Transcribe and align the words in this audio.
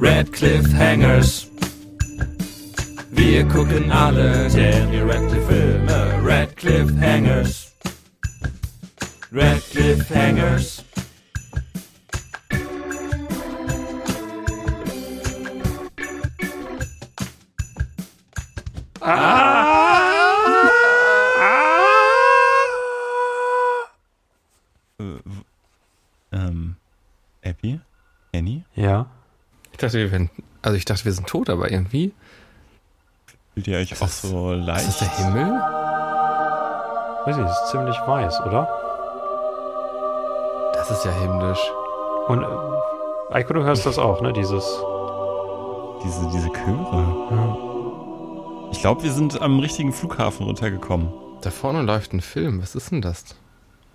Red 0.00 0.32
Cliffhangers. 0.32 1.46
Wir 3.10 3.46
gucken 3.46 3.92
alle 3.92 4.48
Daniel 4.48 5.10
Radcliffe 5.10 5.46
Filme. 5.46 6.22
Red 6.24 6.56
Cliffhangers. 6.56 7.74
Red 9.30 9.62
Cliffhangers. 9.70 10.82
Ähm, 26.32 26.76
Abby? 27.44 27.80
Annie? 28.32 28.64
Ja. 28.74 29.06
Ich 29.69 29.69
dachte, 29.80 29.98
wir 29.98 30.12
wären, 30.12 30.30
also 30.62 30.76
ich 30.76 30.84
dachte, 30.84 31.04
wir 31.04 31.12
sind 31.12 31.26
tot, 31.26 31.50
aber 31.50 31.70
irgendwie. 31.70 32.12
Fühlt 33.54 33.66
ihr 33.68 33.78
euch 33.78 34.00
auch 34.00 34.08
so 34.08 34.52
leicht? 34.52 34.88
Ist 34.88 35.00
das 35.00 35.16
der 35.16 35.26
Himmel? 35.26 35.60
Weiß 37.26 37.36
ich, 37.36 37.44
ist 37.44 37.68
ziemlich 37.70 37.96
weiß, 38.06 38.40
oder? 38.40 38.68
Das 40.74 40.90
ist 40.90 41.04
ja 41.04 41.12
himmlisch. 41.12 41.60
Und 42.28 42.42
äh, 42.42 43.34
Eiko, 43.34 43.52
du 43.54 43.62
hörst 43.62 43.84
das 43.86 43.98
auch, 43.98 44.22
ne? 44.22 44.32
Dieses. 44.32 44.64
Diese, 46.02 46.30
diese 46.30 46.48
Chöre. 46.50 47.58
Ich 48.72 48.80
glaube, 48.80 49.02
wir 49.02 49.12
sind 49.12 49.42
am 49.42 49.58
richtigen 49.58 49.92
Flughafen 49.92 50.46
runtergekommen. 50.46 51.12
Da 51.42 51.50
vorne 51.50 51.82
läuft 51.82 52.12
ein 52.12 52.22
Film. 52.22 52.62
Was 52.62 52.74
ist 52.74 52.90
denn 52.90 53.02
das? 53.02 53.24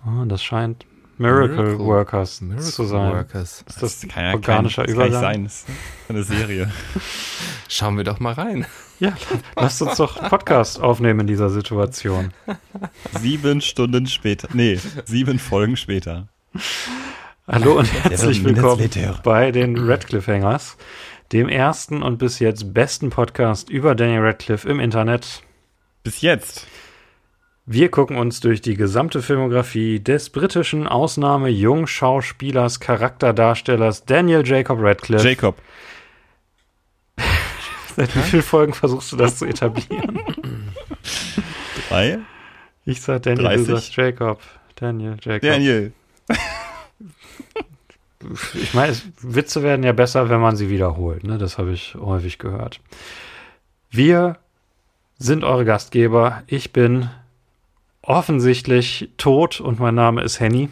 Ah, 0.04 0.24
das 0.26 0.42
scheint 0.42 0.86
Miracle, 1.18 1.56
Miracle- 1.56 1.78
Workers 1.78 2.40
Miracle 2.40 2.64
zu 2.64 2.84
sein. 2.84 3.12
Workers. 3.12 3.64
Ist 3.68 3.82
das 3.82 4.06
kann 4.08 4.24
ja 4.24 4.32
organischer 4.34 4.34
kein, 4.34 4.64
das 4.64 4.74
kann 4.76 4.84
nicht 4.84 4.94
Übergang? 4.94 5.20
sein. 5.22 5.44
Das 5.44 5.54
ist 5.54 5.66
eine 6.08 6.22
Serie. 6.24 6.70
Schauen 7.68 7.96
wir 7.96 8.04
doch 8.04 8.20
mal 8.20 8.34
rein. 8.34 8.66
Ja, 9.00 9.14
lasst 9.56 9.82
uns 9.82 9.96
doch 9.96 10.16
einen 10.18 10.30
Podcast 10.30 10.80
aufnehmen 10.80 11.20
in 11.20 11.26
dieser 11.26 11.50
Situation. 11.50 12.32
sieben 13.20 13.60
Stunden 13.60 14.06
später. 14.06 14.48
Nee, 14.52 14.78
sieben 15.04 15.38
Folgen 15.38 15.76
später. 15.76 16.28
Hallo 17.46 17.78
und 17.78 17.92
herzlich 18.04 18.42
willkommen 18.44 18.88
bei 19.22 19.52
den 19.52 19.76
Radcliffe 19.78 20.32
Hangers, 20.32 20.76
dem 21.32 21.48
ersten 21.48 22.02
und 22.02 22.18
bis 22.18 22.38
jetzt 22.38 22.72
besten 22.74 23.10
Podcast 23.10 23.68
über 23.70 23.94
Daniel 23.94 24.20
Radcliffe 24.20 24.68
im 24.68 24.80
Internet. 24.80 25.42
Bis 26.02 26.20
jetzt. 26.22 26.66
Wir 27.68 27.90
gucken 27.90 28.16
uns 28.16 28.38
durch 28.38 28.60
die 28.60 28.76
gesamte 28.76 29.22
Filmografie 29.22 29.98
des 29.98 30.30
britischen 30.30 30.86
Ausnahme-Jungschauspielers, 30.86 32.78
Charakterdarstellers 32.78 34.04
Daniel 34.04 34.46
Jacob 34.46 34.78
Radcliffe. 34.80 35.28
Jacob. 35.28 35.56
Seit 37.96 38.14
wie 38.14 38.20
vielen 38.20 38.42
Folgen 38.44 38.72
versuchst 38.72 39.10
du 39.10 39.16
das 39.16 39.38
zu 39.38 39.46
etablieren? 39.46 40.20
Drei. 41.88 42.20
Ich 42.84 43.02
sag 43.02 43.24
Daniel, 43.24 43.46
30. 43.46 43.66
du 43.66 43.72
sagst 43.72 43.96
Jacob. 43.96 44.40
Daniel, 44.76 45.16
Jacob. 45.20 45.42
Daniel. 45.42 45.92
Ich 48.54 48.74
meine, 48.74 48.96
Witze 49.20 49.62
werden 49.62 49.84
ja 49.84 49.92
besser, 49.92 50.28
wenn 50.30 50.40
man 50.40 50.56
sie 50.56 50.68
wiederholt. 50.68 51.22
Ne? 51.22 51.38
Das 51.38 51.58
habe 51.58 51.72
ich 51.72 51.94
häufig 51.94 52.38
gehört. 52.38 52.80
Wir 53.90 54.38
sind 55.18 55.44
eure 55.44 55.64
Gastgeber. 55.64 56.42
Ich 56.48 56.72
bin 56.72 57.08
offensichtlich 58.06 59.10
tot 59.16 59.60
und 59.60 59.78
mein 59.78 59.94
Name 59.94 60.22
ist 60.22 60.40
Henny. 60.40 60.68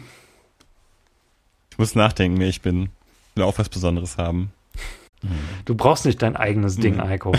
Ich 1.71 1.77
muss 1.77 1.95
nachdenken, 1.95 2.39
wer 2.39 2.47
ich 2.47 2.61
bin. 2.61 2.83
Ich 3.31 3.37
will 3.37 3.43
auch 3.43 3.59
was 3.59 3.69
Besonderes 3.69 4.17
haben. 4.17 4.51
Du 5.65 5.75
brauchst 5.75 6.05
nicht 6.05 6.21
dein 6.21 6.35
eigenes 6.35 6.77
Ding. 6.77 6.99
Eiko. 6.99 7.33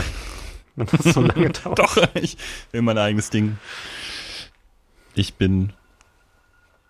Wenn 0.77 0.87
das 0.87 1.15
so 1.15 1.23
lange 1.23 1.51
dauert. 1.65 1.79
Doch, 1.79 1.97
ich 2.15 2.37
will 2.73 2.83
mein 2.83 2.99
eigenes 2.99 3.31
Ding. 3.31 3.57
Ich 5.15 5.35
bin 5.35 5.73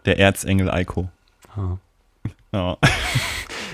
der 0.04 0.18
Erzengel 0.18 0.70
Eiko. 0.70 1.08
Ah. 1.54 1.78
Ja. 2.52 2.78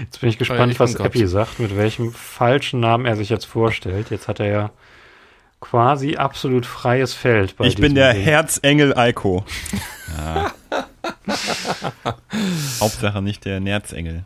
Jetzt 0.01 0.21
bin 0.21 0.29
ich 0.29 0.37
Oh 0.37 0.41
gespannt, 0.41 0.79
was 0.81 0.97
Gott. 0.97 1.07
Epi 1.07 1.27
sagt, 1.27 1.59
mit 1.61 1.77
welchem 1.77 2.13
falschen 2.13 2.81
Namen 2.81 3.07
er 3.07 3.17
sich 3.17 3.31
jetzt 3.31 3.47
vorstellt. 3.47 4.11
Jetzt 4.11 4.29
hat 4.29 4.41
er 4.41 4.47
ja 4.47 4.71
quasi 5.63 6.17
absolut 6.17 6.67
freies 6.67 7.15
Feld 7.15 7.57
bei 7.57 7.65
ich 7.65 7.77
bin 7.77 7.95
der 7.95 8.13
Ding. 8.13 8.23
Herzengel 8.23 8.95
Eiko. 8.97 9.47
Ja. 10.19 10.53
Hauptsache 12.81 13.23
nicht 13.23 13.45
der 13.45 13.61
Nerzengel. 13.61 14.25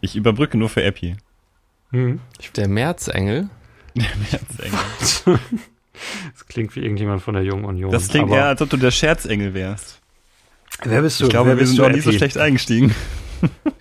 Ich 0.00 0.16
überbrücke 0.16 0.56
nur 0.56 0.70
für 0.70 0.82
Epi. 0.82 1.16
Hm. 1.90 2.20
Der 2.56 2.68
Märzengel. 2.68 3.50
Der 3.94 4.16
Nerzengel. 4.30 5.38
Das 6.32 6.46
klingt 6.46 6.74
wie 6.76 6.80
irgendjemand 6.80 7.20
von 7.20 7.34
der 7.34 7.42
Jungen 7.42 7.66
Union. 7.66 7.92
Das 7.92 8.08
klingt 8.08 8.30
eher, 8.30 8.46
als 8.46 8.62
ob 8.62 8.70
du 8.70 8.78
der 8.78 8.90
Scherzengel 8.90 9.52
wärst. 9.52 10.00
Wer 10.82 11.02
bist 11.02 11.20
du? 11.20 11.24
Ich 11.24 11.30
glaube, 11.30 11.58
wir 11.58 11.66
sind 11.66 11.76
noch 11.76 11.90
nie 11.90 12.00
so 12.00 12.10
schlecht 12.10 12.38
eingestiegen. 12.38 12.94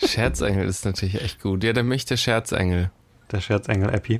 Scherzengel 0.05 0.67
ist 0.67 0.83
natürlich 0.83 1.21
echt 1.21 1.41
gut. 1.41 1.63
Ja, 1.63 1.71
dann 1.71 1.87
bin 1.87 1.95
ich 1.95 2.03
der 2.03 2.17
Scherzengel. 2.17 2.91
Der 3.31 3.39
Scherzengel 3.39 3.93
Epi. 3.93 4.19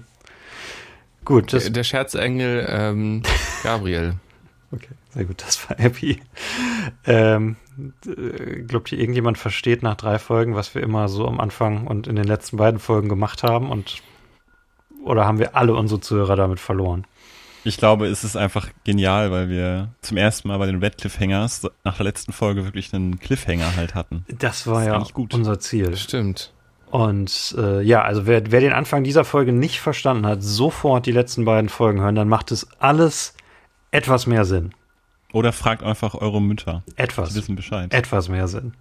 Gut, 1.30 1.54
das, 1.54 1.66
Der, 1.66 1.72
der 1.74 1.84
Scherzengel 1.84 2.66
ähm, 2.68 3.22
Gabriel. 3.64 4.16
okay, 4.72 4.90
sehr 5.12 5.26
gut, 5.26 5.44
das 5.46 5.70
war 5.70 5.80
Epi. 5.80 6.20
Ähm, 7.06 7.56
äh, 8.08 8.62
glaubt 8.64 8.92
ihr, 8.92 8.98
irgendjemand 8.98 9.38
versteht 9.38 9.84
nach 9.84 9.94
drei 9.94 10.18
Folgen, 10.18 10.56
was 10.56 10.74
wir 10.74 10.82
immer 10.82 11.08
so 11.08 11.28
am 11.28 11.40
Anfang 11.40 11.86
und 11.86 12.08
in 12.08 12.16
den 12.16 12.26
letzten 12.26 12.58
beiden 12.58 12.80
Folgen 12.80 13.10
gemacht 13.10 13.44
haben? 13.44 13.70
Und 13.70 14.02
oder 15.06 15.28
haben 15.28 15.38
wir 15.38 15.56
alle 15.56 15.76
unsere 15.76 16.02
Zuhörer 16.02 16.36
damit 16.36 16.60
verloren? 16.60 17.06
Ich 17.64 17.78
glaube, 17.78 18.08
es 18.08 18.24
ist 18.24 18.36
einfach 18.36 18.70
genial, 18.84 19.30
weil 19.30 19.50
wir 19.50 19.90
zum 20.02 20.18
ersten 20.18 20.48
Mal 20.48 20.58
bei 20.58 20.66
den 20.66 20.82
Red 20.82 20.98
Cliffhangers 20.98 21.68
nach 21.84 21.98
der 21.98 22.06
letzten 22.06 22.34
Folge 22.34 22.64
wirklich 22.64 22.92
einen 22.92 23.20
Cliffhanger 23.20 23.76
halt 23.76 23.94
hatten. 23.94 24.26
Das 24.30 24.66
war 24.66 24.84
Das 24.84 25.10
ja 25.10 25.26
unser 25.32 25.60
Ziel. 25.60 25.96
Stimmt. 25.96 26.52
Und 26.92 27.56
äh, 27.58 27.82
ja, 27.82 28.02
also 28.02 28.26
wer, 28.26 28.52
wer 28.52 28.62
den 28.62 28.74
Anfang 28.74 29.04
dieser 29.04 29.24
Folge 29.24 29.52
nicht 29.52 29.80
verstanden 29.80 30.26
hat, 30.26 30.42
sofort 30.42 31.06
die 31.06 31.12
letzten 31.12 31.46
beiden 31.46 31.70
Folgen 31.70 32.02
hören, 32.02 32.16
dann 32.16 32.28
macht 32.28 32.52
es 32.52 32.68
alles 32.80 33.36
etwas 33.92 34.26
mehr 34.26 34.44
Sinn. 34.46 34.74
Oder 35.32 35.52
fragt 35.52 35.84
einfach 35.84 36.16
eure 36.16 36.42
Mütter. 36.42 36.84
Etwas. 36.96 37.30
Die 37.30 37.36
wissen 37.36 37.56
Bescheid. 37.56 37.94
etwas 37.94 38.30
mehr 38.30 38.48
Sinn. 38.48 38.74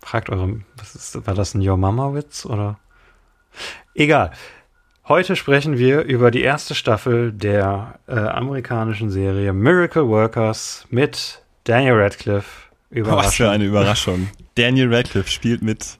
Fragt 0.00 0.30
eure, 0.30 0.60
was 0.78 0.94
ist, 0.94 1.26
war 1.26 1.34
das 1.34 1.54
ein 1.54 1.66
Your 1.66 1.76
Mama 1.76 2.14
Witz 2.14 2.46
oder? 2.46 2.78
Egal. 3.94 4.30
Heute 5.06 5.36
sprechen 5.36 5.76
wir 5.76 6.00
über 6.02 6.30
die 6.30 6.40
erste 6.40 6.74
Staffel 6.74 7.30
der 7.30 7.98
äh, 8.08 8.14
amerikanischen 8.14 9.10
Serie 9.10 9.52
Miracle 9.52 10.08
Workers 10.08 10.86
mit 10.88 11.42
Daniel 11.64 12.00
Radcliffe. 12.00 12.70
Was 12.90 13.34
für 13.34 13.50
eine 13.50 13.64
Überraschung. 13.64 14.28
Daniel 14.54 14.94
Radcliffe 14.94 15.30
spielt 15.30 15.60
mit. 15.60 15.98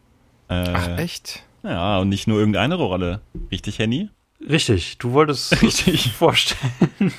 Äh, 0.67 0.73
Ach, 0.75 0.99
echt? 0.99 1.43
Ja, 1.63 1.99
und 1.99 2.09
nicht 2.11 2.27
nur 2.27 2.39
irgendeine 2.39 2.75
Rolle. 2.75 3.21
Richtig, 3.51 3.79
Henny? 3.79 4.11
Richtig, 4.47 4.99
du 4.99 5.13
wolltest 5.13 5.53
Richtig. 5.63 6.13
vorstellen. 6.13 7.13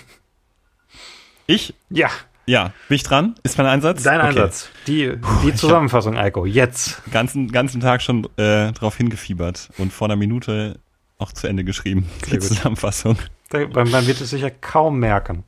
Ich? 1.48 1.74
Ja, 1.90 2.10
Ja. 2.48 2.74
Bin 2.90 2.96
ich 2.96 3.04
dran? 3.04 3.36
Ist 3.44 3.58
mein 3.58 3.68
Einsatz? 3.68 4.04
dein 4.04 4.20
Okay. 4.20 4.28
Einsatz. 4.30 4.70
Die, 4.88 5.14
die 5.44 5.54
Zusammenfassung, 5.56 6.18
Eiko. 6.18 6.46
Jetzt. 6.46 7.02
Ganzen, 7.12 7.52
ganzen 7.52 7.82
Tag 7.82 8.02
schon 8.02 8.28
äh, 8.38 8.72
drauf 8.74 8.98
hingefiebert 8.98 9.70
und 9.78 9.92
vor 9.94 10.08
einer 10.08 10.16
Minute 10.16 10.80
auch 11.18 11.32
zu 11.32 11.48
Ende 11.48 11.64
geschrieben. 11.64 12.08
Die 12.26 12.30
Sehr 12.32 12.40
gut. 12.40 12.48
Zusammenfassung. 12.50 13.18
Da- 13.50 13.68
Man, 13.68 13.90
man 13.90 14.06
wird 14.08 14.22
es 14.22 14.30
sicher 14.30 14.52
kaum 14.52 15.00
merken. 15.00 15.44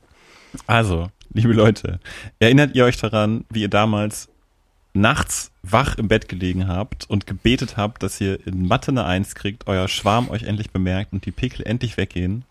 Also, 0.66 1.08
liebe 1.32 1.52
Leute, 1.52 2.00
erinnert 2.40 2.74
ihr 2.74 2.84
euch 2.84 2.96
daran, 2.96 3.44
wie 3.50 3.62
ihr 3.62 3.68
damals 3.68 4.28
nachts 4.94 5.52
wach 5.72 5.96
im 5.96 6.08
Bett 6.08 6.28
gelegen 6.28 6.68
habt 6.68 7.08
und 7.08 7.26
gebetet 7.26 7.76
habt, 7.76 8.02
dass 8.02 8.20
ihr 8.20 8.46
in 8.46 8.66
Mathe 8.66 8.90
eine 8.90 9.04
Eins 9.04 9.34
kriegt, 9.34 9.66
euer 9.66 9.88
Schwarm 9.88 10.30
euch 10.30 10.44
endlich 10.44 10.70
bemerkt 10.70 11.12
und 11.12 11.26
die 11.26 11.32
Pickel 11.32 11.66
endlich 11.66 11.96
weggehen? 11.96 12.44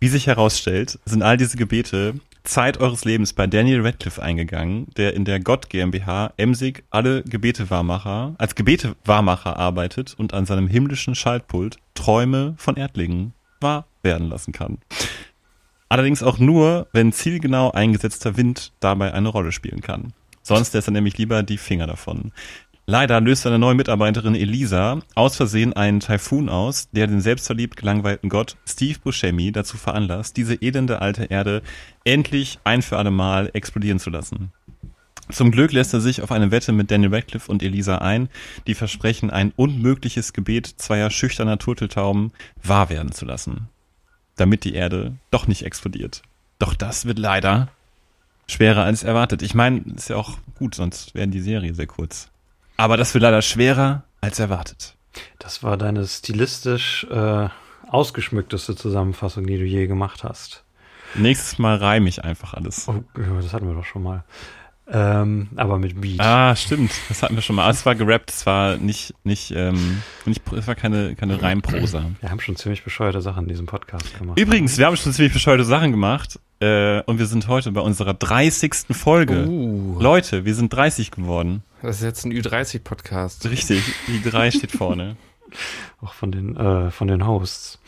Wie 0.00 0.08
sich 0.08 0.26
herausstellt, 0.26 0.98
sind 1.04 1.22
all 1.22 1.36
diese 1.36 1.56
Gebete 1.56 2.14
Zeit 2.44 2.78
eures 2.78 3.04
Lebens 3.04 3.32
bei 3.32 3.46
Daniel 3.46 3.82
Radcliffe 3.84 4.22
eingegangen, 4.22 4.86
der 4.96 5.14
in 5.14 5.24
der 5.24 5.38
Gott 5.40 5.68
GmbH 5.68 6.32
emsig 6.36 6.82
alle 6.90 7.22
Gebete-Wahrmacher, 7.24 8.34
als 8.38 8.54
Gebete-Wahrmacher 8.54 9.56
arbeitet 9.56 10.14
und 10.16 10.32
an 10.32 10.46
seinem 10.46 10.66
himmlischen 10.66 11.14
Schaltpult 11.14 11.78
Träume 11.94 12.54
von 12.56 12.76
Erdlingen 12.76 13.34
wahr 13.60 13.86
werden 14.02 14.28
lassen 14.28 14.52
kann. 14.52 14.78
Allerdings 15.90 16.22
auch 16.22 16.38
nur, 16.38 16.86
wenn 16.92 17.12
zielgenau 17.12 17.70
eingesetzter 17.72 18.36
Wind 18.36 18.72
dabei 18.80 19.12
eine 19.12 19.28
Rolle 19.28 19.52
spielen 19.52 19.80
kann. 19.80 20.12
Sonst 20.48 20.72
lässt 20.72 20.88
er 20.88 20.92
nämlich 20.92 21.18
lieber 21.18 21.42
die 21.42 21.58
Finger 21.58 21.86
davon. 21.86 22.32
Leider 22.86 23.20
löst 23.20 23.42
seine 23.42 23.58
neue 23.58 23.74
Mitarbeiterin 23.74 24.34
Elisa 24.34 25.00
aus 25.14 25.36
Versehen 25.36 25.74
einen 25.74 26.00
Taifun 26.00 26.48
aus, 26.48 26.88
der 26.90 27.06
den 27.06 27.20
selbstverliebt 27.20 27.76
gelangweilten 27.76 28.30
Gott 28.30 28.56
Steve 28.66 28.98
Buscemi 28.98 29.52
dazu 29.52 29.76
veranlasst, 29.76 30.38
diese 30.38 30.54
elende 30.54 31.02
alte 31.02 31.24
Erde 31.24 31.60
endlich 32.04 32.60
ein 32.64 32.80
für 32.80 32.96
alle 32.96 33.10
Mal 33.10 33.50
explodieren 33.52 33.98
zu 33.98 34.08
lassen. 34.08 34.50
Zum 35.30 35.50
Glück 35.50 35.72
lässt 35.72 35.92
er 35.92 36.00
sich 36.00 36.22
auf 36.22 36.32
eine 36.32 36.50
Wette 36.50 36.72
mit 36.72 36.90
Daniel 36.90 37.14
Radcliffe 37.14 37.52
und 37.52 37.62
Elisa 37.62 37.98
ein, 37.98 38.30
die 38.66 38.74
versprechen, 38.74 39.28
ein 39.28 39.52
unmögliches 39.54 40.32
Gebet 40.32 40.66
zweier 40.78 41.10
schüchterner 41.10 41.58
Turteltauben 41.58 42.32
wahr 42.62 42.88
werden 42.88 43.12
zu 43.12 43.26
lassen, 43.26 43.68
damit 44.36 44.64
die 44.64 44.72
Erde 44.72 45.18
doch 45.30 45.46
nicht 45.46 45.66
explodiert. 45.66 46.22
Doch 46.58 46.72
das 46.72 47.04
wird 47.04 47.18
leider 47.18 47.68
schwerer 48.48 48.84
als 48.84 49.02
erwartet. 49.02 49.42
Ich 49.42 49.54
meine, 49.54 49.82
ist 49.94 50.08
ja 50.08 50.16
auch 50.16 50.38
gut, 50.54 50.74
sonst 50.74 51.14
wäre 51.14 51.28
die 51.28 51.40
Serie 51.40 51.74
sehr 51.74 51.86
kurz. 51.86 52.30
Aber 52.76 52.96
das 52.96 53.14
wird 53.14 53.22
leider 53.22 53.42
schwerer 53.42 54.04
als 54.20 54.38
erwartet. 54.38 54.94
Das 55.38 55.62
war 55.62 55.76
deine 55.76 56.06
stilistisch 56.06 57.06
äh, 57.10 57.48
ausgeschmückteste 57.88 58.76
Zusammenfassung, 58.76 59.46
die 59.46 59.58
du 59.58 59.64
je 59.64 59.86
gemacht 59.86 60.24
hast. 60.24 60.64
Nächstes 61.14 61.58
Mal 61.58 61.76
reime 61.76 62.08
ich 62.08 62.24
einfach 62.24 62.54
alles. 62.54 62.86
Oh, 62.88 63.02
das 63.40 63.52
hatten 63.52 63.66
wir 63.66 63.74
doch 63.74 63.84
schon 63.84 64.02
mal. 64.02 64.24
Ähm, 64.90 65.48
aber 65.56 65.78
mit 65.78 66.00
Beat. 66.00 66.20
Ah, 66.20 66.56
stimmt. 66.56 66.90
Das 67.08 67.22
hatten 67.22 67.34
wir 67.34 67.42
schon 67.42 67.56
mal. 67.56 67.70
Es 67.70 67.84
war 67.84 67.94
gerappt, 67.94 68.30
es 68.30 68.46
war 68.46 68.78
nicht, 68.78 69.14
nicht, 69.22 69.50
ähm, 69.50 70.02
nicht 70.24 70.40
es 70.52 70.66
war 70.66 70.74
keine, 70.74 71.14
keine 71.14 71.42
Reimprosa. 71.42 72.06
Wir 72.20 72.30
haben 72.30 72.40
schon 72.40 72.56
ziemlich 72.56 72.84
bescheuerte 72.84 73.20
Sachen 73.20 73.44
in 73.44 73.48
diesem 73.48 73.66
Podcast 73.66 74.16
gemacht. 74.18 74.38
Übrigens, 74.38 74.78
wir 74.78 74.86
haben 74.86 74.96
schon 74.96 75.12
ziemlich 75.12 75.32
bescheuerte 75.32 75.64
Sachen 75.64 75.90
gemacht. 75.90 76.40
Äh, 76.60 77.02
und 77.02 77.18
wir 77.18 77.26
sind 77.26 77.46
heute 77.48 77.70
bei 77.72 77.80
unserer 77.80 78.14
30. 78.14 78.74
Folge. 78.90 79.46
Uh, 79.46 80.00
Leute, 80.00 80.44
wir 80.44 80.54
sind 80.54 80.72
30 80.72 81.10
geworden. 81.10 81.62
das 81.82 81.96
ist 81.96 82.02
jetzt 82.02 82.24
ein 82.24 82.32
Ü30-Podcast. 82.32 83.48
Richtig, 83.48 83.82
die 84.08 84.28
3 84.28 84.50
steht 84.52 84.72
vorne. 84.72 85.16
Auch 86.00 86.14
von 86.14 86.32
den, 86.32 86.56
äh, 86.56 86.90
von 86.90 87.08
den 87.08 87.26
Hosts. 87.26 87.78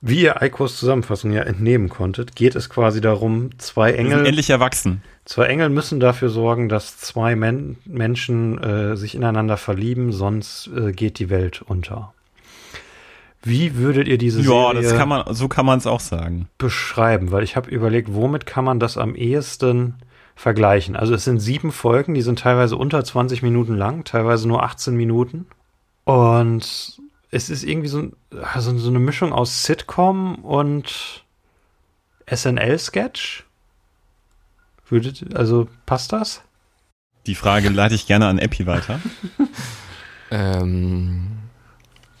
Wie 0.00 0.22
ihr 0.22 0.40
Eikos 0.40 0.78
Zusammenfassung 0.78 1.32
ja 1.32 1.42
entnehmen 1.42 1.88
konntet, 1.88 2.36
geht 2.36 2.54
es 2.54 2.70
quasi 2.70 3.00
darum, 3.00 3.50
zwei 3.58 3.92
Engel, 3.92 4.26
endlich 4.26 4.50
erwachsen. 4.50 5.02
zwei 5.24 5.46
Engel 5.46 5.70
müssen 5.70 5.98
dafür 5.98 6.28
sorgen, 6.28 6.68
dass 6.68 6.98
zwei 6.98 7.34
Men 7.34 7.78
Menschen 7.84 8.62
äh, 8.62 8.96
sich 8.96 9.16
ineinander 9.16 9.56
verlieben, 9.56 10.12
sonst 10.12 10.70
äh, 10.76 10.92
geht 10.92 11.18
die 11.18 11.30
Welt 11.30 11.62
unter. 11.62 12.12
Wie 13.42 13.76
würdet 13.76 14.08
ihr 14.08 14.18
diese 14.18 14.40
Ja, 14.40 14.72
Serie 14.72 14.82
das 14.82 14.96
kann 14.96 15.08
man, 15.08 15.34
so 15.34 15.48
kann 15.48 15.64
man 15.66 15.78
es 15.78 15.86
auch 15.86 16.00
sagen. 16.00 16.48
beschreiben? 16.58 17.30
Weil 17.30 17.44
ich 17.44 17.56
habe 17.56 17.70
überlegt, 17.70 18.12
womit 18.12 18.46
kann 18.46 18.64
man 18.64 18.80
das 18.80 18.96
am 18.98 19.14
ehesten 19.14 19.94
vergleichen? 20.34 20.96
Also 20.96 21.14
es 21.14 21.24
sind 21.24 21.38
sieben 21.40 21.70
Folgen, 21.72 22.14
die 22.14 22.22
sind 22.22 22.40
teilweise 22.40 22.76
unter 22.76 23.04
20 23.04 23.42
Minuten 23.42 23.76
lang, 23.76 24.04
teilweise 24.04 24.48
nur 24.48 24.62
18 24.64 24.94
Minuten. 24.96 25.46
Und 26.04 27.00
es 27.30 27.50
ist 27.50 27.62
irgendwie 27.64 27.88
so, 27.88 27.98
ein- 27.98 28.12
also 28.54 28.76
so 28.76 28.88
eine 28.88 28.98
Mischung 28.98 29.32
aus 29.32 29.64
Sitcom 29.64 30.36
und 30.44 31.24
SNL-Sketch. 32.26 33.44
Würdet, 34.88 35.36
also 35.36 35.68
passt 35.86 36.12
das? 36.12 36.42
Die 37.26 37.34
Frage 37.34 37.68
leite 37.68 37.94
ich 37.94 38.06
gerne 38.06 38.26
an 38.26 38.38
Epi 38.38 38.66
weiter. 38.66 39.00
Ähm, 40.30 41.37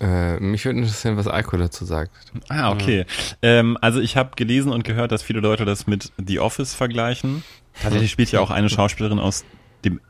äh, 0.00 0.38
mich 0.40 0.64
würde 0.64 0.78
interessieren, 0.78 1.16
was 1.16 1.26
Eiko 1.26 1.56
dazu 1.56 1.84
sagt. 1.84 2.10
Ah, 2.48 2.70
okay. 2.70 3.04
Ähm, 3.42 3.76
also 3.80 4.00
ich 4.00 4.16
habe 4.16 4.30
gelesen 4.36 4.72
und 4.72 4.84
gehört, 4.84 5.12
dass 5.12 5.22
viele 5.22 5.40
Leute 5.40 5.64
das 5.64 5.86
mit 5.86 6.12
The 6.24 6.38
Office 6.40 6.74
vergleichen. 6.74 7.42
Tatsächlich 7.82 8.10
spielt 8.10 8.30
ja 8.32 8.40
auch 8.40 8.50
eine 8.50 8.68
Schauspielerin 8.68 9.18
aus 9.18 9.44
dem 9.84 10.00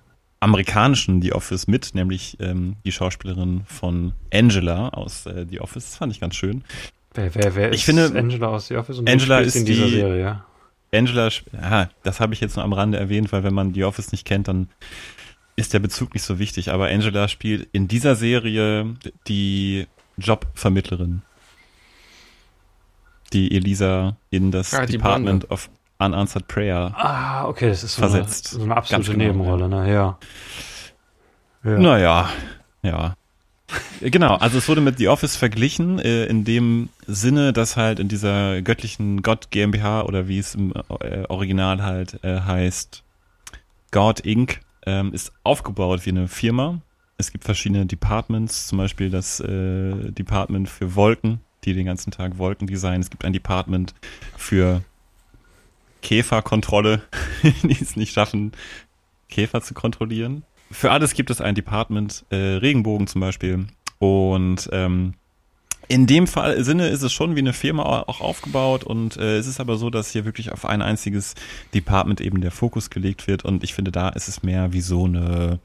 amerikanischen 0.40 1.20
The 1.22 1.32
Office 1.32 1.66
mit, 1.66 1.94
nämlich 1.94 2.36
ähm, 2.40 2.76
die 2.84 2.92
Schauspielerin 2.92 3.62
von 3.66 4.12
Angela 4.32 4.90
aus 4.90 5.26
äh, 5.26 5.46
The 5.48 5.60
Office. 5.60 5.84
Das 5.86 5.96
fand 5.96 6.12
ich 6.12 6.20
ganz 6.20 6.36
schön. 6.36 6.62
Wer, 7.14 7.34
wer, 7.34 7.54
wer 7.54 7.68
Ich 7.72 7.80
ist 7.80 7.84
finde, 7.84 8.12
Angela 8.16 8.48
aus 8.48 8.68
The 8.68 8.76
Office? 8.76 8.98
Und 8.98 9.08
Angela 9.10 9.40
ist 9.40 9.56
in 9.56 9.64
dieser 9.64 9.86
die- 9.86 9.90
Serie? 9.96 10.42
Angela, 10.92 11.28
ja, 11.52 11.90
das 12.02 12.18
habe 12.20 12.32
ich 12.32 12.40
jetzt 12.40 12.56
nur 12.56 12.64
am 12.64 12.72
Rande 12.72 12.96
erwähnt, 12.98 13.30
weil 13.32 13.44
wenn 13.44 13.52
man 13.52 13.74
The 13.74 13.84
Office 13.84 14.10
nicht 14.10 14.24
kennt, 14.24 14.48
dann 14.48 14.68
ist 15.58 15.74
der 15.74 15.80
Bezug 15.80 16.14
nicht 16.14 16.22
so 16.22 16.38
wichtig. 16.38 16.70
Aber 16.70 16.86
Angela 16.86 17.26
spielt 17.26 17.68
in 17.72 17.88
dieser 17.88 18.14
Serie 18.14 18.94
die 19.26 19.88
Jobvermittlerin, 20.16 21.22
die 23.32 23.54
Elisa 23.54 24.16
in 24.30 24.52
das 24.52 24.72
Ah, 24.72 24.86
Department 24.86 25.50
of 25.50 25.68
Unanswered 25.98 26.46
Prayer. 26.46 26.94
Ah, 26.96 27.46
okay, 27.46 27.68
das 27.68 27.82
ist 27.82 27.96
so, 27.96 28.02
Versetzt. 28.02 28.52
Eine, 28.52 28.58
so 28.58 28.64
eine 28.64 28.76
absolute 28.76 29.12
genau, 29.12 29.24
Nebenrolle, 29.24 29.68
ne? 29.68 29.92
Ja. 29.92 30.18
ja. 31.64 31.78
Naja, 31.78 32.28
ja. 32.82 33.14
Genau, 34.00 34.36
also 34.36 34.58
es 34.58 34.68
wurde 34.68 34.80
mit 34.80 34.96
The 34.98 35.08
Office 35.08 35.36
verglichen, 35.36 35.98
äh, 35.98 36.24
in 36.26 36.44
dem 36.44 36.88
Sinne, 37.06 37.52
dass 37.52 37.76
halt 37.76 37.98
in 37.98 38.08
dieser 38.08 38.62
göttlichen 38.62 39.22
Gott 39.22 39.50
GmbH 39.50 40.02
oder 40.02 40.28
wie 40.28 40.38
es 40.38 40.54
im 40.54 40.72
äh, 41.00 41.24
Original 41.28 41.82
halt 41.82 42.22
äh, 42.22 42.40
heißt, 42.40 43.02
God 43.90 44.20
Inc. 44.20 44.60
Ähm, 44.88 45.12
ist 45.12 45.32
aufgebaut 45.44 46.06
wie 46.06 46.10
eine 46.10 46.28
Firma. 46.28 46.80
Es 47.18 47.30
gibt 47.30 47.44
verschiedene 47.44 47.84
Departments, 47.84 48.68
zum 48.68 48.78
Beispiel 48.78 49.10
das 49.10 49.38
äh, 49.38 50.12
Department 50.12 50.66
für 50.66 50.94
Wolken, 50.94 51.40
die 51.64 51.74
den 51.74 51.84
ganzen 51.84 52.10
Tag 52.10 52.38
Wolken 52.38 52.66
designen. 52.66 53.02
Es 53.02 53.10
gibt 53.10 53.22
ein 53.26 53.34
Department 53.34 53.94
für 54.34 54.82
Käferkontrolle, 56.00 57.02
die 57.62 57.78
es 57.78 57.96
nicht 57.96 58.14
schaffen, 58.14 58.52
Käfer 59.28 59.60
zu 59.60 59.74
kontrollieren. 59.74 60.44
Für 60.70 60.90
alles 60.90 61.12
gibt 61.12 61.28
es 61.28 61.42
ein 61.42 61.54
Department, 61.54 62.24
äh, 62.30 62.36
Regenbogen 62.36 63.08
zum 63.08 63.20
Beispiel. 63.20 63.66
Und 63.98 64.70
ähm, 64.72 65.12
in 65.88 66.06
dem 66.06 66.26
Fall 66.26 66.62
Sinne 66.64 66.88
ist 66.88 67.02
es 67.02 67.12
schon 67.12 67.34
wie 67.34 67.40
eine 67.40 67.52
Firma 67.52 67.82
auch 67.82 68.20
aufgebaut 68.20 68.84
und 68.84 69.16
äh, 69.16 69.38
es 69.38 69.46
ist 69.46 69.60
aber 69.60 69.76
so, 69.76 69.90
dass 69.90 70.10
hier 70.10 70.24
wirklich 70.24 70.52
auf 70.52 70.64
ein 70.64 70.82
einziges 70.82 71.34
Department 71.74 72.20
eben 72.20 72.40
der 72.40 72.50
Fokus 72.50 72.90
gelegt 72.90 73.26
wird 73.26 73.44
und 73.44 73.64
ich 73.64 73.74
finde, 73.74 73.90
da 73.90 74.10
ist 74.10 74.28
es 74.28 74.42
mehr 74.42 74.72
wie 74.72 74.80
so 74.80 75.04
eine 75.04 75.58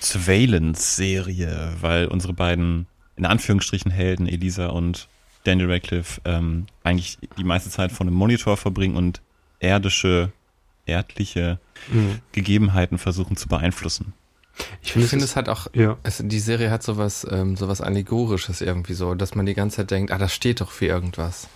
Surveillance-Serie, 0.00 1.74
weil 1.80 2.06
unsere 2.06 2.32
beiden 2.32 2.86
in 3.16 3.26
Anführungsstrichen 3.26 3.90
Helden, 3.90 4.26
Elisa 4.26 4.68
und 4.68 5.08
Daniel 5.44 5.70
Radcliffe, 5.70 6.20
ähm, 6.24 6.66
eigentlich 6.84 7.18
die 7.36 7.44
meiste 7.44 7.70
Zeit 7.70 7.92
vor 7.92 8.06
einem 8.06 8.14
Monitor 8.14 8.56
verbringen 8.56 8.96
und 8.96 9.20
erdische, 9.58 10.32
erdliche 10.86 11.58
Mhm. 11.88 12.20
Gegebenheiten 12.32 12.98
versuchen 12.98 13.36
zu 13.36 13.48
beeinflussen. 13.48 14.12
Ich 14.82 14.92
finde, 14.92 15.04
Ich 15.04 15.10
finde, 15.10 15.24
es 15.24 15.32
es 15.32 15.36
hat 15.36 15.48
auch, 15.48 15.66
ja. 15.74 15.96
es, 16.02 16.22
die 16.24 16.38
Serie 16.38 16.70
hat 16.70 16.82
sowas, 16.82 17.26
ähm, 17.30 17.56
sowas 17.56 17.80
Allegorisches 17.80 18.60
irgendwie 18.60 18.94
so, 18.94 19.14
dass 19.14 19.34
man 19.34 19.46
die 19.46 19.54
ganze 19.54 19.78
Zeit 19.78 19.90
denkt, 19.90 20.12
ah, 20.12 20.18
das 20.18 20.32
steht 20.34 20.60
doch 20.60 20.70
für 20.70 20.86
irgendwas. 20.86 21.48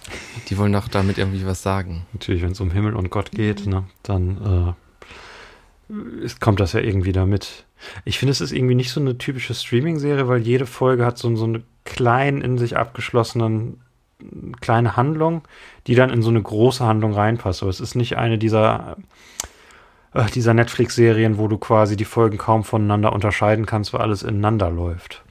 Die 0.48 0.58
wollen 0.58 0.72
doch 0.72 0.88
damit 0.88 1.18
irgendwie 1.18 1.46
was 1.46 1.62
sagen. 1.62 2.06
Natürlich, 2.12 2.42
wenn 2.42 2.52
es 2.52 2.60
um 2.60 2.70
Himmel 2.70 2.94
und 2.94 3.10
Gott 3.10 3.30
geht, 3.30 3.66
ne, 3.66 3.84
dann 4.02 4.76
äh, 5.90 6.28
kommt 6.40 6.60
das 6.60 6.72
ja 6.72 6.80
irgendwie 6.80 7.12
damit. 7.12 7.64
Ich 8.04 8.18
finde, 8.18 8.32
es 8.32 8.40
ist 8.40 8.52
irgendwie 8.52 8.74
nicht 8.74 8.90
so 8.90 9.00
eine 9.00 9.18
typische 9.18 9.54
Streaming-Serie, 9.54 10.28
weil 10.28 10.40
jede 10.40 10.66
Folge 10.66 11.04
hat 11.04 11.18
so, 11.18 11.34
so 11.36 11.44
eine 11.44 11.62
kleinen, 11.84 12.40
in 12.40 12.58
sich 12.58 12.76
abgeschlossenen 12.76 13.80
kleine 14.60 14.96
Handlung, 14.96 15.42
die 15.86 15.94
dann 15.94 16.10
in 16.10 16.22
so 16.22 16.30
eine 16.30 16.42
große 16.42 16.84
Handlung 16.84 17.12
reinpasst. 17.12 17.62
Aber 17.62 17.70
es 17.70 17.80
ist 17.80 17.94
nicht 17.94 18.16
eine 18.16 18.38
dieser, 18.38 18.96
äh, 20.14 20.24
dieser 20.26 20.54
Netflix-Serien, 20.54 21.38
wo 21.38 21.48
du 21.48 21.58
quasi 21.58 21.96
die 21.96 22.04
Folgen 22.04 22.38
kaum 22.38 22.64
voneinander 22.64 23.12
unterscheiden 23.12 23.66
kannst, 23.66 23.92
weil 23.92 24.00
alles 24.00 24.22
ineinander 24.22 24.70
läuft. 24.70 25.22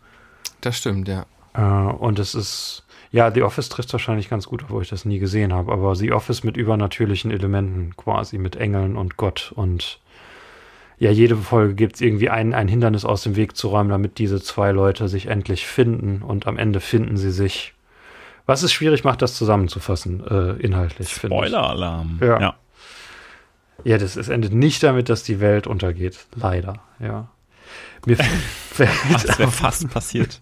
Das 0.62 0.78
stimmt, 0.78 1.08
ja. 1.08 1.26
Äh, 1.54 1.62
und 1.62 2.20
es 2.20 2.36
ist, 2.36 2.86
ja, 3.12 3.32
The 3.32 3.44
Office 3.44 3.70
trifft 3.70 3.92
wahrscheinlich 3.94 4.30
ganz 4.30 4.46
gut, 4.46 4.64
obwohl 4.64 4.84
ich 4.84 4.90
das 4.90 5.06
nie 5.06 5.20
gesehen 5.20 5.54
habe, 5.54 5.72
aber 5.72 5.96
The 5.96 6.12
Office 6.12 6.44
mit 6.44 6.58
übernatürlichen 6.58 7.32
Elementen, 7.32 7.96
quasi 7.98 8.38
mit 8.38 8.56
Engeln 8.56 8.96
und 8.98 9.18
Gott 9.18 9.52
und 9.56 10.00
ja, 11.00 11.12
jede 11.12 11.36
Folge 11.36 11.74
gibt 11.74 11.96
es 11.96 12.02
irgendwie 12.02 12.30
ein, 12.30 12.54
ein 12.54 12.68
Hindernis 12.68 13.04
aus 13.04 13.24
dem 13.24 13.36
Weg 13.36 13.58
zu 13.58 13.70
räumen, 13.70 13.90
damit 13.90 14.20
diese 14.20 14.40
zwei 14.42 14.72
Leute 14.72 15.10
sich 15.10 15.26
endlich 15.26 15.66
finden 15.66 16.22
und 16.22 16.48
am 16.48 16.58
Ende 16.58 16.80
finden 16.80 17.18
sie 17.18 17.32
sich. 17.32 17.74
Was 18.46 18.64
es 18.64 18.72
schwierig 18.72 19.04
macht, 19.04 19.22
das 19.22 19.36
zusammenzufassen, 19.36 20.26
äh, 20.26 20.52
inhaltlich, 20.62 21.10
finde 21.10 21.36
ich. 21.36 21.42
Spoiler-Alarm. 21.42 22.20
Ja. 22.22 22.40
ja. 22.40 22.56
Ja, 23.84 23.98
das, 23.98 24.16
es 24.16 24.30
endet 24.30 24.54
nicht 24.54 24.84
damit, 24.84 25.10
dass 25.10 25.24
die 25.24 25.40
Welt 25.40 25.68
untergeht. 25.68 26.26
Leider, 26.36 26.76
ja. 27.00 27.28
Mir 28.06 28.18
fällt 28.70 28.90
das 29.12 29.40
wäre 29.40 29.52
fast 29.52 29.90
passiert. 29.90 30.40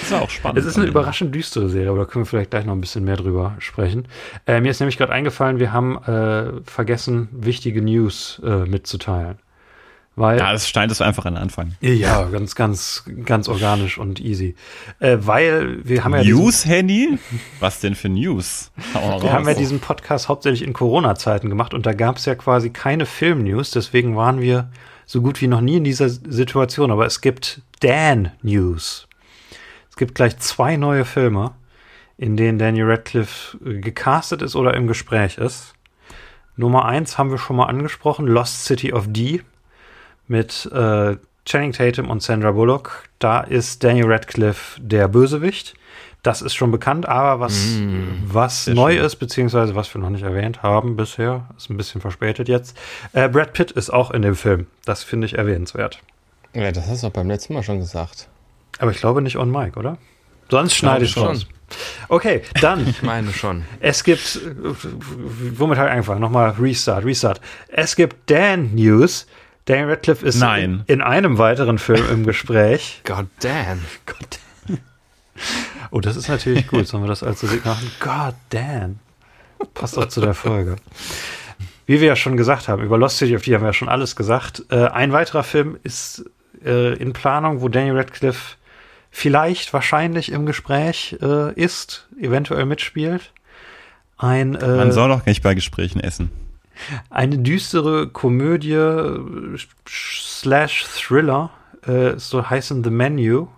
Das 0.00 0.10
war 0.10 0.22
auch 0.22 0.30
spannend. 0.30 0.58
Es 0.58 0.64
ist 0.64 0.76
eine 0.76 0.86
überraschend 0.86 1.34
düstere 1.34 1.68
Serie, 1.68 1.90
aber 1.90 2.00
da 2.00 2.04
können 2.06 2.24
wir 2.24 2.28
vielleicht 2.28 2.50
gleich 2.50 2.64
noch 2.64 2.72
ein 2.72 2.80
bisschen 2.80 3.04
mehr 3.04 3.16
drüber 3.16 3.54
sprechen. 3.58 4.08
Äh, 4.46 4.60
mir 4.60 4.70
ist 4.70 4.80
nämlich 4.80 4.96
gerade 4.96 5.12
eingefallen, 5.12 5.58
wir 5.58 5.72
haben 5.72 6.02
äh, 6.04 6.60
vergessen, 6.64 7.28
wichtige 7.32 7.82
News 7.82 8.40
äh, 8.44 8.64
mitzuteilen. 8.64 9.38
Weil, 10.16 10.38
Ja, 10.38 10.52
das 10.52 10.68
steintest 10.68 11.00
du 11.00 11.04
einfach 11.04 11.24
an 11.24 11.34
den 11.34 11.42
Anfang. 11.42 11.74
ja, 11.80 12.24
ganz, 12.24 12.54
ganz, 12.54 13.04
ganz 13.24 13.48
organisch 13.48 13.98
und 13.98 14.20
easy. 14.20 14.54
Äh, 15.00 15.18
weil 15.20 15.84
wir 15.84 16.04
haben 16.04 16.14
ja 16.14 16.22
News, 16.22 16.64
Handy? 16.66 17.18
Was 17.60 17.80
denn 17.80 17.94
für 17.94 18.08
News? 18.08 18.70
Wir 18.92 19.32
haben 19.32 19.46
ja 19.48 19.54
diesen 19.54 19.80
Podcast 19.80 20.28
hauptsächlich 20.28 20.62
in 20.62 20.72
Corona-Zeiten 20.72 21.48
gemacht 21.48 21.74
und 21.74 21.84
da 21.84 21.92
gab 21.92 22.18
es 22.18 22.26
ja 22.26 22.34
quasi 22.34 22.70
keine 22.70 23.06
Film-News, 23.06 23.72
deswegen 23.72 24.16
waren 24.16 24.40
wir 24.40 24.70
so 25.06 25.20
gut 25.20 25.40
wie 25.40 25.48
noch 25.48 25.60
nie 25.60 25.76
in 25.76 25.84
dieser 25.84 26.08
Situation. 26.08 26.90
Aber 26.90 27.06
es 27.06 27.20
gibt 27.20 27.60
Dan-News. 27.80 29.08
Es 29.90 29.96
gibt 29.96 30.14
gleich 30.14 30.38
zwei 30.38 30.76
neue 30.76 31.04
Filme, 31.04 31.52
in 32.16 32.36
denen 32.36 32.58
Daniel 32.58 32.90
Radcliffe 32.90 33.58
äh, 33.64 33.80
gecastet 33.80 34.42
ist 34.42 34.56
oder 34.56 34.74
im 34.74 34.86
Gespräch 34.86 35.38
ist. 35.38 35.74
Nummer 36.56 36.84
eins 36.84 37.18
haben 37.18 37.30
wir 37.30 37.38
schon 37.38 37.56
mal 37.56 37.66
angesprochen, 37.66 38.26
Lost 38.26 38.64
City 38.64 38.92
of 38.92 39.06
D. 39.08 39.42
mit 40.26 40.66
äh, 40.72 41.16
Channing 41.46 41.72
Tatum 41.72 42.10
und 42.10 42.22
Sandra 42.22 42.52
Bullock. 42.52 43.04
Da 43.18 43.40
ist 43.40 43.84
Daniel 43.84 44.06
Radcliffe 44.10 44.80
der 44.80 45.08
Bösewicht. 45.08 45.74
Das 46.22 46.40
ist 46.40 46.54
schon 46.54 46.70
bekannt, 46.70 47.06
aber 47.06 47.40
was, 47.40 47.52
Mm, 47.76 48.22
was 48.24 48.66
neu 48.68 48.94
schön. 48.94 49.04
ist, 49.04 49.16
beziehungsweise 49.16 49.74
was 49.74 49.92
wir 49.94 50.00
noch 50.00 50.08
nicht 50.08 50.22
erwähnt 50.22 50.62
haben 50.62 50.96
bisher, 50.96 51.48
ist 51.58 51.68
ein 51.68 51.76
bisschen 51.76 52.00
verspätet 52.00 52.48
jetzt. 52.48 52.78
Äh, 53.12 53.28
Brad 53.28 53.52
Pitt 53.52 53.70
ist 53.72 53.90
auch 53.90 54.10
in 54.10 54.22
dem 54.22 54.34
Film. 54.34 54.66
Das 54.86 55.02
finde 55.02 55.26
ich 55.26 55.36
erwähnenswert. 55.36 56.00
Ja, 56.54 56.72
das 56.72 56.86
hast 56.88 57.02
du 57.02 57.08
auch 57.08 57.12
beim 57.12 57.28
letzten 57.28 57.52
Mal 57.52 57.62
schon 57.62 57.78
gesagt. 57.78 58.28
Aber 58.78 58.90
ich 58.90 58.98
glaube 59.00 59.20
nicht 59.20 59.36
on 59.36 59.50
mic, 59.50 59.76
oder? 59.76 59.98
Sonst 60.50 60.74
schneide 60.76 61.04
ich 61.04 61.10
schon. 61.10 61.24
raus. 61.26 61.46
Okay, 62.08 62.42
dann. 62.60 62.86
Ich 62.88 63.02
meine 63.02 63.30
schon. 63.32 63.64
Es 63.80 64.02
gibt, 64.02 64.36
äh, 64.36 64.50
womit 65.58 65.76
ich 65.76 65.84
angefangen? 65.84 66.20
Nochmal 66.22 66.54
Restart, 66.58 67.04
Restart. 67.04 67.40
Es 67.68 67.96
gibt 67.96 68.30
Dan 68.30 68.74
News. 68.74 69.26
Daniel 69.66 69.90
Radcliffe 69.90 70.26
ist 70.26 70.38
Nein. 70.38 70.84
in 70.86 71.00
einem 71.00 71.38
weiteren 71.38 71.78
Film 71.78 72.04
im 72.10 72.26
Gespräch. 72.26 73.00
God 73.04 73.26
damn. 73.40 73.82
Gott. 74.06 74.38
Oh, 75.90 76.00
das 76.00 76.16
ist 76.16 76.28
natürlich 76.28 76.66
gut. 76.68 76.86
Sollen 76.86 77.02
wir 77.02 77.08
das 77.08 77.22
als 77.22 77.42
Musik 77.42 77.64
machen? 77.64 77.90
God 78.00 78.34
damn. 78.50 78.98
Passt 79.72 79.96
auch 79.96 80.08
zu 80.08 80.20
der 80.20 80.34
Folge. 80.34 80.76
Wie 81.86 82.00
wir 82.00 82.08
ja 82.08 82.16
schon 82.16 82.36
gesagt 82.36 82.68
haben, 82.68 82.82
über 82.82 82.98
Lost 82.98 83.18
City 83.18 83.36
of 83.36 83.42
die 83.42 83.54
haben 83.54 83.62
wir 83.62 83.68
ja 83.68 83.72
schon 83.72 83.88
alles 83.88 84.16
gesagt. 84.16 84.64
Äh, 84.70 84.86
ein 84.86 85.12
weiterer 85.12 85.42
Film 85.42 85.78
ist 85.82 86.24
äh, 86.64 86.94
in 86.94 87.12
Planung, 87.12 87.60
wo 87.60 87.68
Daniel 87.68 87.96
Radcliffe 87.96 88.56
vielleicht, 89.10 89.72
wahrscheinlich 89.72 90.32
im 90.32 90.44
Gespräch 90.44 91.16
äh, 91.22 91.52
ist, 91.54 92.08
eventuell 92.20 92.66
mitspielt. 92.66 93.32
Ein, 94.16 94.54
äh, 94.54 94.66
Man 94.66 94.92
soll 94.92 95.08
doch 95.08 95.24
nicht 95.26 95.42
bei 95.42 95.54
Gesprächen 95.54 96.00
essen. 96.00 96.30
Eine 97.10 97.38
düstere 97.38 98.08
Komödie 98.08 98.76
slash 99.88 100.84
Thriller, 100.84 101.50
äh, 101.86 102.14
so 102.16 102.48
heißen 102.48 102.82
The 102.84 102.90
Menu, 102.90 103.48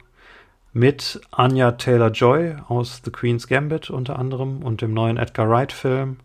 mit 0.73 1.20
Anya 1.30 1.73
Taylor-Joy 1.73 2.56
aus 2.68 3.00
The 3.04 3.11
Queen's 3.11 3.46
Gambit 3.46 3.88
unter 3.88 4.18
anderem 4.18 4.62
und 4.62 4.82
dem 4.82 4.92
neuen 4.92 5.16
Edgar 5.16 5.49
Wright-Film 5.49 6.18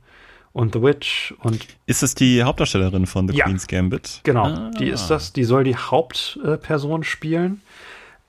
und 0.51 0.73
The 0.73 0.81
Witch 0.81 1.33
und 1.39 1.65
Ist 1.85 2.03
es 2.03 2.15
die 2.15 2.43
Hauptdarstellerin 2.43 3.05
von 3.05 3.29
The 3.29 3.35
Ja. 3.37 3.45
Queen's 3.45 3.67
Gambit? 3.67 4.19
genau, 4.23 4.47
Ah. 4.47 4.71
die 4.77 4.89
ist 4.89 5.07
das, 5.07 5.31
die 5.31 5.45
soll 5.45 5.63
die 5.63 5.77
Hauptperson 5.77 7.03
spielen. 7.05 7.61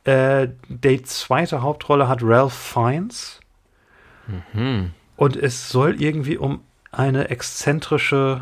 Äh, 0.05 0.49
die 0.69 1.03
zweite 1.03 1.63
Hauptrolle 1.63 2.07
hat 2.09 2.21
Ralph 2.23 2.53
Fiennes. 2.55 3.41
Hm. 4.53 4.91
Und 5.17 5.37
es 5.37 5.69
soll 5.69 6.01
irgendwie 6.01 6.37
um 6.39 6.61
eine 6.93 7.31
exzentrische, 7.31 8.41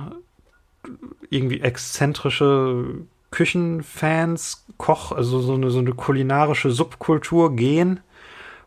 irgendwie 1.31 1.61
exzentrische 1.61 3.07
Küchenfans, 3.31 4.67
Koch, 4.77 5.13
also 5.13 5.41
so 5.41 5.55
eine, 5.55 5.71
so 5.71 5.79
eine 5.79 5.93
kulinarische 5.93 6.71
Subkultur 6.71 7.55
gehen, 7.55 8.01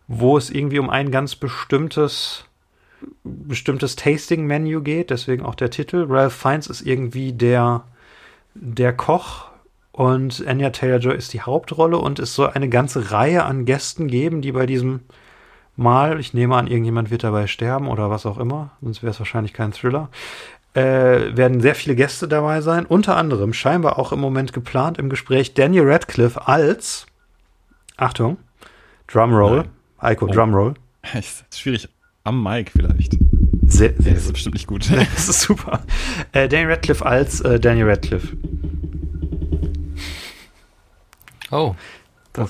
wo 0.07 0.37
es 0.37 0.49
irgendwie 0.49 0.79
um 0.79 0.89
ein 0.89 1.11
ganz 1.11 1.35
bestimmtes, 1.35 2.45
bestimmtes 3.23 3.95
Tasting-Menü 3.97 4.81
geht, 4.81 5.09
deswegen 5.09 5.45
auch 5.45 5.55
der 5.55 5.69
Titel. 5.69 6.05
Ralph 6.09 6.33
Fiennes 6.33 6.67
ist 6.67 6.81
irgendwie 6.81 7.33
der, 7.33 7.83
der 8.53 8.93
Koch 8.93 9.47
und 9.91 10.45
Anya 10.47 10.69
Taylor-Joy 10.69 11.15
ist 11.15 11.33
die 11.33 11.41
Hauptrolle 11.41 11.97
und 11.97 12.19
es 12.19 12.33
soll 12.33 12.51
eine 12.51 12.69
ganze 12.69 13.11
Reihe 13.11 13.43
an 13.43 13.65
Gästen 13.65 14.07
geben, 14.07 14.41
die 14.41 14.53
bei 14.53 14.65
diesem 14.65 15.01
Mal, 15.75 16.19
ich 16.19 16.33
nehme 16.33 16.55
an, 16.55 16.67
irgendjemand 16.67 17.09
wird 17.09 17.23
dabei 17.23 17.47
sterben 17.47 17.87
oder 17.87 18.09
was 18.09 18.25
auch 18.25 18.37
immer, 18.37 18.71
sonst 18.81 19.01
wäre 19.01 19.11
es 19.11 19.19
wahrscheinlich 19.19 19.53
kein 19.53 19.71
Thriller, 19.71 20.09
äh, 20.75 21.35
werden 21.35 21.61
sehr 21.61 21.73
viele 21.75 21.95
Gäste 21.95 22.27
dabei 22.27 22.61
sein. 22.61 22.85
Unter 22.85 23.15
anderem 23.17 23.53
scheinbar 23.53 23.97
auch 23.97 24.11
im 24.11 24.19
Moment 24.19 24.53
geplant 24.53 24.97
im 24.99 25.09
Gespräch 25.09 25.53
Daniel 25.55 25.89
Radcliffe 25.91 26.47
als, 26.47 27.07
Achtung, 27.97 28.37
Drumroll. 29.07 29.65
Heiko, 30.01 30.25
Oh. 30.27 30.31
Drumroll. 30.31 30.73
Ist 31.13 31.43
schwierig. 31.59 31.89
Am 32.23 32.41
Mic 32.41 32.71
vielleicht. 32.71 33.17
Sehr, 33.65 33.91
Ja, 33.91 34.01
sehr 34.01 34.13
das 34.13 34.23
ist 34.25 34.33
bestimmt 34.33 34.55
nicht 34.55 34.67
gut. 34.67 34.89
Das 35.15 35.27
ist 35.29 35.41
super. 35.41 35.81
Äh, 36.31 36.47
Daniel 36.47 36.69
Radcliffe 36.71 37.05
als 37.05 37.41
äh, 37.41 37.59
Daniel 37.59 37.89
Radcliffe. 37.89 38.35
Oh. 41.51 41.75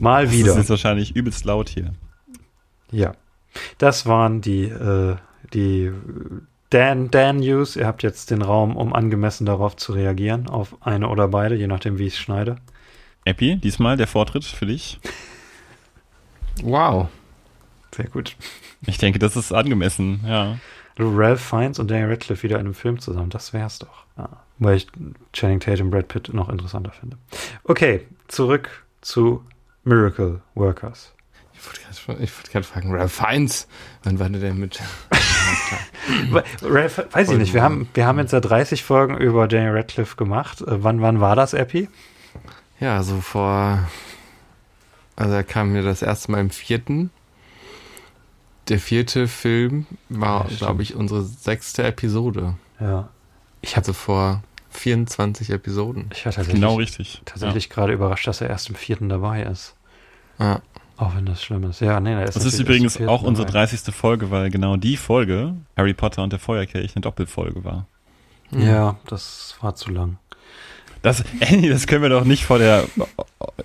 Mal 0.00 0.24
Das 0.26 0.34
wieder. 0.34 0.50
ist 0.52 0.56
jetzt 0.58 0.70
wahrscheinlich 0.70 1.14
übelst 1.16 1.44
laut 1.44 1.68
hier. 1.68 1.92
Ja, 2.90 3.14
das 3.78 4.06
waren 4.06 4.40
die, 4.40 4.64
äh, 4.64 5.16
die 5.52 5.92
Dan, 6.70 7.10
Dan 7.10 7.38
News. 7.38 7.76
Ihr 7.76 7.86
habt 7.86 8.02
jetzt 8.02 8.30
den 8.30 8.42
Raum, 8.42 8.76
um 8.76 8.92
angemessen 8.92 9.46
darauf 9.46 9.76
zu 9.76 9.92
reagieren, 9.92 10.48
auf 10.48 10.76
eine 10.80 11.08
oder 11.08 11.28
beide, 11.28 11.54
je 11.54 11.66
nachdem, 11.66 11.98
wie 11.98 12.06
ich 12.06 12.14
es 12.14 12.18
schneide. 12.18 12.56
Epi, 13.24 13.56
diesmal 13.56 13.96
der 13.96 14.06
Vortritt 14.06 14.44
für 14.44 14.66
dich. 14.66 14.98
Wow. 16.62 17.08
Sehr 17.94 18.08
gut. 18.08 18.36
Ich 18.86 18.98
denke, 18.98 19.18
das 19.18 19.36
ist 19.36 19.52
angemessen, 19.52 20.20
ja. 20.26 20.58
Du, 20.96 21.14
Ralph 21.14 21.40
Fiennes 21.42 21.78
und 21.78 21.90
Daniel 21.90 22.08
Radcliffe 22.10 22.42
wieder 22.42 22.56
in 22.56 22.66
einem 22.66 22.74
Film 22.74 22.98
zusammen, 22.98 23.30
das 23.30 23.52
wär's 23.52 23.78
doch. 23.78 24.04
Ja. 24.16 24.28
Weil 24.58 24.76
ich 24.76 24.86
Channing 25.32 25.60
Tatum, 25.60 25.90
Brad 25.90 26.08
Pitt 26.08 26.32
noch 26.32 26.48
interessanter 26.48 26.92
finde. 26.92 27.18
Okay, 27.64 28.06
zurück 28.28 28.84
zu 29.02 29.44
Miracle 29.86 30.40
Workers. 30.54 31.12
Ich 31.90 32.06
wollte 32.08 32.26
gerade 32.52 32.64
fragen, 32.66 32.92
Ralph 32.94 33.12
Fiennes, 33.12 33.66
wann 34.02 34.18
war 34.18 34.28
der 34.28 34.52
mit? 34.52 34.78
We- 36.30 36.44
Ralph, 36.62 37.02
weiß 37.12 37.30
ich 37.30 37.38
nicht, 37.38 37.54
wir 37.54 37.62
haben, 37.62 37.88
wir 37.94 38.06
haben 38.06 38.18
jetzt 38.18 38.32
ja 38.32 38.40
30 38.40 38.82
Folgen 38.84 39.16
über 39.16 39.48
Daniel 39.48 39.72
Radcliffe 39.76 40.16
gemacht. 40.16 40.60
Äh, 40.60 40.82
wann, 40.84 41.00
wann 41.02 41.20
war 41.20 41.34
das, 41.34 41.54
Epi? 41.54 41.88
Ja, 42.78 43.02
so 43.02 43.20
vor. 43.20 43.78
Also 45.16 45.32
er 45.34 45.44
kam 45.44 45.72
mir 45.72 45.82
das 45.82 46.02
erste 46.02 46.30
Mal 46.32 46.40
im 46.40 46.50
vierten. 46.50 47.10
Der 48.68 48.78
vierte 48.80 49.28
Film 49.28 49.86
war, 50.08 50.50
Ja, 50.50 50.56
glaube 50.56 50.82
ich, 50.82 50.94
unsere 50.96 51.22
sechste 51.22 51.84
Episode. 51.84 52.54
Ja. 52.80 53.08
Ich 53.62 53.76
habe 53.76 53.82
Also 53.86 53.92
vor 53.92 54.42
24 54.70 55.50
Episoden. 55.50 56.10
ich 56.12 56.26
war 56.26 56.32
tatsächlich, 56.32 56.54
Genau 56.60 56.74
richtig. 56.74 57.22
tatsächlich 57.24 57.70
gerade 57.70 57.92
überrascht, 57.92 58.26
dass 58.26 58.40
er 58.40 58.50
erst 58.50 58.68
im 58.68 58.74
vierten 58.74 59.08
dabei 59.08 59.42
ist. 59.44 59.74
Ja. 60.38 60.60
Auch 60.98 61.14
wenn 61.14 61.26
das 61.26 61.42
schlimm 61.42 61.64
ist. 61.64 61.80
Ja, 61.80 62.00
nee, 62.00 62.12
Ja. 62.12 62.22
ist 62.22 62.36
Das 62.36 62.44
ist 62.46 62.58
übrigens 62.58 62.98
auch 63.02 63.22
unsere 63.22 63.46
dabei. 63.46 63.66
30. 63.66 63.94
Folge, 63.94 64.30
weil 64.30 64.50
genau 64.50 64.76
die 64.76 64.96
Folge, 64.96 65.54
Harry 65.76 65.92
Potter 65.92 66.22
und 66.22 66.32
der 66.32 66.38
Feuerkelch, 66.40 66.94
eine 66.96 67.02
Doppelfolge 67.02 67.64
war. 67.64 67.86
Ja, 68.50 68.96
das 69.06 69.56
war 69.60 69.74
zu 69.74 69.90
lang. 69.90 70.18
Das, 71.02 71.22
Annie, 71.46 71.68
das 71.70 71.86
können 71.86 72.02
wir 72.02 72.08
doch 72.08 72.24
nicht 72.24 72.44
vor 72.46 72.58
der 72.58 72.84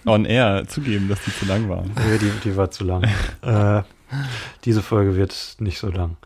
On 0.06 0.26
Air 0.26 0.66
zugeben, 0.68 1.08
dass 1.08 1.24
die 1.24 1.34
zu 1.34 1.46
lang 1.46 1.70
war. 1.70 1.84
Nee, 1.84 2.18
die, 2.20 2.32
die 2.44 2.58
war 2.58 2.70
zu 2.70 2.84
lang. 2.84 3.04
äh, 3.42 3.84
diese 4.66 4.82
Folge 4.82 5.16
wird 5.16 5.56
nicht 5.60 5.78
so 5.80 5.88
lang. 5.90 6.18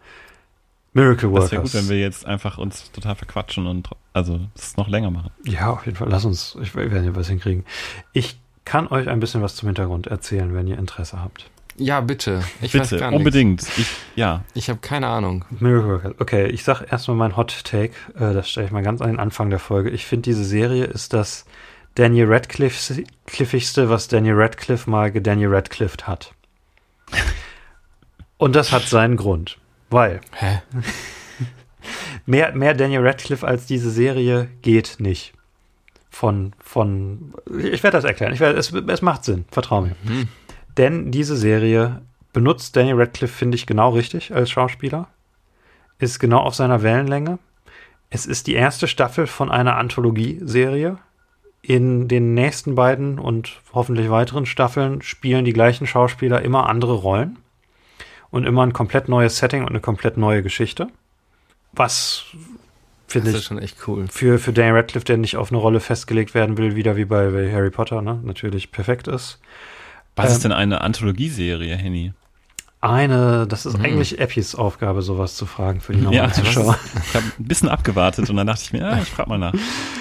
Miracle 0.93 1.29
Das 1.31 1.51
wäre 1.51 1.61
Workers. 1.61 1.61
gut, 1.61 1.73
wenn 1.81 1.89
wir 1.89 1.99
jetzt 1.99 2.25
einfach 2.25 2.57
uns 2.57 2.91
total 2.91 3.15
verquatschen 3.15 3.67
und 3.67 3.89
also 4.13 4.39
es 4.55 4.77
noch 4.77 4.87
länger 4.87 5.11
machen. 5.11 5.29
ja, 5.43 5.69
auf 5.69 5.85
jeden 5.85 5.97
Fall. 5.97 6.07
Lass 6.09 6.25
uns, 6.25 6.57
ich 6.61 6.73
wir 6.73 6.89
werden 6.89 7.03
hier 7.03 7.15
was 7.15 7.27
hinkriegen. 7.27 7.65
Ich 8.13 8.37
kann 8.65 8.87
euch 8.87 9.07
ein 9.07 9.19
bisschen 9.19 9.41
was 9.41 9.55
zum 9.55 9.67
Hintergrund 9.67 10.07
erzählen, 10.07 10.53
wenn 10.53 10.67
ihr 10.67 10.77
Interesse 10.77 11.21
habt. 11.21 11.49
Ja, 11.77 11.99
bitte. 11.99 12.41
Ich 12.61 12.73
weiß 12.73 12.89
Bitte, 12.89 12.99
gar 12.99 13.11
nichts. 13.11 13.19
unbedingt. 13.19 13.61
Ich, 13.77 13.87
ja, 14.15 14.43
Ich 14.53 14.69
habe 14.69 14.79
keine 14.79 15.07
Ahnung. 15.07 15.43
Miracle 15.59 15.89
Workers. 15.89 16.13
Okay, 16.19 16.47
ich 16.47 16.63
sag 16.63 16.89
erstmal 16.89 17.17
mein 17.17 17.35
Hot 17.35 17.63
Take. 17.65 17.93
Äh, 18.15 18.33
das 18.33 18.49
stelle 18.49 18.67
ich 18.67 18.71
mal 18.71 18.81
ganz 18.81 19.01
an 19.01 19.09
den 19.09 19.19
Anfang 19.19 19.49
der 19.49 19.59
Folge. 19.59 19.89
Ich 19.89 20.05
finde, 20.05 20.23
diese 20.29 20.45
Serie 20.45 20.85
ist 20.85 21.11
das 21.13 21.45
Daniel 21.95 22.31
Radcliffe-igste, 22.31 23.89
was 23.89 24.07
Daniel 24.07 24.35
Radcliffe 24.35 24.89
mal 24.89 25.11
gedaniel 25.11 25.53
Radcliffe 25.53 26.07
hat. 26.07 26.33
Und 28.37 28.55
das 28.55 28.71
hat 28.71 28.83
seinen 28.83 29.17
Grund. 29.17 29.57
Weil 29.89 30.21
Hä? 30.33 30.61
mehr, 32.25 32.53
mehr 32.55 32.73
Daniel 32.73 33.05
Radcliffe 33.05 33.45
als 33.45 33.65
diese 33.65 33.91
Serie 33.91 34.49
geht 34.61 34.95
nicht. 34.99 35.33
Von, 36.15 36.53
von, 36.59 37.33
ich 37.59 37.83
werde 37.83 37.97
das 37.97 38.05
erklären. 38.05 38.31
Ich 38.31 38.39
werde, 38.39 38.57
es, 38.57 38.71
es 38.71 39.01
macht 39.01 39.25
Sinn. 39.25 39.43
Vertrau 39.51 39.81
mir. 39.81 39.97
Hm. 40.05 40.29
Denn 40.77 41.11
diese 41.11 41.35
Serie 41.35 42.03
benutzt 42.31 42.73
Daniel 42.77 42.95
Radcliffe, 42.95 43.33
finde 43.33 43.55
ich, 43.55 43.65
genau 43.65 43.89
richtig 43.89 44.33
als 44.33 44.49
Schauspieler. 44.49 45.09
Ist 45.99 46.19
genau 46.19 46.39
auf 46.39 46.55
seiner 46.55 46.83
Wellenlänge. 46.83 47.37
Es 48.09 48.25
ist 48.25 48.47
die 48.47 48.53
erste 48.53 48.87
Staffel 48.87 49.27
von 49.27 49.51
einer 49.51 49.75
Anthologieserie. 49.75 50.99
In 51.61 52.07
den 52.07 52.33
nächsten 52.33 52.75
beiden 52.75 53.19
und 53.19 53.59
hoffentlich 53.73 54.09
weiteren 54.09 54.45
Staffeln 54.45 55.01
spielen 55.01 55.43
die 55.43 55.51
gleichen 55.51 55.85
Schauspieler 55.85 56.41
immer 56.43 56.69
andere 56.69 56.93
Rollen 56.93 57.39
und 58.29 58.45
immer 58.45 58.65
ein 58.65 58.71
komplett 58.71 59.09
neues 59.09 59.37
Setting 59.37 59.63
und 59.63 59.69
eine 59.71 59.81
komplett 59.81 60.15
neue 60.15 60.43
Geschichte. 60.43 60.87
Was 61.73 62.23
finde 63.07 63.27
Das 63.27 63.35
ist 63.35 63.41
ich 63.41 63.47
schon 63.47 63.59
echt 63.59 63.87
cool. 63.87 64.07
für, 64.09 64.39
für 64.39 64.53
Daniel 64.53 64.75
Radcliffe, 64.75 65.05
der 65.05 65.17
nicht 65.17 65.37
auf 65.37 65.51
eine 65.51 65.57
Rolle 65.57 65.79
festgelegt 65.79 66.33
werden 66.33 66.57
will, 66.57 66.75
wieder 66.75 66.95
wie 66.95 67.05
bei, 67.05 67.29
bei 67.29 67.51
Harry 67.51 67.69
Potter, 67.71 68.01
ne? 68.01 68.19
natürlich 68.23 68.71
perfekt 68.71 69.07
ist. 69.07 69.39
was 70.15 70.29
Ähm, 70.29 70.31
ist 70.35 70.43
denn 70.43 70.51
eine 70.51 70.81
Anthologieserie, 70.81 71.75
Henny? 71.75 72.13
Eine, 72.89 73.45
das 73.47 73.65
ist 73.65 73.77
Mhm. 73.77 73.85
eigentlich 73.85 74.19
Eppis 74.19 74.55
Aufgabe, 74.55 75.01
sowas 75.01 75.35
zu 75.35 75.45
fragen 75.45 75.81
für 75.81 75.93
die 75.93 75.99
Ja, 75.99 76.05
normalen 76.05 76.29
was 76.29 76.37
Zuschauer. 76.37 76.77
Ich 77.07 77.15
habe 77.15 77.25
ein 77.39 77.43
bisschen 77.45 77.69
abgewartet 77.69 78.29
und 78.29 78.35
dann 78.35 78.47
dachte 78.47 78.61
ich 78.63 78.73
mir, 78.73 78.85
ah, 78.87 78.99
ich 79.01 79.09
frage 79.09 79.29
mal 79.29 79.37
nach. 79.37 79.53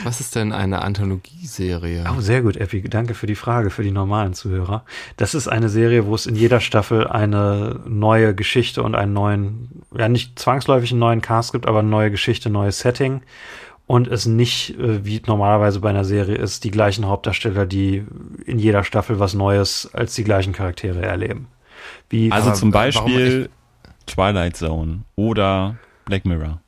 Was 0.05 0.21
ist 0.21 0.35
denn 0.35 0.53
eine 0.53 0.83
Anthologieserie? 0.83 2.05
Oh, 2.17 2.21
sehr 2.21 2.43
gut, 2.43 2.57
Eppi. 2.57 2.83
Danke 2.88 3.14
für 3.14 3.26
die 3.26 3.35
Frage 3.35 3.71
für 3.71 3.83
die 3.83 3.91
normalen 3.91 4.35
Zuhörer. 4.35 4.85
Das 5.17 5.35
ist 5.35 5.49
eine 5.49 5.69
Serie, 5.69 6.07
wo 6.07 6.14
es 6.14 6.26
in 6.26 6.37
jeder 6.37 6.61
Staffel 6.61 7.07
eine 7.07 7.81
neue 7.87 8.35
Geschichte 8.35 8.83
und 8.83 8.95
einen 8.95 9.12
neuen, 9.12 9.83
ja 9.97 10.09
nicht 10.09 10.38
zwangsläufig 10.38 10.91
einen 10.91 11.00
neuen 11.00 11.21
Cast 11.21 11.53
gibt, 11.53 11.67
aber 11.67 11.81
eine 11.81 11.88
neue 11.88 12.11
Geschichte, 12.11 12.50
neues 12.50 12.79
Setting. 12.81 13.23
Und 13.87 14.09
es 14.09 14.25
nicht, 14.25 14.79
äh, 14.79 15.05
wie 15.05 15.21
normalerweise 15.26 15.81
bei 15.81 15.91
einer 15.91 16.05
Serie 16.05 16.37
ist, 16.37 16.64
die 16.64 16.71
gleichen 16.71 17.07
Hauptdarsteller, 17.07 17.67
die 17.67 18.05
in 18.47 18.59
jeder 18.59 18.83
Staffel 18.83 19.19
was 19.21 19.35
Neues 19.35 19.91
als 19.93 20.14
die 20.14 20.25
gleichen 20.25 20.53
Charaktere 20.55 21.03
erleben. 21.03 21.49
Wie 22.11 22.31
Also 22.33 22.53
zum 22.53 22.71
Beispiel 22.71 23.49
Twilight 24.07 24.57
Zone 24.57 25.01
oder 25.17 25.77
Black 26.05 26.25
Mirror. 26.25 26.61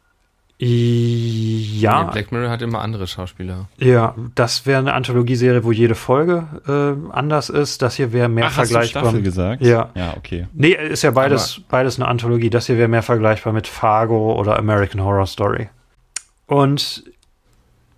ja, 0.58 2.04
Nee, 2.04 2.10
Black 2.12 2.32
Mirror 2.32 2.48
hat 2.50 2.62
immer 2.62 2.80
andere 2.80 3.06
Schauspieler. 3.06 3.68
ja, 3.78 4.14
das 4.34 4.64
wäre 4.64 4.78
eine 4.78 4.94
Anthologieserie, 4.94 5.64
wo 5.64 5.72
jede 5.72 5.94
Folge 5.94 6.46
äh, 6.66 7.12
anders 7.12 7.50
ist. 7.50 7.82
Das 7.82 7.96
hier 7.96 8.12
wäre 8.12 8.28
mehr 8.28 8.46
Ach, 8.46 8.56
hast 8.56 8.70
du 8.70 8.74
vergleichbar. 8.74 9.02
Staffel 9.04 9.22
gesagt? 9.22 9.62
Ja. 9.62 9.90
Ja, 9.94 10.14
okay. 10.16 10.46
Nee, 10.54 10.70
ist 10.72 11.02
ja 11.02 11.10
beides, 11.10 11.60
beides 11.68 11.98
eine 12.00 12.08
Anthologie. 12.08 12.48
Das 12.50 12.66
hier 12.66 12.78
wäre 12.78 12.88
mehr 12.88 13.02
vergleichbar 13.02 13.52
mit 13.52 13.66
Fargo 13.66 14.34
oder 14.38 14.58
American 14.58 15.02
Horror 15.02 15.26
Story. 15.26 15.68
Und 16.46 17.04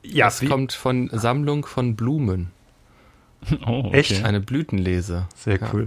ja, 0.03 0.27
Das 0.27 0.43
wie, 0.43 0.47
kommt 0.47 0.73
von 0.73 1.11
Sammlung 1.13 1.65
von 1.67 1.95
Blumen. 1.97 2.51
Oh, 3.67 3.85
okay. 3.87 3.99
Echt? 3.99 4.25
Eine 4.25 4.41
Blütenlese. 4.41 5.29
sehr 5.37 5.61
Ja. 5.61 5.69
cool. 5.73 5.87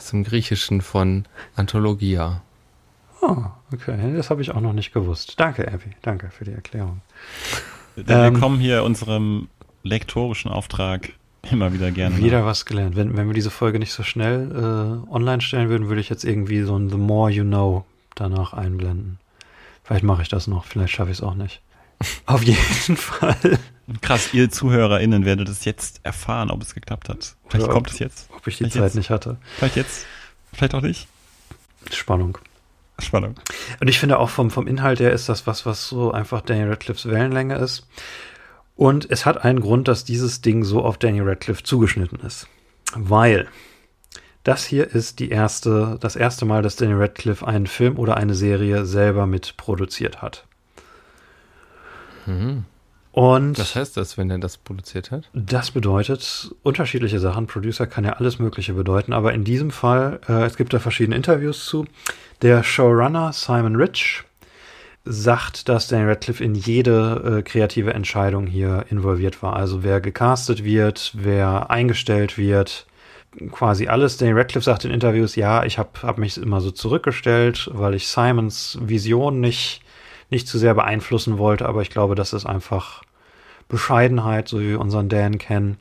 Zum 0.00 0.24
Griechischen 0.24 0.80
von 0.80 1.24
Anthologia. 1.56 2.42
Oh, 3.20 3.44
okay, 3.72 3.96
das 4.16 4.30
habe 4.30 4.42
ich 4.42 4.52
auch 4.52 4.60
noch 4.60 4.72
nicht 4.72 4.92
gewusst. 4.92 5.34
Danke, 5.38 5.66
Abby. 5.66 5.90
Danke 6.02 6.30
für 6.30 6.44
die 6.44 6.52
Erklärung. 6.52 7.00
Ähm, 7.96 8.06
wir 8.06 8.32
kommen 8.40 8.60
hier 8.60 8.84
unserem 8.84 9.48
lektorischen 9.82 10.50
Auftrag 10.50 11.10
immer 11.50 11.72
wieder 11.72 11.90
gerne 11.90 12.16
Wieder 12.18 12.44
was 12.44 12.64
gelernt. 12.64 12.96
Wenn, 12.96 13.16
wenn 13.16 13.26
wir 13.26 13.34
diese 13.34 13.50
Folge 13.50 13.78
nicht 13.78 13.92
so 13.92 14.02
schnell 14.02 14.50
äh, 14.52 15.12
online 15.12 15.40
stellen 15.40 15.68
würden, 15.68 15.88
würde 15.88 16.00
ich 16.00 16.08
jetzt 16.08 16.24
irgendwie 16.24 16.62
so 16.62 16.76
ein 16.76 16.90
The 16.90 16.96
More 16.96 17.30
You 17.30 17.44
Know 17.44 17.84
danach 18.14 18.52
einblenden. 18.52 19.18
Vielleicht 19.82 20.04
mache 20.04 20.22
ich 20.22 20.28
das 20.28 20.46
noch, 20.46 20.64
vielleicht 20.64 20.92
schaffe 20.92 21.10
ich 21.10 21.18
es 21.18 21.22
auch 21.22 21.34
nicht. 21.34 21.62
Auf 22.26 22.42
jeden 22.42 22.96
Fall. 22.96 23.58
Krass, 24.02 24.32
ihr 24.34 24.50
ZuhörerInnen 24.50 25.24
werdet 25.24 25.48
es 25.48 25.64
jetzt 25.64 26.00
erfahren, 26.04 26.50
ob 26.50 26.62
es 26.62 26.74
geklappt 26.74 27.08
hat. 27.08 27.36
Vielleicht 27.48 27.64
Oder 27.64 27.72
kommt 27.72 27.88
ob- 27.88 27.92
es 27.92 27.98
jetzt. 27.98 28.28
Ob 28.36 28.46
ich 28.46 28.56
die 28.56 28.64
Vielleicht 28.64 28.74
Zeit 28.74 28.82
jetzt. 28.84 28.94
nicht 28.94 29.10
hatte. 29.10 29.38
Vielleicht 29.56 29.76
jetzt. 29.76 30.06
Vielleicht 30.52 30.74
auch 30.74 30.82
nicht. 30.82 31.08
Spannung. 31.92 32.38
Spannung. 33.00 33.34
Und 33.80 33.88
ich 33.88 33.98
finde 33.98 34.18
auch 34.18 34.28
vom, 34.28 34.50
vom 34.50 34.66
Inhalt 34.66 35.00
her 35.00 35.12
ist 35.12 35.28
das 35.28 35.46
was, 35.46 35.64
was 35.66 35.88
so 35.88 36.10
einfach 36.12 36.40
Daniel 36.42 36.68
Radcliffes 36.70 37.08
Wellenlänge 37.08 37.56
ist. 37.56 37.86
Und 38.76 39.10
es 39.10 39.24
hat 39.24 39.44
einen 39.44 39.60
Grund, 39.60 39.88
dass 39.88 40.04
dieses 40.04 40.40
Ding 40.40 40.64
so 40.64 40.84
auf 40.84 40.98
Daniel 40.98 41.28
Radcliffe 41.28 41.62
zugeschnitten 41.62 42.20
ist. 42.20 42.46
Weil 42.94 43.48
das 44.44 44.64
hier 44.64 44.88
ist 44.94 45.18
die 45.20 45.30
erste, 45.30 45.96
das 46.00 46.16
erste 46.16 46.44
Mal, 46.44 46.62
dass 46.62 46.76
Daniel 46.76 46.98
Radcliffe 46.98 47.46
einen 47.46 47.66
Film 47.66 47.98
oder 47.98 48.16
eine 48.16 48.34
Serie 48.34 48.84
selber 48.84 49.26
mitproduziert 49.26 50.20
hat. 50.22 50.46
Mhm. 52.28 52.64
Und 53.12 53.58
Was 53.58 53.74
heißt 53.74 53.96
das, 53.96 54.16
wenn 54.16 54.30
er 54.30 54.38
das 54.38 54.58
produziert 54.58 55.10
hat? 55.10 55.28
das 55.32 55.72
bedeutet 55.72 56.54
unterschiedliche 56.62 57.18
Sachen. 57.18 57.46
Producer 57.46 57.86
kann 57.86 58.04
ja 58.04 58.12
alles 58.12 58.38
Mögliche 58.38 58.74
bedeuten, 58.74 59.12
aber 59.12 59.32
in 59.32 59.44
diesem 59.44 59.70
Fall, 59.70 60.20
äh, 60.28 60.44
es 60.44 60.56
gibt 60.56 60.72
da 60.72 60.78
verschiedene 60.78 61.16
Interviews 61.16 61.66
zu. 61.66 61.86
Der 62.42 62.62
Showrunner 62.62 63.32
Simon 63.32 63.74
Rich 63.74 64.22
sagt, 65.04 65.68
dass 65.68 65.88
Daniel 65.88 66.10
Radcliffe 66.10 66.44
in 66.44 66.54
jede 66.54 67.38
äh, 67.38 67.42
kreative 67.42 67.94
Entscheidung 67.94 68.46
hier 68.46 68.84
involviert 68.90 69.42
war. 69.42 69.56
Also 69.56 69.82
wer 69.82 70.00
gecastet 70.00 70.62
wird, 70.62 71.12
wer 71.14 71.70
eingestellt 71.70 72.36
wird, 72.36 72.86
quasi 73.50 73.88
alles. 73.88 74.18
Daniel 74.18 74.36
Radcliffe 74.36 74.64
sagt 74.64 74.84
in 74.84 74.90
Interviews, 74.90 75.34
ja, 75.34 75.64
ich 75.64 75.78
habe 75.78 75.90
hab 76.02 76.18
mich 76.18 76.36
immer 76.36 76.60
so 76.60 76.70
zurückgestellt, 76.70 77.70
weil 77.72 77.94
ich 77.94 78.06
Simons 78.06 78.78
Vision 78.82 79.40
nicht, 79.40 79.80
nicht 80.30 80.48
zu 80.48 80.58
sehr 80.58 80.74
beeinflussen 80.74 81.38
wollte, 81.38 81.66
aber 81.66 81.82
ich 81.82 81.90
glaube, 81.90 82.14
das 82.14 82.32
ist 82.32 82.46
einfach 82.46 83.02
Bescheidenheit, 83.68 84.48
so 84.48 84.60
wie 84.60 84.70
wir 84.70 84.80
unseren 84.80 85.08
Dan 85.08 85.38
kennen. 85.38 85.78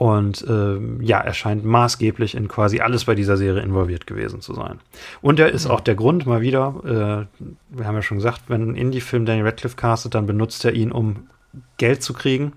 Und 0.00 0.46
ähm, 0.48 1.02
ja, 1.02 1.18
er 1.18 1.34
scheint 1.34 1.62
maßgeblich 1.62 2.34
in 2.34 2.48
quasi 2.48 2.80
alles 2.80 3.04
bei 3.04 3.14
dieser 3.14 3.36
Serie 3.36 3.60
involviert 3.62 4.06
gewesen 4.06 4.40
zu 4.40 4.54
sein. 4.54 4.80
Und 5.20 5.38
er 5.38 5.50
ist 5.50 5.66
auch 5.66 5.80
der 5.80 5.94
Grund, 5.94 6.24
mal 6.24 6.40
wieder, 6.40 7.28
äh, 7.38 7.44
wir 7.68 7.86
haben 7.86 7.96
ja 7.96 8.00
schon 8.00 8.16
gesagt, 8.16 8.44
wenn 8.48 8.70
ein 8.70 8.76
Indie-Film 8.76 9.26
Daniel 9.26 9.44
Radcliffe 9.44 9.76
castet, 9.76 10.14
dann 10.14 10.24
benutzt 10.24 10.64
er 10.64 10.72
ihn, 10.72 10.90
um 10.90 11.28
Geld 11.76 12.02
zu 12.02 12.14
kriegen. 12.14 12.54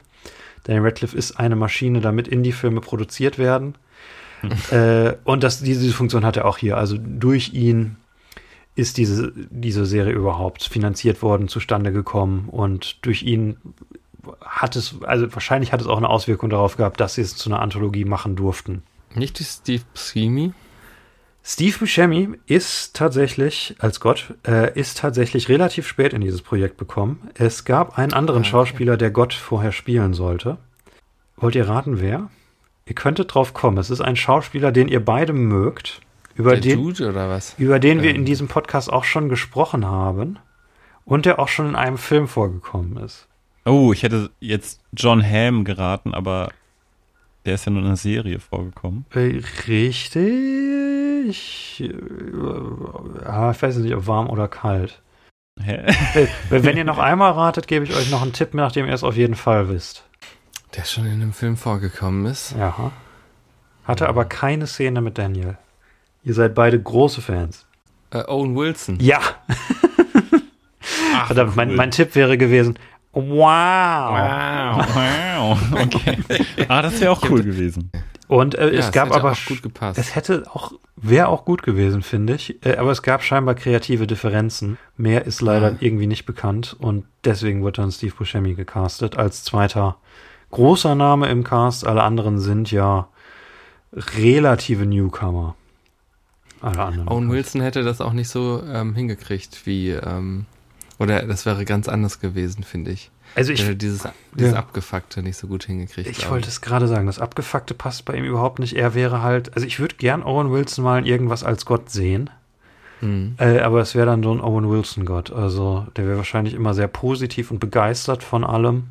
Daniel 0.63 0.85
Radcliffe 0.85 1.17
ist 1.17 1.37
eine 1.37 1.57
Maschine, 1.57 1.99
damit 1.99 2.29
Indie-Filme 2.29 2.79
produziert 2.79 3.37
werden. 3.37 3.75
äh, 4.71 5.11
und 5.25 5.43
das, 5.43 5.59
diese 5.59 5.91
Funktion 5.91 6.25
hat 6.25 6.37
er 6.37 6.45
auch 6.45 6.57
hier. 6.57 6.77
Also 6.77 6.97
durch 6.97 7.53
ihn 7.53 7.97
ist 8.75 8.97
diese, 8.97 9.31
diese 9.35 9.85
Serie 9.85 10.13
überhaupt 10.13 10.63
finanziert 10.63 11.21
worden, 11.21 11.47
zustande 11.47 11.91
gekommen 11.91 12.49
und 12.49 13.05
durch 13.05 13.23
ihn 13.23 13.57
hat 14.41 14.75
es, 14.75 14.95
also 15.03 15.31
wahrscheinlich 15.33 15.73
hat 15.73 15.81
es 15.81 15.87
auch 15.87 15.97
eine 15.97 16.09
Auswirkung 16.09 16.49
darauf 16.49 16.77
gehabt, 16.77 16.99
dass 16.99 17.15
sie 17.15 17.21
es 17.21 17.35
zu 17.35 17.49
einer 17.49 17.61
Anthologie 17.61 18.05
machen 18.05 18.35
durften. 18.35 18.83
Nicht 19.15 19.39
die 19.39 19.43
Steve 19.43 19.83
Buscemi? 19.93 20.53
Steve 21.43 21.77
Buscemi 21.77 22.29
ist 22.45 22.95
tatsächlich, 22.95 23.75
als 23.79 23.99
Gott, 23.99 24.33
äh, 24.47 24.79
ist 24.79 24.99
tatsächlich 24.99 25.49
relativ 25.49 25.87
spät 25.87 26.13
in 26.13 26.21
dieses 26.21 26.41
Projekt 26.41 26.77
gekommen. 26.77 27.29
Es 27.33 27.65
gab 27.65 27.97
einen 27.97 28.13
anderen 28.13 28.39
Ah, 28.39 28.41
okay. 28.43 28.49
Schauspieler, 28.49 28.95
der 28.95 29.11
Gott 29.11 29.33
vorher 29.33 29.73
spielen 29.73 30.13
sollte. 30.13 30.57
Wollt 31.35 31.55
ihr 31.55 31.67
raten, 31.67 31.99
wer? 31.99 32.29
Ihr 32.85 32.95
könntet 32.95 33.33
drauf 33.33 33.53
kommen. 33.53 33.77
Es 33.77 33.89
ist 33.89 34.01
ein 34.01 34.15
Schauspieler, 34.15 34.71
den 34.71 34.87
ihr 34.87 35.03
beide 35.03 35.33
mögt, 35.33 35.99
über 36.35 36.51
Der 36.51 36.61
den, 36.61 36.79
Dude 36.81 37.09
oder 37.09 37.29
was? 37.29 37.55
über 37.57 37.79
den 37.79 38.01
wir 38.01 38.09
Ähm. 38.11 38.17
in 38.17 38.25
diesem 38.25 38.47
Podcast 38.47 38.91
auch 38.91 39.03
schon 39.03 39.29
gesprochen 39.29 39.85
haben 39.85 40.39
und 41.05 41.25
der 41.25 41.39
auch 41.39 41.47
schon 41.47 41.69
in 41.69 41.75
einem 41.75 41.97
Film 41.97 42.27
vorgekommen 42.27 42.97
ist. 42.97 43.27
Oh, 43.65 43.93
ich 43.93 44.03
hätte 44.03 44.29
jetzt 44.39 44.81
John 44.93 45.23
Hamm 45.23 45.63
geraten, 45.63 46.13
aber 46.13 46.49
der 47.45 47.55
ist 47.55 47.65
ja 47.65 47.71
nur 47.71 47.81
in 47.81 47.87
einer 47.87 47.95
Serie 47.97 48.39
vorgekommen. 48.39 49.05
Äh, 49.13 49.41
Richtig. 50.53 51.81
Äh, 51.81 51.93
ah, 53.25 53.51
ich 53.51 53.61
weiß 53.61 53.77
nicht, 53.77 53.95
ob 53.95 54.07
warm 54.07 54.29
oder 54.29 54.47
kalt. 54.47 55.01
Hä? 55.61 55.85
Äh, 56.15 56.27
Wenn 56.49 56.77
ihr 56.77 56.83
noch 56.83 56.97
einmal 57.09 57.31
ratet, 57.33 57.67
gebe 57.67 57.85
ich 57.85 57.95
euch 57.95 58.09
noch 58.11 58.21
einen 58.21 58.33
Tipp, 58.33 58.53
nachdem 58.53 58.87
ihr 58.87 58.93
es 58.93 59.03
auf 59.03 59.15
jeden 59.15 59.35
Fall 59.35 59.69
wisst. 59.69 60.03
Der 60.75 60.83
schon 60.85 61.05
in 61.05 61.13
einem 61.13 61.33
Film 61.33 61.55
vorgekommen 61.57 62.25
ist. 62.25 62.55
Ja. 62.57 62.91
Hatte 63.85 64.07
aber 64.09 64.25
keine 64.25 64.65
Szene 64.67 65.01
mit 65.01 65.17
Daniel. 65.17 65.57
Ihr 66.23 66.33
seid 66.33 66.55
beide 66.55 66.79
große 66.81 67.21
Fans. 67.21 67.65
Äh, 68.11 68.23
Owen 68.27 68.55
Wilson. 68.55 68.97
Ja, 69.01 69.19
Ach, 71.15 71.27
verdammt, 71.27 71.55
mein, 71.55 71.69
cool. 71.69 71.75
mein 71.75 71.91
Tipp 71.91 72.15
wäre 72.15 72.37
gewesen. 72.37 72.77
Wow. 73.13 73.23
Wow. 73.35 74.95
wow. 74.95 75.57
Okay. 75.83 76.17
Ah, 76.67 76.81
das 76.81 76.99
wäre 76.99 77.11
auch 77.11 77.29
cool 77.29 77.43
gewesen. 77.43 77.91
Und 78.27 78.55
äh, 78.55 78.73
Ja, 78.73 78.79
es 78.79 78.91
gab 78.91 79.09
hätte 79.09 79.19
aber 79.19 79.31
auch 79.33 79.45
gut 79.47 79.61
gepasst. 79.61 79.99
Es 79.99 80.15
hätte 80.15 80.43
auch, 80.51 80.71
wäre 80.95 81.27
auch 81.27 81.45
gut 81.45 81.61
gewesen, 81.61 82.01
finde 82.01 82.33
ich. 82.35 82.65
Äh, 82.65 82.77
aber 82.77 82.91
es 82.91 83.01
gab 83.03 83.21
scheinbar 83.23 83.53
kreative 83.55 84.07
Differenzen. 84.07 84.77
Mehr 84.97 85.25
ist 85.25 85.41
leider 85.41 85.71
Ja. 85.73 85.77
irgendwie 85.81 86.07
nicht 86.07 86.25
bekannt 86.25 86.75
und 86.79 87.05
deswegen 87.25 87.61
wurde 87.61 87.81
dann 87.81 87.91
Steve 87.91 88.15
Buscemi 88.17 88.55
gecastet 88.55 89.17
als 89.17 89.43
zweiter 89.43 89.97
großer 90.51 90.95
Name 90.95 91.27
im 91.27 91.43
Cast. 91.43 91.85
Alle 91.85 92.01
anderen 92.03 92.39
sind 92.39 92.71
ja 92.71 93.07
relative 94.17 94.85
Newcomer. 94.85 95.55
Owen 96.63 97.29
Wilson 97.29 97.61
hätte 97.61 97.83
das 97.83 98.01
auch 98.01 98.13
nicht 98.13 98.29
so 98.29 98.63
ähm, 98.67 98.95
hingekriegt 98.95 99.65
wie, 99.65 99.89
ähm, 99.91 100.45
oder 100.99 101.23
das 101.25 101.45
wäre 101.45 101.65
ganz 101.65 101.87
anders 101.89 102.19
gewesen, 102.19 102.63
finde 102.63 102.91
ich. 102.91 103.11
Also 103.35 103.51
Ich 103.51 103.61
hätte 103.63 103.75
dieses, 103.75 104.07
dieses 104.35 104.53
Ja. 104.53 104.59
Abgefuckte 104.59 105.23
nicht 105.23 105.37
so 105.37 105.47
gut 105.47 105.63
hingekriegt. 105.63 106.09
ich 106.09 106.29
wollte 106.29 106.47
es 106.47 106.61
gerade 106.61 106.87
sagen, 106.87 107.07
das 107.07 107.19
Abgefuckte 107.19 107.73
passt 107.73 108.05
bei 108.05 108.15
ihm 108.15 108.25
überhaupt 108.25 108.59
nicht. 108.59 108.75
Er 108.75 108.93
wäre 108.93 109.21
halt, 109.21 109.55
also 109.55 109.65
ich 109.65 109.79
würde 109.79 109.95
gern 109.95 110.23
Owen 110.23 110.51
Wilson 110.51 110.83
mal 110.83 110.99
in 110.99 111.05
irgendwas 111.05 111.43
als 111.43 111.65
Gott 111.65 111.89
sehen. 111.89 112.29
Hm. 112.99 113.35
Äh, 113.39 113.59
aber 113.59 113.81
es 113.81 113.95
wäre 113.95 114.05
dann 114.05 114.23
so 114.23 114.31
ein 114.31 114.39
Owen 114.39 114.69
Wilson-Gott. 114.69 115.31
Also 115.31 115.87
der 115.97 116.05
wäre 116.07 116.17
wahrscheinlich 116.17 116.53
immer 116.53 116.73
sehr 116.73 116.87
positiv 116.87 117.51
und 117.51 117.59
begeistert 117.59 118.23
von 118.23 118.43
allem. 118.43 118.85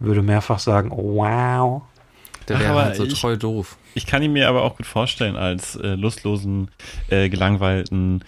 Würde 0.00 0.22
mehrfach 0.22 0.58
sagen, 0.58 0.90
oh, 0.90 1.16
wow. 1.16 1.82
Der 2.48 2.60
wäre 2.60 2.74
halt 2.74 2.96
so 2.96 3.04
ich- 3.04 3.20
treu 3.20 3.36
doof. 3.36 3.76
Ich 3.94 4.06
kann 4.06 4.22
ihn 4.22 4.32
mir 4.32 4.48
aber 4.48 4.62
auch 4.62 4.76
gut 4.76 4.86
vorstellen 4.86 5.36
als 5.36 5.76
äh, 5.76 5.94
lustlosen, 5.94 6.70
äh, 7.08 7.28
gelangweilten 7.28 8.24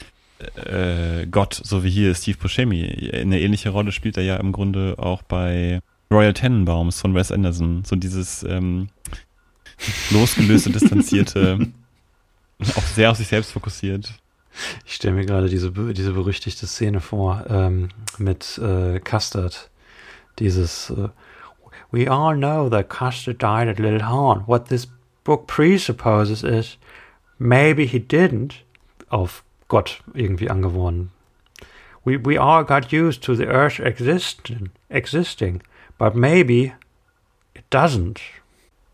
äh, 0.57 1.27
Gott, 1.27 1.61
so 1.63 1.85
wie 1.85 1.91
hier 1.91 2.15
Steve 2.15 2.39
Buscemi. 2.39 3.11
Eine 3.13 3.41
ähnliche 3.41 3.71
Rolle 3.71 3.93
spielt 3.93 4.17
er 4.17 4.23
ja 4.23 4.37
im 4.37 4.53
Grunde 4.53 4.95
auch 4.99 5.23
bei 5.23 5.81
Royal 6.11 6.33
Tenenbaums 6.35 7.01
von 7.01 7.15
Wes 7.15 7.31
Anderson. 7.31 7.85
So 7.85 7.97
dieses 7.97 8.43
ähm, 8.43 8.89
losgelöste, 10.11 10.71
distanzierte 10.73 11.69
Auch 12.75 12.83
sehr 12.83 13.11
auf 13.11 13.17
sich 13.17 13.29
selbst 13.29 13.53
fokussiert. 13.53 14.13
Ich 14.85 14.95
stelle 14.95 15.15
mir 15.15 15.25
gerade 15.25 15.49
diese, 15.49 15.71
diese 15.71 16.13
berüchtigte 16.13 16.67
Szene 16.67 17.01
vor 17.01 17.45
ähm, 17.49 17.89
mit 18.19 18.59
äh, 18.59 19.01
Custard. 19.01 19.71
Dieses 20.39 20.91
äh, 20.91 21.09
We 21.91 22.07
all 22.07 22.35
know 22.35 22.69
that 22.69 22.89
Custard 22.89 23.39
died 23.39 23.69
at 23.69 23.79
Little 23.79 24.03
Horn. 24.03 24.41
What 24.41 24.67
this 24.67 24.87
book 25.25 25.47
presupposes 25.47 26.45
is 26.45 26.77
maybe 27.39 27.87
he 27.87 27.99
didn't. 27.99 28.63
Auf 29.11 29.43
Gott 29.69 30.01
irgendwie 30.15 30.49
angeworfen. 30.49 31.11
We, 32.05 32.17
we 32.17 32.37
all 32.37 32.65
got 32.65 32.93
used 32.93 33.23
to 33.25 33.37
the 33.37 33.47
earth 33.47 33.81
existing, 33.81 34.71
existing, 34.89 35.63
but 35.99 36.15
maybe 36.15 36.73
it 37.55 37.69
doesn't. 37.71 38.21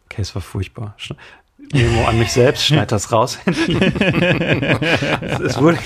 Okay, 0.06 0.22
es 0.22 0.34
war 0.34 0.42
furchtbar. 0.42 0.94
Memo 1.72 2.04
an 2.06 2.18
mich 2.18 2.32
selbst, 2.32 2.64
schneid 2.66 2.90
das 2.92 3.12
raus. 3.12 3.38
es 3.46 3.58
wurde 5.60 5.78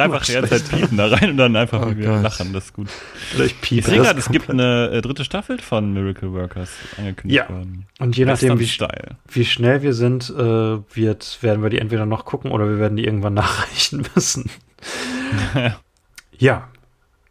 Einfach 0.00 0.24
die 0.24 0.32
ganze 0.32 0.48
Zeit 0.48 0.68
piepen 0.68 0.96
da 0.98 1.06
rein 1.08 1.30
und 1.30 1.36
dann 1.36 1.56
einfach 1.56 1.86
Oh 1.86 1.92
lachen, 1.98 2.52
das 2.52 2.66
ist 2.66 2.74
gut. 2.74 2.88
Oder 3.34 3.44
ich 3.44 3.52
Ich 3.52 3.60
piepe 3.60 3.88
sehe 3.90 3.98
gerade, 4.00 4.18
es 4.18 4.28
gibt 4.30 4.50
eine 4.50 4.90
äh, 4.90 5.00
dritte 5.02 5.24
Staffel 5.24 5.58
von 5.58 5.92
Miracle 5.92 6.32
Workers 6.32 6.70
angekündigt 6.98 7.40
Ja. 7.48 7.54
worden. 7.54 7.86
Und 7.98 8.16
je 8.16 8.24
nachdem, 8.24 8.58
wie, 8.60 8.70
wie 9.28 9.44
schnell 9.44 9.82
wir 9.82 9.94
sind, 9.94 10.30
äh, 10.30 10.34
wird, 10.94 11.38
werden 11.42 11.62
wir 11.62 11.70
die 11.70 11.78
entweder 11.78 12.06
noch 12.06 12.24
gucken 12.24 12.50
oder 12.50 12.68
wir 12.68 12.78
werden 12.78 12.96
die 12.96 13.04
irgendwann 13.04 13.34
nachreichen 13.42 14.04
müssen. 14.14 14.50
ja, 16.38 16.68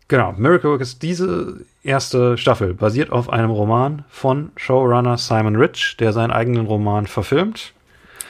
genau. 0.07 0.33
Miracle 0.37 0.71
Workers, 0.71 0.99
diese 0.99 1.61
erste 1.83 2.37
Staffel 2.37 2.73
basiert 2.73 3.11
auf 3.11 3.29
einem 3.29 3.49
Roman 3.51 4.05
von 4.09 4.51
Showrunner 4.55 5.17
Simon 5.17 5.55
Rich, 5.55 5.97
der 5.99 6.13
seinen 6.13 6.31
eigenen 6.31 6.65
Roman 6.65 7.07
verfilmt, 7.07 7.73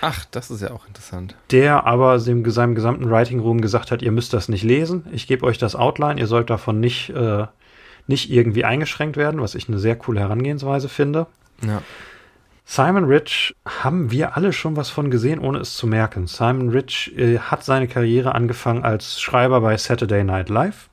Ach, 0.02 0.26
das 0.32 0.50
ist 0.50 0.62
ja 0.62 0.72
auch 0.72 0.88
interessant. 0.88 1.36
der 1.52 1.86
aber 1.86 2.18
dem, 2.18 2.50
seinem 2.50 2.76
gesamten 2.76 3.10
Writing 3.10 3.40
Room 3.40 3.62
gesagt 3.62 3.92
hat, 3.92 4.02
ihr 4.02 4.12
müsst 4.12 4.34
das 4.34 4.50
nicht 4.50 4.64
lesen. 4.64 5.06
Ich 5.12 5.28
gebe 5.28 5.46
euch 5.46 5.60
das 5.60 5.76
Outline, 5.76 6.20
ihr 6.20 6.28
sollt 6.28 6.50
davon 6.50 6.80
nicht, 6.80 7.10
äh, 7.12 7.46
nicht 8.08 8.32
irgendwie 8.32 8.66
eingeschränkt 8.66 9.16
werden, 9.16 9.42
was 9.42 9.56
ich 9.56 9.68
eine 9.68 9.78
sehr 9.78 9.96
coole 9.96 10.20
Herangehensweise 10.20 10.90
finde. 10.90 11.28
Ja. 11.64 11.82
Simon 12.66 13.04
Rich 13.04 13.56
haben 13.68 14.12
wir 14.12 14.38
alle 14.38 14.54
schon 14.54 14.76
was 14.76 14.90
von 14.90 15.12
gesehen, 15.12 15.40
ohne 15.40 15.60
es 15.60 15.76
zu 15.76 15.88
merken. 15.88 16.26
Simon 16.26 16.70
Rich 16.70 17.14
äh, 17.18 17.38
hat 17.38 17.64
seine 17.64 17.88
Karriere 17.88 18.34
angefangen 18.34 18.84
als 18.84 19.22
Schreiber 19.22 19.62
bei 19.62 19.78
Saturday 19.78 20.24
Night 20.24 20.50
Live. 20.50 20.90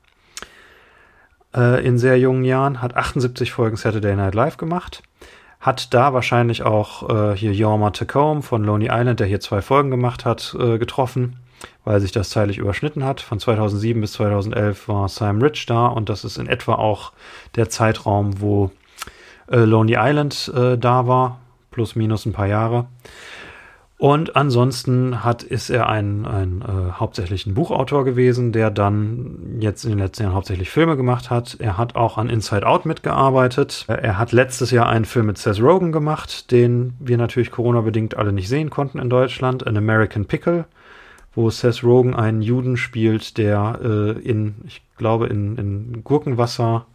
Äh, 1.55 1.85
in 1.85 1.97
sehr 1.97 2.19
jungen 2.19 2.43
Jahren, 2.43 2.81
hat 2.81 2.95
78 2.95 3.51
Folgen 3.51 3.77
Saturday 3.77 4.15
Night 4.15 4.35
Live 4.35 4.57
gemacht. 4.57 5.03
Hat 5.59 5.93
da 5.93 6.13
wahrscheinlich 6.13 6.63
auch 6.63 7.09
äh, 7.09 7.35
hier 7.35 7.53
Jorma 7.53 7.89
Tacombe 7.89 8.43
von 8.43 8.63
Lonely 8.63 8.87
Island, 8.89 9.19
der 9.19 9.27
hier 9.27 9.41
zwei 9.41 9.61
Folgen 9.61 9.91
gemacht 9.91 10.23
hat, 10.23 10.55
äh, 10.57 10.77
getroffen, 10.77 11.35
weil 11.83 11.99
sich 11.99 12.13
das 12.13 12.29
zeitlich 12.29 12.59
überschnitten 12.59 13.03
hat. 13.03 13.19
Von 13.19 13.39
2007 13.39 13.99
bis 13.99 14.13
2011 14.13 14.87
war 14.87 15.09
Simon 15.09 15.41
Rich 15.41 15.65
da 15.65 15.87
und 15.87 16.07
das 16.07 16.23
ist 16.23 16.37
in 16.37 16.47
etwa 16.47 16.75
auch 16.75 17.11
der 17.55 17.69
Zeitraum, 17.69 18.39
wo 18.39 18.71
äh, 19.51 19.57
Lonely 19.57 19.97
Island 19.99 20.49
äh, 20.55 20.77
da 20.77 21.07
war, 21.07 21.39
plus 21.71 21.93
minus 21.93 22.25
ein 22.25 22.33
paar 22.33 22.47
Jahre. 22.47 22.85
Und 23.99 24.37
ansonsten 24.37 25.25
hat, 25.25 25.43
ist 25.43 25.69
er 25.69 25.89
ein, 25.89 26.25
ein 26.25 26.61
äh, 26.61 26.91
hauptsächlich 26.93 27.45
ein 27.45 27.53
Buchautor 27.53 28.05
gewesen, 28.05 28.53
der 28.53 28.71
dann 28.71 29.57
jetzt 29.59 29.83
in 29.83 29.89
den 29.89 29.99
letzten 29.99 30.23
Jahren 30.23 30.35
hauptsächlich 30.35 30.69
Filme 30.69 30.95
gemacht 30.95 31.29
hat. 31.29 31.57
Er 31.59 31.77
hat 31.77 31.97
auch 31.97 32.17
an 32.17 32.29
Inside 32.29 32.65
Out 32.65 32.85
mitgearbeitet. 32.85 33.83
Äh, 33.89 33.95
Er 33.95 34.17
hat 34.17 34.31
letztes 34.31 34.71
Jahr 34.71 34.87
einen 34.87 35.03
Film 35.03 35.25
mit 35.25 35.37
Seth 35.37 35.61
Rogen 35.61 35.91
gemacht, 35.91 36.49
den 36.49 36.93
wir 36.99 37.17
natürlich 37.17 37.51
Corona-bedingt 37.51 38.15
alle 38.15 38.31
nicht 38.31 38.47
sehen 38.47 38.69
konnten 38.69 38.99
in 38.99 39.09
Deutschland, 39.09 39.67
An 39.67 39.75
American 39.75 40.23
Pickle, 40.23 40.63
wo 41.35 41.49
Seth 41.49 41.83
Rogen 41.83 42.15
einen 42.15 42.41
Juden 42.41 42.77
spielt, 42.77 43.37
der 43.37 43.81
äh, 43.83 44.11
in, 44.11 44.55
ich 44.65 44.81
glaube, 44.97 45.27
in, 45.27 45.57
in 45.57 46.05
Gurkenwasser 46.05 46.85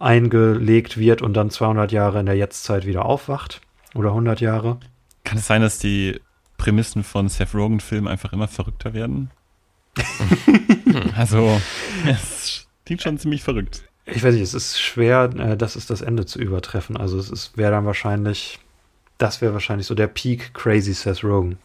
eingelegt 0.00 0.96
wird 0.96 1.20
und 1.20 1.34
dann 1.34 1.50
200 1.50 1.92
Jahre 1.92 2.20
in 2.20 2.24
der 2.26 2.36
Jetztzeit 2.36 2.86
wieder 2.86 3.04
aufwacht. 3.04 3.60
Oder 3.94 4.08
100 4.10 4.40
Jahre. 4.40 4.78
Kann 5.24 5.36
es 5.36 5.46
sein, 5.46 5.60
dass 5.60 5.78
die 5.78 6.18
Prämissen 6.58 7.02
von 7.04 7.28
Seth 7.30 7.54
Rogen-Filmen 7.54 8.06
einfach 8.08 8.32
immer 8.34 8.48
verrückter 8.48 8.92
werden? 8.92 9.30
also, 11.16 11.60
es 12.06 12.66
klingt 12.84 13.02
schon 13.02 13.18
ziemlich 13.18 13.42
verrückt. 13.42 13.82
Ich 14.04 14.22
weiß 14.22 14.34
nicht, 14.34 14.42
es 14.42 14.54
ist 14.54 14.80
schwer, 14.80 15.30
äh, 15.36 15.56
das 15.56 15.76
ist 15.76 15.90
das 15.90 16.02
Ende 16.02 16.26
zu 16.26 16.38
übertreffen. 16.38 16.96
Also 16.96 17.18
es 17.18 17.30
ist- 17.30 17.56
wäre 17.56 17.70
dann 17.72 17.84
wahrscheinlich, 17.86 18.58
das 19.18 19.40
wäre 19.40 19.52
wahrscheinlich 19.52 19.86
so 19.86 19.94
der 19.94 20.06
Peak 20.06 20.52
Crazy 20.54 20.92
Seth 20.94 21.24
Rogen. 21.24 21.58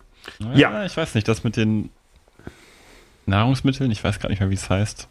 Ja. 0.54 0.86
Ich 0.86 0.96
weiß 0.96 1.16
nicht, 1.16 1.28
das 1.28 1.44
mit 1.44 1.58
den 1.58 1.90
Nahrungsmitteln, 3.26 3.92
ich 3.92 4.04
weiß 4.04 4.20
gar 4.20 4.30
nicht 4.30 4.40
mehr, 4.40 4.50
wie 4.50 4.56
es 4.56 4.70
heißt. 4.70 5.08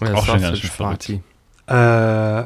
Oder 0.00 0.14
Auch 0.14 0.26
schon 0.26 0.40
ganz 0.40 0.58
schön. 0.58 0.70
Party. 0.70 1.20
Äh, 1.66 1.72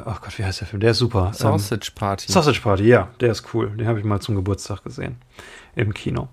oh 0.05 0.15
Gott, 0.21 0.37
wie 0.37 0.45
heißt 0.45 0.61
der 0.61 0.67
Film? 0.67 0.79
Der 0.81 0.91
ist 0.91 0.99
super. 0.99 1.31
Sausage 1.33 1.91
Party. 1.95 2.25
Ähm, 2.27 2.33
Sausage 2.33 2.61
Party, 2.61 2.83
ja, 2.83 3.09
der 3.19 3.31
ist 3.31 3.53
cool. 3.53 3.69
Den 3.75 3.87
habe 3.87 3.99
ich 3.99 4.05
mal 4.05 4.19
zum 4.19 4.35
Geburtstag 4.35 4.83
gesehen. 4.83 5.17
Im 5.75 5.93
Kino. 5.93 6.29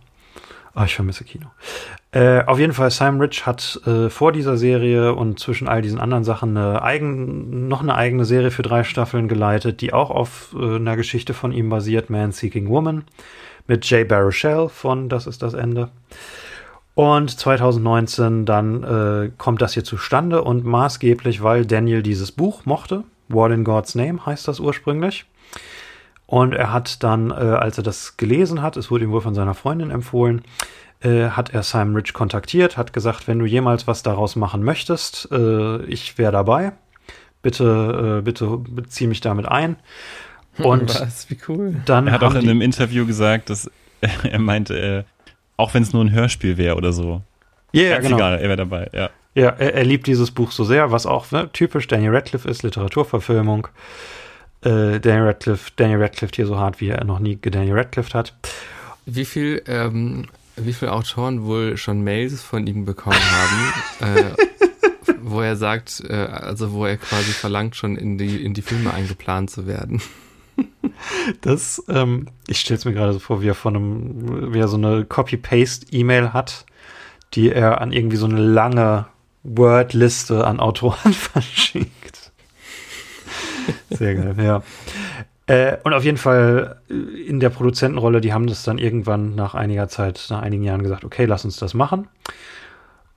Ah, 0.75 0.87
ich 0.87 0.95
vermisse 0.95 1.25
Kino. 1.25 1.49
Äh, 2.13 2.45
auf 2.45 2.59
jeden 2.59 2.73
Fall, 2.73 2.91
Simon 2.91 3.21
Rich 3.21 3.45
hat 3.45 3.81
äh, 3.87 4.09
vor 4.09 4.33
dieser 4.33 4.57
Serie 4.57 5.15
und 5.15 5.39
zwischen 5.39 5.69
all 5.69 5.83
diesen 5.83 6.01
anderen 6.01 6.25
Sachen 6.25 6.57
eine 6.57 6.83
eigen, 6.83 7.69
noch 7.69 7.83
eine 7.83 7.95
eigene 7.95 8.25
Serie 8.25 8.51
für 8.51 8.63
drei 8.63 8.83
Staffeln 8.83 9.29
geleitet, 9.29 9.83
die 9.83 9.93
auch 9.93 10.11
auf 10.11 10.55
äh, 10.59 10.77
einer 10.77 10.97
Geschichte 10.97 11.35
von 11.35 11.53
ihm 11.53 11.69
basiert, 11.69 12.09
Man 12.09 12.33
Seeking 12.33 12.69
Woman, 12.71 13.05
mit 13.67 13.85
Jay 13.89 14.05
Baruchel 14.05 14.71
von 14.71 15.11
Das 15.11 15.27
ist 15.27 15.43
das 15.43 15.53
Ende. 15.53 15.91
Und 16.95 17.39
2019 17.39 18.47
dann 18.47 18.83
äh, 18.83 19.31
kommt 19.37 19.61
das 19.63 19.75
hier 19.75 19.85
zustande 19.85 20.43
und 20.43 20.65
maßgeblich, 20.65 21.43
weil 21.43 21.67
Daniel 21.67 22.03
dieses 22.03 22.33
Buch 22.33 22.65
mochte. 22.65 23.05
War 23.29 23.51
in 23.51 23.65
God's 23.65 23.95
Name 23.95 24.25
heißt 24.25 24.49
das 24.49 24.61
ursprünglich. 24.61 25.27
Und 26.33 26.55
er 26.55 26.73
hat 26.73 27.03
dann, 27.03 27.31
äh, 27.31 27.35
als 27.35 27.77
er 27.77 27.85
das 27.85 28.17
gelesen 28.17 28.63
hat, 28.63 28.79
es 28.79 28.91
wurde 28.91 29.05
ihm 29.05 29.11
wohl 29.11 29.21
von 29.21 29.35
seiner 29.35 29.53
Freundin 29.53 29.91
empfohlen, 29.91 30.41
äh, 31.03 31.29
hat 31.29 31.53
er 31.53 31.63
Simon 31.63 31.95
Rich 31.95 32.15
kontaktiert, 32.15 32.79
hat 32.79 32.95
gesagt, 32.95 33.29
wenn 33.29 33.39
du 33.39 33.45
jemals 33.45 33.87
was 33.87 34.03
daraus 34.03 34.35
machen 34.35 34.63
möchtest, 34.63 35.29
äh, 35.31 35.85
ich 35.85 36.17
wäre 36.17 36.33
dabei. 36.33 36.73
Bitte, 37.43 38.21
äh, 38.21 38.23
bitte 38.23 38.47
bezieh 38.47 39.09
mich 39.09 39.21
damit 39.21 39.45
ein. 39.47 39.77
Und 40.57 40.89
Was? 41.03 41.29
Wie 41.29 41.37
cool. 41.49 41.77
dann 41.85 42.07
Er 42.07 42.15
hat 42.15 42.23
auch 42.23 42.35
in 42.35 42.49
einem 42.49 42.63
Interview 42.63 43.05
gesagt, 43.05 43.51
dass 43.51 43.71
er 44.23 44.39
meinte, 44.39 44.79
äh, 44.79 45.05
auch 45.59 45.75
wenn 45.75 45.83
es 45.83 45.93
nur 45.93 46.03
ein 46.03 46.13
Hörspiel 46.13 46.57
wäre 46.57 46.77
oder 46.77 46.95
so. 46.95 47.21
Ja, 47.73 47.83
ja, 47.83 47.91
Ganz 47.97 48.07
genau. 48.07 48.17
egal, 48.17 48.39
er 48.39 48.49
wäre 48.49 48.57
dabei, 48.57 48.89
ja. 48.95 49.11
Ja, 49.35 49.51
er, 49.51 49.75
er 49.75 49.85
liebt 49.85 50.07
dieses 50.07 50.31
Buch 50.31 50.51
so 50.51 50.65
sehr, 50.65 50.93
was 50.93 51.05
auch 51.05 51.31
ne, 51.31 51.51
typisch 51.53 51.89
Daniel 51.89 52.15
Radcliffe 52.15 52.49
ist, 52.49 52.63
Literaturverfilmung. 52.63 53.69
Äh, 54.63 55.01
Daniel 55.01 55.27
Radcliffe, 55.27 55.73
Daniel 55.77 56.03
Radcliffe 56.03 56.33
hier 56.35 56.47
so 56.47 56.59
hart, 56.59 56.81
wie 56.81 56.89
er 56.89 57.05
noch 57.05 57.19
nie 57.19 57.37
Daniel 57.37 57.77
Radcliffe 57.77 58.17
hat. 58.17 58.35
Wie 59.07 59.25
viel, 59.25 59.63
ähm, 59.67 60.27
wie 60.57 60.73
viele 60.73 60.93
Autoren 60.93 61.45
wohl 61.45 61.77
schon 61.77 62.05
Mails 62.05 62.43
von 62.43 62.67
ihm 62.67 62.85
bekommen 62.85 63.19
haben, 63.21 63.73
äh, 64.17 65.15
wo 65.21 65.41
er 65.41 65.57
sagt, 65.57 66.03
äh, 66.09 66.15
also 66.15 66.73
wo 66.73 66.87
er 66.87 66.97
quasi 66.97 67.33
verlangt, 67.33 67.75
schon 67.75 67.97
in 67.97 68.19
die, 68.19 68.45
in 68.45 68.55
die 68.55 68.63
Filme 68.63 68.93
eingeplant 68.93 69.51
zu 69.51 69.67
werden. 69.67 70.01
Das, 71.41 71.83
ähm, 71.89 72.27
ich 72.47 72.61
stelle 72.61 72.79
es 72.79 72.85
mir 72.85 72.93
gerade 72.93 73.13
so 73.13 73.19
vor, 73.19 73.43
wie 73.43 73.49
er 73.49 73.55
von 73.55 73.77
einem, 73.77 74.55
wie 74.55 74.59
er 74.59 74.69
so 74.69 74.77
eine 74.77 75.05
Copy-Paste-E-Mail 75.05 76.33
hat, 76.33 76.67
die 77.35 77.51
er 77.51 77.81
an 77.81 77.93
irgendwie 77.93 78.17
so 78.17 78.27
eine 78.27 78.39
lange 78.39 79.07
Word-Liste 79.43 80.47
an 80.47 80.61
Autoren 80.61 81.13
verschickt. 81.13 82.02
Sehr 83.91 84.15
geil, 84.15 84.35
ja. 84.39 84.63
Äh, 85.47 85.77
und 85.83 85.93
auf 85.93 86.05
jeden 86.05 86.19
Fall 86.19 86.77
äh, 86.89 86.95
in 86.95 87.41
der 87.41 87.51
Produzentenrolle, 87.51 88.21
die 88.21 88.33
haben 88.33 88.47
das 88.47 88.63
dann 88.63 88.79
irgendwann 88.79 89.35
nach 89.35 89.55
einiger 89.55 89.89
Zeit, 89.89 90.27
nach 90.31 90.43
einigen 90.43 90.63
Jahren 90.63 90.83
gesagt, 90.83 91.05
okay, 91.05 91.25
lass 91.25 91.45
uns 91.45 91.57
das 91.57 91.75
machen. 91.75 92.09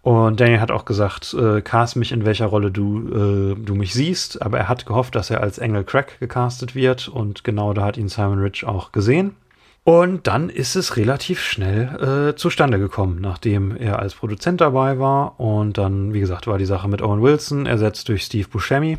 Und 0.01 0.39
Daniel 0.39 0.59
hat 0.59 0.69
auch 0.69 0.85
gesagt, 0.85 1.33
äh, 1.33 1.61
cast 1.61 1.95
mich 1.95 2.11
in 2.11 2.25
welcher 2.25 2.45
Rolle 2.45 2.69
du, 2.69 3.55
äh, 3.55 3.55
du 3.55 3.73
mich 3.73 3.93
siehst, 3.93 4.41
aber 4.41 4.59
er 4.59 4.69
hat 4.69 4.85
gehofft, 4.85 5.15
dass 5.15 5.31
er 5.31 5.41
als 5.41 5.57
Engel 5.57 5.83
Crack 5.83 6.19
gecastet 6.19 6.75
wird 6.75 7.07
und 7.07 7.43
genau 7.43 7.73
da 7.73 7.85
hat 7.85 7.97
ihn 7.97 8.07
Simon 8.07 8.39
Rich 8.39 8.65
auch 8.65 8.91
gesehen. 8.91 9.35
Und 9.83 10.25
dann 10.25 10.49
ist 10.49 10.75
es 10.75 10.97
relativ 10.97 11.41
schnell 11.41 12.31
äh, 12.31 12.35
zustande 12.35 12.79
gekommen, 12.79 13.19
nachdem 13.21 13.77
er 13.77 13.99
als 13.99 14.15
Produzent 14.15 14.59
dabei 14.59 14.97
war. 14.97 15.39
Und 15.39 15.77
dann, 15.77 16.11
wie 16.11 16.19
gesagt, 16.19 16.47
war 16.47 16.57
die 16.57 16.65
Sache 16.65 16.87
mit 16.87 17.03
Owen 17.03 17.21
Wilson 17.21 17.67
ersetzt 17.67 18.09
durch 18.09 18.23
Steve 18.23 18.47
Buscemi. 18.47 18.97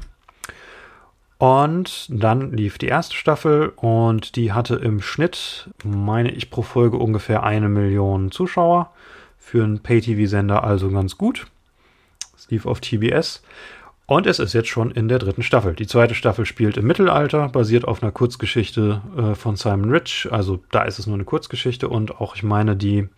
Und 1.39 2.07
dann 2.09 2.53
lief 2.53 2.79
die 2.79 2.87
erste 2.87 3.15
Staffel 3.15 3.73
und 3.77 4.37
die 4.37 4.53
hatte 4.53 4.77
im 4.77 5.03
Schnitt, 5.03 5.69
meine 5.85 6.31
ich, 6.31 6.51
pro 6.51 6.63
Folge 6.63 6.97
ungefähr 6.97 7.43
eine 7.43 7.69
Million 7.69 8.31
Zuschauer. 8.31 8.91
Für 9.39 9.63
einen 9.63 9.81
Pay-TV-Sender 9.81 10.65
also 10.65 10.91
ganz 10.91 11.19
gut. 11.19 11.47
Es 12.37 12.51
lief 12.51 12.67
auf 12.67 12.81
TBS. 12.81 13.43
Und 14.07 14.27
es 14.27 14.39
ist 14.39 14.53
jetzt 14.53 14.69
schon 14.69 14.93
in 14.93 15.09
der 15.09 15.19
dritten 15.19 15.43
Staffel. 15.43 15.75
Die 15.75 15.89
zweite 15.89 16.15
Staffel 16.15 16.47
spielt 16.47 16.77
im 16.77 16.87
Mittelalter, 16.87 17.49
basiert 17.49 17.87
auf 17.87 18.03
einer 18.03 18.13
Kurzgeschichte 18.13 19.03
äh, 19.17 19.35
von 19.35 19.57
Simon 19.57 19.91
Rich. 19.91 20.29
Also 20.31 20.61
da 20.71 20.85
ist 20.85 21.01
es 21.01 21.09
nur 21.09 21.15
eine 21.15 21.25
Kurzgeschichte. 21.25 21.89
Und 21.89 22.21
auch, 22.21 22.37
ich 22.37 22.45
meine, 22.45 22.77
die 22.77 23.09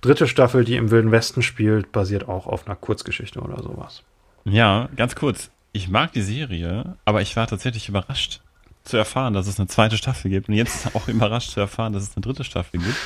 dritte 0.00 0.28
Staffel, 0.28 0.64
die 0.64 0.76
im 0.76 0.92
Wilden 0.92 1.10
Westen 1.10 1.42
spielt, 1.42 1.90
basiert 1.90 2.28
auch 2.28 2.46
auf 2.46 2.66
einer 2.66 2.76
Kurzgeschichte 2.76 3.40
oder 3.40 3.60
sowas. 3.60 4.02
Ja, 4.44 4.88
ganz 4.96 5.16
kurz. 5.16 5.50
Ich 5.76 5.90
mag 5.90 6.10
die 6.14 6.22
Serie, 6.22 6.96
aber 7.04 7.20
ich 7.20 7.36
war 7.36 7.46
tatsächlich 7.46 7.90
überrascht 7.90 8.40
zu 8.84 8.96
erfahren, 8.96 9.34
dass 9.34 9.46
es 9.46 9.60
eine 9.60 9.68
zweite 9.68 9.98
Staffel 9.98 10.30
gibt. 10.30 10.48
Und 10.48 10.54
jetzt 10.54 10.96
auch 10.96 11.06
überrascht 11.08 11.50
zu 11.50 11.60
erfahren, 11.60 11.92
dass 11.92 12.04
es 12.04 12.16
eine 12.16 12.22
dritte 12.22 12.44
Staffel 12.44 12.80
gibt. 12.80 12.96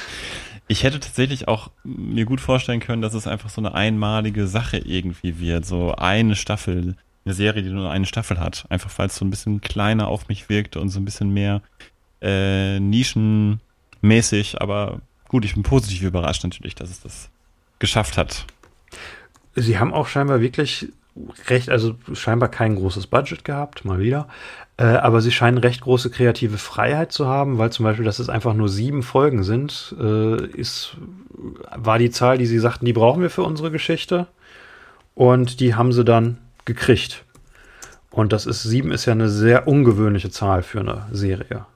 Ich 0.68 0.84
hätte 0.84 1.00
tatsächlich 1.00 1.48
auch 1.48 1.72
mir 1.82 2.26
gut 2.26 2.40
vorstellen 2.40 2.78
können, 2.78 3.02
dass 3.02 3.14
es 3.14 3.26
einfach 3.26 3.50
so 3.50 3.60
eine 3.60 3.74
einmalige 3.74 4.46
Sache 4.46 4.78
irgendwie 4.78 5.40
wird. 5.40 5.66
So 5.66 5.96
eine 5.96 6.36
Staffel 6.36 6.94
eine 7.24 7.34
Serie, 7.34 7.64
die 7.64 7.70
nur 7.70 7.90
eine 7.90 8.06
Staffel 8.06 8.38
hat. 8.38 8.66
Einfach 8.68 8.96
weil 9.00 9.08
es 9.08 9.16
so 9.16 9.24
ein 9.24 9.30
bisschen 9.30 9.60
kleiner 9.60 10.06
auf 10.06 10.28
mich 10.28 10.48
wirkte 10.48 10.78
und 10.78 10.90
so 10.90 11.00
ein 11.00 11.04
bisschen 11.04 11.30
mehr 11.30 11.62
äh, 12.22 12.78
nischenmäßig. 12.78 14.62
Aber 14.62 15.00
gut, 15.26 15.44
ich 15.44 15.54
bin 15.54 15.64
positiv 15.64 16.02
überrascht 16.02 16.44
natürlich, 16.44 16.76
dass 16.76 16.88
es 16.88 17.00
das 17.00 17.30
geschafft 17.80 18.16
hat. 18.16 18.46
Sie 19.56 19.76
haben 19.80 19.92
auch 19.92 20.06
scheinbar 20.06 20.40
wirklich 20.40 20.86
recht, 21.48 21.68
also 21.68 21.94
scheinbar 22.12 22.48
kein 22.48 22.76
großes 22.76 23.06
Budget 23.06 23.44
gehabt, 23.44 23.84
mal 23.84 23.98
wieder. 23.98 24.28
Äh, 24.76 24.84
aber 24.84 25.20
sie 25.20 25.32
scheinen 25.32 25.58
recht 25.58 25.82
große 25.82 26.10
kreative 26.10 26.58
Freiheit 26.58 27.12
zu 27.12 27.26
haben, 27.26 27.58
weil 27.58 27.70
zum 27.70 27.84
Beispiel, 27.84 28.04
dass 28.04 28.18
es 28.18 28.28
einfach 28.28 28.54
nur 28.54 28.68
sieben 28.68 29.02
Folgen 29.02 29.42
sind, 29.42 29.94
äh, 30.00 30.46
ist, 30.46 30.96
war 31.76 31.98
die 31.98 32.10
Zahl, 32.10 32.38
die 32.38 32.46
sie 32.46 32.58
sagten, 32.58 32.86
die 32.86 32.92
brauchen 32.92 33.22
wir 33.22 33.30
für 33.30 33.42
unsere 33.42 33.70
Geschichte. 33.70 34.26
Und 35.14 35.60
die 35.60 35.74
haben 35.74 35.92
sie 35.92 36.04
dann 36.04 36.38
gekriegt. 36.64 37.24
Und 38.10 38.32
das 38.32 38.46
ist, 38.46 38.62
sieben 38.62 38.90
ist 38.90 39.06
ja 39.06 39.12
eine 39.12 39.28
sehr 39.28 39.68
ungewöhnliche 39.68 40.30
Zahl 40.30 40.62
für 40.62 40.80
eine 40.80 41.06
Serie. 41.12 41.66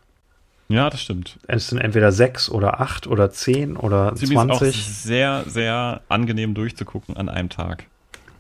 Ja, 0.69 0.89
das 0.89 1.03
stimmt. 1.03 1.39
Es 1.47 1.69
sind 1.69 1.79
entweder 1.79 2.11
sechs 2.11 2.49
oder 2.49 2.81
acht 2.81 3.07
oder 3.07 3.31
zehn 3.31 3.77
oder 3.77 4.15
zwanzig. 4.15 4.69
ist 4.69 4.89
auch 4.89 5.05
sehr, 5.05 5.45
sehr 5.47 6.01
angenehm 6.09 6.55
durchzugucken 6.55 7.17
an 7.17 7.29
einem 7.29 7.51
Tag. 7.51 7.85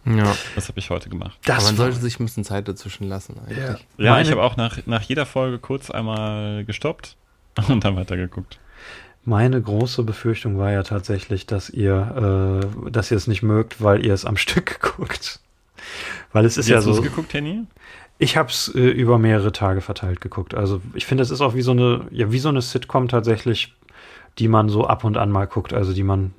Ja. 0.07 0.37
Das 0.55 0.69
habe 0.69 0.79
ich 0.79 0.90
heute 0.90 1.09
gemacht. 1.09 1.38
Aber 1.47 1.55
Das 1.57 1.64
man 1.64 1.79
war- 1.79 1.85
sollte 1.87 2.01
sich 2.01 2.21
ein 2.21 2.25
bisschen 2.27 2.45
Zeit 2.45 2.69
dazwischen 2.69 3.09
lassen 3.09 3.37
eigentlich. 3.40 3.59
Ja. 3.59 3.77
Ja, 3.97 4.21
ich 4.21 4.31
habe 4.31 4.43
auch 4.43 4.57
nach, 4.57 4.79
nach 4.87 5.03
jeder 5.03 5.25
Folge 5.27 5.59
kurz 5.59 5.90
einmal 5.90 6.64
gestoppt 6.64 7.17
und 7.69 7.85
dann 7.85 7.97
weitergeguckt. 7.97 8.59
Meine 9.25 9.61
große 9.62 10.03
Befürchtung 10.03 10.59
war 10.59 10.71
ja 10.71 10.83
tatsächlich, 10.83 11.47
dass 11.47 11.71
ihr, 11.71 12.61
äh, 12.87 12.90
dass 12.90 13.11
ihr 13.11 13.17
es 13.17 13.27
nicht 13.27 13.43
mögt, 13.43 13.83
weil 13.83 14.05
ihr 14.05 14.12
es 14.12 14.27
am 14.27 14.37
Stück 14.37 14.81
guckt. 14.81 15.40
Weil 16.33 16.45
es 16.45 16.57
ist 16.59 16.67
Wie 16.69 16.73
ja 16.73 16.77
hast 16.79 16.85
so. 16.85 17.01
geguckt, 17.01 17.33
Henny? 17.33 17.62
Ich 18.19 18.37
habe 18.37 18.49
es 18.51 18.69
äh, 18.75 18.81
über 18.81 19.19
mehrere 19.19 19.53
Tage 19.53 19.81
verteilt 19.81 20.21
geguckt. 20.21 20.55
Also 20.55 20.81
ich 20.95 21.07
finde, 21.07 21.23
es 21.23 21.31
ist 21.31 21.40
auch 21.40 21.55
wie 21.55 21.62
so 21.62 21.71
eine, 21.73 22.07
ja, 22.11 22.31
wie 22.31 22.38
so 22.38 22.49
eine 22.51 22.61
Sitcom 22.62 23.09
tatsächlich, 23.09 23.75
die 24.38 24.49
man 24.49 24.69
so 24.69 24.87
ab 24.87 25.05
und 25.05 25.17
an 25.17 25.31
mal 25.31 25.47
guckt. 25.47 25.73
Also 25.73 25.93
die 25.95 26.03
man 26.05 26.33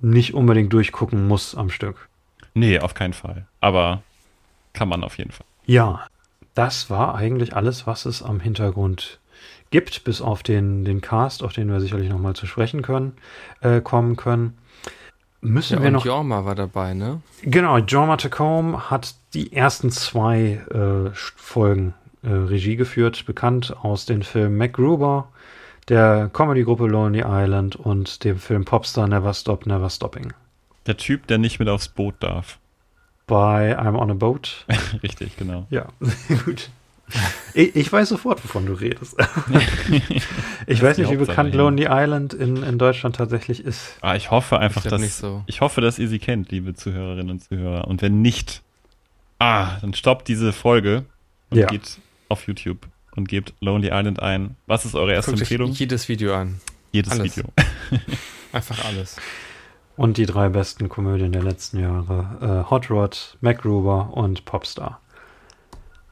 nicht 0.00 0.34
unbedingt 0.34 0.72
durchgucken 0.72 1.26
muss 1.26 1.54
am 1.54 1.70
Stück. 1.70 2.08
Nee, 2.56 2.78
auf 2.80 2.94
keinen 2.94 3.12
Fall. 3.12 3.46
Aber 3.60 4.02
kann 4.72 4.88
man 4.88 5.04
auf 5.04 5.18
jeden 5.18 5.30
Fall. 5.30 5.46
Ja, 5.66 6.06
das 6.54 6.88
war 6.88 7.14
eigentlich 7.14 7.54
alles, 7.54 7.86
was 7.86 8.06
es 8.06 8.22
am 8.22 8.40
Hintergrund 8.40 9.20
gibt, 9.70 10.04
bis 10.04 10.22
auf 10.22 10.42
den, 10.42 10.84
den 10.86 11.02
Cast, 11.02 11.42
auf 11.42 11.52
den 11.52 11.70
wir 11.70 11.80
sicherlich 11.80 12.08
nochmal 12.08 12.34
zu 12.34 12.46
sprechen 12.46 12.80
können, 12.80 13.12
äh, 13.60 13.82
kommen 13.82 14.16
können. 14.16 14.56
Müssen 15.42 15.74
Ja, 15.74 15.80
wir 15.82 15.88
und 15.88 15.92
noch. 15.94 16.06
Jorma 16.06 16.46
war 16.46 16.54
dabei, 16.54 16.94
ne? 16.94 17.20
Genau, 17.42 17.76
John 17.78 18.16
Tacombe 18.16 18.88
hat 18.90 19.14
die 19.34 19.52
ersten 19.52 19.90
zwei 19.90 20.62
äh, 20.72 21.10
Folgen 21.12 21.92
äh, 22.22 22.28
Regie 22.30 22.76
geführt, 22.76 23.26
bekannt 23.26 23.76
aus 23.82 24.06
den 24.06 24.22
Filmen 24.22 24.56
MacGruber, 24.56 25.28
der 25.88 26.30
Comedy-Gruppe 26.32 26.86
Lonely 26.86 27.22
Island 27.26 27.76
und 27.76 28.24
dem 28.24 28.38
Film 28.38 28.64
Popstar 28.64 29.06
Never 29.08 29.34
Stop, 29.34 29.66
Never 29.66 29.90
Stopping. 29.90 30.32
Der 30.86 30.96
Typ, 30.96 31.26
der 31.26 31.38
nicht 31.38 31.58
mit 31.58 31.68
aufs 31.68 31.88
Boot 31.88 32.14
darf. 32.20 32.58
Bei 33.26 33.76
I'm 33.78 33.96
on 33.98 34.10
a 34.10 34.14
Boat. 34.14 34.64
Richtig, 35.02 35.36
genau. 35.36 35.66
Ja, 35.70 35.88
gut. 36.44 36.70
Ich, 37.54 37.74
ich 37.76 37.92
weiß 37.92 38.08
sofort, 38.08 38.42
wovon 38.44 38.66
du 38.66 38.72
redest. 38.72 39.16
ich 40.66 40.82
weiß 40.82 40.98
nicht, 40.98 41.10
wie 41.10 41.16
bekannt 41.16 41.50
hier. 41.50 41.58
Lonely 41.58 41.86
Island 41.88 42.34
in, 42.34 42.62
in 42.62 42.78
Deutschland 42.78 43.16
tatsächlich 43.16 43.64
ist. 43.64 43.96
Ah, 44.00 44.16
ich 44.16 44.30
hoffe 44.30 44.58
einfach, 44.58 44.84
Ich 44.84 44.90
dass 44.90 45.00
nicht 45.00 45.14
so. 45.14 45.42
ich 45.46 45.60
hoffe, 45.60 45.80
dass 45.80 45.98
ihr 45.98 46.08
sie 46.08 46.18
kennt, 46.18 46.50
liebe 46.50 46.74
Zuhörerinnen 46.74 47.30
und 47.30 47.44
Zuhörer. 47.44 47.86
Und 47.86 48.02
wenn 48.02 48.22
nicht, 48.22 48.62
ah, 49.38 49.76
dann 49.80 49.94
stoppt 49.94 50.26
diese 50.28 50.52
Folge 50.52 51.04
und 51.50 51.58
Ja. 51.58 51.66
geht 51.68 51.98
auf 52.28 52.46
YouTube 52.48 52.88
und 53.14 53.28
gebt 53.28 53.54
Lonely 53.60 53.88
Island 53.92 54.20
ein. 54.20 54.56
Was 54.66 54.84
ist 54.84 54.94
eure 54.96 55.12
erste 55.12 55.30
Guckt 55.30 55.42
euch 55.42 55.50
Empfehlung? 55.50 55.70
jedes 55.72 56.08
Video 56.08 56.34
an. 56.34 56.60
Jedes 56.92 57.12
alles. 57.12 57.36
Video. 57.36 57.52
Einfach 58.52 58.84
alles. 58.84 59.16
Und 59.96 60.18
die 60.18 60.26
drei 60.26 60.50
besten 60.50 60.88
Komödien 60.88 61.32
der 61.32 61.42
letzten 61.42 61.80
Jahre. 61.80 62.64
Äh, 62.66 62.70
Hot 62.70 62.90
Rod, 62.90 63.38
MacGruber 63.40 64.10
und 64.12 64.44
Popstar. 64.44 65.00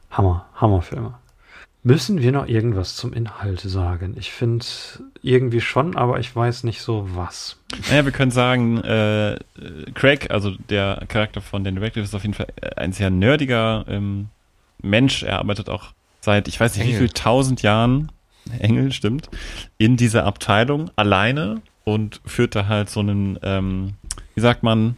Hammer, 0.09 0.45
Hammerfilme. 0.55 1.13
Müssen 1.83 2.19
wir 2.19 2.31
noch 2.31 2.47
irgendwas 2.47 2.95
zum 2.95 3.13
Inhalt 3.13 3.59
sagen? 3.59 4.15
Ich 4.17 4.31
finde 4.31 4.65
irgendwie 5.21 5.61
schon, 5.61 5.95
aber 5.95 6.19
ich 6.19 6.35
weiß 6.35 6.63
nicht 6.63 6.81
so 6.81 7.07
was. 7.13 7.57
Naja, 7.89 8.05
wir 8.05 8.11
können 8.11 8.31
sagen, 8.31 8.79
äh, 8.79 9.37
Craig, 9.93 10.31
also 10.31 10.53
der 10.69 11.03
Charakter 11.07 11.41
von 11.41 11.63
Danny 11.63 11.77
Radcliffe, 11.77 12.05
ist 12.05 12.15
auf 12.15 12.23
jeden 12.23 12.33
Fall 12.33 12.47
ein 12.75 12.91
sehr 12.91 13.11
nerdiger 13.11 13.85
ähm, 13.87 14.29
Mensch. 14.81 15.21
Er 15.21 15.37
arbeitet 15.37 15.69
auch 15.69 15.93
seit, 16.21 16.47
ich 16.47 16.59
weiß 16.59 16.75
nicht 16.75 16.85
wie 16.85 16.89
Engel. 16.89 17.01
viel 17.01 17.09
tausend 17.09 17.61
Jahren, 17.61 18.11
Engel, 18.57 18.91
stimmt, 18.91 19.29
in 19.77 19.95
dieser 19.95 20.25
Abteilung 20.25 20.89
alleine 20.95 21.61
und 21.85 22.19
führt 22.25 22.55
da 22.55 22.67
halt 22.67 22.89
so 22.89 22.99
einen, 22.99 23.39
ähm, 23.41 23.93
wie 24.33 24.41
sagt 24.41 24.63
man, 24.63 24.97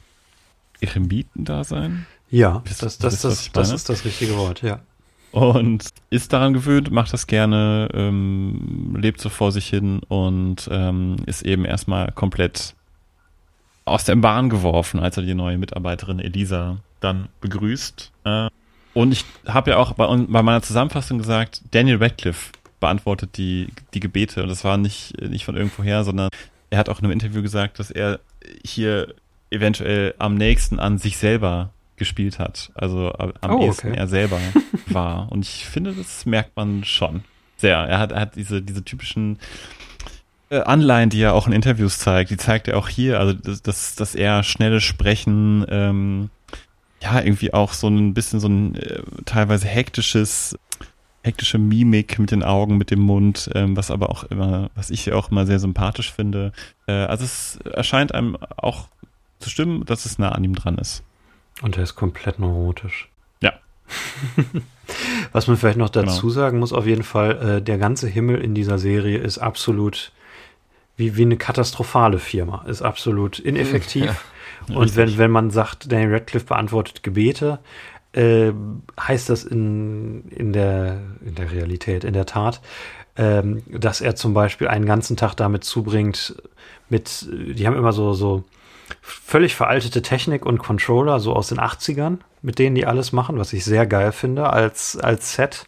Eremiten-Dasein. 0.82 2.08
Ja, 2.32 2.64
das, 2.68 2.80
das, 2.80 2.98
das, 2.98 3.22
das 3.22 3.54
meine? 3.54 3.76
ist 3.76 3.90
das 3.90 4.06
richtige 4.06 4.36
Wort, 4.38 4.64
ja. 4.64 4.80
und 5.32 5.90
ist 6.10 6.34
daran 6.34 6.54
gewöhnt, 6.54 6.92
macht 6.92 7.14
das 7.14 7.28
gerne, 7.28 7.90
ähm, 7.94 8.96
lebt 8.98 9.22
so 9.22 9.30
vor 9.30 9.52
sich 9.52 9.68
hin 9.68 10.02
und 10.08 10.68
ähm, 10.72 11.18
ist 11.26 11.44
eben 11.44 11.66
erstmal 11.66 12.12
komplett 12.12 12.74
aus 13.86 14.04
der 14.04 14.16
Bahn 14.16 14.50
geworfen, 14.50 15.00
als 15.00 15.18
er 15.18 15.24
die 15.24 15.34
neue 15.34 15.58
Mitarbeiterin 15.58 16.20
Elisa 16.20 16.78
dann 17.00 17.30
begrüßt. 17.42 18.12
Äh, 18.26 18.50
und 18.94 19.12
ich 19.12 19.26
habe 19.48 19.72
ja 19.72 19.78
auch 19.78 19.94
bei, 19.94 20.08
bei 20.08 20.42
meiner 20.42 20.62
Zusammenfassung 20.62 21.20
gesagt, 21.20 21.62
Daniel 21.72 21.98
Radcliffe 21.98 22.52
beantwortet 22.80 23.38
die, 23.38 23.68
die 23.94 24.00
Gebete 24.00 24.44
und 24.44 24.50
das 24.50 24.64
war 24.64 24.78
nicht, 24.78 25.20
nicht 25.22 25.46
von 25.46 25.56
irgendwoher, 25.56 26.04
sondern 26.04 26.30
er 26.70 26.80
hat 26.80 26.90
auch 26.90 27.00
in 27.00 27.06
einem 27.06 27.14
Interview 27.14 27.42
gesagt, 27.42 27.80
dass 27.80 27.92
er 27.92 28.20
hier 28.66 29.14
eventuell 29.50 30.14
am 30.20 30.36
nächsten 30.36 30.80
an 30.80 30.98
sich 30.98 31.18
selber 31.18 31.70
gespielt 31.96 32.40
hat. 32.40 32.72
Also 32.76 33.14
am 33.14 33.34
Oh, 33.50 33.66
ehesten 33.66 33.90
okay. 33.90 33.98
er 33.98 34.08
selber 34.08 34.40
war. 34.88 35.32
Und 35.32 35.46
ich 35.46 35.66
finde, 35.66 35.94
das 35.94 36.26
merkt 36.26 36.56
man 36.56 36.84
schon 36.84 37.24
sehr. 37.58 37.78
Er 37.78 38.00
hat, 38.00 38.12
er 38.12 38.22
hat 38.22 38.36
diese, 38.36 38.62
diese 38.62 38.84
typischen 38.84 39.40
äh, 40.50 40.60
Anleihen, 40.60 41.10
die 41.10 41.22
er 41.22 41.34
auch 41.34 41.48
in 41.48 41.54
Interviews 41.54 42.00
zeigt, 42.00 42.30
die 42.30 42.38
zeigt 42.38 42.68
er 42.68 42.78
auch 42.78 42.88
hier. 42.88 43.20
Also, 43.20 43.34
dass, 43.34 43.62
dass, 43.62 43.96
dass 43.96 44.16
er 44.16 44.44
schnelles 44.44 44.84
Sprechen, 44.84 45.66
ähm, 45.70 46.30
ja, 47.02 47.22
irgendwie 47.22 47.54
auch 47.54 47.74
so 47.74 47.88
ein 47.88 48.14
bisschen 48.14 48.40
so 48.40 48.48
ein 48.48 48.76
äh, 48.76 49.02
teilweise 49.26 49.68
hektisches, 49.68 50.58
hektische 51.28 51.60
Mimik 51.60 52.18
mit 52.18 52.32
den 52.32 52.44
Augen, 52.44 52.78
mit 52.78 52.90
dem 52.90 53.02
Mund, 53.02 53.50
ähm, 53.54 53.78
was 53.78 53.92
aber 53.92 54.10
auch 54.10 54.24
immer, 54.24 54.70
was 54.76 54.90
ich 54.90 55.12
auch 55.14 55.30
immer 55.30 55.46
sehr 55.46 55.60
sympathisch 55.60 56.12
finde. 56.12 56.52
Äh, 56.88 56.94
also 56.94 57.24
es 57.26 57.60
erscheint 57.74 58.16
einem 58.16 58.38
auch 58.58 58.88
zu 59.40 59.50
stimmen, 59.50 59.86
dass 59.86 60.06
es 60.06 60.18
nah 60.18 60.32
an 60.32 60.44
ihm 60.44 60.56
dran 60.56 60.78
ist. 60.78 61.04
Und 61.62 61.78
er 61.78 61.84
ist 61.84 61.96
komplett 61.96 62.40
neurotisch. 62.40 63.10
Ja. 63.42 63.54
Was 65.32 65.48
man 65.48 65.58
vielleicht 65.58 65.78
noch 65.78 65.90
dazu 65.90 66.22
Genau. 66.28 66.34
sagen 66.34 66.60
muss, 66.60 66.74
auf 66.74 66.86
jeden 66.86 67.04
Fall, 67.04 67.58
äh, 67.58 67.62
der 67.62 67.78
ganze 67.78 68.08
Himmel 68.08 68.42
in 68.42 68.56
dieser 68.56 68.80
Serie 68.80 69.18
ist 69.18 69.38
absolut 69.38 70.12
wie, 70.96 71.16
wie 71.16 71.24
eine 71.24 71.38
katastrophale 71.38 72.20
Firma. 72.20 72.64
Ist 72.68 72.82
absolut 72.82 73.40
ineffektiv. 73.40 74.26
Ja. 74.70 74.76
Und 74.76 74.98
wenn, 74.98 75.18
wenn 75.18 75.32
man 75.32 75.50
sagt, 75.50 75.90
Daniel 75.90 76.12
Radcliffe 76.12 76.48
beantwortet 76.48 77.02
Gebete, 77.02 77.60
äh, 78.18 78.54
heißt 79.00 79.30
das 79.30 79.44
in, 79.44 80.28
in, 80.30 80.54
der, 80.54 81.00
in 81.26 81.36
der 81.36 81.52
Realität, 81.52 82.04
in 82.04 82.14
der 82.14 82.26
Tat, 82.26 82.62
ähm, 83.16 83.64
dass 83.68 84.02
er 84.02 84.16
zum 84.16 84.34
Beispiel 84.34 84.68
einen 84.68 84.86
ganzen 84.86 85.18
Tag 85.18 85.36
damit 85.36 85.64
zubringt, 85.64 86.36
mit, 86.90 87.28
die 87.32 87.68
haben 87.68 87.76
immer 87.78 87.94
so, 87.94 88.14
so 88.14 88.44
völlig 89.02 89.56
veraltete 89.56 90.02
Technik 90.02 90.46
und 90.46 90.60
Controller, 90.60 91.20
so 91.20 91.34
aus 91.34 91.50
den 91.50 91.60
80ern, 91.60 92.20
mit 92.42 92.60
denen 92.60 92.76
die 92.76 92.86
alles 92.86 93.12
machen, 93.12 93.38
was 93.38 93.54
ich 93.54 93.66
sehr 93.66 93.86
geil 93.86 94.12
finde 94.12 94.50
als, 94.52 94.98
als 94.98 95.34
Set. 95.34 95.66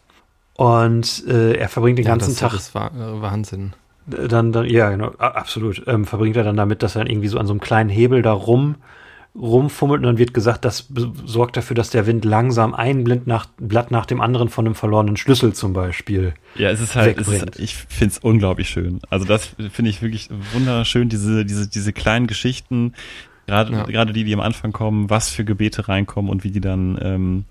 Und 0.56 1.24
äh, 1.28 1.54
er 1.54 1.70
verbringt 1.70 2.00
den 2.00 2.06
Ja, 2.06 2.12
ganzen 2.12 2.36
das, 2.36 2.36
Tag 2.36 2.52
Das 2.52 2.76
war 2.76 2.92
äh, 2.94 3.22
Wahnsinn. 3.22 3.74
dann, 4.06 4.52
dann 4.52 4.66
ja, 4.66 4.90
genau, 4.90 5.12
absolut. 5.18 5.84
Ähm, 5.88 6.06
verbringt 6.06 6.36
er 6.38 6.44
dann 6.44 6.58
damit, 6.58 6.84
dass 6.84 6.96
er 6.96 7.00
dann 7.04 7.12
irgendwie 7.12 7.28
so 7.28 7.38
an 7.38 7.48
so 7.48 7.54
einem 7.54 7.60
kleinen 7.62 7.90
Hebel 7.90 8.22
da 8.22 8.32
rum 8.34 8.76
rumfummelt 9.36 10.00
und 10.00 10.06
dann 10.08 10.18
wird 10.18 10.34
gesagt, 10.34 10.66
das 10.66 10.88
sorgt 11.26 11.56
dafür, 11.58 11.76
dass 11.76 11.90
der 11.92 12.08
Wind 12.08 12.26
langsam 12.26 12.74
ein 12.74 13.04
Blind 13.04 13.28
nach, 13.28 13.46
Blatt 13.58 13.92
nach 13.92 14.06
dem 14.06 14.22
anderen 14.22 14.50
von 14.50 14.66
einem 14.66 14.76
verlorenen 14.76 15.18
Schlüssel 15.18 15.54
zum 15.54 15.74
Beispiel. 15.74 16.34
Ja, 16.56 16.70
es 16.70 16.82
ist 16.82 16.96
halt, 16.96 17.18
es 17.20 17.28
ist, 17.28 17.60
ich 17.60 17.76
finde 17.76 18.12
es 18.14 18.18
unglaublich 18.18 18.70
schön. 18.70 19.00
Also 19.10 19.26
das 19.26 19.56
finde 19.72 19.90
ich 19.92 20.02
wirklich 20.02 20.30
wunderschön, 20.54 21.10
diese, 21.10 21.46
diese, 21.46 21.70
diese 21.70 21.94
kleinen 21.94 22.28
Geschichten, 22.28 22.94
gerade 23.48 23.72
Ja. 23.74 23.84
gerade 23.84 24.14
die, 24.14 24.24
die 24.24 24.34
am 24.34 24.40
Anfang 24.42 24.72
kommen, 24.72 25.10
was 25.10 25.30
für 25.30 25.46
Gebete 25.46 25.88
reinkommen 25.88 26.30
und 26.30 26.44
wie 26.44 26.52
die 26.52 26.62
dann 26.62 27.00
ähm, 27.02 27.46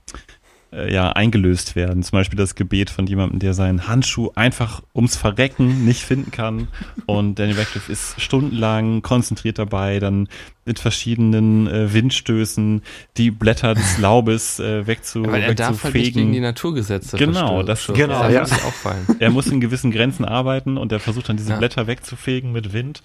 äh, 0.72 0.92
ja 0.92 1.10
eingelöst 1.12 1.76
werden. 1.76 2.02
Zum 2.02 2.16
Beispiel 2.18 2.36
das 2.38 2.54
Gebet 2.54 2.90
von 2.90 3.06
jemandem, 3.06 3.38
der 3.38 3.54
seinen 3.54 3.88
Handschuh 3.88 4.30
einfach 4.34 4.82
ums 4.94 5.16
Verrecken 5.16 5.84
nicht 5.84 6.02
finden 6.02 6.30
kann. 6.30 6.68
Und 7.06 7.38
Danny 7.38 7.52
Radcliffe 7.52 7.90
ist 7.90 8.20
stundenlang 8.20 9.02
konzentriert 9.02 9.58
dabei, 9.58 9.98
dann 10.00 10.28
mit 10.64 10.78
verschiedenen 10.78 11.66
äh, 11.66 11.92
Windstößen 11.94 12.82
die 13.16 13.30
Blätter 13.30 13.74
des 13.74 13.96
Laubes 13.98 14.60
äh, 14.60 14.86
wegzu, 14.86 15.24
Weil 15.24 15.42
er 15.42 15.54
darf 15.54 15.68
halt 15.84 15.94
nicht 15.94 15.94
wegzufegen. 15.94 16.14
gegen 16.22 16.32
die 16.34 16.40
Naturgesetze 16.40 17.16
Genau, 17.16 17.62
das- 17.62 17.86
Genau, 17.86 18.22
das 18.24 18.32
ja. 18.32 18.40
muss 18.42 18.52
auffallen. 18.64 19.06
er 19.18 19.30
muss 19.30 19.46
in 19.46 19.60
gewissen 19.60 19.90
Grenzen 19.90 20.26
arbeiten 20.26 20.76
und 20.76 20.92
er 20.92 21.00
versucht 21.00 21.28
dann 21.30 21.38
diese 21.38 21.52
Ja. 21.52 21.58
Blätter 21.58 21.86
wegzufegen 21.86 22.52
mit 22.52 22.74
Wind. 22.74 23.02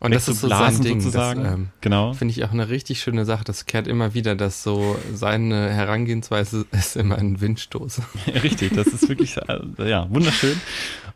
Und 0.00 0.14
das 0.14 0.28
ist 0.28 0.40
so 0.40 0.48
sein 0.48 0.80
Ding. 0.80 1.00
sozusagen. 1.00 1.44
Das 1.44 1.52
ähm, 1.52 1.68
genau. 1.82 2.14
finde 2.14 2.32
ich 2.32 2.42
auch 2.44 2.52
eine 2.52 2.70
richtig 2.70 3.02
schöne 3.02 3.26
Sache. 3.26 3.44
Das 3.44 3.66
kehrt 3.66 3.86
immer 3.86 4.14
wieder, 4.14 4.34
dass 4.34 4.62
so 4.62 4.98
seine 5.12 5.68
Herangehensweise 5.70 6.64
ist 6.72 6.96
immer 6.96 7.18
ein 7.18 7.40
Windstoß. 7.40 8.00
Richtig, 8.42 8.72
das 8.74 8.86
ist 8.86 9.08
wirklich 9.10 9.36
äh, 9.36 9.88
ja 9.88 10.08
wunderschön. 10.10 10.58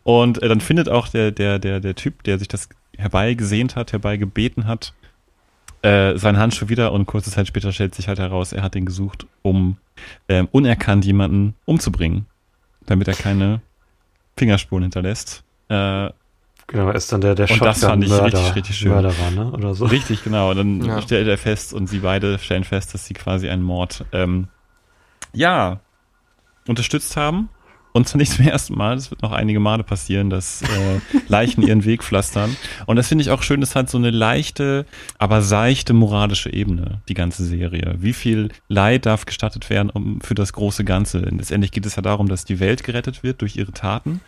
Und 0.03 0.41
äh, 0.43 0.47
dann 0.47 0.61
findet 0.61 0.87
auch 0.87 1.07
der 1.07 1.31
der 1.31 1.57
der 1.57 1.79
der 1.79 1.95
Typ, 1.95 2.23
der 2.23 2.37
sich 2.37 2.47
das 2.47 2.69
herbeigesehnt 2.95 3.75
hat, 3.75 3.91
herbeigebeten 3.91 4.67
hat, 4.67 4.93
äh, 5.81 6.17
seinen 6.17 6.37
Handschuh 6.37 6.69
wieder 6.69 6.91
und 6.91 7.07
kurze 7.07 7.31
Zeit 7.31 7.47
später 7.47 7.71
stellt 7.71 7.95
sich 7.95 8.07
halt 8.07 8.19
heraus, 8.19 8.53
er 8.53 8.61
hat 8.61 8.75
den 8.75 8.85
gesucht, 8.85 9.25
um 9.41 9.77
ähm, 10.29 10.47
unerkannt 10.51 11.05
jemanden 11.05 11.55
umzubringen, 11.65 12.27
damit 12.85 13.07
er 13.07 13.15
keine 13.15 13.61
Fingerspuren 14.37 14.83
hinterlässt. 14.83 15.43
Äh, 15.69 16.09
Genau, 16.67 16.87
er 16.87 16.95
ist 16.95 17.11
dann 17.11 17.21
der, 17.21 17.35
der 17.35 17.49
Und 17.49 17.61
das 17.61 17.81
fand 17.81 18.03
ich 18.03 18.09
Shotgun-Mörder- 18.09 18.37
richtig, 18.39 18.55
richtig 18.55 18.77
schön. 18.77 18.89
Mörderer, 18.91 19.31
ne? 19.31 19.51
Oder 19.51 19.75
so. 19.75 19.85
Richtig, 19.85 20.23
genau. 20.23 20.49
Und 20.51 20.57
dann 20.57 20.83
Ja. 20.83 21.01
stellt 21.01 21.27
er 21.27 21.37
fest 21.37 21.73
und 21.73 21.87
sie 21.87 21.99
beide 21.99 22.39
stellen 22.39 22.63
fest, 22.63 22.93
dass 22.93 23.05
sie 23.05 23.13
quasi 23.13 23.49
einen 23.49 23.61
Mord, 23.61 24.03
ähm, 24.13 24.47
ja, 25.31 25.79
unterstützt 26.67 27.15
haben. 27.17 27.49
Und 27.95 28.09
zwar 28.09 28.17
nicht 28.19 28.33
zum 28.33 28.45
ersten 28.45 28.75
Mal, 28.75 28.95
das 28.95 29.09
wird 29.09 29.21
noch 29.21 29.31
einige 29.31 29.61
Male 29.61 29.85
passieren, 29.85 30.29
dass 30.29 30.63
äh, 30.63 30.65
Leichen 31.29 31.61
ihren 31.61 31.85
Weg 31.85 32.03
pflastern. 32.03 32.57
Und 32.87 32.97
das 32.97 33.07
finde 33.07 33.21
ich 33.21 33.31
auch 33.31 33.41
schön, 33.41 33.61
das 33.61 33.73
hat 33.73 33.89
so 33.89 33.97
eine 33.97 34.11
leichte, 34.11 34.85
aber 35.17 35.41
seichte 35.41 35.93
moralische 35.93 36.51
Ebene, 36.51 36.99
die 37.07 37.13
ganze 37.13 37.45
Serie. 37.45 37.95
Wie 37.99 38.11
viel 38.11 38.49
Leid 38.67 39.05
darf 39.05 39.25
gestattet 39.25 39.69
werden 39.69 39.89
um, 39.91 40.19
für 40.19 40.35
das 40.35 40.51
große 40.51 40.83
Ganze? 40.83 41.19
Und 41.19 41.37
letztendlich 41.37 41.71
geht 41.71 41.85
es 41.85 41.95
ja 41.95 42.01
darum, 42.01 42.27
dass 42.27 42.43
die 42.43 42.59
Welt 42.59 42.83
gerettet 42.83 43.23
wird 43.23 43.39
durch 43.39 43.55
ihre 43.55 43.71
Taten, 43.71 44.19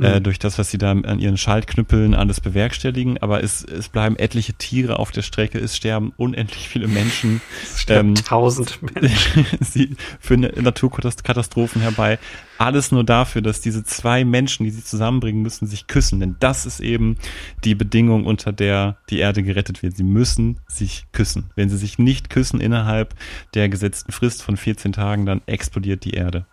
äh, 0.00 0.20
durch 0.20 0.38
das, 0.38 0.56
was 0.60 0.70
sie 0.70 0.78
da 0.78 0.92
an 0.92 1.18
ihren 1.18 1.36
Schaltknüppeln 1.36 2.14
alles 2.14 2.40
bewerkstelligen. 2.40 3.18
Aber 3.18 3.42
es, 3.42 3.64
es 3.64 3.88
bleiben 3.88 4.14
etliche 4.20 4.52
Tiere 4.52 5.00
auf 5.00 5.10
der 5.10 5.22
Strecke, 5.22 5.58
es 5.58 5.76
sterben 5.76 6.12
unendlich 6.16 6.68
viele 6.68 6.86
Menschen. 6.86 7.40
Es 7.64 7.80
sterben 7.80 8.10
ähm, 8.10 8.14
tausend 8.14 8.78
Menschen. 8.94 9.46
sie 9.58 9.96
führen 10.20 10.42
Naturkatastrophen 10.62 11.82
herbei. 11.82 12.20
Alles 12.60 12.92
nur 12.92 13.04
dafür, 13.04 13.40
dass 13.40 13.62
diese 13.62 13.84
zwei 13.84 14.22
Menschen, 14.22 14.64
die 14.64 14.70
sie 14.70 14.84
zusammenbringen 14.84 15.40
müssen, 15.40 15.66
sich 15.66 15.86
küssen. 15.86 16.20
Denn 16.20 16.36
das 16.40 16.66
ist 16.66 16.80
eben 16.80 17.16
die 17.64 17.74
Bedingung, 17.74 18.26
unter 18.26 18.52
der 18.52 18.98
die 19.08 19.18
Erde 19.18 19.42
gerettet 19.42 19.82
wird. 19.82 19.96
Sie 19.96 20.02
müssen 20.02 20.60
sich 20.68 21.06
küssen. 21.12 21.48
Wenn 21.56 21.70
sie 21.70 21.78
sich 21.78 21.98
nicht 21.98 22.28
küssen 22.28 22.60
innerhalb 22.60 23.14
der 23.54 23.70
gesetzten 23.70 24.12
Frist 24.12 24.42
von 24.42 24.58
14 24.58 24.92
Tagen, 24.92 25.24
dann 25.24 25.40
explodiert 25.46 26.04
die 26.04 26.10
Erde. 26.10 26.44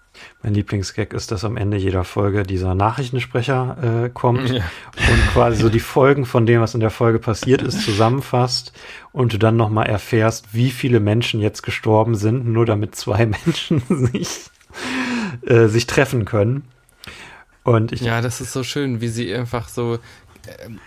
Mein 0.42 0.54
Lieblingsgag 0.54 1.12
ist, 1.12 1.32
dass 1.32 1.44
am 1.44 1.58
Ende 1.58 1.76
jeder 1.76 2.06
Folge 2.06 2.44
dieser 2.44 2.74
Nachrichtensprecher 2.74 4.06
äh, 4.06 4.10
kommt 4.10 4.50
Ja. 4.50 4.64
und 4.96 5.34
quasi 5.34 5.62
so 5.62 5.68
die 5.68 5.82
Folgen 5.82 6.26
von 6.26 6.46
dem, 6.46 6.62
was 6.62 6.74
in 6.74 6.80
der 6.80 6.90
Folge 6.90 7.20
passiert 7.20 7.62
ist, 7.62 7.84
zusammenfasst 7.84 8.72
und 9.12 9.34
du 9.34 9.38
dann 9.38 9.58
nochmal 9.58 9.88
erfährst, 9.88 10.54
wie 10.54 10.72
viele 10.72 11.02
Menschen 11.02 11.42
jetzt 11.42 11.64
gestorben 11.64 12.16
sind, 12.16 12.48
nur 12.48 12.66
damit 12.66 12.96
zwei 12.96 13.26
Menschen 13.46 13.82
sich, 13.90 14.30
äh, 15.48 15.68
sich 15.68 15.88
treffen 15.88 16.26
können. 16.26 16.64
Und 17.64 17.92
ich, 17.92 18.02
Ja, 18.02 18.22
das 18.22 18.42
ist 18.42 18.54
so 18.54 18.64
schön, 18.64 19.02
wie 19.02 19.08
sie 19.08 19.34
einfach 19.34 19.68
so. 19.70 20.00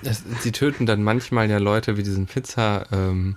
es, 0.02 0.22
sie 0.40 0.52
töten 0.52 0.86
dann 0.86 1.02
manchmal 1.02 1.50
ja 1.50 1.58
Leute 1.58 1.96
wie 1.96 2.02
diesen 2.02 2.26
Pizza. 2.26 2.86
Ähm, 2.92 3.36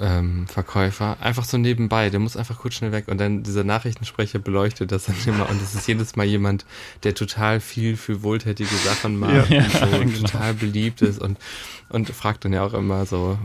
ähm, 0.00 0.46
Verkäufer 0.46 1.16
einfach 1.20 1.44
so 1.44 1.58
nebenbei, 1.58 2.10
der 2.10 2.20
muss 2.20 2.36
einfach 2.36 2.58
kurz 2.58 2.74
schnell 2.74 2.92
weg 2.92 3.08
und 3.08 3.18
dann 3.18 3.42
dieser 3.42 3.64
Nachrichtensprecher 3.64 4.38
beleuchtet 4.38 4.92
das 4.92 5.06
dann 5.06 5.16
immer 5.26 5.48
und 5.48 5.60
es 5.62 5.74
ist 5.74 5.86
jedes 5.86 6.16
Mal 6.16 6.26
jemand, 6.26 6.64
der 7.02 7.14
total 7.14 7.60
viel 7.60 7.96
für 7.96 8.22
wohltätige 8.22 8.74
Sachen 8.76 9.18
macht 9.18 9.50
Ja, 9.50 9.64
und 9.64 9.72
so 9.72 9.98
genau. 9.98 10.18
total 10.20 10.54
beliebt 10.54 11.02
ist 11.02 11.20
und 11.20 11.38
und 11.90 12.08
fragt 12.10 12.44
dann 12.44 12.52
ja 12.52 12.64
auch 12.64 12.74
immer 12.74 13.06
so, 13.06 13.38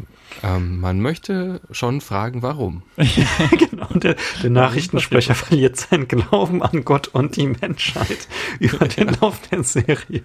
ähm, 0.44 0.80
man 0.80 1.02
möchte 1.02 1.62
schon 1.72 2.02
fragen, 2.02 2.42
warum. 2.42 2.84
genau, 2.98 3.88
der, 3.94 4.16
der 4.42 4.50
Nachrichtensprecher 4.50 5.36
verliert 5.36 5.78
seinen 5.78 6.08
Glauben 6.08 6.64
an 6.64 6.84
Gott 6.84 7.10
und 7.10 7.36
die 7.36 7.48
Menschheit 7.48 8.28
über 8.60 8.88
den 8.88 9.10
Lauf 9.22 9.40
der 9.50 9.64
Serie. 9.64 10.24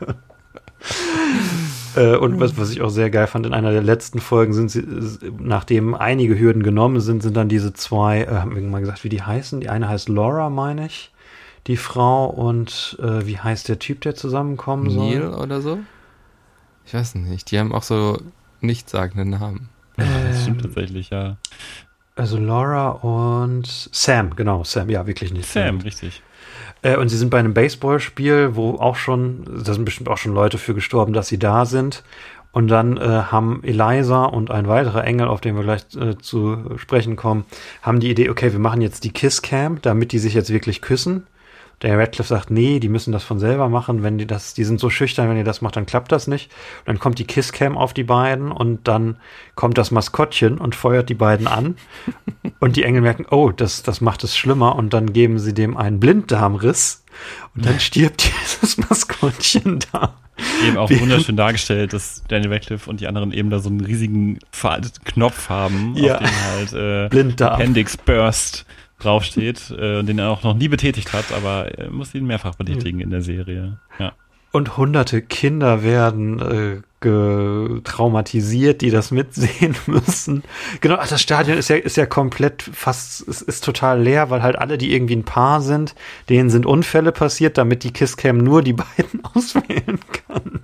Äh, 1.96 2.16
und 2.16 2.40
was, 2.40 2.57
was 2.57 2.70
ich 2.70 2.83
auch 2.83 2.90
sehr 2.90 3.11
geil 3.11 3.26
fand, 3.26 3.46
in 3.46 3.54
einer 3.54 3.72
der 3.72 3.83
letzten 3.83 4.20
Folgen 4.20 4.52
sind 4.52 4.70
sie, 4.70 4.85
nachdem 5.38 5.94
einige 5.94 6.38
Hürden 6.38 6.62
genommen 6.62 7.00
sind, 7.00 7.22
sind 7.22 7.37
dann 7.37 7.48
diese 7.48 7.72
zwei, 7.72 8.22
äh, 8.22 8.28
haben 8.28 8.54
wir 8.54 8.62
mal 8.62 8.80
gesagt, 8.80 9.04
wie 9.04 9.09
die 9.09 9.22
heißen? 9.22 9.61
Die 9.61 9.68
eine 9.68 9.88
heißt 9.88 10.09
Laura, 10.09 10.50
meine 10.50 10.87
ich, 10.87 11.12
die 11.66 11.76
Frau, 11.76 12.26
und 12.26 12.98
äh, 13.00 13.26
wie 13.26 13.38
heißt 13.38 13.68
der 13.68 13.78
Typ, 13.78 14.00
der 14.02 14.14
zusammenkommen 14.14 14.90
soll? 14.90 15.18
Neil 15.18 15.35
oder 15.35 15.61
so? 15.61 15.78
Ich 16.87 16.94
weiß 16.94 17.14
nicht, 17.14 17.50
die 17.50 17.59
haben 17.59 17.72
auch 17.72 17.83
so 17.83 18.18
nichtssagende 18.61 19.24
Namen. 19.28 19.68
Ja, 19.96 20.04
das 20.26 20.42
stimmt 20.42 20.59
Ähm, 20.59 20.62
tatsächlich, 20.62 21.11
ja. 21.11 21.37
Also 22.16 22.38
Laura 22.38 22.90
und 22.90 23.66
Sam, 23.66 24.37
genau, 24.37 24.62
Sam, 24.64 24.88
ja, 24.90 25.07
wirklich 25.07 25.33
nicht. 25.33 25.48
Sam, 25.48 25.78
richtig. 25.80 26.22
Äh, 26.84 26.96
und 26.96 27.08
sie 27.08 27.16
sind 27.16 27.30
bei 27.30 27.40
einem 27.40 27.54
Baseballspiel, 27.54 28.54
wo 28.54 28.76
auch 28.76 28.94
schon, 28.94 29.44
da 29.64 29.72
sind 29.72 29.84
bestimmt 29.84 30.08
auch 30.08 30.18
schon 30.18 30.34
Leute 30.34 30.58
für 30.58 30.74
gestorben, 30.74 31.12
dass 31.12 31.26
sie 31.26 31.38
da 31.38 31.66
sind. 31.66 32.04
Und 32.52 32.68
dann 32.68 32.96
äh, 32.98 33.00
haben 33.00 33.64
Eliza 33.64 34.26
und 34.26 34.52
ein 34.52 34.68
weiterer 34.68 35.02
Engel, 35.02 35.26
auf 35.26 35.40
den 35.40 35.56
wir 35.56 35.64
gleich 35.64 35.82
äh, 35.96 36.16
zu 36.18 36.76
sprechen 36.76 37.16
kommen, 37.16 37.44
haben 37.82 37.98
die 37.98 38.10
Idee, 38.10 38.30
okay, 38.30 38.52
wir 38.52 38.60
machen 38.60 38.80
jetzt 38.80 39.02
die 39.02 39.10
Kiss-Cam, 39.10 39.82
damit 39.82 40.12
die 40.12 40.20
sich 40.20 40.34
jetzt 40.34 40.52
wirklich 40.52 40.80
küssen. 40.80 41.26
Der 41.82 41.98
Radcliffe 41.98 42.28
sagt, 42.28 42.50
nee, 42.50 42.80
die 42.80 42.88
müssen 42.88 43.12
das 43.12 43.24
von 43.24 43.38
selber 43.38 43.68
machen, 43.68 44.02
wenn 44.02 44.16
die 44.18 44.26
das, 44.26 44.54
die 44.54 44.64
sind 44.64 44.80
so 44.80 44.90
schüchtern, 44.90 45.28
wenn 45.28 45.37
ihr 45.37 45.44
das 45.44 45.60
macht, 45.60 45.76
dann 45.76 45.87
klappt 45.87 46.12
das 46.12 46.26
nicht. 46.26 46.50
Und 46.80 46.88
dann 46.88 46.98
kommt 46.98 47.18
die 47.18 47.26
Kisscam 47.26 47.76
auf 47.76 47.92
die 47.92 48.04
beiden 48.04 48.52
und 48.52 48.88
dann 48.88 49.16
kommt 49.54 49.76
das 49.76 49.90
Maskottchen 49.90 50.58
und 50.58 50.74
feuert 50.74 51.08
die 51.08 51.14
beiden 51.14 51.46
an. 51.46 51.76
und 52.60 52.76
die 52.76 52.84
Engel 52.84 53.02
merken, 53.02 53.26
oh, 53.30 53.50
das, 53.50 53.82
das 53.82 54.00
macht 54.00 54.24
es 54.24 54.37
schlimmer 54.37 54.76
und 54.76 54.94
dann 54.94 55.12
geben 55.12 55.38
sie 55.38 55.52
dem 55.54 55.76
einen 55.76 56.00
Blinddarmriss 56.00 57.04
und 57.54 57.66
dann 57.66 57.78
stirbt 57.80 58.24
dieses 58.24 58.78
Maskottchen 58.78 59.80
da. 59.92 60.14
Eben 60.66 60.78
auch 60.78 60.90
wunderschön 60.90 61.37
dargestellt, 61.37 61.92
dass 61.92 62.24
Daniel 62.28 62.52
Radcliffe 62.52 62.90
und 62.90 63.00
die 63.00 63.06
anderen 63.06 63.30
eben 63.32 63.50
da 63.50 63.60
so 63.60 63.68
einen 63.68 63.80
riesigen 63.80 64.38
veralteten 64.50 65.04
Knopf 65.04 65.48
haben, 65.48 65.94
Ja. 65.96 66.14
auf 66.16 66.20
dem 66.20 66.42
halt 66.42 66.72
äh, 66.72 67.08
Blinddarm. 67.08 67.52
Appendix 67.54 67.96
Burst 67.96 68.66
draufsteht, 69.04 69.70
äh, 69.70 70.02
den 70.02 70.18
er 70.18 70.30
auch 70.30 70.42
noch 70.42 70.54
nie 70.54 70.68
betätigt 70.68 71.12
hat, 71.12 71.32
aber 71.32 71.78
er 71.78 71.90
muss 71.90 72.14
ihn 72.14 72.26
mehrfach 72.26 72.54
betätigen 72.54 73.00
in 73.00 73.10
der 73.10 73.22
Serie. 73.22 73.78
Ja. 73.98 74.12
Und 74.52 74.76
hunderte 74.76 75.20
Kinder 75.20 75.82
werden 75.82 76.38
äh, 76.40 76.82
traumatisiert, 77.82 78.80
die 78.80 78.90
das 78.90 79.10
mitsehen 79.10 79.74
müssen. 79.86 80.42
Genau, 80.80 80.96
ach, 80.98 81.08
das 81.08 81.20
Stadion 81.20 81.58
ist 81.58 81.68
ja, 81.68 81.76
ist 81.76 81.96
ja 81.96 82.06
komplett 82.06 82.62
fast, 82.62 83.20
ist, 83.22 83.42
ist 83.42 83.64
total 83.64 84.00
leer, 84.00 84.30
weil 84.30 84.42
halt 84.42 84.56
alle, 84.56 84.78
die 84.78 84.92
irgendwie 84.94 85.16
ein 85.16 85.24
Paar 85.24 85.60
sind, 85.60 85.94
denen 86.28 86.50
sind 86.50 86.66
Unfälle 86.66 87.12
passiert, 87.12 87.58
damit 87.58 87.84
die 87.84 87.92
Kisscam 87.92 88.38
nur 88.38 88.62
die 88.62 88.72
beiden 88.74 89.24
auswählen 89.24 90.00
kann. 90.26 90.60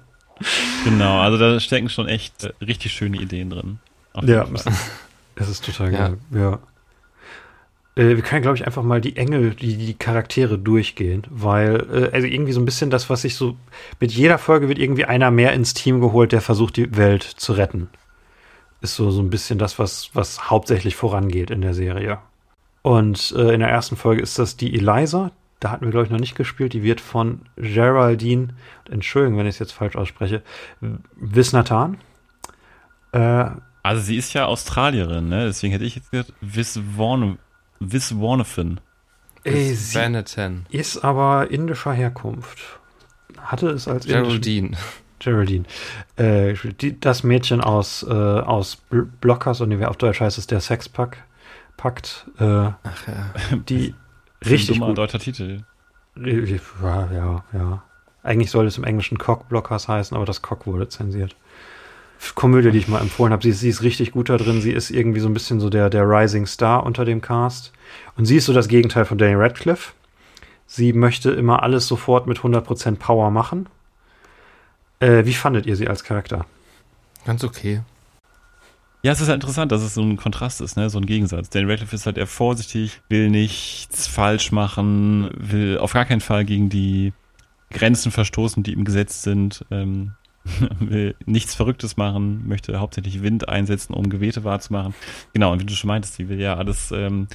Genau, 0.84 1.20
also 1.20 1.36
da 1.36 1.60
stecken 1.60 1.90
schon 1.90 2.08
echt 2.08 2.44
äh, 2.44 2.52
richtig 2.64 2.92
schöne 2.92 3.18
Ideen 3.18 3.50
drin. 3.50 3.78
Ja, 4.22 4.46
es 4.54 4.66
ist, 5.36 5.48
es 5.48 5.60
total 5.60 5.92
Ja. 5.92 5.98
geil. 6.08 6.18
Ja. 6.32 6.58
Äh, 7.94 8.16
wir 8.16 8.22
können, 8.22 8.42
glaube 8.42 8.56
ich, 8.56 8.66
einfach 8.66 8.82
mal 8.82 9.00
die 9.00 9.16
Engel, 9.16 9.54
die, 9.54 9.76
die 9.76 9.94
Charaktere 9.94 10.58
durchgehen, 10.58 11.26
weil, 11.30 11.86
äh, 11.92 12.10
also 12.14 12.26
irgendwie 12.26 12.52
so 12.52 12.60
ein 12.60 12.64
bisschen 12.64 12.90
das, 12.90 13.10
was 13.10 13.24
ich 13.24 13.34
so, 13.34 13.56
mit 13.98 14.12
jeder 14.12 14.38
Folge 14.38 14.68
wird 14.68 14.78
irgendwie 14.78 15.04
einer 15.04 15.30
mehr 15.30 15.52
ins 15.52 15.74
Team 15.74 16.00
geholt, 16.00 16.32
der 16.32 16.40
versucht, 16.40 16.76
die 16.76 16.96
Welt 16.96 17.22
zu 17.22 17.52
retten. 17.52 17.88
Ist 18.80 18.96
so, 18.96 19.10
so 19.10 19.20
ein 19.20 19.30
bisschen 19.30 19.58
das, 19.58 19.78
was, 19.78 20.10
was 20.14 20.50
hauptsächlich 20.50 20.96
vorangeht 20.96 21.50
in 21.50 21.60
der 21.60 21.74
Serie. 21.74 22.18
Und 22.82 23.34
äh, 23.36 23.52
in 23.52 23.60
der 23.60 23.68
ersten 23.68 23.96
Folge 23.96 24.22
ist 24.22 24.38
das 24.38 24.56
die 24.56 24.74
Eliza. 24.74 25.32
Da 25.58 25.70
hatten 25.70 25.84
wir, 25.84 25.90
glaube 25.90 26.06
ich, 26.06 26.10
noch 26.10 26.18
nicht 26.18 26.34
gespielt. 26.34 26.72
Die 26.72 26.82
wird 26.82 27.02
von 27.02 27.42
Geraldine, 27.56 28.54
Entschuldigung, 28.90 29.38
wenn 29.38 29.46
ich 29.46 29.56
es 29.56 29.58
jetzt 29.58 29.72
falsch 29.72 29.96
ausspreche, 29.96 30.42
Wisnatan 31.14 31.98
äh, 33.12 33.46
Also 33.82 34.02
sie 34.02 34.16
ist 34.16 34.32
ja 34.32 34.46
Australierin, 34.46 35.28
ne? 35.28 35.46
Deswegen 35.46 35.72
hätte 35.72 35.84
ich 35.84 35.96
jetzt 35.96 36.10
gesagt, 36.10 36.32
Viswanathan. 37.80 38.80
Ey, 39.42 39.74
sie 39.74 39.98
ist 40.70 40.98
aber 41.04 41.50
indischer 41.50 41.92
Herkunft. 41.92 42.58
Hatte 43.38 43.70
es 43.70 43.88
als 43.88 44.06
Geraldine. 44.06 44.76
Geraldine. 45.18 45.64
Äh, 46.16 46.54
die, 46.80 46.98
das 47.00 47.22
Mädchen 47.24 47.60
aus, 47.60 48.02
äh, 48.02 48.12
aus 48.12 48.82
Bl- 48.90 49.08
Blockers, 49.20 49.60
und 49.60 49.82
auf 49.84 49.96
Deutsch 49.96 50.20
heißt 50.20 50.38
es 50.38 50.46
der 50.46 50.60
Sexpack. 50.60 51.24
Pakt, 51.76 52.26
äh, 52.38 52.44
Ach 52.44 53.08
ja. 53.08 53.56
die 53.68 53.94
richtig 54.44 54.76
Dummer 54.76 54.88
gut. 54.88 54.98
deutscher 54.98 55.18
Titel. 55.18 55.62
Ja, 56.16 57.10
ja, 57.12 57.44
ja. 57.54 57.82
Eigentlich 58.22 58.50
soll 58.50 58.66
es 58.66 58.76
im 58.76 58.84
Englischen 58.84 59.16
Cockblockers 59.16 59.88
heißen, 59.88 60.14
aber 60.14 60.26
das 60.26 60.42
Cock 60.42 60.66
wurde 60.66 60.88
zensiert. 60.88 61.36
Komödie, 62.34 62.70
die 62.70 62.78
ich 62.78 62.88
mal 62.88 63.00
empfohlen 63.00 63.32
habe. 63.32 63.42
Sie, 63.42 63.50
ist- 63.50 63.60
sie 63.60 63.68
ist 63.68 63.82
richtig 63.82 64.12
gut 64.12 64.28
da 64.28 64.36
drin. 64.36 64.60
Sie 64.60 64.72
ist 64.72 64.90
irgendwie 64.90 65.20
so 65.20 65.28
ein 65.28 65.34
bisschen 65.34 65.58
so 65.60 65.70
der, 65.70 65.88
der 65.90 66.04
Rising 66.08 66.46
Star 66.46 66.84
unter 66.84 67.04
dem 67.04 67.20
Cast. 67.20 67.72
Und 68.16 68.26
sie 68.26 68.36
ist 68.36 68.46
so 68.46 68.52
das 68.52 68.68
Gegenteil 68.68 69.04
von 69.04 69.18
Daniel 69.18 69.38
Radcliffe. 69.38 69.92
Sie 70.66 70.92
möchte 70.92 71.30
immer 71.30 71.62
alles 71.62 71.86
sofort 71.86 72.26
mit 72.26 72.38
100% 72.40 72.96
Power 72.96 73.30
machen. 73.30 73.68
Äh, 75.00 75.24
wie 75.24 75.32
fandet 75.34 75.66
ihr 75.66 75.76
sie 75.76 75.88
als 75.88 76.04
Charakter? 76.04 76.44
Ganz 77.24 77.42
okay. 77.44 77.80
Ja, 79.02 79.12
es 79.12 79.20
ist 79.20 79.28
halt 79.28 79.36
interessant, 79.42 79.72
dass 79.72 79.80
es 79.82 79.94
so 79.94 80.02
ein 80.02 80.18
Kontrast 80.18 80.60
ist, 80.60 80.76
ne? 80.76 80.90
so 80.90 80.98
ein 80.98 81.06
Gegensatz. 81.06 81.48
Dan 81.48 81.68
Radcliffe 81.70 81.96
ist 81.96 82.04
halt 82.04 82.18
eher 82.18 82.26
vorsichtig, 82.26 83.00
will 83.08 83.30
nichts 83.30 84.06
falsch 84.06 84.52
machen, 84.52 85.30
will 85.34 85.78
auf 85.78 85.94
gar 85.94 86.04
keinen 86.04 86.20
Fall 86.20 86.44
gegen 86.44 86.68
die 86.68 87.14
Grenzen 87.70 88.12
verstoßen, 88.12 88.62
die 88.62 88.74
im 88.74 88.84
Gesetz 88.84 89.22
sind, 89.22 89.64
ähm, 89.70 90.12
will 90.80 91.14
nichts 91.26 91.54
Verrücktes 91.54 91.96
machen, 91.96 92.46
möchte 92.48 92.80
hauptsächlich 92.80 93.22
Wind 93.22 93.48
einsetzen, 93.48 93.94
um 93.94 94.08
Gewete 94.08 94.44
wahrzumachen. 94.44 94.94
Genau, 95.32 95.52
und 95.52 95.60
wie 95.60 95.66
du 95.66 95.74
schon 95.74 95.88
meintest, 95.88 96.14
sie 96.14 96.28
will 96.28 96.40
ja 96.40 96.56
alles, 96.56 96.92
ähm, 96.92 97.28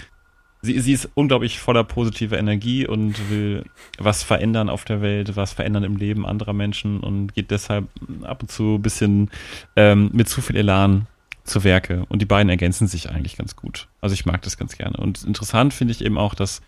sie, 0.62 0.80
sie 0.80 0.94
ist 0.94 1.10
unglaublich 1.14 1.60
voller 1.60 1.84
positiver 1.84 2.38
Energie 2.38 2.88
und 2.88 3.30
will 3.30 3.64
was 3.98 4.24
verändern 4.24 4.70
auf 4.70 4.86
der 4.86 5.02
Welt, 5.02 5.36
was 5.36 5.54
verändern 5.54 5.84
im 5.84 5.98
Leben 5.98 6.26
anderer 6.26 6.54
Menschen 6.54 7.00
und 7.00 7.34
geht 7.34 7.52
deshalb 7.52 7.88
ab 8.24 8.42
und 8.42 8.52
zu 8.52 8.76
ein 8.76 8.82
bisschen 8.82 9.30
ähm, 9.76 10.10
mit 10.14 10.28
zu 10.28 10.42
viel 10.42 10.56
Elan 10.56 11.08
zu 11.44 11.64
Werke. 11.64 12.06
Und 12.10 12.24
die 12.24 12.26
beiden 12.26 12.50
ergänzen 12.50 12.88
sich 12.88 13.10
eigentlich 13.10 13.38
ganz 13.38 13.56
gut. 13.56 13.88
Also 14.02 14.14
ich 14.14 14.26
mag 14.26 14.42
das 14.42 14.58
ganz 14.58 14.78
gerne. 14.78 14.98
Und 14.98 15.24
interessant 15.24 15.74
finde 15.74 15.92
ich 15.92 16.04
eben 16.04 16.18
auch, 16.18 16.34
dass 16.34 16.62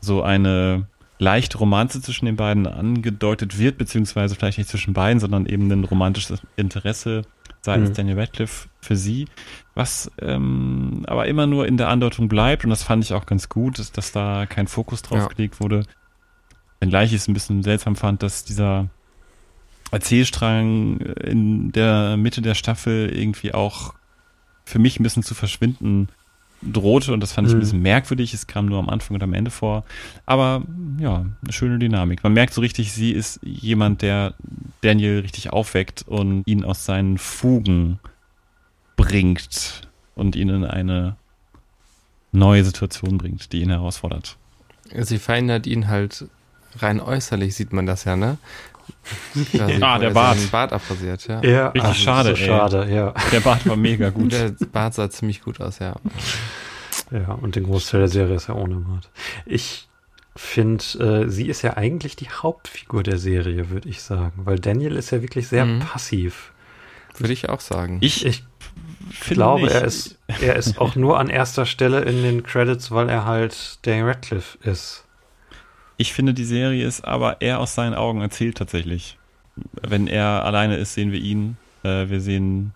so 0.00 0.22
eine 0.22 0.88
leichte 1.18 1.58
Romanze 1.58 2.00
zwischen 2.02 2.26
den 2.26 2.36
beiden 2.36 2.66
angedeutet 2.66 3.58
wird, 3.58 3.78
beziehungsweise 3.78 4.34
vielleicht 4.34 4.58
nicht 4.58 4.68
zwischen 4.70 4.92
beiden, 4.92 5.18
sondern 5.20 5.46
eben 5.46 5.70
ein 5.70 5.84
romantisches 5.84 6.42
Interesse 6.56 7.22
seitens 7.62 7.90
Mhm. 7.90 7.94
Daniel 7.94 8.20
Radcliffe 8.20 8.68
für 8.80 8.96
sie, 8.96 9.26
was 9.74 10.10
ähm, 10.20 11.02
aber 11.06 11.26
immer 11.26 11.46
nur 11.46 11.66
in 11.66 11.76
der 11.78 11.88
Andeutung 11.88 12.28
bleibt 12.28 12.64
und 12.64 12.70
das 12.70 12.82
fand 12.82 13.02
ich 13.02 13.12
auch 13.12 13.26
ganz 13.26 13.48
gut, 13.48 13.78
dass, 13.78 13.90
dass 13.92 14.12
da 14.12 14.46
kein 14.46 14.66
Fokus 14.68 15.02
drauf 15.02 15.18
Ja. 15.18 15.26
gelegt 15.28 15.58
wurde. 15.60 15.84
Wenngleich 16.80 17.10
ich 17.12 17.16
es 17.20 17.28
ein 17.28 17.34
bisschen 17.34 17.62
seltsam 17.62 17.96
fand, 17.96 18.22
dass 18.22 18.44
dieser 18.44 18.88
Erzählstrang 19.90 20.98
in 20.98 21.72
der 21.72 22.16
Mitte 22.16 22.42
der 22.42 22.54
Staffel 22.54 23.08
irgendwie 23.16 23.54
auch 23.54 23.94
für 24.64 24.78
mich 24.78 24.98
ein 24.98 25.02
bisschen 25.04 25.22
zu 25.22 25.34
verschwinden 25.34 26.08
drohte 26.72 27.12
und 27.12 27.20
das 27.20 27.32
fand 27.32 27.46
ich 27.48 27.54
ein 27.54 27.56
Mhm. 27.58 27.60
bisschen 27.60 27.82
merkwürdig. 27.82 28.34
Es 28.34 28.46
kam 28.46 28.66
nur 28.66 28.78
am 28.78 28.88
Anfang 28.88 29.14
und 29.14 29.22
am 29.22 29.32
Ende 29.32 29.50
vor. 29.50 29.84
Aber 30.26 30.62
ja, 30.98 31.24
eine 31.42 31.52
schöne 31.52 31.78
Dynamik. 31.78 32.22
Man 32.22 32.32
merkt 32.32 32.52
so 32.54 32.60
richtig, 32.60 32.92
sie 32.92 33.12
ist 33.12 33.40
jemand, 33.42 34.02
der 34.02 34.34
Daniel 34.82 35.20
richtig 35.20 35.52
aufweckt 35.52 36.04
und 36.06 36.42
ihn 36.46 36.64
aus 36.64 36.84
seinen 36.84 37.18
Fugen 37.18 37.98
bringt 38.96 39.82
und 40.14 40.36
ihn 40.36 40.48
in 40.48 40.64
eine 40.64 41.16
neue 42.32 42.64
Situation 42.64 43.18
bringt, 43.18 43.52
die 43.52 43.62
ihn 43.62 43.70
herausfordert. 43.70 44.36
Sie 45.00 45.18
verändert 45.18 45.66
ihn 45.66 45.88
halt 45.88 46.26
rein 46.78 47.00
äußerlich, 47.00 47.54
sieht 47.54 47.72
man 47.72 47.86
das 47.86 48.04
ja, 48.04 48.16
ne? 48.16 48.38
Ah, 49.80 49.98
der 49.98 50.08
er 50.08 50.14
Bart. 50.14 50.36
seinen 50.38 50.50
Bart 50.50 50.72
abrasiert, 50.72 51.26
ja. 51.28 51.42
Ja, 51.42 51.68
Richtig 51.68 52.02
schade, 52.02 52.34
So 52.36 52.42
ey. 52.42 52.46
schade, 52.48 52.88
ja. 52.92 53.14
Der 53.32 53.40
Bart 53.40 53.66
war 53.68 53.76
mega 53.76 54.10
gut. 54.10 54.32
Der 54.32 54.52
Bart 54.72 54.94
sah 54.94 55.08
ziemlich 55.10 55.42
gut 55.42 55.60
aus, 55.60 55.78
ja. 55.78 55.94
Ja, 57.10 57.32
und 57.32 57.56
den 57.56 57.64
Großteil 57.64 58.00
der 58.00 58.08
Serie 58.08 58.36
ist 58.36 58.48
ja 58.48 58.54
ohne 58.54 58.76
Bart. 58.76 59.08
Ich 59.44 59.88
finde, 60.34 60.84
äh, 61.26 61.30
sie 61.30 61.46
ist 61.48 61.62
ja 61.62 61.76
eigentlich 61.76 62.16
die 62.16 62.28
Hauptfigur 62.28 63.02
der 63.02 63.18
Serie, 63.18 63.70
würde 63.70 63.88
ich 63.88 64.02
sagen. 64.02 64.42
Weil 64.44 64.58
Daniel 64.58 64.96
ist 64.96 65.10
ja 65.10 65.22
wirklich 65.22 65.48
sehr 65.48 65.64
Mhm. 65.64 65.78
passiv. 65.80 66.52
Würde 67.16 67.32
ich 67.32 67.48
auch 67.48 67.60
sagen. 67.60 67.98
Ich, 68.02 68.26
Ich 68.26 68.44
glaube, 69.28 69.64
nicht. 69.66 69.74
er 69.74 69.84
ist, 69.84 70.18
er 70.42 70.56
ist 70.56 70.78
auch 70.78 70.96
nur 70.96 71.18
an 71.18 71.30
erster 71.30 71.64
Stelle 71.64 72.00
in 72.02 72.22
den 72.22 72.42
Credits, 72.42 72.90
weil 72.90 73.08
er 73.08 73.24
halt 73.24 73.78
Daniel 73.82 74.06
Radcliffe 74.08 74.58
ist. 74.62 75.04
Ich 75.96 76.12
finde, 76.12 76.34
die 76.34 76.44
Serie 76.44 76.86
ist 76.86 77.04
aber 77.04 77.40
eher 77.40 77.58
aus 77.60 77.74
seinen 77.74 77.94
Augen 77.94 78.20
erzählt 78.20 78.58
tatsächlich. 78.58 79.18
Wenn 79.80 80.06
er 80.06 80.44
alleine 80.44 80.76
ist, 80.76 80.94
sehen 80.94 81.12
wir 81.12 81.20
ihn. 81.20 81.56
Äh, 81.82 82.08
wir 82.10 82.20
sehen 82.20 82.72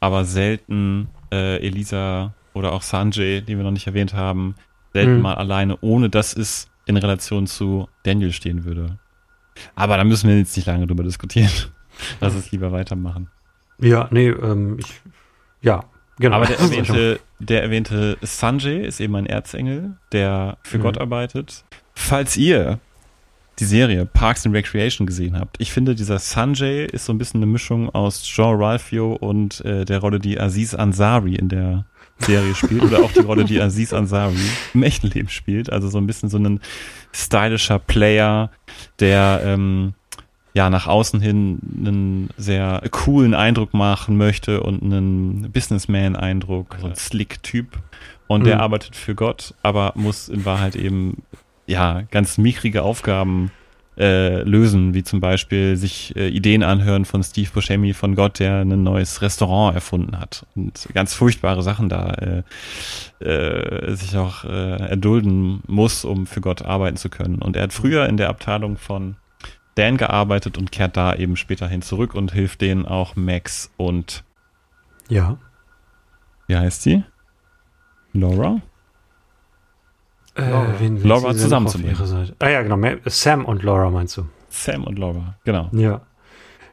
aber 0.00 0.24
selten 0.24 1.08
äh, 1.32 1.56
Elisa 1.64 2.32
oder 2.54 2.72
auch 2.72 2.82
Sanjay, 2.82 3.40
die 3.42 3.56
wir 3.56 3.64
noch 3.64 3.72
nicht 3.72 3.86
erwähnt 3.86 4.14
haben, 4.14 4.54
selten 4.92 5.16
Mhm. 5.16 5.22
mal 5.22 5.34
alleine, 5.34 5.76
ohne 5.80 6.08
dass 6.08 6.36
es 6.36 6.68
in 6.86 6.96
Relation 6.96 7.46
zu 7.46 7.88
Daniel 8.04 8.32
stehen 8.32 8.64
würde. 8.64 8.98
Aber 9.74 9.96
da 9.96 10.04
müssen 10.04 10.28
wir 10.28 10.38
jetzt 10.38 10.56
nicht 10.56 10.66
lange 10.66 10.86
drüber 10.86 11.02
diskutieren. 11.02 11.50
Lass 12.20 12.34
es 12.34 12.52
lieber 12.52 12.70
weitermachen. 12.70 13.28
Ja, 13.80 14.06
nee, 14.12 14.28
ähm, 14.28 14.78
ich, 14.78 14.86
ja, 15.62 15.84
genau. 16.18 16.36
Aber 16.36 16.46
der 16.46 16.58
erwähnte, 16.60 17.20
der 17.40 17.62
erwähnte 17.64 18.16
Sanjay 18.22 18.86
ist 18.86 19.00
eben 19.00 19.16
ein 19.16 19.26
Erzengel, 19.26 19.96
der 20.12 20.58
für 20.62 20.78
Mhm. 20.78 20.82
Gott 20.82 20.98
arbeitet. 20.98 21.64
Falls 22.00 22.36
ihr 22.36 22.78
die 23.58 23.64
Serie 23.64 24.06
Parks 24.06 24.46
and 24.46 24.54
Recreation 24.54 25.04
gesehen 25.04 25.36
habt, 25.36 25.56
ich 25.58 25.72
finde, 25.72 25.96
dieser 25.96 26.20
Sanjay 26.20 26.86
ist 26.86 27.04
so 27.06 27.12
ein 27.12 27.18
bisschen 27.18 27.42
eine 27.42 27.50
Mischung 27.50 27.90
aus 27.90 28.22
Jean 28.22 28.54
Ralphio 28.54 29.14
und 29.14 29.64
äh, 29.64 29.84
der 29.84 29.98
Rolle, 29.98 30.20
die 30.20 30.38
Aziz 30.38 30.74
Ansari 30.74 31.34
in 31.34 31.48
der 31.48 31.86
Serie 32.20 32.54
spielt 32.54 32.82
oder 32.84 33.00
auch 33.00 33.10
die 33.10 33.18
Rolle, 33.20 33.44
die 33.44 33.60
Aziz 33.60 33.92
Ansari 33.92 34.36
im 34.74 34.82
echten 34.84 35.08
Leben 35.08 35.28
spielt. 35.28 35.72
Also 35.72 35.88
so 35.88 35.98
ein 35.98 36.06
bisschen 36.06 36.28
so 36.28 36.38
ein 36.38 36.60
stylischer 37.12 37.80
Player, 37.80 38.52
der 39.00 39.40
ähm, 39.44 39.94
ja 40.54 40.70
nach 40.70 40.86
außen 40.86 41.20
hin 41.20 41.58
einen 41.84 42.30
sehr 42.36 42.80
coolen 42.92 43.34
Eindruck 43.34 43.74
machen 43.74 44.16
möchte 44.16 44.62
und 44.62 44.84
einen 44.84 45.50
Businessman-Eindruck, 45.50 46.76
so 46.80 46.86
ein 46.86 46.94
Slick-Typ. 46.94 47.76
Und 48.28 48.44
der 48.44 48.56
Mhm. 48.56 48.60
arbeitet 48.60 48.94
für 48.94 49.16
Gott, 49.16 49.54
aber 49.64 49.92
muss 49.96 50.28
in 50.28 50.44
Wahrheit 50.44 50.76
eben 50.76 51.22
ja 51.68 52.02
ganz 52.10 52.38
mickrige 52.38 52.82
Aufgaben 52.82 53.50
äh, 53.98 54.42
lösen, 54.42 54.94
wie 54.94 55.02
zum 55.02 55.20
Beispiel 55.20 55.76
sich 55.76 56.14
äh, 56.16 56.28
Ideen 56.28 56.62
anhören 56.62 57.04
von 57.04 57.22
Steve 57.22 57.50
Buscemi 57.52 57.92
von 57.94 58.14
Gott, 58.14 58.38
der 58.38 58.60
ein 58.60 58.82
neues 58.82 59.22
Restaurant 59.22 59.74
erfunden 59.74 60.18
hat 60.20 60.46
und 60.54 60.88
ganz 60.94 61.14
furchtbare 61.14 61.62
Sachen 61.62 61.88
da 61.88 62.44
äh, 63.20 63.24
äh, 63.24 63.94
sich 63.96 64.16
auch 64.16 64.44
äh, 64.44 64.88
erdulden 64.88 65.62
muss, 65.66 66.04
um 66.04 66.26
für 66.26 66.40
Gott 66.40 66.62
arbeiten 66.62 66.96
zu 66.96 67.10
können. 67.10 67.42
Und 67.42 67.56
er 67.56 67.64
hat 67.64 67.72
früher 67.72 68.06
in 68.06 68.16
der 68.16 68.28
Abteilung 68.28 68.76
von 68.76 69.16
Dan 69.74 69.96
gearbeitet 69.96 70.58
und 70.58 70.70
kehrt 70.70 70.96
da 70.96 71.14
eben 71.14 71.36
später 71.36 71.66
hin 71.66 71.82
zurück 71.82 72.14
und 72.14 72.32
hilft 72.32 72.60
denen 72.60 72.86
auch 72.86 73.16
Max 73.16 73.72
und 73.76 74.22
ja. 75.08 75.38
wie 76.46 76.56
heißt 76.56 76.82
sie? 76.82 77.02
Laura? 78.12 78.60
Äh, 80.38 80.50
Laura. 80.50 80.74
wen, 80.78 81.02
Laura 81.02 81.30
ihre 81.32 82.06
Seite? 82.06 82.34
Ah 82.38 82.48
ja, 82.48 82.62
genau. 82.62 82.78
Sam 83.06 83.44
und 83.44 83.62
Laura 83.62 83.90
meinst 83.90 84.16
du? 84.16 84.26
Sam 84.48 84.84
und 84.84 84.98
Laura, 84.98 85.34
genau. 85.44 85.68
Ja. 85.72 86.00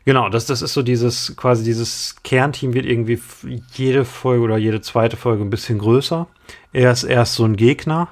Genau, 0.06 0.30
das, 0.30 0.46
das 0.46 0.62
ist 0.62 0.74
so 0.74 0.84
dieses, 0.84 1.36
quasi 1.36 1.64
dieses 1.64 2.18
Kernteam 2.24 2.76
wird 2.76 2.86
irgendwie 2.86 3.20
jede 3.74 4.06
Folge 4.06 4.44
oder 4.44 4.58
jede 4.58 4.80
zweite 4.82 5.18
Folge 5.18 5.44
ein 5.44 5.50
bisschen 5.50 5.80
größer. 5.80 6.28
Er 6.74 6.92
ist 6.92 7.04
erst 7.04 7.34
so 7.34 7.44
ein 7.44 7.56
Gegner 7.56 8.10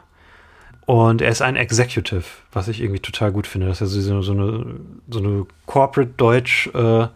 und 0.87 1.21
er 1.21 1.29
ist 1.29 1.43
ein 1.43 1.55
Executive, 1.55 2.23
was 2.51 2.67
ich 2.67 2.81
irgendwie 2.81 2.99
total 2.99 3.31
gut 3.31 3.45
finde, 3.45 3.67
dass 3.67 3.79
er 3.79 3.85
so, 3.87 4.21
so 4.23 4.31
eine, 4.31 4.65
so 5.07 5.19
eine 5.19 5.45
Corporate-Deutsch 5.67 6.71
äh, 6.73 7.07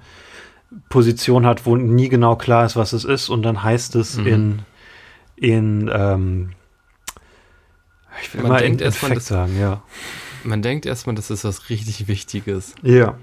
Position 0.90 1.46
hat, 1.48 1.66
wo 1.66 1.76
nie 1.76 2.08
genau 2.10 2.36
klar 2.36 2.64
ist, 2.66 2.76
was 2.76 2.94
es 2.94 3.04
ist 3.04 3.30
und 3.30 3.42
dann 3.42 3.64
heißt 3.64 3.96
es 3.96 4.18
Mhm. 4.18 4.28
in, 4.28 4.60
in 5.38 5.92
ähm, 5.92 6.50
ich 8.22 8.34
will 8.34 8.42
Man 8.42 8.52
mal 8.52 8.60
denkt 8.62 8.82
in 8.82 8.86
erst 8.86 9.02
mal, 9.02 9.08
Effekt 9.08 9.18
das- 9.22 9.28
sagen, 9.28 9.60
ja. 9.60 9.82
Man 10.44 10.62
denkt 10.62 10.86
erstmal, 10.86 11.16
das 11.16 11.30
ist 11.30 11.44
was 11.44 11.70
richtig 11.70 12.08
Wichtiges. 12.08 12.74
Ja. 12.82 13.18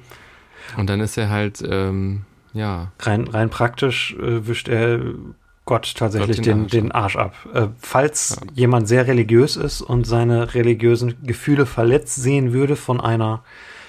Und 0.76 0.88
dann 0.90 1.00
ist 1.00 1.16
er 1.16 1.30
halt, 1.30 1.62
ähm, 1.66 2.22
ja, 2.52 2.92
rein, 3.00 3.28
rein 3.28 3.50
praktisch 3.50 4.14
äh, 4.20 4.46
wischt 4.46 4.68
er 4.68 5.00
Gott 5.64 5.94
tatsächlich 5.96 6.36
Gott 6.38 6.46
den 6.46 6.52
den, 6.52 6.62
Arsch 6.64 6.70
den 6.72 6.92
Arsch 6.92 7.16
ab. 7.16 7.34
Äh, 7.54 7.68
falls 7.80 8.36
Ja. 8.40 8.46
jemand 8.54 8.88
sehr 8.88 9.06
religiös 9.06 9.56
ist 9.56 9.80
und 9.80 10.06
seine 10.06 10.54
religiösen 10.54 11.14
Gefühle 11.22 11.64
verletzt 11.66 12.16
sehen 12.16 12.52
würde 12.52 12.76
von 12.76 13.00
einer 13.00 13.42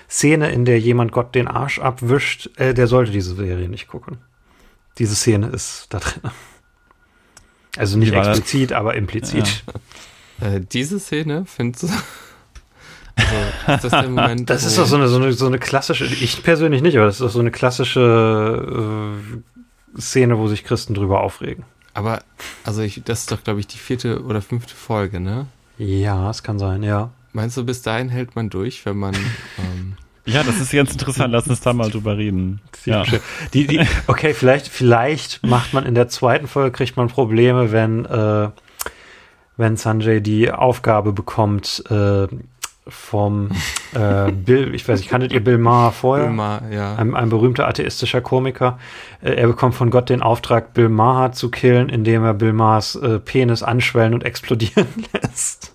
Szene, 0.10 0.51
in 0.51 0.64
der 0.66 0.80
jemand 0.80 1.12
Gott 1.12 1.36
den 1.36 1.47
Arsch 1.47 1.80
abwischt, 1.80 2.49
äh, 2.58 2.74
der 2.74 2.88
sollte 2.88 3.12
diese 3.12 3.36
Serie 3.36 3.68
nicht 3.70 3.88
gucken. 3.88 4.18
diese 4.97 5.16
Szene 5.16 5.47
ist 5.47 5.88
da 5.89 5.99
drin. 5.99 6.32
Also 7.78 7.97
nicht 7.97 8.14
das? 8.14 8.28
explizit, 8.38 8.72
aber 8.72 8.95
implizit. 8.95 9.64
Äh, 10.42 10.62
diese 10.62 11.00
Szene, 11.00 11.46
findest 11.46 11.84
du? 11.84 11.88
Also, 13.18 13.76
ist 13.76 13.84
das 13.86 13.92
der 13.92 14.10
Moment? 14.10 14.50
Das 14.50 14.66
ist 14.66 14.78
doch 14.78 14.86
so 14.86 14.98
eine, 14.98 15.08
so, 15.08 15.16
eine, 15.16 15.32
so 15.32 15.46
eine 15.46 15.58
klassische, 15.58 16.04
ich 16.04 16.44
persönlich 16.44 16.82
nicht, 16.82 16.98
aber 16.98 17.06
das 17.06 17.16
ist 17.16 17.22
doch 17.22 17.30
so 17.30 17.40
eine 17.40 17.50
klassische 17.50 19.14
äh, 19.98 20.00
Szene, 20.02 20.38
wo 20.38 20.48
sich 20.48 20.66
Christen 20.66 20.94
drüber 20.94 21.22
aufregen. 21.22 21.64
Aber, 21.94 22.22
also 22.66 22.82
ich, 22.82 23.02
das 23.06 23.22
ist 23.22 23.32
doch, 23.32 23.42
glaube 23.42 23.62
ich, 23.62 23.68
die 23.68 23.78
vierte 23.78 24.22
oder 24.24 24.42
fünfte 24.42 24.76
Folge, 24.76 25.22
ne? 25.22 25.48
Ja, 25.78 26.30
es 26.30 26.44
kann 26.44 26.60
sein, 26.60 26.84
ja. 26.84 27.10
Meinst 27.32 27.56
du, 27.56 27.64
bis 27.64 27.82
dahin 27.82 28.10
hält 28.10 28.36
man 28.36 28.50
durch, 28.50 28.86
wenn 28.86 28.98
man. 28.98 29.16
Ähm, 29.58 29.94
Ja, 30.26 30.44
das 30.44 30.60
ist 30.60 30.74
ganz 30.74 30.92
interessant. 30.92 31.32
Lass 31.32 31.48
uns 31.48 31.62
da 31.62 31.72
mal 31.72 31.90
drüber 31.90 32.18
reden. 32.18 32.60
Ja. 32.84 33.04
Die, 33.54 33.66
die, 33.66 33.80
okay, 34.08 34.34
vielleicht, 34.34 34.68
vielleicht 34.68 35.46
macht 35.46 35.72
man 35.74 35.86
in 35.86 35.96
der 35.96 36.10
zweiten 36.10 36.48
Folge, 36.48 36.72
kriegt 36.72 36.98
man 36.98 37.08
Probleme, 37.08 37.72
wenn, 37.72 38.04
äh, 38.04 38.50
wenn 39.58 39.78
Sanjay 39.78 40.22
die 40.22 40.51
Aufgabe 40.51 41.14
bekommt, 41.14 41.84
äh, 41.89 42.28
vom 42.88 43.49
äh, 43.93 44.32
Bill, 44.32 44.76
ich 44.76 44.88
weiß 44.88 44.99
nicht, 44.99 45.10
kanntet 45.10 45.34
ihr 45.34 45.43
Bill 45.43 45.58
Maher 45.58 45.91
vorher? 45.91 46.28
immer, 46.28 46.62
ja. 46.72 46.95
Ein, 46.95 47.16
ein 47.16 47.30
berühmter 47.30 47.68
atheistischer 47.68 48.22
Komiker. 48.22 48.78
Äh, 49.22 49.34
er 49.34 49.47
bekommt 49.47 49.76
von 49.76 49.89
Gott 49.89 50.10
den 50.10 50.22
Auftrag, 50.22 50.74
Bill 50.74 50.89
Maher 50.89 51.32
zu 51.32 51.49
killen, 51.49 51.89
indem 51.89 52.24
er 52.24 52.34
Bill 52.34 52.53
Mahers 52.53 52.95
äh, 52.95 53.20
Penis 53.20 53.64
anschwellen 53.64 54.14
und 54.14 54.24
explodieren 54.24 54.88
lässt. 55.14 55.74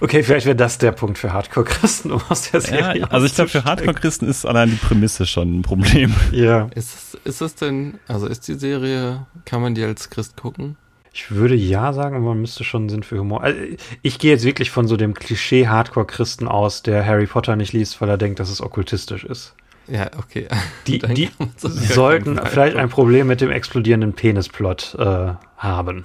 Okay, 0.00 0.22
vielleicht 0.22 0.44
wäre 0.44 0.56
das 0.56 0.76
der 0.76 0.92
Punkt 0.92 1.16
für 1.16 1.32
Hardcore-Christen, 1.32 2.12
um 2.12 2.20
aus 2.28 2.50
der 2.50 2.60
Serie 2.60 3.00
Ja, 3.00 3.06
also 3.06 3.24
ich 3.24 3.34
glaube, 3.34 3.48
für. 3.48 3.64
Hardcore-Christen 3.64 4.28
ist 4.28 4.44
allein 4.44 4.70
die 4.70 4.76
Prämisse 4.76 5.24
schon 5.24 5.60
ein 5.60 5.62
Problem. 5.62 6.14
Ja. 6.32 6.68
Ist 6.74 6.94
es, 6.94 7.20
ist 7.24 7.40
es 7.40 7.54
denn, 7.54 7.98
also 8.06 8.26
ist 8.26 8.46
die 8.48 8.54
Serie, 8.54 9.26
kann 9.46 9.62
man 9.62 9.74
die 9.74 9.84
als 9.84 10.10
Christ 10.10 10.36
gucken? 10.36 10.76
Ich 11.14 11.30
würde 11.30 11.54
ja 11.54 11.92
sagen, 11.92 12.16
aber 12.16 12.26
man 12.26 12.40
müsste 12.40 12.64
schon 12.64 12.88
Sinn 12.88 13.02
für 13.02 13.18
Humor. 13.18 13.42
Also 13.42 13.60
ich 14.00 14.18
gehe 14.18 14.32
jetzt 14.32 14.44
wirklich 14.44 14.70
von 14.70 14.88
so 14.88 14.96
dem 14.96 15.14
Klischee 15.14 15.68
Hardcore-Christen 15.68 16.48
aus, 16.48 16.82
der 16.82 17.04
Harry 17.04 17.26
Potter 17.26 17.54
nicht 17.56 17.74
liest, 17.74 18.00
weil 18.00 18.08
er 18.08 18.16
denkt, 18.16 18.40
dass 18.40 18.48
es 18.48 18.62
okkultistisch 18.62 19.24
ist. 19.24 19.54
Ja, 19.88 20.10
okay. 20.16 20.48
Die, 20.86 20.98
die 21.00 21.28
sollten 21.56 22.40
vielleicht 22.44 22.76
ein 22.76 22.88
Problem 22.88 23.26
mit 23.26 23.40
dem 23.40 23.50
explodierenden 23.50 24.14
Penisplot 24.14 24.96
äh, 24.98 25.34
haben. 25.56 26.04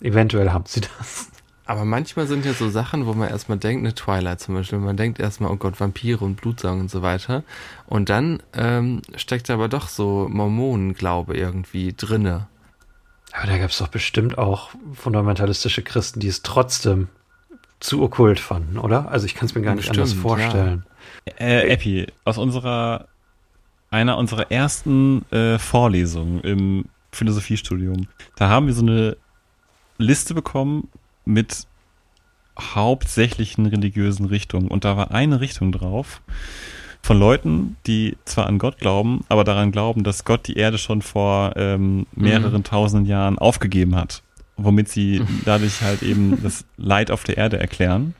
Eventuell 0.00 0.50
haben 0.50 0.64
sie 0.66 0.80
das. 0.80 1.30
Aber 1.66 1.84
manchmal 1.84 2.26
sind 2.26 2.46
ja 2.46 2.54
so 2.54 2.70
Sachen, 2.70 3.04
wo 3.04 3.12
man 3.12 3.28
erstmal 3.28 3.58
denkt, 3.58 3.84
eine 3.84 3.94
Twilight 3.94 4.40
zum 4.40 4.54
Beispiel, 4.54 4.78
man 4.78 4.96
denkt 4.96 5.20
erstmal, 5.20 5.50
oh 5.50 5.56
Gott, 5.56 5.78
Vampire 5.78 6.24
und 6.24 6.40
Blutsaugen 6.40 6.80
und 6.80 6.90
so 6.90 7.02
weiter. 7.02 7.42
Und 7.86 8.08
dann 8.08 8.42
ähm, 8.54 9.02
steckt 9.16 9.50
aber 9.50 9.68
doch 9.68 9.88
so 9.88 10.28
Mormonenglaube 10.30 11.36
irgendwie 11.36 11.92
drinne. 11.94 12.46
Aber 13.38 13.46
da 13.46 13.58
gab 13.58 13.70
es 13.70 13.78
doch 13.78 13.86
bestimmt 13.86 14.36
auch 14.36 14.70
fundamentalistische 14.94 15.82
Christen, 15.82 16.18
die 16.18 16.26
es 16.26 16.42
trotzdem 16.42 17.06
zu 17.78 18.02
okkult 18.02 18.40
fanden, 18.40 18.78
oder? 18.78 19.12
Also 19.12 19.26
ich 19.26 19.36
kann 19.36 19.46
es 19.46 19.54
mir 19.54 19.62
gar 19.62 19.76
nicht 19.76 19.88
anders 19.88 20.12
vorstellen. 20.12 20.84
Äh, 21.38 21.68
Epi, 21.68 22.08
aus 22.24 22.36
unserer, 22.36 23.06
einer 23.90 24.18
unserer 24.18 24.50
ersten 24.50 25.24
äh, 25.30 25.56
Vorlesungen 25.60 26.40
im 26.40 26.86
Philosophiestudium, 27.12 28.08
da 28.34 28.48
haben 28.48 28.66
wir 28.66 28.74
so 28.74 28.82
eine 28.82 29.16
Liste 29.98 30.34
bekommen 30.34 30.88
mit 31.24 31.68
hauptsächlichen 32.58 33.66
religiösen 33.66 34.26
Richtungen. 34.26 34.66
Und 34.66 34.84
da 34.84 34.96
war 34.96 35.12
eine 35.12 35.40
Richtung 35.40 35.70
drauf 35.70 36.22
von 37.08 37.18
Leuten, 37.18 37.76
die 37.86 38.16
zwar 38.26 38.46
an 38.46 38.58
Gott 38.58 38.76
glauben, 38.78 39.24
aber 39.30 39.42
daran 39.42 39.72
glauben, 39.72 40.04
dass 40.04 40.24
Gott 40.26 40.46
die 40.46 40.56
Erde 40.58 40.76
schon 40.76 41.00
vor 41.00 41.54
ähm, 41.56 42.06
mehreren 42.14 42.64
tausenden 42.64 43.06
Jahren 43.06 43.38
aufgegeben 43.38 43.96
hat, 43.96 44.22
womit 44.58 44.90
sie 44.90 45.22
dadurch 45.46 45.80
halt 45.80 46.02
eben 46.02 46.42
das 46.42 46.66
Leid 46.76 47.10
auf 47.10 47.24
der 47.24 47.38
Erde 47.38 47.58
erklären 47.58 48.14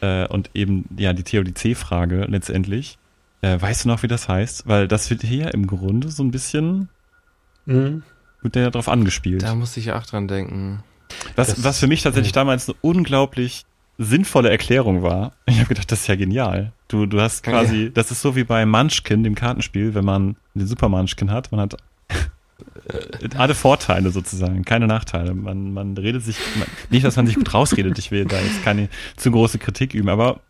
äh, 0.00 0.26
und 0.26 0.50
eben 0.52 0.84
ja 0.98 1.12
die 1.12 1.22
Theodizee-Frage 1.22 2.24
letztendlich. 2.28 2.98
Äh, 3.40 3.60
weißt 3.60 3.84
du 3.84 3.88
noch, 3.88 4.02
wie 4.02 4.08
das 4.08 4.28
heißt? 4.28 4.66
Weil 4.66 4.88
das 4.88 5.10
wird 5.10 5.22
hier 5.22 5.54
im 5.54 5.66
Grunde 5.68 6.08
so 6.10 6.24
ein 6.24 6.30
bisschen 6.32 6.88
Mhm. 7.66 8.02
wird 8.42 8.56
der 8.56 8.70
darauf 8.72 8.88
angespielt. 8.88 9.42
Da 9.44 9.54
muss 9.54 9.76
ich 9.76 9.92
auch 9.92 10.04
dran 10.06 10.26
denken. 10.28 10.82
Was, 11.36 11.48
Das- 11.54 11.62
was 11.64 11.78
für 11.78 11.86
mich 11.86 12.02
tatsächlich 12.02 12.32
damals 12.32 12.68
eine 12.68 12.76
unglaublich 12.80 13.64
sinnvolle 13.98 14.50
Erklärung 14.50 15.02
war. 15.02 15.32
Ich 15.46 15.58
habe 15.58 15.68
gedacht, 15.68 15.90
das 15.92 16.00
ist 16.00 16.06
ja 16.08 16.16
genial. 16.16 16.72
Du, 16.88 17.06
du 17.06 17.20
hast 17.20 17.42
quasi, 17.44 17.90
das 17.94 18.10
ist 18.10 18.20
so 18.20 18.34
wie 18.34 18.44
bei 18.44 18.66
Munchkin, 18.66 19.22
dem 19.22 19.34
Kartenspiel, 19.34 19.94
wenn 19.94 20.04
man 20.04 20.36
den 20.54 20.66
Super 20.66 20.88
Munchkin 20.88 21.30
hat, 21.30 21.52
man 21.52 21.60
hat 21.60 21.76
alle 23.36 23.54
Vorteile 23.54 24.10
sozusagen, 24.10 24.64
keine 24.64 24.86
Nachteile. 24.86 25.32
Man, 25.34 25.72
man 25.72 25.96
redet 25.96 26.24
sich, 26.24 26.36
man, 26.58 26.66
nicht, 26.90 27.04
dass 27.04 27.16
man 27.16 27.26
sich 27.26 27.36
gut 27.36 27.54
rausredet, 27.54 27.98
ich 27.98 28.10
will 28.10 28.24
da 28.24 28.40
jetzt 28.40 28.64
keine 28.64 28.88
zu 29.16 29.30
große 29.30 29.58
Kritik 29.58 29.94
üben, 29.94 30.08
aber 30.08 30.40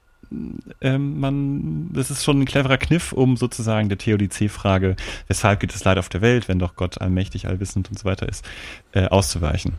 ähm, 0.80 1.20
man, 1.20 1.92
das 1.92 2.10
ist 2.10 2.24
schon 2.24 2.40
ein 2.40 2.44
cleverer 2.44 2.78
Kniff, 2.78 3.12
um 3.12 3.36
sozusagen 3.36 3.88
der 3.88 3.98
Theodizee-Frage, 3.98 4.96
weshalb 5.28 5.60
gibt 5.60 5.74
es 5.74 5.84
Leid 5.84 5.98
auf 5.98 6.08
der 6.08 6.22
Welt, 6.22 6.48
wenn 6.48 6.58
doch 6.58 6.76
Gott 6.76 7.00
allmächtig, 7.00 7.46
allwissend 7.46 7.90
und 7.90 7.98
so 7.98 8.04
weiter 8.04 8.28
ist, 8.28 8.44
äh, 8.92 9.06
auszuweichen. 9.06 9.74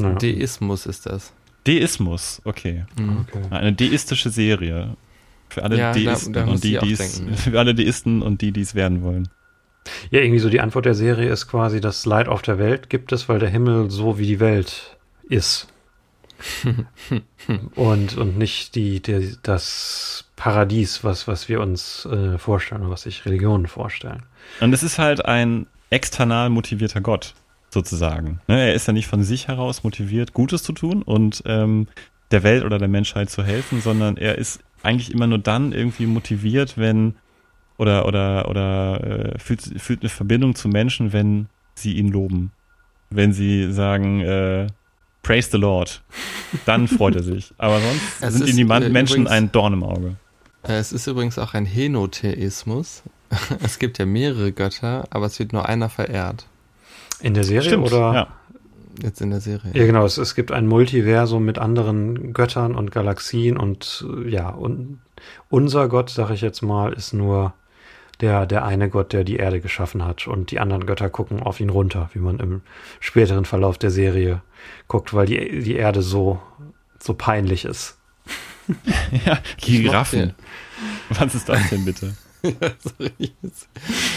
Ja. 0.00 0.12
Deismus 0.14 0.86
ist 0.86 1.06
das. 1.06 1.32
Deismus, 1.66 2.40
okay. 2.44 2.84
Mhm. 2.98 3.26
Okay. 3.28 3.42
Eine 3.50 3.72
deistische 3.72 4.30
Serie. 4.30 4.96
Für 5.48 5.62
alle 5.62 5.78
Ja, 5.78 5.92
da- 5.92 6.00
Deisten 6.00 6.32
da 6.32 6.44
muss 6.46 6.54
und 6.56 6.64
die, 6.64 6.72
ich 6.72 6.78
auch 6.78 6.82
die 6.82 6.92
es, 6.92 7.16
denken, 7.18 7.34
für 7.36 7.58
alle 7.58 7.74
Deisten 7.74 8.22
und 8.22 8.40
die, 8.42 8.52
die 8.52 8.60
es 8.62 8.74
werden 8.74 9.02
wollen. 9.02 9.28
Ja, 10.10 10.20
irgendwie 10.20 10.40
so 10.40 10.50
die 10.50 10.60
Antwort 10.60 10.84
der 10.86 10.94
Serie 10.94 11.30
ist 11.30 11.46
quasi, 11.46 11.80
das 11.80 12.04
Leid 12.06 12.26
auf 12.28 12.42
der 12.42 12.58
Welt 12.58 12.90
gibt 12.90 13.12
es, 13.12 13.28
weil 13.28 13.38
der 13.38 13.48
Himmel 13.48 13.90
so 13.90 14.18
wie 14.18 14.26
die 14.26 14.40
Welt 14.40 14.96
ist. 15.28 15.68
und, 17.76 18.16
und 18.16 18.36
nicht 18.38 18.74
die, 18.74 19.00
die, 19.00 19.36
das 19.42 20.24
Paradies, 20.36 21.02
was, 21.04 21.26
was 21.28 21.48
wir 21.48 21.60
uns 21.60 22.04
äh, 22.06 22.36
vorstellen 22.38 22.82
und 22.82 22.90
was 22.90 23.02
sich 23.02 23.24
Religionen 23.24 23.66
vorstellen. 23.66 24.24
Und 24.60 24.72
es 24.72 24.82
ist 24.82 24.98
halt 24.98 25.24
ein 25.24 25.66
external 25.90 26.50
motivierter 26.50 27.00
Gott, 27.00 27.34
sozusagen. 27.76 28.40
Ne, 28.48 28.68
er 28.68 28.74
ist 28.74 28.86
ja 28.86 28.92
nicht 28.94 29.06
von 29.06 29.22
sich 29.22 29.48
heraus 29.48 29.84
motiviert, 29.84 30.32
Gutes 30.32 30.62
zu 30.62 30.72
tun 30.72 31.02
und 31.02 31.42
ähm, 31.44 31.86
der 32.30 32.42
Welt 32.42 32.64
oder 32.64 32.78
der 32.78 32.88
Menschheit 32.88 33.28
zu 33.30 33.44
helfen, 33.44 33.80
sondern 33.82 34.16
er 34.16 34.38
ist 34.38 34.60
eigentlich 34.82 35.12
immer 35.12 35.26
nur 35.26 35.38
dann 35.38 35.72
irgendwie 35.72 36.06
motiviert, 36.06 36.78
wenn 36.78 37.14
oder 37.78 38.06
oder 38.06 38.48
oder 38.48 39.34
äh, 39.34 39.38
fühlt, 39.38 39.60
fühlt 39.80 40.00
eine 40.00 40.08
Verbindung 40.08 40.54
zu 40.54 40.68
Menschen, 40.68 41.12
wenn 41.12 41.48
sie 41.74 41.92
ihn 41.92 42.08
loben. 42.08 42.52
Wenn 43.10 43.32
sie 43.34 43.70
sagen, 43.72 44.20
äh, 44.22 44.66
Praise 45.22 45.50
the 45.52 45.58
Lord, 45.58 46.02
dann 46.64 46.88
freut 46.96 47.16
er 47.16 47.22
sich. 47.22 47.52
Aber 47.58 47.78
sonst 47.80 48.02
Es 48.22 48.34
sind 48.34 48.48
ist, 48.48 48.56
ihm 48.56 48.68
die 48.68 48.72
äh, 48.74 48.88
Menschen 48.88 49.22
übrigens- 49.22 49.30
ein 49.30 49.52
Dorn 49.52 49.72
im 49.74 49.82
Auge. 49.82 50.16
Es 50.62 50.92
ist 50.92 51.06
übrigens 51.06 51.38
auch 51.38 51.52
ein 51.54 51.66
Henotheismus. 51.66 53.02
Es 53.62 53.78
gibt 53.78 53.98
ja 53.98 54.06
mehrere 54.06 54.52
Götter, 54.52 55.04
aber 55.10 55.26
es 55.26 55.38
wird 55.38 55.52
nur 55.52 55.68
einer 55.68 55.88
verehrt. 55.88 56.46
In 57.20 57.34
der 57.34 57.44
Serie 57.44 57.78
oder? 57.78 58.14
ja. 58.14 58.28
Jetzt 59.02 59.20
in 59.20 59.30
der 59.30 59.40
Serie. 59.40 59.72
Ja, 59.74 59.84
genau. 59.84 60.04
Es, 60.04 60.16
es 60.16 60.34
gibt 60.34 60.52
ein 60.52 60.66
Multiversum 60.66 61.44
mit 61.44 61.58
anderen 61.58 62.32
Göttern 62.32 62.74
und 62.74 62.90
Galaxien 62.90 63.56
und 63.56 64.06
äh, 64.08 64.28
ja, 64.28 64.48
und 64.48 65.00
unser 65.50 65.88
Gott, 65.88 66.10
sag 66.10 66.30
ich 66.30 66.40
jetzt 66.40 66.62
mal, 66.62 66.92
ist 66.92 67.12
nur 67.12 67.52
der, 68.20 68.46
der 68.46 68.64
eine 68.64 68.88
Gott, 68.88 69.12
der 69.12 69.24
die 69.24 69.36
Erde 69.36 69.60
geschaffen 69.60 70.04
hat 70.04 70.26
und 70.26 70.50
die 70.50 70.60
anderen 70.60 70.86
Götter 70.86 71.10
gucken 71.10 71.42
auf 71.42 71.60
ihn 71.60 71.70
runter, 71.70 72.08
wie 72.14 72.18
man 72.18 72.38
im 72.38 72.62
späteren 73.00 73.44
Verlauf 73.44 73.76
der 73.76 73.90
Serie 73.90 74.42
guckt, 74.88 75.12
weil 75.12 75.26
die, 75.26 75.60
die 75.60 75.74
Erde 75.74 76.02
so, 76.02 76.40
so 76.98 77.14
peinlich 77.14 77.64
ist. 77.64 77.98
ja, 79.26 79.38
Giraffen. 79.58 80.34
Was 81.10 81.34
ist 81.34 81.48
das 81.48 81.68
denn 81.68 81.84
bitte? 81.84 82.16
Sorry. 82.78 83.32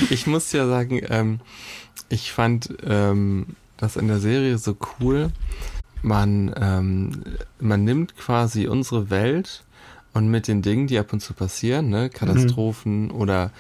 Ich 0.10 0.28
muss 0.28 0.52
ja 0.52 0.68
sagen, 0.68 1.02
ähm, 1.10 1.40
ich 2.10 2.32
fand 2.32 2.70
ähm, 2.86 3.56
das 3.78 3.96
in 3.96 4.08
der 4.08 4.20
Serie 4.20 4.58
so 4.58 4.78
cool. 5.00 5.32
Man, 6.02 6.54
ähm, 6.60 7.24
man 7.60 7.84
nimmt 7.84 8.16
quasi 8.16 8.68
unsere 8.68 9.10
Welt 9.10 9.64
und 10.14 10.30
mit 10.30 10.48
den 10.48 10.62
Dingen, 10.62 10.88
die 10.88 10.98
ab 10.98 11.14
und 11.14 11.20
zu 11.20 11.34
passieren, 11.34 11.90
ne, 11.90 12.10
Katastrophen 12.10 13.12
oder 13.12 13.52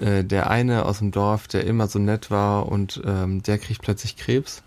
äh, 0.00 0.24
der 0.24 0.50
eine 0.50 0.84
aus 0.86 0.98
dem 0.98 1.10
Dorf, 1.10 1.48
der 1.48 1.64
immer 1.64 1.86
so 1.86 1.98
nett 1.98 2.30
war 2.30 2.66
und 2.66 3.00
ähm, 3.04 3.42
der 3.42 3.58
kriegt 3.58 3.82
plötzlich 3.82 4.16
Krebs 4.16 4.62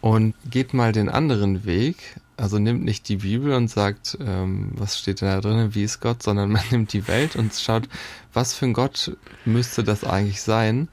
und 0.00 0.34
geht 0.50 0.74
mal 0.74 0.92
den 0.92 1.08
anderen 1.08 1.64
Weg. 1.64 1.96
Also 2.36 2.58
nimmt 2.58 2.84
nicht 2.84 3.08
die 3.08 3.16
Bibel 3.16 3.52
und 3.54 3.68
sagt, 3.68 4.18
ähm, 4.20 4.72
was 4.74 4.98
steht 4.98 5.22
da 5.22 5.40
drin, 5.40 5.74
wie 5.74 5.84
ist 5.84 6.00
Gott, 6.00 6.22
sondern 6.22 6.50
man 6.50 6.62
nimmt 6.70 6.92
die 6.92 7.08
Welt 7.08 7.36
und 7.36 7.54
schaut, 7.54 7.88
was 8.32 8.54
für 8.54 8.66
ein 8.66 8.72
Gott 8.72 9.16
müsste 9.44 9.84
das 9.84 10.04
eigentlich 10.04 10.42
sein, 10.42 10.88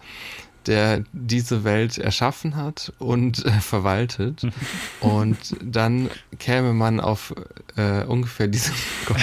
der 0.66 1.04
diese 1.14 1.64
Welt 1.64 1.98
erschaffen 1.98 2.56
hat 2.56 2.94
und 3.00 3.46
äh, 3.46 3.52
verwaltet. 3.60 4.48
Und 5.00 5.38
dann 5.64 6.10
käme 6.38 6.74
man 6.74 7.00
auf 7.00 7.34
äh, 7.78 8.04
ungefähr 8.04 8.48
diesen 8.48 8.74
Gott, 9.06 9.18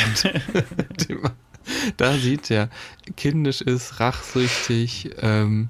den 1.09 1.20
man 1.20 1.32
da 1.97 2.16
sieht, 2.16 2.49
der 2.51 2.68
kindisch 3.16 3.61
ist, 3.61 4.01
rachsüchtig, 4.01 5.11
ähm, 5.20 5.68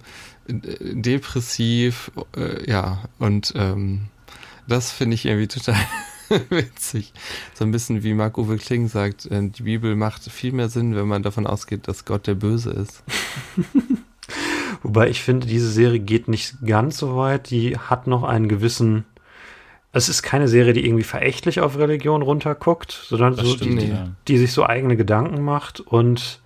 depressiv, 0.49 2.11
äh, 2.37 2.71
ja, 2.71 3.03
und 3.19 3.53
ähm, 3.57 4.03
das 4.69 4.93
finde 4.93 5.15
ich 5.15 5.25
irgendwie 5.25 5.49
total 5.49 5.77
witzig. 6.51 7.13
So 7.55 7.65
ein 7.65 7.73
bisschen 7.73 8.03
wie 8.03 8.15
Marc-Uwe 8.15 8.57
Kling 8.57 8.89
sagt, 8.89 9.27
äh, 9.27 9.49
die 9.49 9.63
Bibel 9.63 9.97
macht 9.97 10.31
viel 10.31 10.53
mehr 10.53 10.69
Sinn, 10.69 10.95
wenn 10.95 11.09
man 11.09 11.23
davon 11.23 11.47
ausgeht, 11.47 11.89
dass 11.89 12.05
Gott 12.05 12.27
der 12.27 12.35
Böse 12.35 12.71
ist. 12.71 13.03
Wobei 14.87 15.09
ich 15.09 15.21
finde, 15.21 15.49
diese 15.49 15.69
Serie 15.69 15.99
geht 15.99 16.29
nicht 16.29 16.65
ganz 16.65 16.99
so 16.99 17.17
weit. 17.17 17.51
Die 17.51 17.77
hat 17.77 18.07
noch 18.07 18.23
einen 18.23 18.49
gewissen. 18.49 19.05
Es 19.93 20.09
ist 20.09 20.23
keine 20.23 20.47
Serie, 20.47 20.75
die 20.75 20.85
irgendwie 20.87 21.03
verächtlich 21.03 21.61
auf 21.61 21.77
Religion 21.77 22.23
runterguckt, 22.23 22.93
sondern 22.93 23.35
Das 23.35 23.45
so, 23.47 23.55
stimmt, 23.57 23.83
die, 23.83 23.89
ja. 23.89 24.09
die 24.29 24.39
sich 24.39 24.53
so 24.53 24.65
eigene 24.65 24.97
Gedanken 24.97 25.43
macht 25.43 25.81
und 25.81 26.41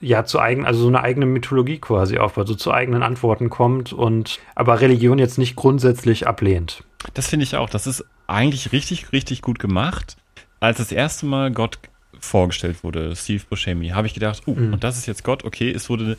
ja, 0.00 0.24
zu 0.24 0.40
eigen, 0.40 0.66
also 0.66 0.80
so 0.80 0.88
eine 0.88 1.00
eigene 1.02 1.26
Mythologie 1.26 1.78
quasi 1.78 2.18
aufbaut, 2.18 2.48
so 2.48 2.56
zu 2.56 2.72
eigenen 2.72 3.04
Antworten 3.04 3.50
kommt 3.50 3.92
und 3.92 4.40
aber 4.56 4.80
Religion 4.80 5.20
jetzt 5.20 5.38
nicht 5.38 5.54
grundsätzlich 5.54 6.26
ablehnt. 6.26 6.82
Das 7.14 7.28
finde 7.28 7.44
ich 7.44 7.54
auch. 7.54 7.70
Das 7.70 7.86
ist 7.86 8.04
eigentlich 8.26 8.72
richtig, 8.72 9.12
richtig 9.12 9.42
gut 9.42 9.60
gemacht. 9.60 10.16
Als 10.58 10.78
das 10.78 10.90
erste 10.90 11.24
Mal 11.26 11.52
Gott 11.52 11.78
vorgestellt 12.18 12.82
wurde, 12.82 13.14
Steve 13.14 13.44
Buscemi, 13.48 13.90
habe 13.90 14.08
ich 14.08 14.14
gedacht, 14.14 14.42
uh, 14.48 14.54
Mhm. 14.54 14.72
und 14.72 14.82
das 14.82 14.98
ist 14.98 15.06
jetzt 15.06 15.22
Gott, 15.22 15.44
okay, 15.44 15.70
es 15.70 15.88
wurde 15.88 16.16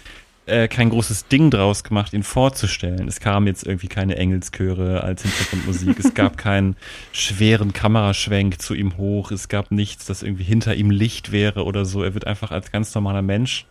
äh, 0.52 0.68
kein 0.68 0.90
großes 0.90 1.28
Ding 1.28 1.50
draus 1.50 1.84
gemacht, 1.84 2.14
ihn 2.14 2.24
vorzustellen. 2.24 3.08
Es 3.08 3.20
kam 3.20 3.48
jetzt 3.48 3.66
irgendwie 3.66 3.88
keine 3.88 4.18
Engelschöre 4.18 5.04
als 5.04 5.24
Hintergrundmusik. 5.24 5.98
es 6.00 6.14
gab 6.14 6.38
keinen 6.38 6.76
schweren 7.12 7.74
Kameraschwenk 7.74 8.62
zu 8.62 8.74
ihm 8.74 8.98
hoch. 8.98 9.32
Es 9.32 9.48
gab 9.48 9.72
nichts, 9.72 10.06
das 10.06 10.24
irgendwie 10.24 10.44
hinter 10.44 10.76
ihm 10.76 10.92
Licht 10.92 11.32
wäre 11.32 11.64
oder 11.66 11.86
so. 11.86 12.04
Er 12.04 12.14
wird 12.14 12.28
einfach 12.28 12.52
als 12.52 12.72
ganz 12.72 12.94
normaler 12.94 13.22
Mensch 13.22 13.66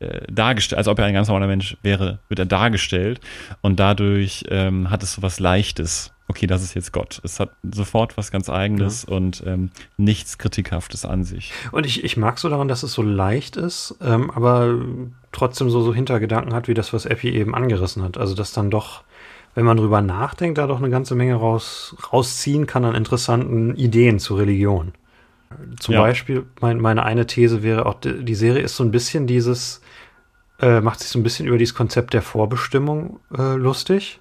äh, 0.00 0.20
dargestellt, 0.30 0.78
als 0.78 0.88
ob 0.88 0.98
er 0.98 1.06
ein 1.06 1.14
ganz 1.14 1.28
normaler 1.28 1.46
Mensch 1.46 1.76
wäre, 1.82 2.18
wird 2.28 2.38
er 2.38 2.46
dargestellt. 2.46 3.20
Und 3.62 3.80
dadurch 3.80 4.44
ähm, 4.50 4.90
hat 4.90 5.02
es 5.02 5.12
so 5.12 5.22
was 5.22 5.40
Leichtes. 5.40 6.12
Okay, 6.28 6.46
das 6.46 6.62
ist 6.62 6.74
jetzt 6.74 6.92
Gott. 6.92 7.20
Es 7.22 7.38
hat 7.38 7.50
sofort 7.62 8.16
was 8.16 8.32
ganz 8.32 8.50
Eigenes 8.50 9.04
und 9.04 9.44
ähm, 9.46 9.70
nichts 9.96 10.38
Kritikhaftes 10.38 11.04
an 11.04 11.22
sich. 11.22 11.52
Und 11.70 11.86
ich, 11.86 12.02
ich 12.02 12.16
mag 12.16 12.38
so 12.38 12.48
daran, 12.48 12.66
dass 12.66 12.82
es 12.82 12.92
so 12.92 13.02
leicht 13.02 13.56
ist, 13.56 13.94
ähm, 14.02 14.30
aber 14.32 14.74
trotzdem 15.30 15.70
so, 15.70 15.82
so 15.82 15.94
Hintergedanken 15.94 16.52
hat, 16.52 16.66
wie 16.66 16.74
das, 16.74 16.92
was 16.92 17.06
Epi 17.06 17.30
eben 17.30 17.54
angerissen 17.54 18.02
hat. 18.02 18.18
Also, 18.18 18.34
dass 18.34 18.52
dann 18.52 18.70
doch, 18.70 19.04
wenn 19.54 19.64
man 19.64 19.76
drüber 19.76 20.02
nachdenkt, 20.02 20.58
da 20.58 20.66
doch 20.66 20.78
eine 20.78 20.90
ganze 20.90 21.14
Menge 21.14 21.36
raus, 21.36 21.94
rausziehen 22.12 22.66
kann 22.66 22.84
an 22.84 22.96
interessanten 22.96 23.76
Ideen 23.76 24.18
zur 24.18 24.38
Religion. 24.38 24.94
Zum 25.78 25.94
Ja. 25.94 26.00
Beispiel, 26.00 26.44
mein, 26.60 26.80
meine 26.80 27.04
eine 27.04 27.26
These 27.26 27.62
wäre 27.62 27.86
auch, 27.86 27.94
die, 28.00 28.24
die 28.24 28.34
Serie 28.34 28.62
ist 28.62 28.76
so 28.76 28.82
ein 28.82 28.90
bisschen 28.90 29.28
dieses, 29.28 29.80
äh, 30.60 30.80
macht 30.80 31.00
sich 31.00 31.08
so 31.08 31.20
ein 31.20 31.22
bisschen 31.22 31.46
über 31.46 31.56
dieses 31.56 31.74
Konzept 31.74 32.14
der 32.14 32.22
Vorbestimmung 32.22 33.20
äh, 33.36 33.54
lustig. 33.54 34.18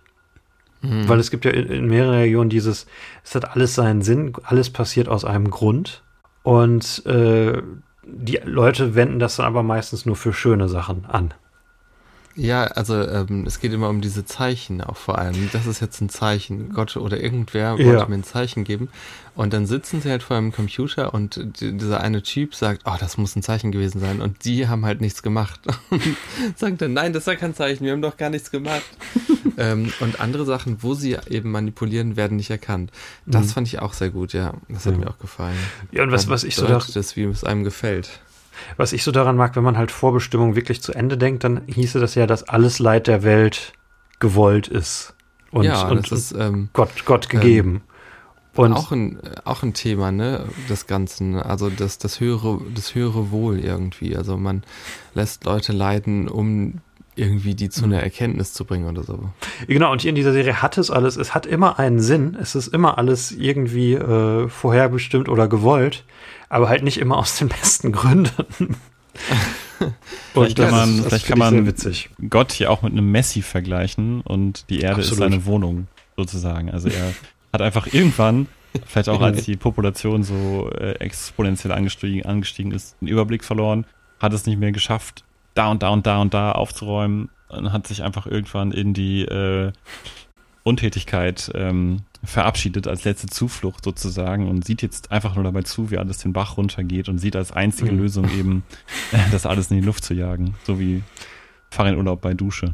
Mhm. 0.89 1.09
Weil 1.09 1.19
es 1.19 1.31
gibt 1.31 1.45
ja 1.45 1.51
in, 1.51 1.67
in 1.67 1.85
mehreren 1.87 2.15
Regionen 2.15 2.49
dieses, 2.49 2.85
es 3.23 3.35
hat 3.35 3.51
alles 3.51 3.75
seinen 3.75 4.01
Sinn, 4.01 4.33
alles 4.43 4.69
passiert 4.69 5.07
aus 5.07 5.25
einem 5.25 5.49
Grund. 5.49 6.03
Und 6.43 7.05
äh, 7.05 7.61
die 8.03 8.39
Leute 8.43 8.95
wenden 8.95 9.19
das 9.19 9.37
dann 9.37 9.47
aber 9.47 9.63
meistens 9.63 10.05
nur 10.05 10.15
für 10.15 10.33
schöne 10.33 10.69
Sachen 10.69 11.05
an. 11.05 11.33
Ja, 12.37 12.65
also 12.65 12.95
ähm, 13.01 13.45
es 13.47 13.59
geht 13.61 13.71
immer 13.71 13.87
um 13.89 14.01
diese 14.01 14.25
Zeichen 14.25 14.81
auch 14.81 14.97
vor 14.97 15.17
allem. 15.17 15.49
Das 15.53 15.65
ist 15.67 15.79
jetzt 15.79 16.01
ein 16.01 16.09
Zeichen. 16.09 16.73
Gott 16.73 16.97
oder 16.97 17.19
irgendwer 17.21 17.75
Ja. 17.77 17.85
wollte 17.85 18.09
mir 18.09 18.15
ein 18.17 18.23
Zeichen 18.25 18.65
geben. 18.65 18.89
Und 19.35 19.53
dann 19.53 19.65
sitzen 19.65 20.01
sie 20.01 20.09
halt 20.09 20.23
vor 20.23 20.35
einem 20.37 20.51
Computer 20.51 21.13
und 21.13 21.39
die, 21.59 21.77
dieser 21.77 21.99
eine 22.01 22.23
Typ 22.23 22.55
sagt, 22.55 22.81
oh, 22.85 22.95
das 22.99 23.17
muss 23.17 23.35
ein 23.35 23.43
Zeichen 23.43 23.71
gewesen 23.71 23.99
sein. 24.01 24.21
Und 24.21 24.43
die 24.45 24.67
haben 24.67 24.85
halt 24.85 24.99
nichts 25.01 25.23
gemacht. 25.23 25.59
Und 25.89 26.01
sagt 26.57 26.81
dann, 26.81 26.93
nein, 26.93 27.13
das 27.13 27.23
ist 27.23 27.27
ja 27.27 27.35
kein 27.35 27.53
Zeichen, 27.55 27.85
wir 27.85 27.91
haben 27.93 28.01
doch 28.01 28.17
gar 28.17 28.29
nichts 28.29 28.51
gemacht. 28.51 28.85
ähm, 29.57 29.91
und 30.01 30.19
andere 30.19 30.45
Sachen, 30.45 30.83
wo 30.83 30.93
sie 30.93 31.17
eben 31.29 31.51
manipulieren, 31.51 32.15
werden 32.17 32.37
nicht 32.37 32.49
erkannt. 32.49 32.91
Das 33.25 33.45
Mhm. 33.47 33.49
fand 33.49 33.67
ich 33.67 33.79
auch 33.79 33.93
sehr 33.93 34.09
gut, 34.09 34.33
ja. 34.33 34.53
Das 34.69 34.85
hat 34.85 34.93
Ja. 34.93 34.99
mir 34.99 35.09
auch 35.09 35.19
gefallen. 35.19 35.57
Ja, 35.91 36.03
und 36.03 36.11
was, 36.11 36.27
was 36.29 36.43
ich 36.43 36.55
so 36.55 36.65
da, 36.67 36.73
deutet 36.73 36.95
das, 36.97 37.15
wie 37.15 37.23
es 37.23 37.43
einem 37.45 37.63
gefällt. 37.63 38.21
Was 38.77 38.93
ich 38.93 39.03
so 39.03 39.11
daran 39.11 39.35
mag, 39.35 39.55
wenn 39.55 39.63
man 39.63 39.77
halt 39.77 39.91
Vorbestimmung 39.91 40.55
wirklich 40.55 40.81
zu 40.81 40.93
Ende 40.93 41.17
denkt, 41.17 41.43
dann 41.43 41.61
hieße 41.67 41.99
das 41.99 42.15
ja, 42.15 42.27
dass 42.27 42.43
alles 42.43 42.79
Leid 42.79 43.07
der 43.07 43.23
Welt 43.23 43.73
gewollt 44.19 44.67
ist. 44.67 45.13
Und, 45.51 45.63
ja, 45.63 45.87
und, 45.87 46.11
das 46.11 46.31
ist 46.31 46.31
ähm, 46.37 46.69
Gott, 46.73 47.05
Gott 47.05 47.29
gegeben. 47.29 47.83
und 48.55 48.73
auch 48.73 48.91
ein 48.91 49.19
auch 49.43 49.63
ein 49.63 49.73
Thema, 49.73 50.11
ne, 50.11 50.45
des 50.69 50.87
Ganzen, 50.87 51.35
also 51.35 51.69
das 51.69 51.97
das 51.97 52.19
höhere 52.19 52.59
das 52.73 52.95
höhere 52.95 53.31
Wohl 53.31 53.59
irgendwie, 53.59 54.15
also 54.15 54.37
man 54.37 54.63
lässt 55.13 55.45
Leute 55.45 55.71
leiden, 55.71 56.27
um 56.27 56.81
irgendwie 57.15 57.55
die 57.55 57.69
zu 57.69 57.85
einer 57.85 58.01
Erkenntnis 58.01 58.53
zu 58.53 58.65
bringen 58.65 58.87
oder 58.87 59.03
so. 59.03 59.29
Genau, 59.67 59.91
und 59.91 60.01
hier 60.01 60.09
in 60.09 60.15
dieser 60.15 60.33
Serie 60.33 60.61
hat 60.61 60.77
es 60.77 60.91
alles, 60.91 61.15
es 61.17 61.33
hat 61.33 61.45
immer 61.45 61.79
einen 61.79 61.99
Sinn, 61.99 62.37
es 62.41 62.55
ist 62.55 62.67
immer 62.67 62.97
alles 62.97 63.31
irgendwie 63.31 63.93
äh, 63.93 64.47
vorherbestimmt 64.49 65.29
oder 65.29 65.47
gewollt, 65.47 66.03
aber 66.49 66.69
halt 66.69 66.83
nicht 66.83 66.97
immer 66.97 67.17
aus 67.17 67.37
den 67.37 67.47
besten 67.49 67.91
Gründen. 67.91 68.75
Vielleicht 70.33 70.57
kann 70.57 70.65
das 70.65 70.71
man- 70.71 70.89
ist- 70.89 70.97
das 70.99 71.07
vielleicht 71.07 71.27
kann 71.27 71.39
man- 71.39 71.65
witzig. 71.65 72.09
Gott 72.29 72.51
hier 72.51 72.71
auch 72.71 72.81
mit 72.81 72.91
einem 72.93 73.11
Messi 73.11 73.41
vergleichen 73.41 74.21
und 74.21 74.69
die 74.69 74.79
Erde 74.81 74.97
Absolut. 74.97 75.11
ist 75.11 75.17
seine 75.17 75.45
Wohnung 75.45 75.87
sozusagen. 76.17 76.69
Also 76.71 76.89
er 76.89 77.13
hat 77.53 77.61
einfach 77.61 77.87
irgendwann, 77.93 78.47
vielleicht 78.85 79.09
auch 79.09 79.21
als 79.21 79.43
die 79.45 79.55
Population 79.57 80.23
so 80.23 80.69
äh, 80.77 80.93
exponentiell 80.99 81.71
angestiegen, 81.73 82.25
angestiegen 82.25 82.71
ist, 82.71 82.95
den 83.01 83.07
Überblick 83.07 83.43
verloren, 83.43 83.85
hat 84.19 84.33
es 84.33 84.45
nicht 84.45 84.59
mehr 84.59 84.71
geschafft, 84.71 85.23
da 85.55 85.71
und 85.71 85.81
da 85.81 85.89
und 85.89 86.05
da 86.05 86.21
und 86.21 86.33
da 86.33 86.51
aufzuräumen 86.51 87.29
und 87.49 87.73
hat 87.73 87.87
sich 87.87 88.03
einfach 88.03 88.27
irgendwann 88.27 88.71
in 88.71 88.93
die 88.93 89.23
äh, 89.23 89.71
Untätigkeit 90.63 91.51
ähm, 91.53 92.01
verabschiedet 92.23 92.87
als 92.87 93.03
letzte 93.03 93.27
Zuflucht 93.27 93.83
sozusagen 93.83 94.47
und 94.49 94.65
sieht 94.65 94.81
jetzt 94.81 95.11
einfach 95.11 95.35
nur 95.35 95.43
dabei 95.43 95.61
zu, 95.61 95.91
wie 95.91 95.97
alles 95.97 96.17
den 96.17 96.33
Bach 96.33 96.57
runtergeht 96.57 97.07
und 97.07 97.19
sieht 97.19 97.35
als 97.35 97.51
einzige 97.51 97.91
Mhm. 97.91 97.99
Lösung 97.99 98.25
eben, 98.37 98.63
das 99.31 99.45
alles 99.45 99.69
in 99.69 99.79
die 99.79 99.85
Luft 99.85 100.03
zu 100.03 100.13
jagen. 100.15 100.55
So 100.63 100.79
wie 100.79 101.03
fahr 101.69 101.87
in 101.87 101.97
Urlaub 101.97 102.21
bei 102.21 102.33
Dusche. 102.33 102.73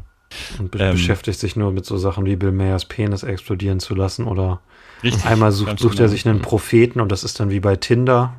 Und 0.58 0.70
be 0.70 0.78
Ähm. 0.78 0.92
beschäftigt 0.92 1.38
sich 1.38 1.54
nur 1.56 1.70
mit 1.72 1.84
so 1.84 1.98
Sachen 1.98 2.24
wie 2.24 2.36
Bill 2.36 2.52
Mayers 2.52 2.86
Penis 2.86 3.22
explodieren 3.22 3.78
zu 3.80 3.94
lassen 3.94 4.24
oder 4.26 4.60
Richtig. 5.02 5.26
einmal 5.26 5.52
sucht, 5.52 5.78
sucht 5.78 5.92
genau. 5.92 6.04
er 6.04 6.08
sich 6.08 6.26
einen 6.26 6.40
Propheten 6.40 7.00
und 7.02 7.12
das 7.12 7.22
ist 7.24 7.38
dann 7.38 7.50
wie 7.50 7.60
bei 7.60 7.76
Tinder, 7.76 8.32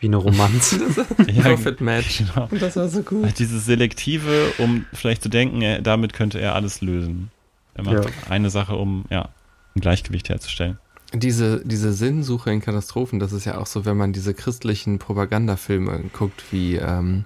wie 0.00 0.06
eine 0.06 0.16
Romanze. 0.16 0.80
ja, 1.32 1.42
Profit 1.42 1.80
Match. 1.80 2.18
genau. 2.18 2.48
Das 2.58 2.76
war 2.76 2.88
so 2.88 3.02
gut. 3.02 3.24
Halt 3.24 3.38
Dieses 3.38 3.64
Selektive, 3.66 4.52
um 4.58 4.86
vielleicht 4.92 5.22
zu 5.22 5.28
denken, 5.28 5.62
er, 5.62 5.80
damit 5.82 6.12
könnte 6.14 6.40
er 6.40 6.54
alles 6.54 6.80
lösen. 6.80 7.30
Er 7.74 7.84
macht 7.84 8.04
Ja. 8.04 8.10
eine 8.28 8.50
Sache, 8.50 8.74
um 8.76 9.04
ja, 9.10 9.28
ein 9.76 9.80
Gleichgewicht 9.80 10.28
herzustellen. 10.28 10.78
Diese, 11.12 11.60
diese 11.64 11.92
Sinnsuche 11.92 12.50
in 12.52 12.60
Katastrophen, 12.60 13.18
das 13.18 13.32
ist 13.32 13.44
ja 13.44 13.58
auch 13.58 13.66
so, 13.66 13.84
wenn 13.84 13.96
man 13.96 14.12
diese 14.12 14.32
christlichen 14.32 14.98
Propagandafilme 14.98 16.04
guckt, 16.12 16.44
wie 16.50 16.76
ähm, 16.76 17.24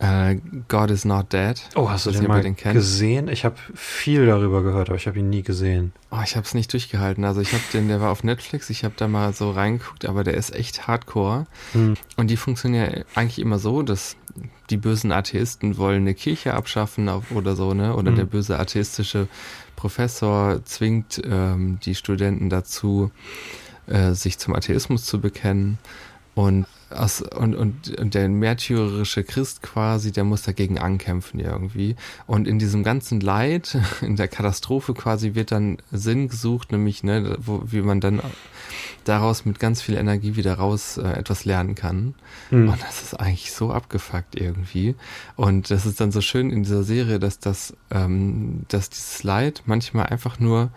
äh, 0.00 0.36
God 0.68 0.90
is 0.90 1.04
not 1.04 1.32
dead. 1.32 1.60
Oh, 1.76 1.88
hast 1.90 2.06
du 2.06 2.10
den 2.10 2.26
mal 2.26 2.42
gesehen? 2.42 3.28
Ich 3.28 3.44
habe 3.44 3.56
viel 3.74 4.26
darüber 4.26 4.62
gehört, 4.62 4.88
aber 4.88 4.96
ich 4.96 5.06
habe 5.06 5.18
ihn 5.18 5.28
nie 5.30 5.42
gesehen. 5.42 5.92
Oh, 6.10 6.18
ich 6.24 6.36
habe 6.36 6.46
es 6.46 6.54
nicht 6.54 6.72
durchgehalten. 6.72 7.24
Also 7.24 7.40
ich 7.40 7.52
habe 7.52 7.62
den, 7.72 7.88
der 7.88 8.00
war 8.00 8.10
auf 8.10 8.24
Netflix, 8.24 8.70
ich 8.70 8.82
habe 8.82 8.94
da 8.96 9.08
mal 9.08 9.32
so 9.34 9.50
reingeguckt, 9.50 10.06
aber 10.06 10.24
der 10.24 10.34
ist 10.34 10.54
echt 10.54 10.86
hardcore. 10.88 11.46
Hm. 11.72 11.94
Und 12.16 12.28
die 12.30 12.36
funktionieren 12.38 13.04
eigentlich 13.14 13.38
immer 13.38 13.58
so, 13.58 13.82
dass 13.82 14.16
die 14.70 14.76
bösen 14.78 15.12
Atheisten 15.12 15.76
wollen 15.76 16.02
eine 16.02 16.14
Kirche 16.14 16.54
abschaffen 16.54 17.08
oder 17.34 17.54
so, 17.56 17.74
ne? 17.74 17.94
Oder 17.94 18.12
Mhm. 18.12 18.16
der 18.16 18.24
böse 18.24 18.58
atheistische 18.58 19.28
Professor 19.76 20.64
zwingt 20.64 21.20
ähm, 21.24 21.78
die 21.84 21.94
Studenten 21.94 22.48
dazu, 22.48 23.10
äh, 23.86 24.12
sich 24.12 24.38
zum 24.38 24.54
Atheismus 24.54 25.04
zu 25.04 25.20
bekennen. 25.20 25.78
Und, 26.34 26.66
aus, 26.90 27.22
und, 27.22 27.54
und, 27.54 27.98
und 27.98 28.14
der 28.14 28.28
märtyrerische 28.28 29.24
Christ 29.24 29.62
quasi, 29.62 30.12
der 30.12 30.24
muss 30.24 30.42
dagegen 30.42 30.78
ankämpfen 30.78 31.40
irgendwie. 31.40 31.96
Und 32.26 32.48
in 32.48 32.58
diesem 32.58 32.82
ganzen 32.82 33.20
Leid, 33.20 33.78
in 34.00 34.16
der 34.16 34.28
Katastrophe 34.28 34.94
quasi, 34.94 35.34
wird 35.34 35.52
dann 35.52 35.78
Sinn 35.90 36.28
gesucht, 36.28 36.72
nämlich, 36.72 37.02
ne, 37.02 37.36
wo, 37.40 37.62
wie 37.66 37.82
man 37.82 38.00
dann 38.00 38.20
daraus 39.04 39.44
mit 39.44 39.58
ganz 39.58 39.82
viel 39.82 39.96
Energie 39.96 40.36
wieder 40.36 40.54
raus 40.54 40.98
äh, 40.98 41.08
etwas 41.08 41.44
lernen 41.44 41.74
kann. 41.74 42.14
Hm. 42.50 42.68
Und 42.68 42.82
das 42.82 43.02
ist 43.02 43.14
eigentlich 43.14 43.52
so 43.52 43.72
abgefuckt 43.72 44.34
irgendwie. 44.34 44.94
Und 45.36 45.70
das 45.70 45.86
ist 45.86 46.00
dann 46.00 46.12
so 46.12 46.20
schön 46.20 46.50
in 46.50 46.62
dieser 46.62 46.82
Serie, 46.82 47.18
dass 47.18 47.38
das, 47.38 47.74
ähm, 47.90 48.64
dass 48.68 48.90
dieses 48.90 49.22
Leid 49.22 49.62
manchmal 49.66 50.06
einfach 50.06 50.38
nur, 50.38 50.70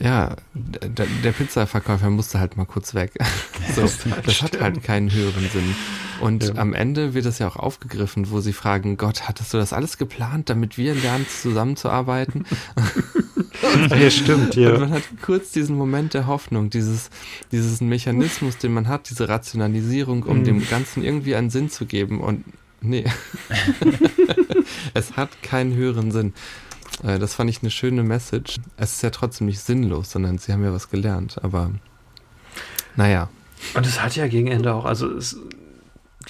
ja, 0.00 0.36
der, 0.54 1.06
der 1.24 1.32
Pizzaverkäufer 1.32 2.10
musste 2.10 2.38
halt 2.40 2.56
mal 2.56 2.64
kurz 2.66 2.94
weg. 2.94 3.12
so, 3.74 3.82
das 4.24 4.42
hat 4.42 4.60
halt 4.60 4.82
keinen 4.82 5.10
höheren 5.12 5.48
Sinn. 5.50 5.74
Und 6.20 6.44
Ja. 6.44 6.54
am 6.56 6.72
Ende 6.72 7.14
wird 7.14 7.26
das 7.26 7.38
ja 7.38 7.48
auch 7.48 7.56
aufgegriffen, 7.56 8.30
wo 8.30 8.40
sie 8.40 8.52
fragen, 8.52 8.96
Gott, 8.96 9.28
hattest 9.28 9.52
du 9.52 9.58
das 9.58 9.72
alles 9.72 9.98
geplant, 9.98 10.48
damit 10.50 10.78
wir 10.78 10.94
lernen, 10.94 11.26
zusammenzuarbeiten? 11.28 12.44
ja, 13.90 14.10
stimmt, 14.10 14.56
Und 14.56 14.62
ja. 14.62 14.78
man 14.78 14.90
hat 14.92 15.02
kurz 15.22 15.50
diesen 15.52 15.76
Moment 15.76 16.14
der 16.14 16.26
Hoffnung, 16.26 16.70
dieses, 16.70 17.10
dieses 17.52 17.80
Mechanismus, 17.80 18.56
den 18.58 18.72
man 18.72 18.88
hat, 18.88 19.10
diese 19.10 19.28
Rationalisierung, 19.28 20.22
um 20.22 20.38
Mhm. 20.38 20.44
dem 20.44 20.68
Ganzen 20.68 21.04
irgendwie 21.04 21.34
einen 21.36 21.50
Sinn 21.50 21.68
zu 21.70 21.84
geben. 21.86 22.20
Und 22.20 22.44
nee, 22.80 23.04
es 24.94 25.16
hat 25.16 25.42
keinen 25.42 25.74
höheren 25.74 26.10
Sinn. 26.12 26.32
Äh, 27.02 27.18
das 27.18 27.34
fand 27.34 27.50
ich 27.50 27.62
eine 27.62 27.70
schöne 27.70 28.02
Message. 28.02 28.56
Es 28.76 28.94
ist 28.94 29.02
ja 29.02 29.10
trotzdem 29.10 29.46
nicht 29.46 29.60
sinnlos, 29.60 30.10
sondern 30.10 30.38
sie 30.38 30.52
haben 30.52 30.64
ja 30.64 30.72
was 30.72 30.90
gelernt. 30.90 31.36
Aber 31.42 31.70
naja. 32.96 33.28
Und 33.74 33.86
es 33.86 34.02
hat 34.02 34.16
ja 34.16 34.26
gegen 34.28 34.48
Ende 34.48 34.74
auch, 34.74 34.84
also 34.84 35.10
es, 35.10 35.38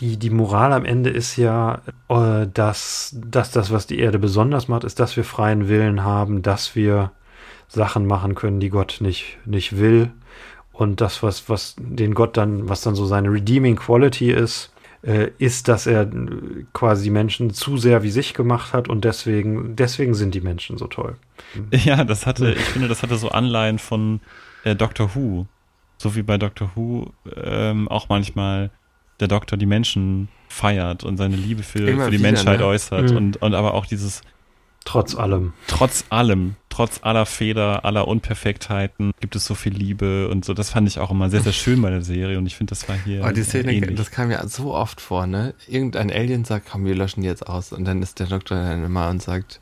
die, 0.00 0.16
die 0.16 0.30
Moral 0.30 0.72
am 0.72 0.84
Ende 0.84 1.10
ist 1.10 1.36
ja, 1.36 1.82
äh, 2.08 2.46
dass, 2.52 3.16
dass 3.18 3.50
das, 3.50 3.70
was 3.70 3.86
die 3.86 3.98
Erde 3.98 4.18
besonders 4.18 4.68
macht, 4.68 4.84
ist, 4.84 5.00
dass 5.00 5.16
wir 5.16 5.24
freien 5.24 5.68
Willen 5.68 6.04
haben, 6.04 6.42
dass 6.42 6.74
wir 6.76 7.12
Sachen 7.68 8.06
machen 8.06 8.34
können, 8.34 8.60
die 8.60 8.70
Gott 8.70 8.98
nicht, 9.00 9.38
nicht 9.44 9.78
will. 9.78 10.12
Und 10.72 11.00
das, 11.00 11.22
was, 11.22 11.48
was 11.48 11.74
den 11.78 12.14
Gott 12.14 12.36
dann, 12.36 12.68
was 12.68 12.82
dann 12.82 12.94
so 12.94 13.06
seine 13.06 13.30
Redeeming 13.30 13.76
Quality 13.76 14.30
ist, 14.30 14.70
ist, 15.38 15.68
dass 15.68 15.86
er 15.86 16.08
quasi 16.72 17.04
die 17.04 17.10
Menschen 17.10 17.50
zu 17.50 17.76
sehr 17.76 18.02
wie 18.02 18.10
sich 18.10 18.34
gemacht 18.34 18.72
hat 18.72 18.88
und 18.88 19.04
deswegen, 19.04 19.76
deswegen 19.76 20.14
sind 20.14 20.34
die 20.34 20.40
Menschen 20.40 20.78
so 20.78 20.86
toll. 20.86 21.16
Ja, 21.72 22.04
das 22.04 22.26
hatte, 22.26 22.52
ich 22.52 22.64
finde, 22.64 22.88
das 22.88 23.02
hatte 23.02 23.16
so 23.16 23.28
Anleihen 23.28 23.78
von 23.78 24.20
äh, 24.64 24.74
Doctor 24.74 25.14
Who. 25.14 25.46
So 25.98 26.14
wie 26.14 26.22
bei 26.22 26.38
Doctor 26.38 26.72
Who 26.74 27.12
ähm, 27.36 27.88
auch 27.88 28.08
manchmal 28.08 28.70
der 29.20 29.28
Doktor 29.28 29.56
die 29.56 29.66
Menschen 29.66 30.28
feiert 30.48 31.04
und 31.04 31.16
seine 31.16 31.36
Liebe 31.36 31.62
für, 31.62 31.78
für 31.78 32.10
die 32.10 32.18
wieder, 32.18 32.22
Menschheit 32.22 32.60
ne? 32.60 32.66
äußert 32.66 33.10
Mhm. 33.10 33.16
und, 33.16 33.36
und 33.42 33.54
aber 33.54 33.74
auch 33.74 33.86
dieses 33.86 34.22
Trotz 34.86 35.14
allem. 35.14 35.52
trotz 35.66 36.04
allem, 36.08 36.54
trotz 36.70 37.00
aller 37.02 37.26
Fehler, 37.26 37.84
aller 37.84 38.08
Unperfektheiten 38.08 39.12
gibt 39.20 39.36
es 39.36 39.44
so 39.44 39.54
viel 39.54 39.74
Liebe 39.74 40.28
und 40.28 40.44
so. 40.46 40.54
Das 40.54 40.70
fand 40.70 40.88
ich 40.88 40.98
auch 40.98 41.10
immer 41.10 41.28
sehr, 41.28 41.40
sehr 41.42 41.52
schön 41.52 41.82
bei 41.82 41.90
der 41.90 42.00
Serie 42.02 42.38
und 42.38 42.46
ich 42.46 42.56
finde, 42.56 42.70
das 42.70 42.88
war 42.88 42.96
hier 43.04 43.22
Aber 43.22 43.32
die 43.34 43.42
Szene, 43.42 43.74
ähnlich. 43.74 43.96
das 43.98 44.10
kam 44.10 44.30
ja 44.30 44.46
so 44.46 44.72
oft 44.72 45.00
vor, 45.02 45.26
ne? 45.26 45.52
Irgendein 45.68 46.10
Alien 46.10 46.44
sagt, 46.44 46.68
komm, 46.70 46.84
wir 46.86 46.94
löschen 46.94 47.20
die 47.20 47.26
jetzt 47.28 47.46
aus. 47.46 47.72
Und 47.72 47.84
dann 47.84 48.00
ist 48.00 48.20
der 48.20 48.28
Doktor 48.28 48.56
dann 48.56 48.84
immer 48.84 49.10
und 49.10 49.20
sagt, 49.22 49.60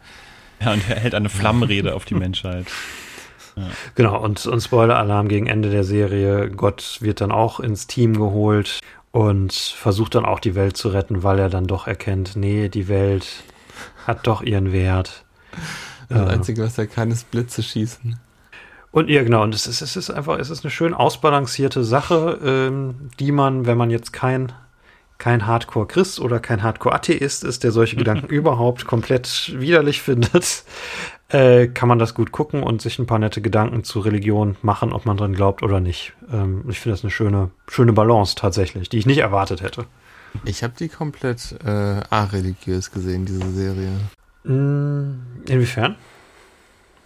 Ja, 0.60 0.72
und 0.72 0.88
er 0.88 0.96
hält 0.96 1.14
eine 1.14 1.28
Flammenrede 1.30 1.94
auf 1.94 2.04
die 2.04 2.14
Menschheit. 2.14 2.66
Genau, 3.94 4.20
und, 4.20 4.44
und 4.46 4.60
Spoiler-Alarm 4.60 5.28
gegen 5.28 5.46
Ende 5.46 5.70
der 5.70 5.84
Serie. 5.84 6.50
Gott 6.50 6.98
wird 7.02 7.20
dann 7.20 7.30
auch 7.30 7.60
ins 7.60 7.86
Team 7.86 8.14
geholt 8.18 8.80
und 9.12 9.52
versucht 9.52 10.16
dann 10.16 10.24
auch 10.24 10.40
die 10.40 10.56
Welt 10.56 10.76
zu 10.76 10.88
retten, 10.88 11.22
weil 11.22 11.38
er 11.38 11.48
dann 11.50 11.68
doch 11.68 11.86
erkennt, 11.86 12.34
nee, 12.34 12.68
die 12.68 12.88
Welt 12.88 13.44
hat 14.06 14.26
doch 14.26 14.42
ihren 14.42 14.72
Wert. 14.72 15.24
das 16.08 16.18
Ja. 16.18 16.26
Einzige, 16.26 16.62
was 16.62 16.78
er 16.78 16.86
kann, 16.86 17.10
ist 17.10 17.30
Blitze 17.30 17.62
schießen. 17.62 18.18
Und 18.90 19.10
ja, 19.10 19.24
genau, 19.24 19.42
und 19.42 19.54
es 19.54 19.66
ist, 19.66 19.80
es 19.80 19.96
ist 19.96 20.10
einfach, 20.10 20.38
es 20.38 20.50
ist 20.50 20.64
eine 20.64 20.70
schön 20.70 20.94
ausbalancierte 20.94 21.82
Sache, 21.82 22.38
ähm, 22.44 23.10
die 23.18 23.32
man, 23.32 23.66
wenn 23.66 23.76
man 23.76 23.90
jetzt 23.90 24.12
kein, 24.12 24.52
kein 25.18 25.48
Hardcore-Christ 25.48 26.20
oder 26.20 26.38
kein 26.38 26.62
Hardcore-Atheist 26.62 27.42
ist, 27.42 27.64
der 27.64 27.72
solche 27.72 27.96
Gedanken 27.96 28.26
überhaupt 28.26 28.86
komplett 28.86 29.52
widerlich 29.58 30.00
findet, 30.00 30.62
äh, 31.28 31.66
kann 31.66 31.88
man 31.88 31.98
das 31.98 32.14
gut 32.14 32.30
gucken 32.30 32.62
und 32.62 32.82
sich 32.82 33.00
ein 33.00 33.06
paar 33.06 33.18
nette 33.18 33.40
Gedanken 33.40 33.82
zu 33.82 33.98
Religion 33.98 34.56
machen, 34.62 34.92
ob 34.92 35.06
man 35.06 35.16
dran 35.16 35.34
glaubt 35.34 35.64
oder 35.64 35.80
nicht. 35.80 36.12
Ähm, 36.32 36.64
ich 36.68 36.78
finde 36.78 36.94
das 36.94 37.02
eine 37.02 37.10
schöne, 37.10 37.50
schöne 37.68 37.92
Balance 37.92 38.36
tatsächlich, 38.36 38.90
die 38.90 38.98
ich 38.98 39.06
nicht 39.06 39.18
erwartet 39.18 39.60
hätte. 39.60 39.86
Ich 40.44 40.62
habe 40.62 40.74
die 40.78 40.88
komplett 40.88 41.52
äh, 41.64 42.00
areligiös 42.10 42.90
gesehen, 42.90 43.24
diese 43.24 43.50
Serie. 43.52 43.92
Mm, 44.44 45.20
inwiefern? 45.48 45.96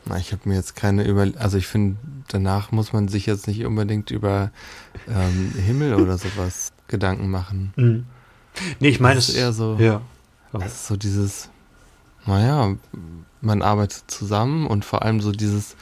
Na, 0.06 0.16
ich 0.16 0.32
habe 0.32 0.48
mir 0.48 0.56
jetzt 0.56 0.74
keine 0.74 1.04
über... 1.06 1.28
Also 1.38 1.58
ich 1.58 1.66
finde, 1.66 1.98
danach 2.28 2.72
muss 2.72 2.92
man 2.92 3.08
sich 3.08 3.26
jetzt 3.26 3.46
nicht 3.46 3.64
unbedingt 3.64 4.10
über 4.10 4.50
ähm, 5.08 5.52
Himmel 5.54 5.94
oder 5.94 6.18
sowas 6.18 6.72
Gedanken 6.88 7.30
machen. 7.30 7.72
Mm. 7.76 8.06
Nee, 8.80 8.88
ich 8.88 9.00
meine, 9.00 9.16
Das 9.16 9.28
es 9.28 9.34
ist 9.34 9.40
eher 9.40 9.52
so... 9.52 9.76
Ja. 9.78 10.00
Es 10.52 10.72
ist 10.72 10.86
so 10.86 10.96
dieses, 10.96 11.50
naja, 12.26 12.74
man 13.40 13.62
arbeitet 13.62 14.04
zusammen 14.10 14.66
und 14.66 14.84
vor 14.84 15.02
allem 15.02 15.20
so 15.20 15.30
dieses, 15.30 15.76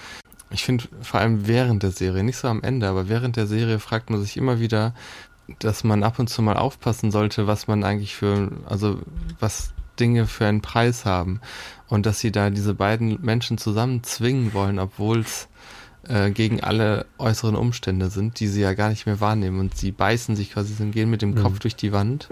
ich 0.51 0.65
finde 0.65 0.85
vor 1.03 1.21
allem 1.21 1.47
während 1.47 1.83
der 1.83 1.93
Serie, 1.93 2.25
nicht 2.25 2.37
so 2.37 2.49
am 2.49 2.63
Ende, 2.63 2.89
aber 2.89 3.09
während 3.09 3.37
der 3.37 3.47
Serie 3.47 3.79
fragt 3.79 4.11
man 4.11 4.21
sich 4.21 4.37
immer 4.37 4.59
wieder, 4.59 4.95
dass 5.61 5.85
man 5.85 6.03
ab 6.03 6.19
und 6.19 6.29
zu 6.29 6.43
mal 6.43 6.57
aufpassen 6.57 7.11
sollte, 7.11 7.47
was 7.47 7.69
man 7.69 7.85
eigentlich 7.85 8.15
für, 8.15 8.51
also 8.67 9.01
was 9.39 9.73
Dinge 9.99 10.27
für 10.27 10.47
einen 10.47 10.61
Preis 10.61 11.05
haben 11.05 11.41
und 11.89 12.05
dass 12.07 12.21
sie 12.21 12.33
da 12.33 12.51
diese 12.51 12.75
beiden 12.75 13.19
Menschen 13.23 13.59
zusammen 13.59 14.03
zwingen 14.03 14.53
wollen, 14.53 14.79
obwohl 14.79 15.21
es 15.21 15.49
äh, 16.09 16.31
gegen 16.31 16.63
alle 16.63 17.07
äußeren 17.19 17.57
Umstände 17.57 18.11
sind, 18.11 18.39
die 18.41 18.49
sie 18.49 18.61
ja 18.61 18.75
gar 18.75 18.91
nicht 18.91 19.07
mehr 19.07 19.21
wahrnehmen 19.21 19.59
und 19.61 19.77
sie 19.77 19.93
beißen 19.93 20.37
sich 20.37 20.53
quasi, 20.53 20.75
sie 20.75 20.91
gehen 20.91 21.11
mit 21.11 21.23
dem 21.23 21.31
Mhm. 21.31 21.43
Kopf 21.43 21.59
durch 21.61 21.77
die 21.77 21.93
Wand. 21.93 22.29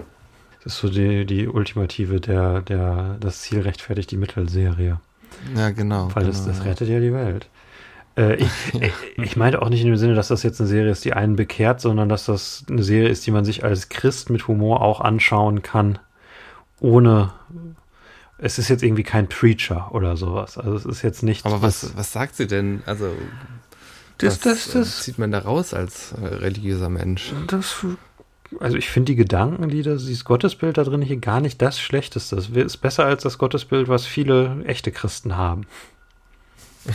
Das 0.63 0.73
ist 0.73 0.79
so 0.79 0.89
die, 0.89 1.25
die 1.25 1.47
ultimative, 1.47 2.19
der, 2.19 2.61
der, 2.61 3.17
das 3.19 3.41
Ziel 3.41 3.61
rechtfertigt 3.61 4.11
die 4.11 4.17
Mittelserie. 4.17 4.99
Ja, 5.55 5.69
genau. 5.71 6.09
Weil 6.13 6.23
genau, 6.23 6.27
das, 6.27 6.45
das 6.45 6.65
rettet 6.65 6.89
ja 6.89 6.99
die 6.99 7.13
Welt. 7.13 7.47
Äh, 8.17 8.35
ich, 8.35 8.47
ich, 8.73 8.93
ich 9.17 9.35
meinte 9.35 9.61
auch 9.61 9.69
nicht 9.69 9.81
in 9.81 9.87
dem 9.87 9.97
Sinne, 9.97 10.13
dass 10.15 10.29
das 10.29 10.43
jetzt 10.43 10.59
eine 10.61 10.69
Serie 10.69 10.91
ist, 10.91 11.03
die 11.05 11.13
einen 11.13 11.35
bekehrt, 11.35 11.81
sondern 11.81 12.07
dass 12.09 12.25
das 12.25 12.63
eine 12.69 12.83
Serie 12.83 13.09
ist, 13.09 13.25
die 13.27 13.31
man 13.31 13.43
sich 13.45 13.63
als 13.63 13.89
Christ 13.89 14.29
mit 14.29 14.47
Humor 14.47 14.81
auch 14.81 15.01
anschauen 15.01 15.61
kann, 15.61 15.99
ohne. 16.79 17.33
Es 18.37 18.59
ist 18.59 18.67
jetzt 18.67 18.83
irgendwie 18.83 19.03
kein 19.03 19.29
Preacher 19.29 19.93
oder 19.93 20.17
sowas. 20.17 20.57
Also 20.57 20.75
es 20.75 20.85
ist 20.85 21.01
jetzt 21.03 21.23
nicht. 21.23 21.45
Aber 21.45 21.61
was, 21.61 21.95
was 21.97 22.11
sagt 22.11 22.35
sie 22.35 22.47
denn? 22.47 22.83
Also, 22.85 23.09
Das- 24.17 24.35
was 24.35 24.39
das- 24.41 24.71
das- 24.73 24.99
äh, 24.99 25.01
zieht 25.03 25.17
man 25.19 25.31
da 25.31 25.39
raus 25.39 25.73
als 25.73 26.11
äh, 26.13 26.25
religiöser 26.25 26.89
Mensch? 26.89 27.33
Das, 27.47 27.85
also 28.59 28.75
ich 28.77 28.89
finde 28.89 29.13
die 29.13 29.15
Gedanken, 29.15 29.69
die 29.69 29.81
das, 29.83 30.05
dieses 30.05 30.25
Gottesbild 30.25 30.77
da 30.77 30.83
drin 30.83 31.01
hier 31.01 31.17
gar 31.17 31.39
nicht 31.39 31.61
das 31.61 31.79
Schlechteste. 31.79 32.35
Das 32.35 32.49
ist 32.49 32.77
besser 32.77 33.05
als 33.05 33.23
das 33.23 33.37
Gottesbild, 33.37 33.87
was 33.87 34.05
viele 34.05 34.63
echte 34.65 34.91
Christen 34.91 35.35
haben. 35.37 35.65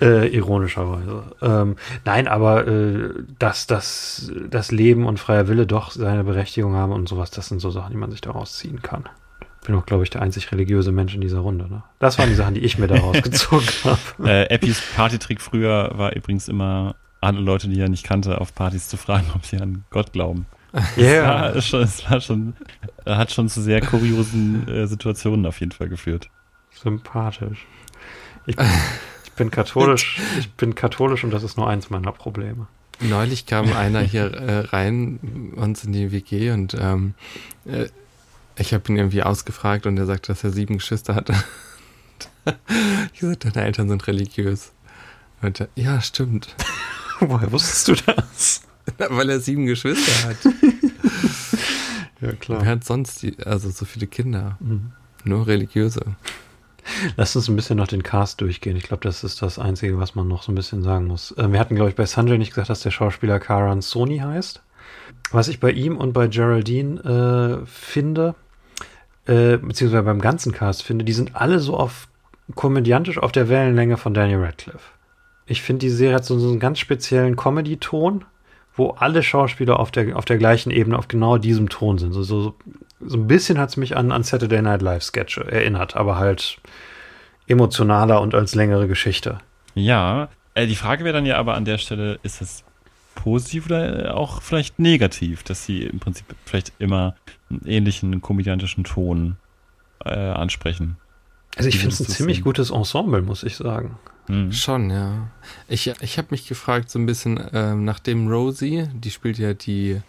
äh, 0.00 0.28
ironischerweise. 0.28 1.24
Ähm, 1.42 1.76
nein, 2.04 2.28
aber 2.28 2.66
äh, 2.66 3.10
dass, 3.38 3.66
dass 3.66 4.30
das 4.50 4.72
Leben 4.72 5.06
und 5.06 5.18
freier 5.18 5.48
Wille 5.48 5.66
doch 5.66 5.90
seine 5.90 6.24
Berechtigung 6.24 6.74
haben 6.74 6.92
und 6.92 7.08
sowas, 7.08 7.30
das 7.30 7.48
sind 7.48 7.60
so 7.60 7.70
Sachen, 7.70 7.92
die 7.92 7.98
man 7.98 8.10
sich 8.10 8.20
daraus 8.20 8.56
ziehen 8.58 8.82
kann. 8.82 9.04
Ich 9.60 9.66
bin 9.66 9.76
auch, 9.76 9.86
glaube 9.86 10.04
ich, 10.04 10.10
der 10.10 10.22
einzig 10.22 10.52
religiöse 10.52 10.92
Mensch 10.92 11.14
in 11.14 11.20
dieser 11.20 11.40
Runde. 11.40 11.68
Ne? 11.68 11.82
Das 11.98 12.18
waren 12.18 12.28
die 12.28 12.36
Sachen, 12.36 12.54
die 12.54 12.60
ich 12.60 12.78
mir 12.78 12.86
daraus 12.86 13.20
gezogen 13.22 13.66
habe. 13.84 14.28
Äh, 14.28 14.44
Eppis 14.44 14.80
Partytrick 14.94 15.40
früher 15.40 15.90
war 15.96 16.14
übrigens 16.14 16.48
immer, 16.48 16.94
alle 17.20 17.40
Leute, 17.40 17.68
die 17.68 17.80
er 17.80 17.88
nicht 17.88 18.04
kannte, 18.04 18.40
auf 18.40 18.54
Partys 18.54 18.88
zu 18.88 18.96
fragen, 18.96 19.26
ob 19.34 19.44
sie 19.44 19.56
an 19.58 19.84
Gott 19.90 20.12
glauben. 20.12 20.46
Ja, 20.96 21.52
Ja, 21.52 21.60
schon, 21.62 21.82
es 21.82 22.08
war 22.08 22.20
schon, 22.20 22.54
hat 23.06 23.32
schon 23.32 23.48
zu 23.48 23.62
sehr 23.62 23.80
kuriosen 23.80 24.68
äh, 24.68 24.86
Situationen 24.86 25.46
auf 25.46 25.58
jeden 25.60 25.72
Fall 25.72 25.88
geführt. 25.88 26.28
Sympathisch. 26.70 27.66
Ich, 28.46 28.56
ich 28.58 28.66
bin 29.36 29.50
katholisch, 29.50 30.20
ich 30.38 30.50
bin 30.52 30.74
katholisch 30.74 31.24
und 31.24 31.30
das 31.30 31.42
ist 31.42 31.56
nur 31.56 31.68
eins 31.68 31.90
meiner 31.90 32.12
Probleme. 32.12 32.66
Neulich 33.00 33.46
kam 33.46 33.72
einer 33.76 34.00
hier 34.00 34.32
äh, 34.32 34.58
rein, 34.60 35.52
uns 35.56 35.84
in 35.84 35.92
die 35.92 36.12
WG 36.12 36.50
und 36.50 36.74
ähm, 36.78 37.14
äh, 37.64 37.86
ich 38.58 38.72
habe 38.72 38.84
ihn 38.88 38.96
irgendwie 38.96 39.22
ausgefragt 39.22 39.86
und 39.86 39.98
er 39.98 40.06
sagte, 40.06 40.28
dass 40.28 40.42
er 40.42 40.50
sieben 40.50 40.78
Geschwister 40.78 41.14
hatte. 41.14 41.34
ich 43.12 43.20
sagte, 43.20 43.50
deine 43.50 43.66
Eltern 43.66 43.88
sind 43.88 44.06
religiös. 44.06 44.72
Und 45.42 45.60
er, 45.60 45.68
ja, 45.74 46.00
stimmt. 46.00 46.54
Woher 47.20 47.52
wusstest 47.52 47.88
du 47.88 47.94
das? 47.94 48.62
Weil 48.96 49.28
er 49.28 49.40
sieben 49.40 49.66
Geschwister 49.66 50.28
hat. 50.28 50.36
Ja, 52.20 52.32
klar. 52.32 52.62
Wer 52.62 52.70
hat 52.70 52.84
sonst 52.84 53.22
die, 53.22 53.36
also 53.44 53.70
so 53.70 53.84
viele 53.84 54.06
Kinder? 54.06 54.56
Mhm. 54.60 54.92
Nur 55.24 55.46
religiöse. 55.46 56.16
Lass 57.16 57.36
uns 57.36 57.48
ein 57.48 57.56
bisschen 57.56 57.78
noch 57.78 57.88
den 57.88 58.02
Cast 58.02 58.40
durchgehen. 58.40 58.76
Ich 58.76 58.84
glaube, 58.84 59.02
das 59.02 59.24
ist 59.24 59.42
das 59.42 59.58
Einzige, 59.58 59.98
was 59.98 60.14
man 60.14 60.28
noch 60.28 60.42
so 60.42 60.52
ein 60.52 60.54
bisschen 60.54 60.82
sagen 60.82 61.06
muss. 61.06 61.32
Äh, 61.32 61.52
wir 61.52 61.60
hatten, 61.60 61.74
glaube 61.74 61.90
ich, 61.90 61.96
bei 61.96 62.06
Sanjay 62.06 62.38
nicht 62.38 62.50
gesagt, 62.50 62.70
dass 62.70 62.80
der 62.80 62.90
Schauspieler 62.90 63.38
Karan 63.38 63.82
Sony 63.82 64.18
heißt. 64.18 64.62
Was 65.30 65.48
ich 65.48 65.60
bei 65.60 65.72
ihm 65.72 65.96
und 65.96 66.12
bei 66.12 66.28
Geraldine 66.28 67.62
äh, 67.62 67.66
finde, 67.66 68.34
äh, 69.26 69.56
beziehungsweise 69.56 70.04
beim 70.04 70.20
ganzen 70.20 70.52
Cast 70.52 70.82
finde, 70.82 71.04
die 71.04 71.12
sind 71.12 71.34
alle 71.34 71.58
so 71.58 71.76
auf 71.76 72.08
komödiantisch 72.54 73.18
auf 73.18 73.32
der 73.32 73.48
Wellenlänge 73.48 73.96
von 73.96 74.14
Daniel 74.14 74.38
Radcliffe. 74.44 74.92
Ich 75.46 75.62
finde, 75.62 75.80
die 75.80 75.90
Serie 75.90 76.16
hat 76.16 76.24
so, 76.24 76.38
so 76.38 76.48
einen 76.48 76.60
ganz 76.60 76.78
speziellen 76.78 77.36
Comedy-Ton, 77.36 78.24
wo 78.74 78.90
alle 78.90 79.22
Schauspieler 79.22 79.80
auf 79.80 79.90
der, 79.90 80.16
auf 80.16 80.24
der 80.24 80.38
gleichen 80.38 80.70
Ebene, 80.70 80.98
auf 80.98 81.08
genau 81.08 81.38
diesem 81.38 81.68
Ton 81.68 81.98
sind. 81.98 82.12
So, 82.12 82.22
so, 82.22 82.54
so 83.00 83.16
ein 83.16 83.26
bisschen 83.26 83.58
hat 83.58 83.70
es 83.70 83.76
mich 83.76 83.96
an, 83.96 84.12
an 84.12 84.22
Saturday 84.22 84.62
Night 84.62 84.82
Live 84.82 85.02
Sketche 85.02 85.50
erinnert, 85.50 85.96
aber 85.96 86.16
halt 86.16 86.58
emotionaler 87.46 88.20
und 88.20 88.34
als 88.34 88.54
längere 88.54 88.88
Geschichte. 88.88 89.38
Ja, 89.74 90.28
äh, 90.54 90.66
die 90.66 90.76
Frage 90.76 91.04
wäre 91.04 91.14
dann 91.14 91.26
ja 91.26 91.36
aber 91.36 91.54
an 91.54 91.64
der 91.64 91.78
Stelle, 91.78 92.18
ist 92.22 92.40
es 92.40 92.64
positiv 93.14 93.66
oder 93.66 94.16
auch 94.16 94.42
vielleicht 94.42 94.78
negativ, 94.78 95.42
dass 95.42 95.64
sie 95.64 95.82
im 95.82 95.98
Prinzip 95.98 96.26
vielleicht 96.44 96.72
immer 96.78 97.14
einen 97.50 97.66
ähnlichen 97.66 98.20
komödiantischen 98.20 98.84
Ton 98.84 99.36
äh, 100.04 100.10
ansprechen? 100.10 100.96
Also 101.56 101.68
ich 101.68 101.78
finde 101.78 101.94
es 101.94 102.00
ein 102.00 102.06
ziemlich 102.06 102.38
sehen? 102.38 102.44
gutes 102.44 102.70
Ensemble, 102.70 103.22
muss 103.22 103.42
ich 103.42 103.56
sagen. 103.56 103.98
Hm. 104.26 104.52
Schon, 104.52 104.90
ja. 104.90 105.28
Ich, 105.68 105.92
ich 106.00 106.18
habe 106.18 106.28
mich 106.30 106.48
gefragt, 106.48 106.90
so 106.90 106.98
ein 106.98 107.06
bisschen, 107.06 107.40
ähm, 107.52 107.84
nachdem 107.84 108.28
Rosie, 108.28 108.88
die 108.92 109.10
spielt 109.10 109.38
ja 109.38 109.54
die, 109.54 110.00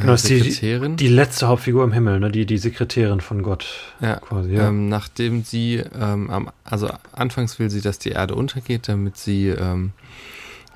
Genau, 0.00 0.14
ist 0.14 0.28
die, 0.28 0.96
die 0.96 1.08
letzte 1.08 1.48
Hauptfigur 1.48 1.84
im 1.84 1.92
Himmel, 1.92 2.20
ne? 2.20 2.30
die, 2.30 2.46
die 2.46 2.58
Sekretärin 2.58 3.20
von 3.20 3.42
Gott. 3.42 3.66
Ja, 4.00 4.16
quasi, 4.16 4.54
ja. 4.54 4.68
Ähm, 4.68 4.88
nachdem 4.88 5.44
sie, 5.44 5.82
ähm, 5.98 6.30
am, 6.30 6.50
also 6.64 6.90
anfangs 7.12 7.58
will 7.58 7.70
sie, 7.70 7.80
dass 7.80 7.98
die 7.98 8.10
Erde 8.10 8.34
untergeht, 8.34 8.88
damit 8.88 9.16
sie 9.16 9.48
ähm, 9.48 9.92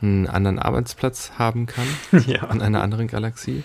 einen 0.02 0.26
anderen 0.26 0.58
Arbeitsplatz 0.58 1.32
haben 1.38 1.66
kann 1.66 1.86
ja. 2.26 2.44
in 2.50 2.60
einer 2.60 2.82
anderen 2.82 3.06
Galaxie. 3.06 3.64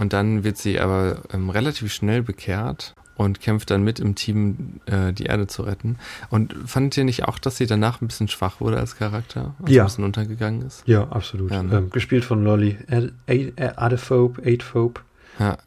Und 0.00 0.12
dann 0.12 0.44
wird 0.44 0.58
sie 0.58 0.80
aber 0.80 1.22
ähm, 1.32 1.50
relativ 1.50 1.92
schnell 1.92 2.22
bekehrt 2.22 2.94
und 3.18 3.40
kämpft 3.42 3.70
dann 3.70 3.82
mit 3.82 4.00
im 4.00 4.14
Team, 4.14 4.80
äh, 4.86 5.12
die 5.12 5.24
Erde 5.24 5.46
zu 5.46 5.62
retten. 5.64 5.98
Und 6.30 6.54
fandet 6.64 6.96
ihr 6.96 7.04
nicht 7.04 7.24
auch, 7.26 7.38
dass 7.38 7.58
sie 7.58 7.66
danach 7.66 8.00
ein 8.00 8.06
bisschen 8.08 8.28
schwach 8.28 8.60
wurde 8.62 8.78
als 8.78 8.96
Charakter? 8.96 9.54
Also 9.60 9.74
Ja. 9.74 9.82
ein 9.82 9.86
bisschen 9.88 10.04
untergegangen 10.04 10.62
ist? 10.62 10.82
Ja, 10.86 11.06
absolut. 11.08 11.50
Ja, 11.50 11.62
ne? 11.62 11.76
ähm, 11.76 11.90
gespielt 11.90 12.24
von 12.24 12.42
Lolly 12.42 12.78
Ad- 12.90 13.12
Ad- 13.28 13.52
Adephobe, 13.76 14.40
Adephobe. 14.42 15.02
Ja, 15.38 15.58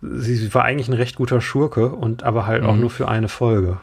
Sie, 0.00 0.36
sie 0.36 0.54
war 0.54 0.62
eigentlich 0.64 0.86
ein 0.86 0.94
recht 0.94 1.16
guter 1.16 1.40
Schurke 1.40 1.88
und 1.88 2.22
aber 2.22 2.46
halt 2.46 2.62
auch 2.62 2.74
Mhm. 2.76 2.82
nur 2.82 2.90
für 2.90 3.08
eine 3.08 3.26
Folge. 3.28 3.78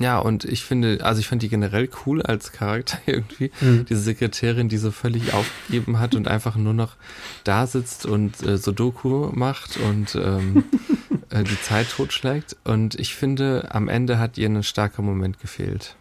Ja, 0.00 0.18
und 0.18 0.44
ich 0.44 0.62
finde, 0.64 0.98
also 1.04 1.20
ich 1.20 1.28
fand 1.28 1.42
die 1.42 1.48
generell 1.48 1.88
cool 2.04 2.20
als 2.22 2.50
Charakter 2.52 2.98
irgendwie. 3.06 3.50
Mhm. 3.60 3.86
Diese 3.88 4.00
Sekretärin, 4.00 4.68
die 4.68 4.76
so 4.78 4.90
völlig 4.90 5.32
aufgegeben 5.32 6.00
hat 6.00 6.14
und 6.16 6.28
einfach 6.28 6.56
nur 6.56 6.74
noch 6.74 6.96
da 7.44 7.66
sitzt 7.68 8.04
und 8.04 8.42
äh, 8.42 8.58
Sudoku 8.58 9.30
macht 9.32 9.78
und 9.78 10.16
ähm, 10.16 10.64
äh, 11.40 11.44
die 11.44 11.60
Zeit 11.60 11.88
totschlägt. 11.90 12.56
Und 12.64 12.94
ich 12.96 13.14
finde, 13.14 13.68
am 13.70 13.88
Ende 13.88 14.18
hat 14.18 14.38
ihr 14.38 14.48
ein 14.48 14.62
starker 14.62 15.02
Moment 15.02 15.40
gefehlt. 15.40 15.96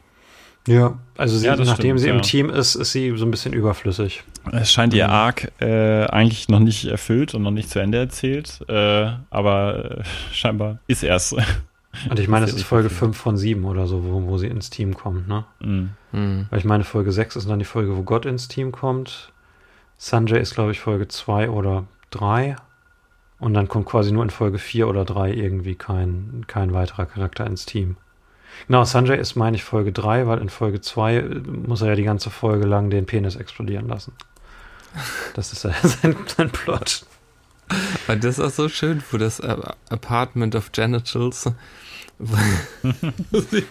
Ja, 0.67 0.97
also 1.15 1.37
sie, 1.37 1.45
Ja, 1.45 1.55
nachdem 1.55 1.75
stimmt, 1.97 1.99
sie 1.99 2.07
ja. 2.07 2.15
im 2.15 2.21
Team 2.23 2.49
ist, 2.49 2.73
ist 2.75 2.91
sie 2.91 3.15
so 3.15 3.25
ein 3.25 3.31
bisschen 3.31 3.53
überflüssig. 3.53 4.23
Es 4.51 4.71
scheint 4.71 4.93
ihr 4.95 5.05
Mhm. 5.07 5.13
Arc 5.13 5.51
äh, 5.61 6.05
eigentlich 6.05 6.49
noch 6.49 6.59
nicht 6.59 6.85
erfüllt 6.85 7.35
und 7.35 7.43
noch 7.43 7.51
nicht 7.51 7.69
zu 7.69 7.79
Ende 7.79 7.99
erzählt, 7.99 8.61
äh, 8.67 9.11
aber 9.29 9.99
äh, 9.99 10.03
scheinbar 10.33 10.79
ist 10.87 11.03
er's. 11.03 11.35
Und 12.09 12.19
ich 12.19 12.27
meine, 12.27 12.45
Das 12.45 12.51
es 12.55 12.57
ist 12.61 12.65
Folge 12.67 12.87
okay. 12.87 12.95
5 12.95 13.17
von 13.17 13.37
7 13.37 13.63
oder 13.63 13.87
so, 13.87 14.03
wo, 14.03 14.23
wo 14.27 14.37
sie 14.37 14.47
ins 14.47 14.69
Team 14.69 14.95
kommt, 14.95 15.29
ne? 15.29 15.45
Mhm. 15.61 15.91
Hm. 16.11 16.45
Weil 16.49 16.59
ich 16.59 16.65
meine, 16.65 16.83
Folge 16.83 17.13
6 17.13 17.37
ist 17.37 17.47
dann 17.49 17.57
die 17.59 17.63
Folge, 17.63 17.95
wo 17.95 18.01
Gott 18.03 18.25
ins 18.25 18.49
Team 18.49 18.73
kommt. 18.73 19.31
Sanjay 19.97 20.41
ist, 20.41 20.55
glaube 20.55 20.71
ich, 20.71 20.81
Folge 20.81 21.07
2 21.07 21.49
oder 21.49 21.85
3. 22.09 22.57
Und 23.39 23.53
dann 23.53 23.67
kommt 23.67 23.85
quasi 23.85 24.11
nur 24.11 24.23
in 24.23 24.29
Folge 24.29 24.59
4 24.59 24.87
oder 24.87 25.05
3 25.05 25.33
irgendwie 25.33 25.75
kein, 25.75 26.45
kein 26.47 26.73
weiterer 26.73 27.05
Charakter 27.05 27.45
ins 27.45 27.65
Team. 27.65 27.97
Genau, 28.67 28.85
Sanjay 28.85 29.19
ist, 29.19 29.35
meine 29.35 29.57
ich, 29.57 29.63
Folge 29.63 29.91
3, 29.91 30.27
weil 30.27 30.39
in 30.39 30.49
Folge 30.49 30.79
2 30.79 31.21
muss 31.67 31.81
er 31.81 31.89
ja 31.89 31.95
die 31.95 32.03
ganze 32.03 32.29
Folge 32.29 32.65
lang 32.65 32.89
den 32.89 33.05
Penis 33.05 33.35
explodieren 33.35 33.87
lassen. 33.87 34.13
Das 35.33 35.51
ist 35.51 35.63
ja 35.63 35.73
sein, 35.83 36.15
sein 36.37 36.49
Plot. 36.49 37.05
Und 38.07 38.23
das 38.23 38.37
ist 38.37 38.39
auch 38.39 38.51
so 38.51 38.69
schön, 38.69 39.03
wo 39.11 39.17
das 39.17 39.39
äh, 39.39 39.55
Apartment 39.89 40.55
of 40.55 40.71
Genitals 40.71 41.51
wo 42.17 43.39
sie 43.51 43.63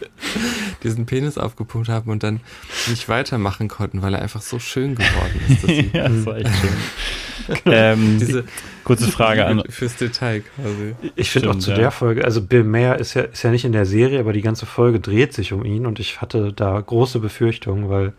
diesen 0.82 1.06
Penis 1.06 1.38
aufgepumpt 1.38 1.88
haben 1.88 2.10
und 2.10 2.22
dann 2.22 2.40
nicht 2.88 3.08
weitermachen 3.08 3.68
konnten, 3.68 4.02
weil 4.02 4.14
er 4.14 4.22
einfach 4.22 4.42
so 4.42 4.58
schön 4.58 4.94
geworden 4.94 5.40
ist. 5.48 5.62
Dass 5.62 5.70
sie 5.70 5.90
ja, 5.94 6.08
das 6.08 6.26
war 6.26 6.36
echt 6.36 6.50
schön. 6.54 7.56
ähm, 7.66 8.18
diese 8.18 8.44
kurze 8.84 9.10
Frage 9.10 9.46
an. 9.46 9.62
fürs 9.68 9.96
Detail 9.96 10.40
quasi. 10.40 10.94
Ich 11.16 11.30
finde 11.30 11.50
auch 11.50 11.58
zu 11.58 11.70
ja. 11.70 11.76
der 11.76 11.90
Folge, 11.90 12.24
also 12.24 12.42
Bill 12.42 12.64
Mayer 12.64 12.98
ist 12.98 13.14
ja, 13.14 13.22
ist 13.22 13.42
ja 13.42 13.50
nicht 13.50 13.64
in 13.64 13.72
der 13.72 13.86
Serie, 13.86 14.20
aber 14.20 14.32
die 14.32 14.42
ganze 14.42 14.66
Folge 14.66 15.00
dreht 15.00 15.32
sich 15.32 15.52
um 15.52 15.64
ihn 15.64 15.86
und 15.86 15.98
ich 15.98 16.20
hatte 16.20 16.52
da 16.52 16.80
große 16.80 17.20
Befürchtungen, 17.20 17.88
weil 17.88 18.12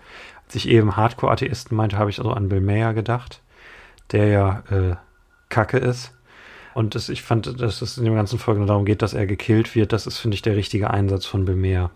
als 0.46 0.56
ich 0.56 0.68
eben 0.68 0.96
Hardcore-Atheisten 0.96 1.76
meinte, 1.76 1.98
habe 1.98 2.10
ich 2.10 2.20
also 2.20 2.32
an 2.32 2.50
Bill 2.50 2.62
Mayer 2.62 2.94
gedacht, 2.94 3.42
der 4.12 4.28
ja 4.28 4.64
äh, 4.70 4.96
Kacke 5.50 5.78
ist. 5.78 6.12
Und 6.76 6.94
das, 6.94 7.08
ich 7.10 7.22
fand, 7.24 7.60
dass 7.62 7.82
es 7.82 7.98
in 7.98 8.04
der 8.04 8.14
ganzen 8.14 8.38
Folge 8.38 8.60
nur 8.60 8.68
darum 8.68 8.84
geht, 8.86 9.02
dass 9.02 9.14
er 9.14 9.26
gekillt 9.26 9.74
wird. 9.76 9.94
Das 9.94 10.06
ist, 10.06 10.18
finde 10.20 10.36
ich, 10.36 10.42
der 10.42 10.56
richtige 10.58 10.92
Einsatz 10.92 11.26
von 11.26 11.46
Bill 11.46 11.56
Mayer. 11.56 11.90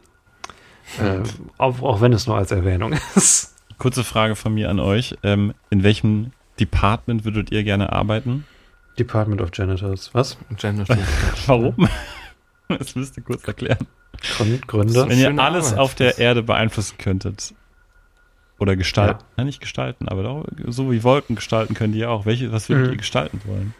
Äh, 1.00 1.20
auch, 1.58 1.82
auch 1.84 2.02
wenn 2.02 2.14
es 2.14 2.26
nur 2.28 2.38
als 2.38 2.52
Erwähnung 2.52 2.94
ist. 3.16 3.56
Kurze 3.78 4.04
Frage 4.06 4.36
von 4.38 4.54
mir 4.54 4.70
an 4.70 4.80
euch. 4.80 5.16
Ähm, 5.22 5.54
in 5.70 5.84
welchem 5.84 6.32
Department 6.60 7.26
würdet 7.26 7.52
ihr 7.52 7.64
gerne 7.64 7.92
arbeiten? 7.94 8.46
Department 8.98 9.42
of 9.42 9.52
Genitals. 9.52 10.10
Was? 10.14 10.38
Genitals. 10.58 11.00
Warum? 11.46 11.88
Das 12.70 12.96
müsst 12.96 13.18
ihr 13.18 13.24
kurz 13.24 13.44
erklären. 13.46 13.86
Grün, 14.38 14.62
Gründe? 14.66 15.08
Wenn 15.10 15.20
ihr 15.20 15.38
alles 15.40 15.68
Arbeit. 15.74 15.80
auf 15.80 15.96
der 15.96 16.18
Erde 16.20 16.42
beeinflussen 16.42 16.98
könntet. 16.98 17.54
Oder 18.60 18.76
gestalten. 18.76 19.20
Ja. 19.22 19.26
Nein, 19.38 19.46
nicht 19.48 19.62
gestalten, 19.62 20.08
aber 20.10 20.24
doch, 20.24 20.46
so 20.68 20.92
wie 20.92 21.04
Wolken 21.04 21.36
gestalten 21.36 21.74
könnt 21.76 21.96
ihr 21.96 22.10
auch. 22.10 22.26
Welche, 22.26 22.52
was 22.52 22.68
würdet 22.70 22.88
Mhm. 22.88 22.92
ihr 22.94 22.98
gestalten 22.98 23.42
wollen? 23.46 23.74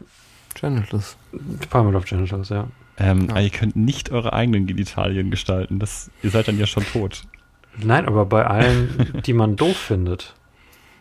Genitals. 0.56 1.18
Department 1.32 1.95
of 1.95 2.06
Genitals, 2.06 2.50
ja. 2.50 2.68
Ähm, 2.97 3.26
Ja. 3.26 3.30
aber 3.32 3.41
Ihr 3.41 3.50
könnt 3.50 3.76
nicht 3.76 4.12
eure 4.12 4.34
eigenen 4.34 4.68
Genitalien 4.68 5.32
gestalten. 5.32 5.80
Das, 5.80 6.12
ihr 6.24 6.30
seid 6.32 6.47
dann 6.47 6.58
ja 6.60 6.66
schon 6.66 6.84
tot. 6.86 7.24
Nein, 7.78 8.06
aber 8.08 8.26
bei 8.26 8.45
allen, 8.45 9.22
die 9.26 9.34
man 9.34 9.56
doof 9.56 9.78
findet. 9.78 10.36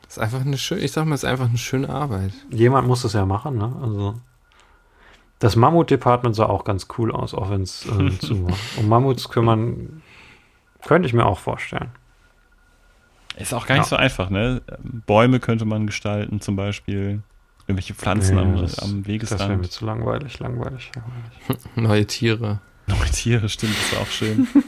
Das 0.02 0.16
ist 0.16 0.22
einfach 0.22 0.40
eine 0.42 0.56
schöne, 0.58 0.80
ich 0.82 0.92
sag 0.92 1.04
mal, 1.06 1.14
es 1.14 1.22
ist 1.24 1.28
einfach 1.28 1.48
eine 1.48 1.58
schöne 1.58 1.88
Arbeit. 1.88 2.32
Jemand 2.50 2.86
muss 2.86 3.04
es 3.04 3.12
ja 3.14 3.26
machen, 3.26 3.58
ne? 3.58 3.74
Also. 3.82 4.14
Das 5.40 5.54
Mammut-Department 5.54 6.34
sah 6.34 6.46
auch 6.46 6.64
ganz 6.64 6.88
cool 6.98 7.12
aus, 7.12 7.32
auch 7.34 7.50
wenn 7.50 7.62
es 7.62 7.86
äh, 7.86 8.18
zu 8.18 8.44
war. 8.46 8.56
Um 8.76 8.88
Mammuts 8.88 9.28
kümmern 9.28 10.02
könnte 10.84 11.06
ich 11.06 11.14
mir 11.14 11.26
auch 11.26 11.38
vorstellen. 11.38 11.90
Ist 13.36 13.54
auch 13.54 13.66
gar 13.66 13.76
nicht 13.76 13.84
Ja. 13.84 13.88
so 13.90 13.96
einfach, 13.96 14.30
ne? 14.30 14.62
Bäume 14.82 15.38
könnte 15.40 15.64
man 15.64 15.86
gestalten, 15.86 16.40
zum 16.40 16.56
Beispiel. 16.56 17.22
Irgendwelche 17.68 17.94
Pflanzen 17.94 18.34
Nee, 18.36 18.40
am, 18.42 18.56
das- 18.56 18.78
am 18.80 18.88
Das 18.88 18.90
wäre 18.90 18.96
mir 18.96 19.06
Wegesrand. 19.06 19.70
zu 19.70 19.84
langweilig, 19.84 20.38
langweilig, 20.40 20.90
langweilig. 20.96 21.64
Neue 21.76 22.06
Tiere. 22.06 22.60
Neue 22.86 23.10
Tiere, 23.12 23.48
stimmt, 23.48 23.76
das 23.76 23.92
ist 23.92 23.98
auch 23.98 24.10
schön. 24.10 24.48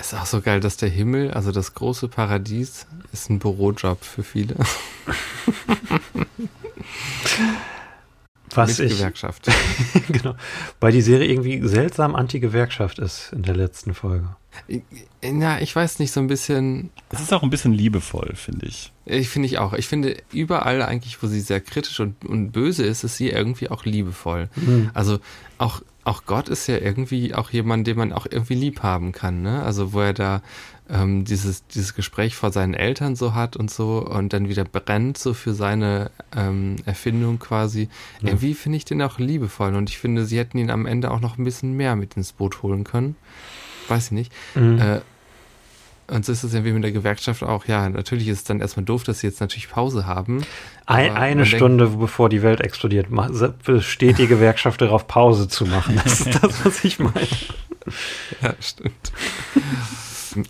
Ist 0.00 0.14
auch 0.14 0.24
so 0.26 0.40
geil, 0.40 0.58
dass 0.60 0.76
der 0.78 0.88
Himmel, 0.88 1.30
also 1.32 1.52
das 1.52 1.74
große 1.74 2.08
Paradies, 2.08 2.86
ist 3.12 3.28
ein 3.30 3.38
Bürojob 3.38 4.02
für 4.02 4.24
viele. 4.24 4.56
Was 8.54 8.78
Mit 8.78 8.90
ich, 8.90 8.98
Gewerkschaft. 8.98 9.48
genau, 10.08 10.34
weil 10.80 10.92
die 10.92 11.02
Serie 11.02 11.28
irgendwie 11.28 11.66
seltsam 11.66 12.14
anti-Gewerkschaft 12.14 12.98
ist 12.98 13.32
in 13.32 13.42
der 13.42 13.56
letzten 13.56 13.94
Folge. 13.94 14.36
Ja, 15.22 15.58
ich 15.60 15.74
weiß 15.74 15.98
nicht, 15.98 16.10
so 16.12 16.20
ein 16.20 16.26
bisschen, 16.26 16.90
Es 17.10 17.20
ist 17.20 17.32
auch 17.32 17.42
ein 17.42 17.50
bisschen 17.50 17.72
liebevoll, 17.72 18.32
finde 18.34 18.66
ich. 18.66 18.92
ich 19.04 19.28
finde 19.28 19.46
ich 19.46 19.58
auch. 19.58 19.72
Ich 19.72 19.86
finde 19.86 20.16
überall 20.32 20.82
eigentlich, 20.82 21.22
wo 21.22 21.26
sie 21.26 21.40
sehr 21.40 21.60
kritisch 21.60 22.00
und, 22.00 22.24
und 22.24 22.50
böse 22.50 22.84
ist, 22.84 23.04
ist 23.04 23.16
sie 23.16 23.30
irgendwie 23.30 23.68
auch 23.68 23.84
liebevoll. 23.84 24.48
Also 24.94 25.20
auch, 25.58 25.82
auch 26.08 26.24
Gott 26.24 26.48
ist 26.48 26.66
ja 26.66 26.78
irgendwie 26.78 27.34
auch 27.34 27.50
jemand, 27.50 27.86
den 27.86 27.98
man 27.98 28.12
auch 28.12 28.26
irgendwie 28.28 28.54
lieb 28.54 28.82
haben 28.82 29.12
kann, 29.12 29.42
ne? 29.42 29.62
Also 29.62 29.92
wo 29.92 30.00
er 30.00 30.14
da 30.14 30.42
ähm, 30.88 31.24
dieses, 31.24 31.66
dieses 31.66 31.94
Gespräch 31.94 32.34
vor 32.34 32.50
seinen 32.50 32.72
Eltern 32.72 33.14
so 33.14 33.34
hat 33.34 33.56
und 33.56 33.70
so 33.70 33.98
und 33.98 34.32
dann 34.32 34.48
wieder 34.48 34.64
brennt 34.64 35.18
so 35.18 35.34
für 35.34 35.52
seine 35.52 36.10
ähm, 36.34 36.76
Erfindung 36.86 37.38
quasi. 37.38 37.90
Ja. 38.22 38.28
Irgendwie 38.28 38.54
finde 38.54 38.78
ich 38.78 38.86
den 38.86 39.02
auch 39.02 39.18
liebevoll 39.18 39.74
und 39.74 39.90
ich 39.90 39.98
finde, 39.98 40.24
sie 40.24 40.38
hätten 40.38 40.56
ihn 40.56 40.70
am 40.70 40.86
Ende 40.86 41.10
auch 41.10 41.20
noch 41.20 41.36
ein 41.36 41.44
bisschen 41.44 41.74
mehr 41.76 41.94
mit 41.94 42.16
ins 42.16 42.32
Boot 42.32 42.62
holen 42.62 42.84
können. 42.84 43.16
Weiß 43.88 44.06
ich 44.06 44.12
nicht. 44.12 44.32
Mhm. 44.54 44.78
Äh, 44.78 45.00
und 46.10 46.24
so 46.24 46.32
ist 46.32 46.42
es 46.42 46.52
ja 46.52 46.64
wie 46.64 46.72
mit 46.72 46.82
der 46.84 46.92
Gewerkschaft 46.92 47.42
auch. 47.42 47.66
Ja, 47.66 47.88
natürlich 47.88 48.28
ist 48.28 48.38
es 48.38 48.44
dann 48.44 48.60
erstmal 48.60 48.84
doof, 48.84 49.04
dass 49.04 49.20
sie 49.20 49.26
jetzt 49.26 49.40
natürlich 49.40 49.68
Pause 49.70 50.06
haben. 50.06 50.42
Ein, 50.86 51.10
eine 51.12 51.16
man 51.16 51.36
denkt- 51.44 51.48
Stunde 51.48 51.86
bevor 51.88 52.28
die 52.28 52.42
Welt 52.42 52.60
explodiert, 52.60 53.08
besteht 53.64 54.18
die 54.18 54.26
Gewerkschaft 54.26 54.80
darauf, 54.80 55.06
Pause 55.06 55.48
zu 55.48 55.66
machen. 55.66 56.00
Das 56.02 56.20
ist 56.20 56.42
das, 56.42 56.64
was 56.64 56.84
ich 56.84 56.98
meine. 56.98 57.14
Ja, 58.42 58.52
stimmt. 58.60 59.12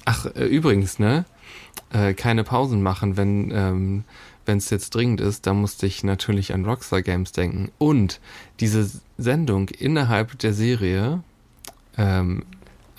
Ach, 0.05 0.27
äh, 0.35 0.45
übrigens, 0.45 0.99
ne? 0.99 1.25
Äh, 1.93 2.15
keine 2.15 2.43
Pausen 2.43 2.83
machen, 2.83 3.17
wenn 3.17 3.53
ähm, 3.53 4.05
wenn 4.45 4.59
es 4.59 4.71
jetzt 4.71 4.95
dringend 4.95 5.21
ist, 5.21 5.47
da 5.47 5.53
musste 5.55 5.87
ich 5.87 6.03
natürlich 6.03 6.55
an 6.55 6.65
Rockstar 6.65 7.03
Games 7.03 7.33
denken. 7.33 7.71
Und 7.79 8.19
diese 8.61 8.91
Sendung 9.19 9.69
innerhalb 9.69 10.39
der 10.39 10.55
Serie 10.55 11.23
ähm, 11.99 12.45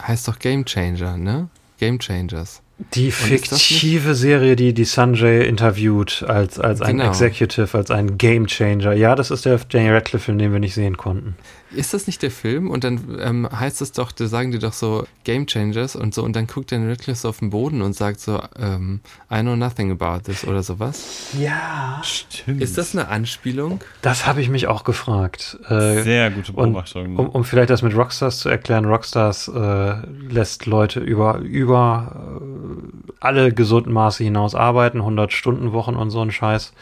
heißt 0.01 0.27
doch 0.27 0.37
Game 0.39 0.63
Changer, 0.65 1.17
ne? 1.17 1.49
Game 1.79 1.99
Changers. 1.99 2.61
Die 2.93 3.11
fiktive 3.11 4.15
Serie, 4.15 4.55
die 4.55 4.73
die 4.73 4.85
Sanjay 4.85 5.45
interviewt 5.47 6.23
als, 6.27 6.59
als 6.59 6.81
ein 6.81 6.97
Genau. 6.97 7.09
Executive, 7.09 7.77
als 7.77 7.91
ein 7.91 8.17
Game 8.17 8.47
Changer. 8.47 8.93
Ja, 8.93 9.15
das 9.15 9.31
ist 9.31 9.45
der 9.45 9.57
Daniel 9.57 9.93
Radcliffe-Film, 9.95 10.37
den 10.37 10.53
wir 10.53 10.59
nicht 10.59 10.75
sehen 10.75 10.95
konnten. 10.95 11.35
Ist 11.71 11.93
das 11.93 12.07
nicht 12.07 12.21
der 12.23 12.31
Film? 12.31 12.69
Und 12.71 12.83
dann 12.83 13.19
ähm, 13.21 13.47
heißt 13.51 13.81
es 13.81 13.91
doch, 13.91 14.11
da 14.11 14.27
sagen 14.27 14.51
die 14.51 14.59
doch 14.59 14.73
so 14.73 15.05
Game 15.23 15.45
Changers 15.45 15.95
und 15.95 16.13
so, 16.13 16.23
und 16.23 16.35
dann 16.35 16.47
guckt 16.47 16.71
der 16.71 16.79
Radcliffe 16.87 17.19
so 17.21 17.29
auf 17.29 17.39
den 17.39 17.51
Boden 17.51 17.81
und 17.81 17.95
sagt 17.95 18.19
so, 18.19 18.41
ähm, 18.57 19.01
I 19.31 19.41
know 19.41 19.55
nothing 19.55 19.91
about 19.91 20.21
this 20.23 20.45
oder 20.45 20.63
sowas. 20.63 21.27
Ja. 21.39 22.01
Stimmt. 22.03 22.61
Ist 22.61 22.77
das 22.77 22.95
eine 22.95 23.07
Anspielung? 23.09 23.81
Das 24.01 24.25
habe 24.25 24.41
ich 24.41 24.49
mich 24.49 24.67
auch 24.67 24.83
gefragt. 24.83 25.57
Äh, 25.69 26.01
Sehr 26.03 26.31
gute 26.31 26.51
und- 26.53 26.73
Beobachtung. 26.73 27.15
um, 27.17 27.29
um 27.29 27.43
vielleicht 27.43 27.69
das 27.69 27.81
mit 27.81 27.95
Rockstars 27.95 28.39
zu 28.39 28.49
erklären, 28.49 28.85
Rockstars 28.85 29.47
äh, 29.49 29.95
lässt 30.29 30.65
Leute 30.65 30.99
über, 30.99 31.37
über 31.39 32.39
äh, 32.41 33.13
alle 33.19 33.53
gesunden 33.53 33.93
Maße 33.93 34.23
hinaus 34.23 34.55
arbeiten, 34.55 34.99
100 34.99 35.31
Stunden 35.33 35.71
Wochen 35.73 35.95
und 35.95 36.09
so 36.09 36.21
ein 36.21 36.31
Scheiß. 36.31 36.73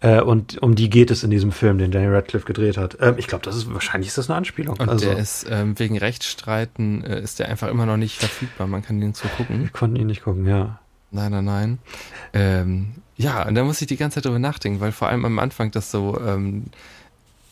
Äh, 0.00 0.20
und 0.20 0.60
um 0.62 0.74
die 0.74 0.90
geht 0.90 1.10
es 1.10 1.22
in 1.24 1.30
diesem 1.30 1.52
Film, 1.52 1.78
den 1.78 1.90
Daniel 1.90 2.14
Radcliffe 2.14 2.44
gedreht 2.46 2.76
hat. 2.76 2.98
Ähm, 3.00 3.14
ich 3.16 3.26
glaube, 3.28 3.44
das 3.44 3.56
ist 3.56 3.72
wahrscheinlich 3.72 4.08
ist 4.08 4.18
das 4.18 4.28
eine 4.28 4.36
Anspielung. 4.36 4.76
Und 4.78 4.88
also, 4.88 5.06
der 5.06 5.16
ist 5.18 5.46
ähm, 5.50 5.78
wegen 5.78 5.96
Rechtsstreiten 5.96 7.02
äh, 7.04 7.20
ist 7.20 7.38
der 7.38 7.48
einfach 7.48 7.68
immer 7.68 7.86
noch 7.86 7.96
nicht 7.96 8.18
verfügbar. 8.18 8.66
Man 8.66 8.82
kann 8.82 9.00
den 9.00 9.14
so 9.14 9.26
gucken. 9.28 9.62
wir 9.62 9.70
konnten 9.70 9.96
ihn 9.96 10.06
nicht 10.06 10.22
gucken, 10.24 10.46
ja. 10.46 10.78
Nein, 11.12 11.30
nein, 11.32 11.44
nein. 11.44 11.78
Ähm, 12.34 12.88
ja, 13.16 13.46
und 13.48 13.54
da 13.54 13.64
muss 13.64 13.80
ich 13.80 13.86
die 13.86 13.96
ganze 13.96 14.16
Zeit 14.16 14.26
drüber 14.26 14.38
nachdenken, 14.38 14.80
weil 14.80 14.92
vor 14.92 15.08
allem 15.08 15.24
am 15.24 15.38
Anfang 15.38 15.70
das 15.70 15.90
so, 15.90 16.20
ähm, 16.20 16.64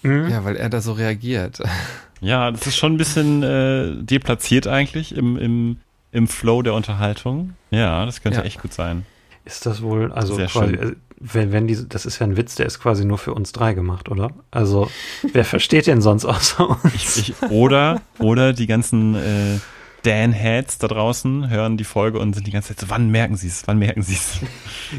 Mhm. 0.03 0.28
ja, 0.28 0.45
weil 0.45 0.57
er 0.57 0.68
da 0.68 0.80
so 0.82 0.92
reagiert. 0.92 1.61
Ja, 2.20 2.51
das 2.51 2.66
ist 2.66 2.76
schon 2.76 2.95
ein 2.95 2.97
bisschen 2.97 3.42
äh, 3.42 3.97
deplatziert 4.03 4.66
eigentlich 4.66 5.14
im, 5.14 5.36
im, 5.36 5.76
im 6.11 6.26
Flow 6.26 6.62
der 6.62 6.72
Unterhaltung. 6.72 7.53
Ja, 7.70 8.07
das 8.07 8.22
könnte 8.22 8.38
Ja. 8.38 8.45
echt 8.47 8.62
gut 8.62 8.72
sein. 8.72 9.05
Ist 9.45 9.66
das 9.66 9.82
wohl, 9.82 10.11
also 10.11 10.36
Sehr 10.36 10.47
quasi, 10.47 10.74
schön. 10.74 10.97
Wenn, 11.20 11.52
wenn 11.52 11.66
diese, 11.66 11.86
das 11.86 12.06
ist 12.06 12.18
ja 12.18 12.26
ein 12.26 12.36
Witz, 12.36 12.54
der 12.54 12.66
ist 12.66 12.80
quasi 12.80 13.04
nur 13.04 13.18
für 13.18 13.34
uns 13.34 13.52
drei 13.52 13.74
gemacht, 13.74 14.08
oder? 14.08 14.30
Also, 14.50 14.90
wer 15.32 15.44
versteht 15.44 15.86
den 15.86 16.00
sonst 16.00 16.24
außer 16.24 16.68
uns? 16.68 16.94
Ich, 16.94 17.30
ich, 17.30 17.50
oder, 17.50 18.02
oder 18.18 18.52
die 18.52 18.66
ganzen 18.66 19.14
äh, 19.14 19.58
Dan-Heads 20.02 20.78
da 20.78 20.88
draußen 20.88 21.48
hören 21.48 21.76
die 21.76 21.84
Folge 21.84 22.18
und 22.18 22.34
sind 22.34 22.46
die 22.46 22.50
ganze 22.50 22.68
Zeit 22.68 22.80
so, 22.80 22.90
wann 22.90 23.10
merken 23.10 23.36
sie 23.36 23.48
es? 23.48 23.62
Wann 23.66 23.78
merken 23.78 24.02
sie 24.02 24.14
es? 24.14 24.40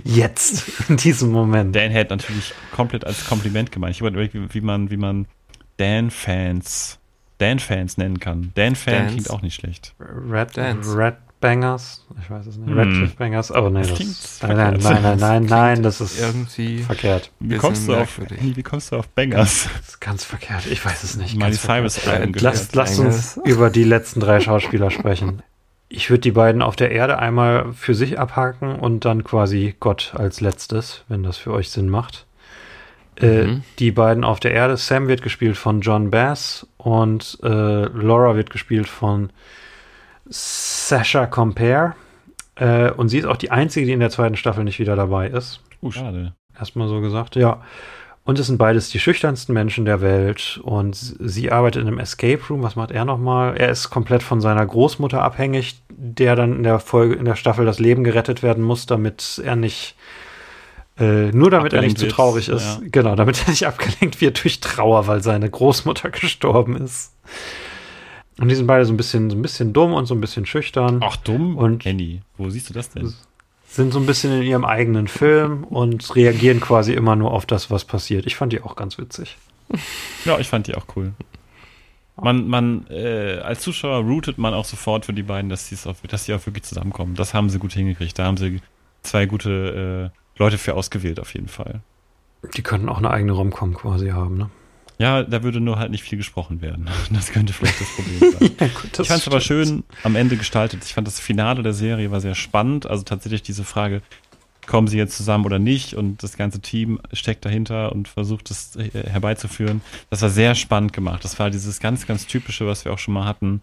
Jetzt, 0.03 0.89
in 0.89 0.97
diesem 0.97 1.32
Moment. 1.32 1.76
Dan-Head 1.76 2.09
natürlich 2.09 2.53
komplett 2.72 3.05
als 3.05 3.26
Kompliment 3.26 3.72
gemeint. 3.72 3.95
Ich 3.95 4.01
habe 4.01 4.09
überlegt, 4.09 4.34
wie, 4.34 4.53
wie 4.53 4.61
man, 4.61 4.89
wie 4.89 4.97
man 4.97 5.28
Dan-Fans, 5.78 6.99
Dan-Fans 7.38 7.97
nennen 7.97 8.20
kann. 8.20 8.51
Dan-Fan 8.55 9.09
klingt 9.09 9.30
auch 9.30 9.41
nicht 9.41 9.55
schlecht. 9.55 9.93
Red, 9.99 10.57
Dance. 10.57 10.97
Red 10.97 11.16
Bangers? 11.46 12.06
Ich 12.22 12.30
weiß 12.30 12.46
es 12.48 12.58
nicht. 12.58 12.70
Hm. 12.70 12.78
Red 12.78 12.89
Cliff 12.93 13.16
Bangers? 13.16 13.52
Aber 13.52 13.70
nee, 13.70 13.82
Das 13.82 13.89
das, 13.98 14.39
nein, 14.41 14.58
nein, 14.58 14.80
verkehrt. 14.82 15.02
nein, 15.04 15.04
nein, 15.04 15.20
nein, 15.20 15.46
nein, 15.46 15.84
das 15.84 16.02
ist 16.02 16.20
Irgendwie. 16.20 16.80
verkehrt. 16.80 17.32
Wie 17.39 17.58
kommst, 17.58 17.88
du 17.88 17.96
auf, 17.96 18.20
wie 18.39 18.64
kommst 18.64 18.91
du 18.91 18.98
auf 18.98 19.08
Bangers? 19.10 19.70
Das 19.78 19.89
ist 19.89 20.02
ganz 20.02 20.24
verkehrt. 20.24 20.66
Ich 20.68 20.84
weiß 20.86 21.04
es 21.04 21.16
nicht. 21.18 21.36
Miley. 21.38 21.54
Cyrus. 21.54 22.00
Lasst, 22.41 22.76
lasst 22.76 23.00
uns 23.00 23.39
über 23.46 23.70
die 23.70 23.84
letzten 23.84 24.20
drei 24.20 24.39
Schauspieler 24.39 24.89
sprechen. 24.91 25.41
Ich 25.88 26.10
würde 26.10 26.22
die 26.22 26.32
beiden 26.32 26.62
auf 26.62 26.76
der 26.76 26.91
Erde 26.91 27.20
einmal 27.20 27.72
für 27.74 27.93
sich 27.93 28.20
abhaken 28.20 28.76
und 28.76 29.06
dann 29.06 29.24
quasi 29.24 29.76
Gott 29.80 30.14
als 30.18 30.41
letztes, 30.41 31.04
wenn 31.08 31.24
das 31.24 31.38
für 31.38 31.54
euch 31.54 31.70
Sinn 31.70 31.89
macht. 31.89 32.26
Äh, 33.18 33.43
Mhm. 33.46 33.64
die 33.80 33.91
beiden 33.91 34.24
auf 34.26 34.41
der 34.41 34.52
Erde, 34.54 34.76
Sam 34.76 35.08
wird 35.08 35.22
gespielt 35.22 35.56
von 35.56 35.80
John 35.80 36.10
Bass 36.10 36.68
und 36.78 37.38
äh, 37.43 37.48
Laura 37.48 38.36
wird 38.36 38.50
gespielt 38.50 38.89
von 38.89 39.30
Sasha 40.28 41.26
Compare. 41.26 41.96
Äh, 42.56 42.92
und 42.92 43.10
sie 43.10 43.20
ist 43.20 43.26
auch 43.26 43.38
die 43.38 43.52
einzige, 43.52 43.86
die 43.86 43.94
in 43.94 44.00
der 44.00 44.10
zweiten 44.10 44.38
Staffel 44.38 44.64
nicht 44.64 44.80
wieder 44.80 44.96
dabei 44.96 45.28
ist. 45.28 45.62
Oh, 45.82 45.92
schade. 45.92 46.34
Erstmal 46.58 46.88
so 46.88 47.02
gesagt, 47.02 47.36
ja. 47.36 47.62
Und 48.24 48.40
es 48.40 48.48
sind 48.48 48.58
beides 48.58 48.90
die 48.90 49.00
schüchternsten 49.00 49.54
Menschen 49.54 49.86
der 49.86 50.02
Welt. 50.02 50.60
Und 50.64 50.96
sie 50.96 51.52
arbeitet 51.52 51.84
in 51.84 51.88
einem 51.88 52.00
Escape 52.00 52.42
Room. 52.50 52.64
Was 52.64 52.76
macht 52.76 52.92
er 52.92 53.06
nochmal? 53.06 53.56
Er 53.56 53.70
ist 53.70 53.92
komplett 53.92 54.24
von 54.24 54.42
seiner 54.42 54.66
Großmutter 54.66 55.22
abhängig, 55.22 55.80
der 55.90 56.36
dann 56.36 56.58
in 56.58 56.64
der 56.64 56.80
Folge, 56.80 57.14
in 57.16 57.26
der 57.26 57.36
Staffel 57.36 57.66
das 57.66 57.80
Leben 57.80 58.04
gerettet 58.04 58.42
werden 58.42 58.64
muss, 58.64 58.88
damit 58.88 59.40
er 59.44 59.56
nicht, 59.56 59.96
äh, 60.98 61.32
nur 61.32 61.52
damit 61.52 61.74
er 61.74 61.82
nicht 61.82 61.92
Abgelenkt 61.92 62.00
zu 62.00 62.08
traurig 62.08 62.50
ist. 62.50 62.64
ja. 62.64 62.88
Genau, 62.92 63.16
damit 63.16 63.44
er 63.44 63.50
nicht 63.52 63.68
abgelenkt 63.68 64.22
wird 64.22 64.44
durch 64.44 64.60
Trauer, 64.60 65.06
weil 65.06 65.22
seine 65.22 65.48
Großmutter 65.48 66.10
gestorben 66.12 66.78
ist. 66.78 67.14
Und 68.40 68.50
die 68.50 68.56
sind 68.56 68.68
beide 68.68 68.86
so 68.86 68.94
ein 68.94 68.98
bisschen, 68.98 69.30
so 69.30 69.36
ein 69.38 69.42
bisschen 69.42 69.72
dumm 69.74 69.94
und 69.94 70.06
so 70.08 70.14
ein 70.16 70.22
bisschen 70.22 70.46
schüchtern. 70.46 71.00
Ach, 71.02 71.16
dumm. 71.18 71.58
Und- 71.58 71.86
Handy. 71.86 72.22
Wo 72.38 72.50
siehst 72.50 72.70
du 72.70 72.74
das 72.74 72.90
denn? 72.90 73.14
sind 73.68 73.92
so 73.92 74.00
ein 74.00 74.06
bisschen 74.06 74.32
in 74.32 74.44
ihrem 74.44 74.64
eigenen 74.64 75.10
Film 75.10 75.66
und 75.66 76.16
reagieren 76.16 76.62
quasi 76.62 76.94
immer 76.94 77.18
nur 77.18 77.32
auf 77.32 77.46
das, 77.46 77.70
was 77.70 77.84
passiert. 77.84 78.26
Ich 78.26 78.36
fand 78.38 78.54
die 78.54 78.62
auch 78.62 78.78
ganz 78.78 78.98
witzig. 78.98 79.38
Ja, 80.24 80.40
ich 80.40 80.48
fand 80.48 80.68
die 80.68 80.76
auch 80.76 80.86
cool. 80.96 81.12
Man, 82.22 82.48
man, 82.48 82.88
äh, 82.90 83.40
als 83.44 83.62
Zuschauer 83.62 83.98
rootet 84.06 84.38
man 84.38 84.54
auch 84.54 84.64
sofort 84.64 85.06
für 85.06 85.12
die 85.14 85.24
beiden, 85.24 85.50
dass 85.50 85.68
sie 85.68 85.76
auch 86.34 86.46
wirklich 86.46 86.64
zusammenkommen. 86.64 87.16
Das 87.16 87.34
haben 87.34 87.50
sie 87.50 87.60
gut 87.60 87.74
hingekriegt. 87.74 88.18
Da 88.18 88.24
haben 88.24 88.38
sie 88.38 88.62
zwei 89.02 89.26
gute 89.26 90.12
äh, 90.16 90.40
Leute 90.40 90.58
für 90.58 90.76
ausgewählt, 90.76 91.20
auf 91.20 91.34
jeden 91.34 91.50
Fall. 91.50 91.82
Die 92.56 92.62
könnten 92.62 92.88
auch 92.88 93.00
eine 93.00 93.10
eigene 93.10 93.34
Rom-Com 93.34 93.74
quasi 93.74 94.10
haben, 94.10 94.38
ne? 94.38 94.50
Ja, 94.98 95.24
da 95.24 95.43
würde 95.43 95.60
nur 95.60 95.78
halt 95.78 95.91
nicht 95.91 96.04
viel 96.04 96.18
gesprochen 96.18 96.62
werden. 96.62 96.89
Das 97.12 97.32
könnte 97.32 97.54
vielleicht 97.54 97.82
das 97.82 97.88
Problem 97.96 98.20
sein. 98.20 98.52
Ja, 98.60 98.68
gut, 98.68 99.00
ich 99.00 99.08
fand 99.08 99.22
es 99.22 99.28
aber 99.28 99.41
schön 99.41 99.84
am 100.04 100.16
Ende 100.16 100.38
gestaltet. 100.38 100.84
Ich 100.86 100.93
fand 100.93 101.08
das 101.08 101.20
Finale 101.20 101.64
der 101.64 101.74
Serie 101.74 102.12
war 102.12 102.22
sehr 102.22 102.36
spannend. 102.36 102.86
Also 102.86 103.04
tatsächlich 103.04 103.41
diese 103.41 103.64
Frage, 103.64 104.02
kommen 104.66 104.88
sie 104.88 104.98
jetzt 104.98 105.16
zusammen 105.16 105.46
oder 105.46 105.60
nicht? 105.60 105.93
Und 105.93 106.24
das 106.24 106.38
ganze 106.38 106.60
Team 106.60 107.00
steckt 107.14 107.46
dahinter 107.46 107.91
und 107.91 108.08
versucht 108.08 108.52
es 108.52 108.76
äh, 108.76 108.89
herbeizuführen. 109.10 109.82
Das 110.10 110.22
war 110.22 110.30
sehr 110.30 110.56
spannend 110.56 110.93
gemacht. 110.93 111.24
Das 111.24 111.39
war 111.39 111.50
dieses 111.50 111.80
ganz, 111.80 112.08
ganz 112.08 112.26
typische, 112.28 112.68
was 112.68 112.86
wir 112.86 112.93
auch 112.93 113.00
schon 113.00 113.14
mal 113.14 113.26
hatten. 113.26 113.62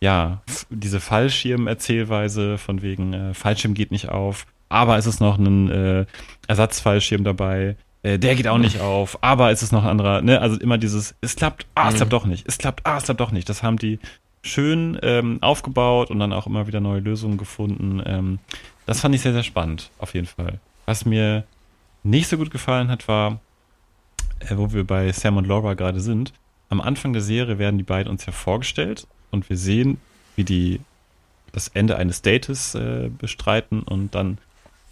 Ja, 0.00 0.42
diese 0.70 1.00
Fallschirm-Erzählweise 1.00 2.58
von 2.58 2.82
wegen 2.82 3.12
äh, 3.12 3.34
Fallschirm 3.34 3.74
geht 3.74 3.90
nicht 3.90 4.08
auf, 4.08 4.46
aber 4.68 4.96
es 4.96 5.06
ist 5.06 5.20
noch 5.20 5.38
ein 5.38 5.70
äh, 5.70 6.06
Ersatzfallschirm 6.48 7.24
dabei. 7.24 7.76
Äh, 8.02 8.18
der 8.18 8.34
geht 8.34 8.48
auch 8.48 8.58
nicht 8.58 8.80
auf, 8.80 9.18
aber 9.22 9.50
es 9.50 9.62
ist 9.62 9.72
noch 9.72 9.82
ein 9.84 9.90
anderer, 9.90 10.22
ne? 10.22 10.40
Also 10.40 10.58
immer 10.58 10.78
dieses, 10.78 11.14
es 11.20 11.36
klappt, 11.36 11.66
ah, 11.74 11.88
es 11.88 11.94
Mhm. 11.94 11.96
klappt 11.98 12.12
doch 12.12 12.26
nicht, 12.26 12.46
es 12.48 12.58
klappt, 12.58 12.86
ah, 12.86 12.96
es 12.96 13.04
klappt 13.04 13.20
doch 13.20 13.32
nicht. 13.32 13.48
Das 13.48 13.62
haben 13.62 13.76
die 13.76 13.98
schön 14.42 14.98
ähm, 15.02 15.38
aufgebaut 15.42 16.10
und 16.10 16.18
dann 16.18 16.32
auch 16.32 16.46
immer 16.46 16.66
wieder 16.66 16.80
neue 16.80 17.00
Lösungen 17.00 17.36
gefunden. 17.36 18.02
Ähm, 18.06 18.38
das 18.86 19.00
fand 19.00 19.14
ich 19.14 19.20
sehr, 19.20 19.34
sehr 19.34 19.42
spannend, 19.42 19.90
auf 19.98 20.14
jeden 20.14 20.26
Fall. 20.26 20.58
Was 20.86 21.04
mir 21.04 21.44
nicht 22.02 22.28
so 22.28 22.38
gut 22.38 22.50
gefallen 22.50 22.88
hat, 22.88 23.06
war, 23.06 23.40
äh, 24.40 24.56
wo 24.56 24.72
wir 24.72 24.84
bei 24.86 25.12
Sam 25.12 25.36
und 25.36 25.46
Laura 25.46 25.74
gerade 25.74 26.00
sind. 26.00 26.32
Am 26.70 26.80
Anfang 26.80 27.12
der 27.12 27.20
Serie 27.22 27.58
werden 27.58 27.76
die 27.76 27.84
beiden 27.84 28.10
uns 28.10 28.24
ja 28.24 28.32
vorgestellt 28.32 29.06
und 29.30 29.50
wir 29.50 29.56
sehen, 29.58 29.98
wie 30.36 30.44
die 30.44 30.80
das 31.52 31.68
Ende 31.68 31.96
eines 31.96 32.22
Dates 32.22 32.74
äh, 32.74 33.10
bestreiten 33.18 33.82
und 33.82 34.14
dann 34.14 34.38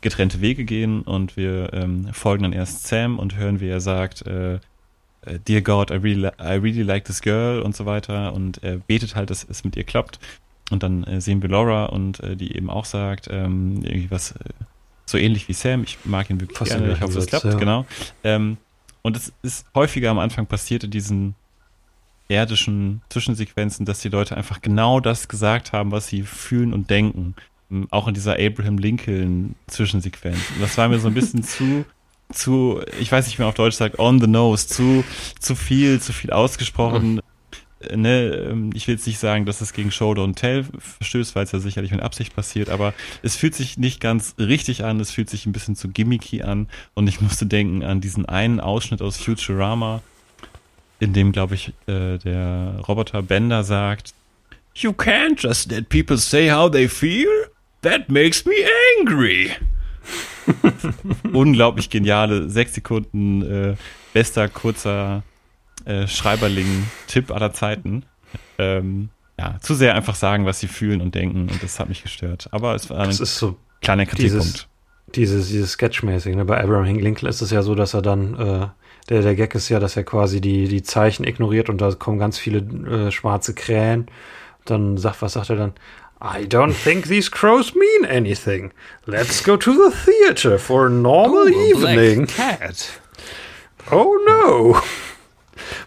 getrennte 0.01 0.41
Wege 0.41 0.65
gehen 0.65 1.03
und 1.03 1.37
wir 1.37 1.73
ähm, 1.73 2.13
folgen 2.13 2.45
dann 2.45 2.53
erst 2.53 2.87
Sam 2.87 3.19
und 3.19 3.37
hören, 3.37 3.61
wie 3.61 3.69
er 3.69 3.81
sagt, 3.81 4.27
äh, 4.27 4.55
äh, 4.55 5.39
Dear 5.47 5.61
God, 5.61 5.91
I 5.91 5.95
really, 5.95 6.29
I 6.41 6.55
really 6.55 6.83
like 6.83 7.05
this 7.05 7.21
girl 7.21 7.61
und 7.63 7.75
so 7.75 7.87
weiter 7.87 8.33
und 8.33 8.63
er 8.63 8.79
betet 8.79 9.17
halt, 9.17 9.31
dass 9.31 9.47
es 9.49 9.65
mit 9.65 9.77
ihr 9.77 9.85
klappt. 9.85 10.19
Und 10.71 10.83
dann 10.83 11.05
äh, 11.05 11.21
sehen 11.21 11.41
wir 11.43 11.49
Laura 11.49 11.87
und 11.87 12.21
äh, 12.21 12.37
die 12.37 12.55
eben 12.55 12.71
auch 12.71 12.85
sagt, 12.85 13.29
ähm, 13.31 13.83
irgendwie 13.83 14.11
was 14.11 14.33
äh, 14.33 14.51
so 15.07 15.17
ähnlich 15.17 15.49
wie 15.49 15.55
Sam, 15.55 15.83
ich 15.83 15.99
mag 16.05 16.29
ihn 16.31 16.41
wirklich 16.41 16.59
Fast 16.59 16.73
gerne, 16.73 16.93
ich 16.93 17.01
hoffe, 17.01 17.19
es 17.19 17.27
klappt, 17.27 17.45
ja. 17.45 17.55
genau. 17.55 17.87
Ähm, 18.23 18.59
und 19.03 19.17
es 19.17 19.33
ist 19.43 19.67
häufiger 19.75 20.11
am 20.11 20.19
Anfang 20.19 20.47
passiert 20.47 20.85
in 20.85 20.91
diesen 20.91 21.35
erdischen 22.29 23.01
Zwischensequenzen, 23.09 23.87
dass 23.87 24.01
die 24.01 24.11
Leute 24.11 24.37
einfach 24.37 24.61
genau 24.61 25.01
das 25.01 25.29
gesagt 25.29 25.73
haben, 25.73 25.91
was 25.93 26.09
sie 26.09 26.23
fühlen 26.23 26.75
und 26.75 26.91
denken. 26.91 27.35
Auch 27.91 28.09
in 28.09 28.15
dieser 28.15 28.39
Abraham 28.39 28.79
Lincoln 28.79 29.55
Zwischensequenz. 29.67 30.39
Und 30.55 30.63
das 30.63 30.79
war 30.79 30.89
mir 30.89 30.99
so 30.99 31.09
ein 31.09 31.15
bisschen 31.15 31.43
zu, 31.45 31.85
zu, 32.33 32.81
ich 32.99 33.11
weiß 33.11 33.27
nicht, 33.27 33.39
wie 33.39 33.43
man 33.43 33.51
auf 33.51 33.55
Deutsch 33.55 33.77
sagt, 33.77 33.99
on 33.99 34.21
the 34.21 34.27
nose, 34.27 34.67
zu, 34.67 35.05
zu 35.39 35.55
viel, 35.55 36.01
zu 36.01 36.13
viel 36.13 36.31
ausgesprochen. 36.31 37.21
Ne, 37.95 38.49
ähm, 38.51 38.71
ich 38.75 38.89
will 38.89 38.97
jetzt 38.97 39.07
nicht 39.07 39.21
sagen, 39.21 39.47
dass 39.47 39.61
es 39.61 39.73
gegen 39.73 39.93
Show 39.93 40.11
Don't 40.11 40.35
Tell 40.35 40.65
verstößt, 40.79 41.37
weil 41.37 41.45
es 41.45 41.53
ja 41.53 41.61
sicherlich 41.61 41.93
mit 41.93 42.03
Absicht 42.03 42.35
passiert, 42.35 42.71
aber 42.71 42.93
es 43.23 43.37
fühlt 43.37 43.55
sich 43.55 43.79
nicht 43.79 44.01
ganz 44.01 44.35
richtig 44.37 44.85
an, 44.85 44.99
es 44.99 45.13
fühlt 45.13 45.31
sich 45.31 45.47
ein 45.47 45.53
bisschen 45.53 45.77
zu 45.77 45.89
gimmicky 45.89 46.43
an 46.43 46.67
und 46.95 47.07
ich 47.07 47.21
musste 47.21 47.47
denken 47.47 47.85
an 47.85 48.01
diesen 48.01 48.27
einen 48.27 48.59
Ausschnitt 48.59 49.01
aus 49.01 49.17
Futurama, 49.17 50.03
in 50.99 51.13
dem, 51.13 51.31
glaube 51.31 51.55
ich, 51.55 51.69
äh, 51.87 52.19
der 52.19 52.81
Roboter 52.89 53.23
Bender 53.23 53.63
sagt, 53.63 54.13
You 54.75 54.91
can't 54.91 55.41
just 55.41 55.71
let 55.71 55.89
people 55.89 56.19
say 56.19 56.51
how 56.51 56.71
they 56.71 56.89
feel. 56.89 57.29
That 57.83 58.09
makes 58.09 58.45
me 58.45 58.55
angry. 58.99 59.53
Unglaublich 61.33 61.91
geniale, 61.91 62.49
sechs 62.49 62.75
Sekunden 62.75 63.43
äh, 63.43 63.77
bester, 64.13 64.49
kurzer 64.49 65.23
äh, 65.85 66.07
Schreiberling-Tipp 66.07 67.31
aller 67.31 67.53
Zeiten. 67.53 68.05
Ähm, 68.59 69.11
ja, 69.39 69.59
zu 69.61 69.75
sehr 69.75 69.95
einfach 69.95 70.17
sagen, 70.17 70.47
was 70.47 70.59
sie 70.59 70.67
fühlen 70.67 71.01
und 71.01 71.15
denken 71.15 71.49
und 71.49 71.63
das 71.63 71.79
hat 71.79 71.89
mich 71.89 72.03
gestört. 72.03 72.49
Aber 72.51 72.75
es 72.75 72.91
war 72.91 72.99
ein 72.99 73.07
Das 73.09 73.21
ist 73.21 73.39
so 73.39 73.57
kleiner 73.81 74.05
Kritikpunkt. 74.07 74.45
dieses, 74.45 74.67
dieses, 75.15 75.49
dieses 75.49 75.73
Sketchmäßig. 75.73 76.35
Ne? 76.35 76.45
Bei 76.45 76.61
Abraham 76.61 76.97
Lincoln 76.97 77.29
ist 77.29 77.41
es 77.41 77.51
ja 77.51 77.63
so, 77.63 77.75
dass 77.77 77.95
er 77.95 78.03
dann, 78.03 78.35
äh, 78.35 78.67
der, 79.09 79.23
der 79.23 79.37
Gag 79.37 79.55
ist 79.55 79.69
ja, 79.69 79.79
dass 79.79 79.97
er 79.97 80.03
quasi 80.03 80.41
die, 80.41 80.67
die 80.67 80.83
Zeichen 80.83 81.25
ignoriert 81.25 81.69
und 81.69 81.81
da 81.81 81.93
kommen 81.93 82.19
ganz 82.19 82.39
viele 82.39 82.59
äh, 82.59 83.11
schwarze 83.13 83.55
Krähen. 83.55 84.07
Dann 84.65 84.99
sagt, 84.99 85.23
was 85.23 85.35
sagt 85.35 85.51
er 85.51 85.57
dann? 85.57 85.73
I 86.21 86.45
don't 86.45 86.75
think 86.75 87.07
these 87.07 87.29
crows 87.31 87.75
mean 87.77 88.05
anything. 88.05 88.73
Let's 89.07 89.41
go 89.41 89.57
to 89.57 89.73
the 89.73 89.91
theater 89.95 90.59
for 90.59 90.87
a 90.87 90.91
normal 90.91 91.49
evening. 91.49 92.27
Cat. 92.27 92.99
Oh 93.93 94.19
no! 94.27 94.83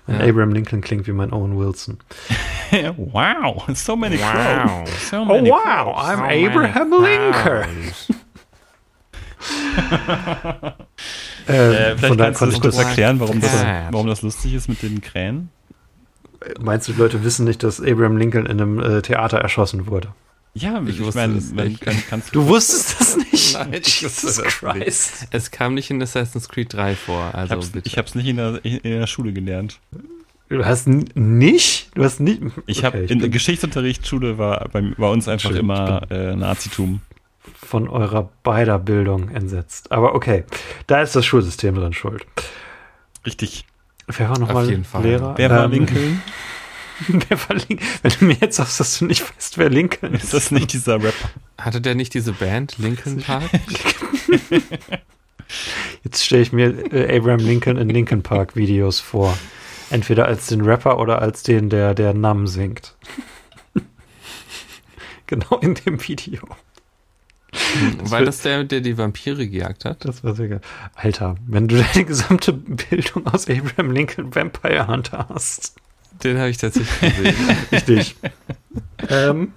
Mein 0.08 0.20
Ja. 0.20 0.26
Abraham 0.28 0.52
Lincoln 0.54 0.82
klingt 0.82 1.08
wie 1.08 1.12
mein 1.14 1.32
Owen 1.34 1.58
Wilson. 1.58 1.98
wow, 2.98 3.64
so 3.74 3.96
many 3.96 4.18
Wow. 4.18 4.86
crows. 4.86 5.10
So 5.10 5.22
Oh 5.22 5.26
many 5.26 5.50
wow, 5.50 5.94
crows. 5.94 6.10
I'm 6.10 6.22
Abraham 6.24 6.92
Lincoln. 6.92 7.94
Äh, 11.48 11.96
vielleicht 11.98 12.06
von 12.06 12.18
daher 12.18 12.34
kannst 12.34 12.58
du 12.58 12.62
kurz 12.62 12.78
erklären, 12.78 13.20
warum 13.20 13.42
das, 13.42 13.52
warum 13.90 14.08
das 14.08 14.22
lustig 14.22 14.54
ist 14.54 14.70
mit 14.70 14.82
den 14.84 15.02
Krähen? 15.02 15.50
Meinst 16.60 16.88
du, 16.88 16.94
die 16.94 17.00
Leute 17.00 17.24
wissen 17.24 17.46
nicht, 17.46 17.64
dass 17.64 17.80
Abraham 17.80 18.18
Lincoln 18.18 18.46
in 18.46 18.60
einem 18.62 18.80
äh, 18.80 19.02
Theater 19.02 19.38
erschossen 19.40 19.88
wurde? 19.88 20.10
Ja, 20.54 20.82
ich, 20.86 21.00
wusste 21.00 21.20
meine, 21.20 21.38
es 21.38 21.54
man 21.54 21.70
nicht. 21.70 21.82
kann, 21.82 21.96
kannst 22.10 22.36
Du 22.36 22.46
wusstest 22.48 23.00
das 23.00 23.18
nicht? 23.18 23.54
Nein, 23.58 23.74
ich 23.86 24.04
wusste 24.04 24.28
das 24.28 24.42
Christ. 24.44 25.28
Es 25.32 25.50
kam 25.52 25.76
nicht 25.76 25.90
in 25.92 26.02
Assassin's 26.02 26.50
Creed 26.50 26.74
3 26.74 26.96
vor, 26.96 27.30
Ich 27.30 27.36
also 27.36 27.70
ich 27.84 27.98
hab's 27.98 28.16
nicht 28.16 28.28
in 28.28 28.36
der, 28.38 28.66
in 28.66 28.82
der 28.84 29.08
Schule 29.08 29.32
gelernt. 29.32 29.80
Du 30.50 30.66
hast 30.66 30.88
nicht? 30.90 31.96
Du 31.96 32.04
hast 32.04 32.20
nicht? 32.20 32.42
Ich 32.66 32.84
habe 32.84 32.98
Okay, 32.98 33.14
in 33.14 33.20
bin 33.20 33.32
Geschichtsunterricht 33.32 34.06
Schule 34.06 34.38
war 34.38 34.68
bei, 34.68 34.82
bei 34.82 35.10
uns 35.10 35.30
einfach 35.30 35.52
immer 35.52 36.02
äh, 36.12 36.36
Nazitum. 36.36 37.00
von 37.56 37.88
eurer 37.88 38.30
beider 38.44 38.78
Bildung 38.78 39.30
entsetzt. 39.30 39.94
Aber 39.94 40.14
okay, 40.16 40.44
da 40.88 41.02
ist 41.02 41.16
das 41.16 41.26
Schulsystem 41.26 41.76
dran 41.76 41.94
schuld. 41.94 42.26
Richtig. 43.26 43.66
Wer 44.18 44.30
war 44.30 44.40
nochmal. 44.40 44.66
Lehrer? 45.04 45.34
Wer 45.38 45.50
war 45.50 45.66
Ähm, 45.66 45.72
Lincoln? 45.72 46.22
Wer 47.08 47.40
war 47.50 47.56
Lincoln? 47.56 47.88
Wenn 48.04 48.12
du 48.20 48.26
mir 48.26 48.38
jetzt 48.40 48.58
sagst, 48.58 48.80
dass 48.80 49.00
du 49.00 49.06
nicht 49.06 49.22
weißt, 49.28 49.58
wer 49.58 49.70
Lincoln 49.70 50.14
Ist 50.14 50.26
ist. 50.26 50.34
das 50.34 50.52
nicht 50.52 50.74
dieser 50.74 50.96
Rapper? 50.96 51.30
Hatte 51.60 51.82
der 51.82 51.96
nicht 51.96 52.14
diese 52.14 52.32
Band 52.34 52.78
Linkin 52.78 53.22
Park? 53.22 53.50
Jetzt 56.04 56.24
stelle 56.26 56.42
ich 56.42 56.52
mir 56.54 56.94
äh, 56.94 57.18
Abraham 57.18 57.40
Lincoln 57.40 57.78
in 57.78 57.90
Lincoln 57.90 58.24
Park 58.24 58.56
Videos 58.56 59.00
vor. 59.00 59.38
Entweder 59.90 60.26
als 60.26 60.48
den 60.48 60.62
Rapper 60.62 61.00
oder 61.00 61.22
als 61.22 61.44
den, 61.44 61.70
der 61.70 61.94
der 61.94 62.14
Nam 62.14 62.48
singt. 62.48 62.96
genau 65.28 65.58
in 65.60 65.74
dem 65.76 66.06
Video. 66.08 66.42
War 68.04 68.24
das 68.24 68.42
der, 68.42 68.64
der 68.64 68.82
die 68.82 68.98
Vampire 68.98 69.48
gejagt 69.48 69.86
hat? 69.86 70.06
Das 70.06 70.24
war 70.24 70.36
sehr 70.36 70.48
geil. 70.48 70.62
Alter, 70.96 71.36
wenn 71.48 71.68
du 71.68 71.78
deine 71.78 72.06
gesamte 72.06 72.54
Bildung 72.54 73.28
aus 73.28 73.48
Abraham 73.50 73.92
Lincoln 73.92 74.34
Vampire 74.36 74.88
Hunter 74.88 75.28
hast. 75.30 75.76
Den 76.24 76.38
habe 76.38 76.50
ich 76.50 76.58
tatsächlich 76.58 77.16
gesehen. 77.16 77.36
Richtig. 77.72 78.16
ähm, 79.10 79.54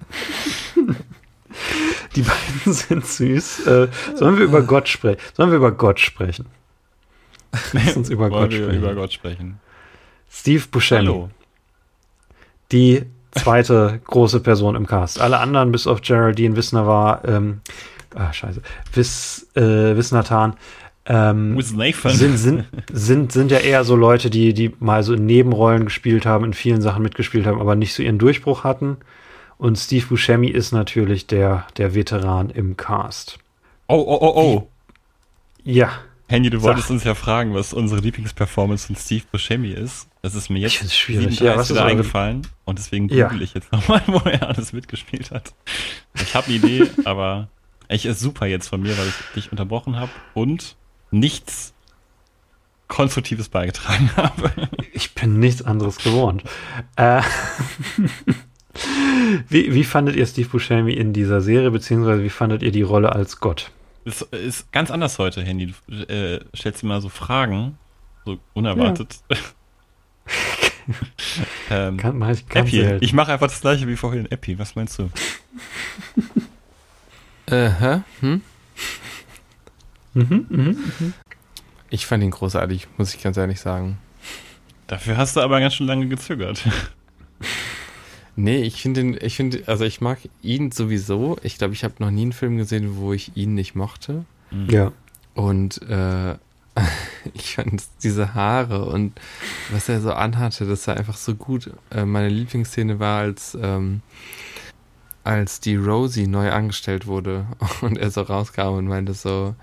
die 2.15 2.21
beiden 2.21 2.73
sind 2.73 3.05
süß. 3.05 3.67
Äh, 3.67 3.87
sollen 4.15 4.37
wir 4.37 4.45
über 4.45 4.61
Gott 4.63 4.87
sprechen? 4.89 5.19
Sollen 5.35 5.51
wir 5.51 5.57
über 5.57 5.71
Gott 5.71 5.99
sprechen? 5.99 6.47
Lass 7.73 7.95
uns 7.95 8.09
über 8.09 8.29
Gott 8.31 8.51
wir 8.51 8.63
sprechen. 8.63 8.79
über 8.81 8.95
Gott 8.95 9.13
sprechen. 9.13 9.59
Steve 10.29 10.63
Buscemi, 10.71 11.05
Hallo. 11.05 11.29
die 12.71 13.03
zweite 13.31 14.01
große 14.05 14.39
Person 14.39 14.75
im 14.75 14.87
Cast. 14.87 15.19
Alle 15.21 15.39
anderen, 15.39 15.71
bis 15.71 15.87
auf 15.87 16.01
Geraldine 16.01 16.55
Wissner 16.55 16.87
war, 16.87 17.23
ähm, 17.25 17.61
ah, 18.15 18.33
scheiße, 18.33 18.61
Wiss, 18.93 19.47
äh, 19.55 19.61
Wissnatan, 19.95 20.55
ähm, 21.07 21.61
sind, 21.61 22.37
sind, 22.37 22.65
sind, 22.91 23.31
sind 23.31 23.51
ja 23.51 23.59
eher 23.59 23.83
so 23.83 23.95
Leute, 23.95 24.31
die, 24.31 24.53
die 24.55 24.73
mal 24.79 25.03
so 25.03 25.13
in 25.13 25.25
Nebenrollen 25.27 25.85
gespielt 25.85 26.25
haben, 26.25 26.45
in 26.45 26.53
vielen 26.53 26.81
Sachen 26.81 27.03
mitgespielt 27.03 27.45
haben, 27.45 27.61
aber 27.61 27.75
nicht 27.75 27.93
so 27.93 28.01
ihren 28.01 28.17
Durchbruch 28.17 28.63
hatten. 28.63 28.97
Und 29.57 29.77
Steve 29.77 30.05
Buscemi 30.07 30.47
ist 30.47 30.71
natürlich 30.71 31.27
der, 31.27 31.67
der 31.77 31.93
Veteran 31.93 32.49
im 32.49 32.75
Cast. 32.75 33.37
Oh, 33.87 33.95
oh, 34.05 34.17
oh, 34.19 34.33
oh. 34.35 34.67
Ja, 35.63 35.91
Henny, 36.27 36.49
du 36.49 36.57
Sag. 36.57 36.69
wolltest 36.69 36.89
uns 36.89 37.03
ja 37.03 37.13
fragen, 37.13 37.53
was 37.53 37.71
unsere 37.71 38.01
Lieblingsperformance 38.01 38.87
von 38.87 38.95
Steve 38.95 39.23
Buscemi 39.31 39.69
ist. 39.69 40.07
Das 40.23 40.33
ist 40.33 40.49
mir 40.49 40.57
jetzt 40.57 40.73
schwierig. 40.95 41.37
37 41.37 41.39
Ja, 41.41 41.55
was 41.55 41.69
ist 41.69 41.77
eure- 41.77 41.85
eingefallen 41.85 42.47
und 42.65 42.79
deswegen 42.79 43.09
Ja. 43.09 43.27
google 43.27 43.43
ich 43.43 43.53
jetzt 43.53 43.71
nochmal, 43.71 44.01
wo 44.07 44.17
er 44.27 44.47
alles 44.49 44.73
mitgespielt 44.73 45.29
hat. 45.29 45.53
Ich 46.15 46.33
habe 46.33 46.47
eine 46.47 46.55
Idee, 46.55 46.89
aber 47.05 47.47
ich 47.89 48.05
ist 48.05 48.19
super 48.19 48.45
jetzt 48.45 48.67
von 48.67 48.81
mir, 48.81 48.97
weil 48.97 49.07
ich 49.07 49.15
dich 49.35 49.51
unterbrochen 49.51 49.97
habe 49.97 50.11
und 50.33 50.75
nichts 51.11 51.73
Konstruktives 52.87 53.49
beigetragen 53.49 54.09
habe. 54.15 54.51
ich 54.93 55.13
bin 55.13 55.39
nichts 55.39 55.61
anderes 55.61 55.97
gewohnt. 55.97 56.43
Äh, 56.95 57.21
wie, 59.49 59.73
wie 59.73 59.83
fandet 59.83 60.15
ihr 60.15 60.25
Steve 60.25 60.49
Buscemi 60.49 60.93
in 60.93 61.13
dieser 61.13 61.41
Serie, 61.41 61.71
beziehungsweise 61.71 62.23
wie 62.23 62.29
fandet 62.29 62.63
ihr 62.63 62.71
die 62.71 62.83
Rolle 62.83 63.13
als 63.13 63.39
Gott? 63.39 63.71
Es 64.05 64.21
ist 64.21 64.71
ganz 64.71 64.91
anders 64.91 65.17
heute, 65.17 65.41
Handy. 65.41 65.73
Du 65.87 65.95
äh, 66.03 66.39
stellst 66.55 66.83
dir 66.83 66.87
mal 66.87 67.01
so 67.01 67.09
Fragen, 67.09 67.77
so 68.23 68.37
unerwartet. 68.53 69.19
ähm, 71.71 71.97
Kann, 71.97 72.17
mach 72.17 72.29
ich 72.29 72.45
Epi, 72.53 72.97
ich 73.01 73.13
mache 73.13 73.33
einfach 73.33 73.47
das 73.47 73.61
gleiche 73.61 73.87
wie 73.87 73.95
vorhin. 73.95 74.29
Epi, 74.29 74.59
was 74.59 74.75
meinst 74.75 74.99
du? 74.99 75.09
Äh, 77.47 77.69
hä? 77.69 78.01
Hm? 78.21 78.41
Mhm, 80.13 80.45
mhm. 80.49 81.13
Ich 81.89 82.05
fand 82.05 82.23
ihn 82.23 82.31
großartig, 82.31 82.87
muss 82.97 83.13
ich 83.13 83.21
ganz 83.21 83.37
ehrlich 83.37 83.59
sagen. 83.59 83.97
Dafür 84.87 85.17
hast 85.17 85.35
du 85.35 85.41
aber 85.41 85.59
ganz 85.59 85.75
schön 85.75 85.87
lange 85.87 86.07
gezögert. 86.07 86.63
Nee, 88.37 88.63
ich 88.63 88.81
finde 88.81 88.99
ihn, 88.99 89.17
ich 89.21 89.37
finde, 89.37 89.63
also 89.67 89.85
ich 89.85 90.01
mag 90.01 90.19
ihn 90.41 90.71
sowieso. 90.71 91.37
Ich 91.41 91.57
glaube, 91.57 91.73
ich 91.73 91.85
habe 91.85 91.93
noch 91.99 92.11
nie 92.11 92.23
einen 92.23 92.33
Film 92.33 92.57
gesehen, 92.57 92.97
wo 92.97 93.13
ich 93.13 93.31
ihn 93.37 93.53
nicht 93.53 93.75
mochte. 93.75 94.25
Ja. 94.67 94.91
Und 95.33 95.81
äh, 95.83 96.35
ich 97.33 97.55
fand 97.55 97.83
diese 98.03 98.33
Haare 98.33 98.85
und 98.85 99.13
was 99.71 99.87
er 99.87 100.01
so 100.01 100.11
anhatte, 100.11 100.65
das 100.65 100.85
war 100.87 100.97
einfach 100.97 101.15
so 101.15 101.35
gut. 101.35 101.71
Äh, 101.91 102.05
meine 102.05 102.29
Lieblingsszene 102.29 102.99
war, 102.99 103.19
als, 103.21 103.57
ähm, 103.61 104.01
als 105.25 105.59
die 105.59 105.75
Rosie 105.75 106.27
neu 106.27 106.51
angestellt 106.51 107.07
wurde 107.07 107.45
und 107.81 107.97
er 107.97 108.11
so 108.11 108.21
rauskam 108.21 108.75
und 108.75 108.87
meinte 108.87 109.13
so, 109.13 109.55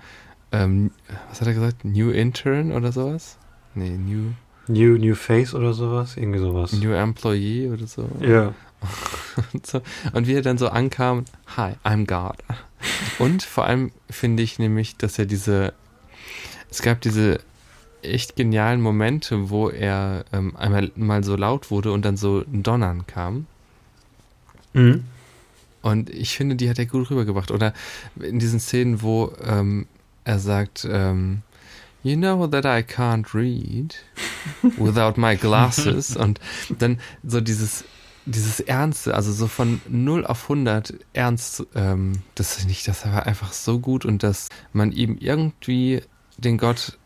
ähm, 0.51 0.91
was 1.29 1.41
hat 1.41 1.47
er 1.47 1.53
gesagt? 1.53 1.85
New 1.85 2.11
Intern 2.11 2.71
oder 2.71 2.91
sowas? 2.91 3.37
Nee, 3.73 3.97
New, 3.97 4.33
New, 4.67 4.97
New 4.97 5.15
Face 5.15 5.55
oder 5.55 5.73
sowas? 5.73 6.17
Irgendwie 6.17 6.39
sowas. 6.39 6.73
New 6.73 6.91
Employee 6.91 7.69
oder 7.69 7.87
so. 7.87 8.07
ja. 8.21 8.53
Und, 9.53 9.65
so. 9.65 9.81
und 10.11 10.27
wie 10.27 10.33
er 10.33 10.41
dann 10.41 10.57
so 10.57 10.67
ankam, 10.67 11.23
hi, 11.55 11.71
I'm 11.85 12.05
God. 12.05 12.35
Und 13.17 13.41
vor 13.41 13.65
allem 13.65 13.91
finde 14.09 14.43
ich 14.43 14.59
nämlich, 14.59 14.97
dass 14.97 15.17
er 15.17 15.25
diese, 15.25 15.73
es 16.69 16.81
gab 16.81 16.99
diese 16.99 17.39
echt 18.03 18.35
genialen 18.35 18.81
Momente, 18.81 19.49
wo 19.49 19.69
er 19.69 20.25
ähm, 20.33 20.55
einmal 20.57 20.91
mal 20.95 21.23
so 21.23 21.35
laut 21.37 21.71
wurde 21.71 21.93
und 21.93 22.03
dann 22.03 22.17
so 22.17 22.43
ein 22.45 22.61
Donnern 22.61 23.07
kam. 23.07 23.47
Mhm. 24.73 25.05
Und 25.83 26.09
ich 26.09 26.35
finde, 26.35 26.55
die 26.55 26.69
hat 26.69 26.79
er 26.79 26.87
gut 26.87 27.11
rübergebracht. 27.11 27.51
Oder 27.51 27.73
in 28.19 28.39
diesen 28.39 28.59
Szenen, 28.59 29.03
wo 29.03 29.31
ähm, 29.45 29.85
er 30.23 30.39
sagt, 30.39 30.87
ähm, 30.89 31.43
You 32.03 32.17
know 32.17 32.47
that 32.47 32.65
I 32.65 32.83
can't 32.83 33.33
read 33.33 33.95
without 34.77 35.19
my 35.19 35.37
glasses. 35.37 36.17
Und 36.17 36.39
dann 36.77 36.99
so 37.25 37.39
dieses, 37.39 37.85
dieses 38.25 38.59
Ernste, 38.59 39.15
also 39.15 39.31
so 39.31 39.47
von 39.47 39.81
0 39.87 40.25
auf 40.25 40.43
100 40.43 40.93
ernst, 41.13 41.65
ähm, 41.75 42.21
das 42.35 42.55
finde 42.55 42.71
ich, 42.73 42.83
das 42.83 43.05
war 43.05 43.25
einfach 43.25 43.53
so 43.53 43.79
gut 43.79 44.03
und 44.03 44.23
dass 44.23 44.49
man 44.73 44.91
ihm 44.91 45.17
irgendwie 45.17 46.01
den 46.37 46.57
Gott 46.57 46.97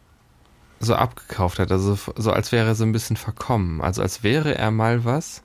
so 0.80 0.96
abgekauft 0.96 1.60
hat. 1.60 1.72
Also 1.72 1.98
so 2.16 2.32
als 2.32 2.52
wäre 2.52 2.68
er 2.68 2.76
so 2.76 2.84
ein 2.84 2.92
bisschen 2.92 3.18
verkommen. 3.18 3.82
Also 3.82 4.02
als 4.02 4.24
wäre 4.24 4.58
er 4.58 4.72
mal 4.72 5.06
was. 5.06 5.44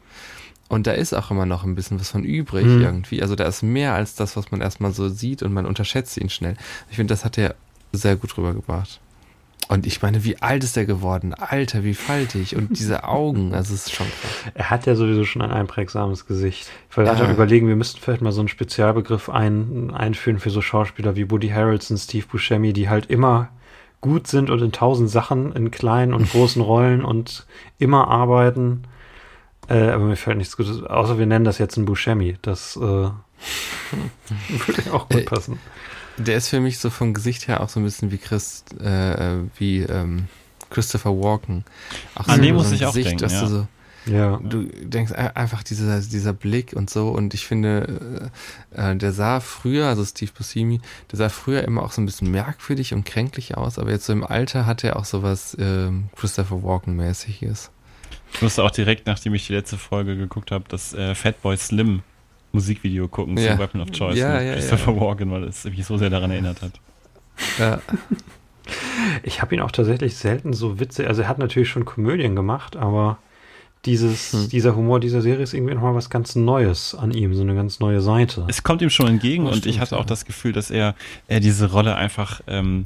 Und 0.72 0.86
da 0.86 0.92
ist 0.92 1.12
auch 1.12 1.30
immer 1.30 1.44
noch 1.44 1.64
ein 1.64 1.74
bisschen 1.74 2.00
was 2.00 2.08
von 2.08 2.24
übrig 2.24 2.64
Mhm. 2.64 2.80
irgendwie. 2.80 3.20
Also 3.20 3.34
da 3.36 3.44
ist 3.44 3.62
mehr 3.62 3.92
als 3.94 4.14
das, 4.14 4.36
was 4.38 4.50
man 4.50 4.62
erstmal 4.62 4.92
so 4.92 5.10
sieht 5.10 5.42
und 5.42 5.52
man 5.52 5.66
unterschätzt 5.66 6.16
ihn 6.16 6.30
schnell. 6.30 6.56
Ich 6.88 6.96
finde, 6.96 7.12
das 7.12 7.26
hat 7.26 7.36
er 7.36 7.54
sehr 7.92 8.16
gut 8.16 8.36
rübergebracht. 8.38 8.98
Und 9.68 9.86
ich 9.86 10.00
meine, 10.00 10.24
wie 10.24 10.40
alt 10.40 10.64
ist 10.64 10.76
er 10.78 10.86
geworden? 10.86 11.34
Alter, 11.34 11.84
wie 11.84 11.92
faltig. 11.94 12.56
Und 12.56 12.78
diese 12.78 13.04
Augen, 13.08 13.54
also 13.54 13.74
es 13.74 13.86
ist 13.86 13.92
schon 13.94 14.06
krass. 14.06 14.52
Er 14.54 14.70
hat 14.70 14.86
ja 14.86 14.94
sowieso 14.94 15.24
schon 15.24 15.42
ein 15.42 15.50
einprägsames 15.50 16.26
Gesicht. 16.26 16.68
Ich 16.90 16.96
wollte 16.96 17.10
Ja. 17.10 17.16
gerade 17.18 17.32
überlegen, 17.34 17.68
wir 17.68 17.76
müssten 17.76 18.00
vielleicht 18.00 18.22
mal 18.22 18.32
so 18.32 18.40
einen 18.40 18.48
Spezialbegriff 18.48 19.28
ein, 19.28 19.90
einführen 19.92 20.38
für 20.38 20.50
so 20.50 20.62
Schauspieler 20.62 21.16
wie 21.16 21.30
Woody 21.30 21.48
Harrelson, 21.50 21.98
Steve 21.98 22.24
Buscemi, 22.32 22.72
die 22.72 22.88
halt 22.88 23.06
immer 23.06 23.50
gut 24.00 24.26
sind 24.26 24.48
und 24.50 24.62
in 24.62 24.72
tausend 24.72 25.10
Sachen, 25.10 25.52
in 25.52 25.70
kleinen 25.70 26.14
und 26.14 26.30
großen 26.30 26.60
Rollen 26.72 27.04
und 27.04 27.46
immer 27.78 28.08
arbeiten. 28.08 28.82
Äh, 29.72 29.90
aber 29.90 30.04
mir 30.04 30.16
fällt 30.16 30.36
nichts 30.36 30.56
Gutes, 30.56 30.82
außer 30.82 31.18
wir 31.18 31.26
nennen 31.26 31.44
das 31.44 31.58
jetzt 31.58 31.76
ein 31.76 31.84
Buscemi. 31.86 32.36
Das 32.42 32.76
äh, 32.76 32.80
würde 32.80 33.14
auch 34.92 35.08
gut 35.08 35.20
Äh, 35.20 35.24
passen. 35.24 35.58
Der 36.18 36.36
ist 36.36 36.48
für 36.48 36.60
mich 36.60 36.78
so 36.78 36.90
vom 36.90 37.14
Gesicht 37.14 37.48
her 37.48 37.62
auch 37.62 37.70
so 37.70 37.80
ein 37.80 37.84
bisschen 37.84 38.10
wie 38.10 38.18
Chris, 38.18 38.64
äh, 38.80 39.36
wie 39.56 39.80
ähm, 39.80 40.26
Christopher 40.70 41.10
Walken. 41.10 41.64
Auch 42.14 42.28
An 42.28 42.36
so, 42.36 42.42
den 42.42 42.54
muss 42.54 42.68
so 42.68 42.74
ich 42.74 42.84
auch 42.84 42.92
denken, 42.92 43.16
dass 43.18 43.32
ja. 43.32 43.40
du 43.40 43.46
so, 43.46 43.66
Ja. 44.04 44.36
du 44.42 44.64
denkst 44.64 45.12
äh, 45.12 45.30
einfach 45.34 45.62
dieser, 45.62 46.00
dieser 46.00 46.34
Blick 46.34 46.74
und 46.74 46.90
so 46.90 47.08
und 47.08 47.32
ich 47.32 47.46
finde, 47.46 48.30
äh, 48.74 48.92
äh, 48.92 48.96
der 48.96 49.12
sah 49.12 49.40
früher, 49.40 49.86
also 49.86 50.04
Steve 50.04 50.32
Buscemi, 50.36 50.82
der 51.10 51.16
sah 51.16 51.28
früher 51.30 51.64
immer 51.64 51.82
auch 51.82 51.92
so 51.92 52.02
ein 52.02 52.06
bisschen 52.06 52.30
merkwürdig 52.30 52.92
und 52.92 53.06
kränklich 53.06 53.56
aus, 53.56 53.78
aber 53.78 53.90
jetzt 53.90 54.04
so 54.04 54.12
im 54.12 54.24
Alter 54.24 54.66
hat 54.66 54.84
er 54.84 54.96
auch 54.96 55.06
sowas 55.06 55.56
ähm, 55.58 56.10
Christopher 56.16 56.62
Walken-mäßiges. 56.62 57.70
Ich 58.34 58.42
musste 58.42 58.64
auch 58.64 58.70
direkt, 58.70 59.06
nachdem 59.06 59.34
ich 59.34 59.46
die 59.46 59.52
letzte 59.52 59.76
Folge 59.78 60.16
geguckt 60.16 60.50
habe, 60.50 60.64
das 60.68 60.94
äh, 60.94 61.14
Fatboy 61.14 61.56
Slim 61.56 62.02
Musikvideo 62.52 63.08
gucken 63.08 63.36
Ja. 63.38 63.52
zu 63.54 63.58
Weapon 63.58 63.80
of 63.80 63.90
Choice 63.92 64.18
Ja, 64.18 64.34
mit 64.38 64.46
ja, 64.46 64.52
Christopher 64.54 64.92
ja. 64.92 65.00
Walken, 65.00 65.30
weil 65.30 65.44
es 65.44 65.64
mich 65.64 65.84
so 65.84 65.96
sehr 65.98 66.10
daran 66.10 66.30
erinnert 66.30 66.62
hat. 66.62 66.72
Ja, 67.58 67.80
Ich 69.24 69.42
habe 69.42 69.54
ihn 69.54 69.60
auch 69.60 69.70
tatsächlich 69.72 70.16
selten 70.16 70.52
so 70.52 70.78
witzig, 70.78 71.08
also 71.08 71.22
er 71.22 71.28
hat 71.28 71.38
natürlich 71.38 71.68
schon 71.68 71.84
Komödien 71.84 72.36
gemacht, 72.36 72.76
aber 72.76 73.18
dieses, 73.84 74.32
Hm. 74.32 74.48
dieser 74.50 74.76
Humor 74.76 75.00
dieser 75.00 75.20
Serie 75.22 75.42
ist 75.42 75.54
irgendwie 75.54 75.74
nochmal 75.74 75.94
was 75.94 76.08
ganz 76.10 76.36
Neues 76.36 76.94
an 76.94 77.10
ihm, 77.10 77.34
so 77.34 77.42
eine 77.42 77.54
ganz 77.56 77.80
neue 77.80 78.00
Seite. 78.00 78.44
Es 78.48 78.62
kommt 78.62 78.80
ihm 78.80 78.90
schon 78.90 79.08
entgegen 79.08 79.46
Das 79.46 79.56
und 79.56 79.66
ich 79.66 79.80
hatte 79.80 79.98
auch 79.98 80.04
das 80.04 80.24
Gefühl, 80.24 80.52
dass 80.52 80.70
er, 80.70 80.94
er 81.26 81.40
diese 81.40 81.72
Rolle 81.72 81.96
einfach 81.96 82.40
ähm, 82.46 82.84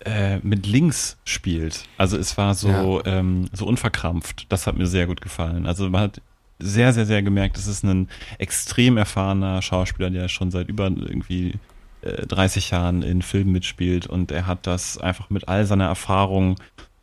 äh, 0.00 0.38
mit 0.38 0.66
links 0.66 1.16
spielt. 1.24 1.84
Also 1.96 2.16
es 2.16 2.36
war 2.36 2.54
so, 2.54 3.02
ähm, 3.04 3.48
so 3.52 3.66
unverkrampft. 3.66 4.46
Das 4.50 4.66
hat 4.66 4.76
mir 4.76 4.86
sehr 4.86 5.06
gut 5.06 5.20
gefallen. 5.20 5.66
Also 5.66 5.88
man 5.88 6.02
hat 6.02 6.20
sehr, 6.58 6.92
sehr, 6.92 7.06
sehr 7.06 7.22
gemerkt, 7.22 7.56
es 7.58 7.66
ist 7.66 7.84
ein 7.84 8.08
extrem 8.38 8.96
erfahrener 8.96 9.60
Schauspieler, 9.60 10.10
der 10.10 10.28
schon 10.28 10.50
seit 10.50 10.68
über 10.68 10.84
irgendwie 10.84 11.54
äh, 12.02 12.26
30 12.26 12.70
Jahren 12.70 13.02
in 13.02 13.22
Filmen 13.22 13.52
mitspielt 13.52 14.06
und 14.06 14.30
er 14.30 14.46
hat 14.46 14.66
das 14.66 14.98
einfach 14.98 15.30
mit 15.30 15.48
all 15.48 15.66
seiner 15.66 15.86
Erfahrung 15.86 16.56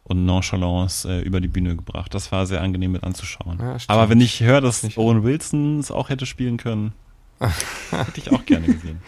und 0.03 0.26
Nonchalance 0.26 1.07
äh, 1.09 1.22
über 1.22 1.41
die 1.41 1.47
Bühne 1.47 1.76
gebracht. 1.76 2.13
Das 2.13 2.31
war 2.31 2.45
sehr 2.45 2.61
angenehm 2.61 2.93
mit 2.93 3.03
anzuschauen. 3.03 3.59
Ja. 3.59 3.77
Aber 3.88 4.09
wenn 4.09 4.22
ich 4.22 4.41
höre, 4.41 4.61
dass 4.61 4.97
Owen 4.97 5.23
Wilson 5.23 5.80
es 5.80 5.91
auch 5.91 6.09
hätte 6.09 6.26
spielen 6.26 6.57
können, 6.57 6.93
hätte 7.39 8.18
ich 8.19 8.31
auch 8.31 8.45
gerne 8.45 8.68
gesehen. 8.68 9.01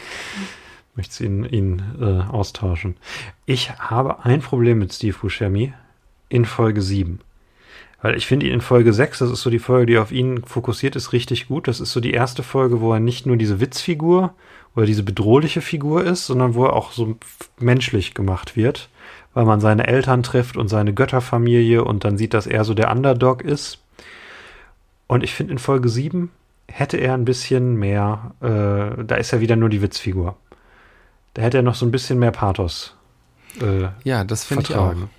Möchte 0.96 1.26
ihn, 1.26 1.44
ihn 1.46 1.82
äh, 2.00 2.32
austauschen. 2.32 2.96
Ich 3.46 3.72
habe 3.72 4.26
ein 4.26 4.42
Problem 4.42 4.80
mit 4.80 4.94
Steve 4.94 5.18
Buscemi 5.20 5.74
in 6.30 6.46
Folge 6.46 6.82
7. 6.82 7.20
Weil 8.04 8.16
ich 8.16 8.28
finde 8.28 8.46
ihn 8.48 8.54
in 8.54 8.62
Folge 8.62 8.92
6, 8.92 9.20
das 9.20 9.32
ist 9.32 9.42
so 9.42 9.50
die 9.50 9.60
Folge, 9.60 9.86
die 9.86 9.98
auf 9.98 10.12
ihn 10.12 10.44
fokussiert 10.44 10.96
ist, 10.98 11.14
richtig 11.14 11.48
gut. 11.48 11.68
Das 11.68 11.80
ist 11.80 11.94
so 11.94 12.02
die 12.02 12.12
erste 12.12 12.44
Folge, 12.44 12.82
wo 12.82 12.94
er 12.94 13.00
nicht 13.00 13.26
nur 13.26 13.38
diese 13.38 13.62
Witzfigur 13.62 14.36
oder 14.76 14.86
diese 14.86 15.04
bedrohliche 15.04 15.62
Figur 15.62 16.04
ist, 16.04 16.26
sondern 16.26 16.54
wo 16.54 16.66
er 16.66 16.74
auch 16.74 16.92
so 16.92 17.16
menschlich 17.60 18.14
gemacht 18.14 18.56
wird, 18.56 18.90
weil 19.34 19.46
man 19.46 19.62
seine 19.62 19.88
Eltern 19.88 20.22
trifft 20.22 20.58
und 20.58 20.68
seine 20.68 20.94
Götterfamilie 20.94 21.84
und 21.84 22.04
dann 22.04 22.18
sieht, 22.18 22.34
dass 22.34 22.46
er 22.46 22.66
so 22.66 22.74
der 22.74 22.92
Underdog 22.92 23.42
ist. 23.42 23.80
Und 25.08 25.24
ich 25.24 25.34
finde 25.34 25.54
in 25.54 25.60
Folge 25.60 25.90
7 25.90 26.30
hätte 26.68 26.98
er 26.98 27.14
ein 27.14 27.26
bisschen 27.26 27.76
mehr, 27.78 28.34
äh, 28.42 29.04
da 29.04 29.16
ist 29.16 29.32
er 29.32 29.40
wieder 29.40 29.56
nur 29.56 29.70
die 29.70 29.82
Witzfigur. 29.82 30.36
Da 31.34 31.42
hätte 31.42 31.58
er 31.58 31.64
noch 31.64 31.76
so 31.76 31.86
ein 31.86 31.92
bisschen 31.92 32.20
mehr 32.20 32.32
Pathos. 32.32 32.96
Äh, 33.62 33.90
Ja, 34.04 34.24
das 34.24 34.44
finde 34.46 34.64
ich 34.64 34.70
auch. 34.76 34.88
vertragen. 34.88 35.10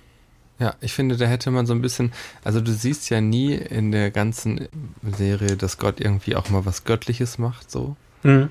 Ja, 0.57 0.73
ich 0.79 0.93
finde, 0.93 1.17
da 1.17 1.25
hätte 1.25 1.51
man 1.51 1.65
so 1.65 1.73
ein 1.73 1.81
bisschen, 1.81 2.13
also 2.45 2.61
du 2.61 2.71
siehst 2.71 3.09
ja 3.09 3.19
nie 3.19 3.53
in 3.55 3.91
der 3.91 4.09
ganzen 4.09 4.69
Serie, 5.03 5.57
dass 5.57 5.77
Gott 5.77 5.99
irgendwie 5.99 6.37
auch 6.37 6.49
mal 6.49 6.65
was 6.65 6.85
Göttliches 6.85 7.37
macht, 7.37 7.69
so. 7.69 7.97
Mhm. 8.23 8.49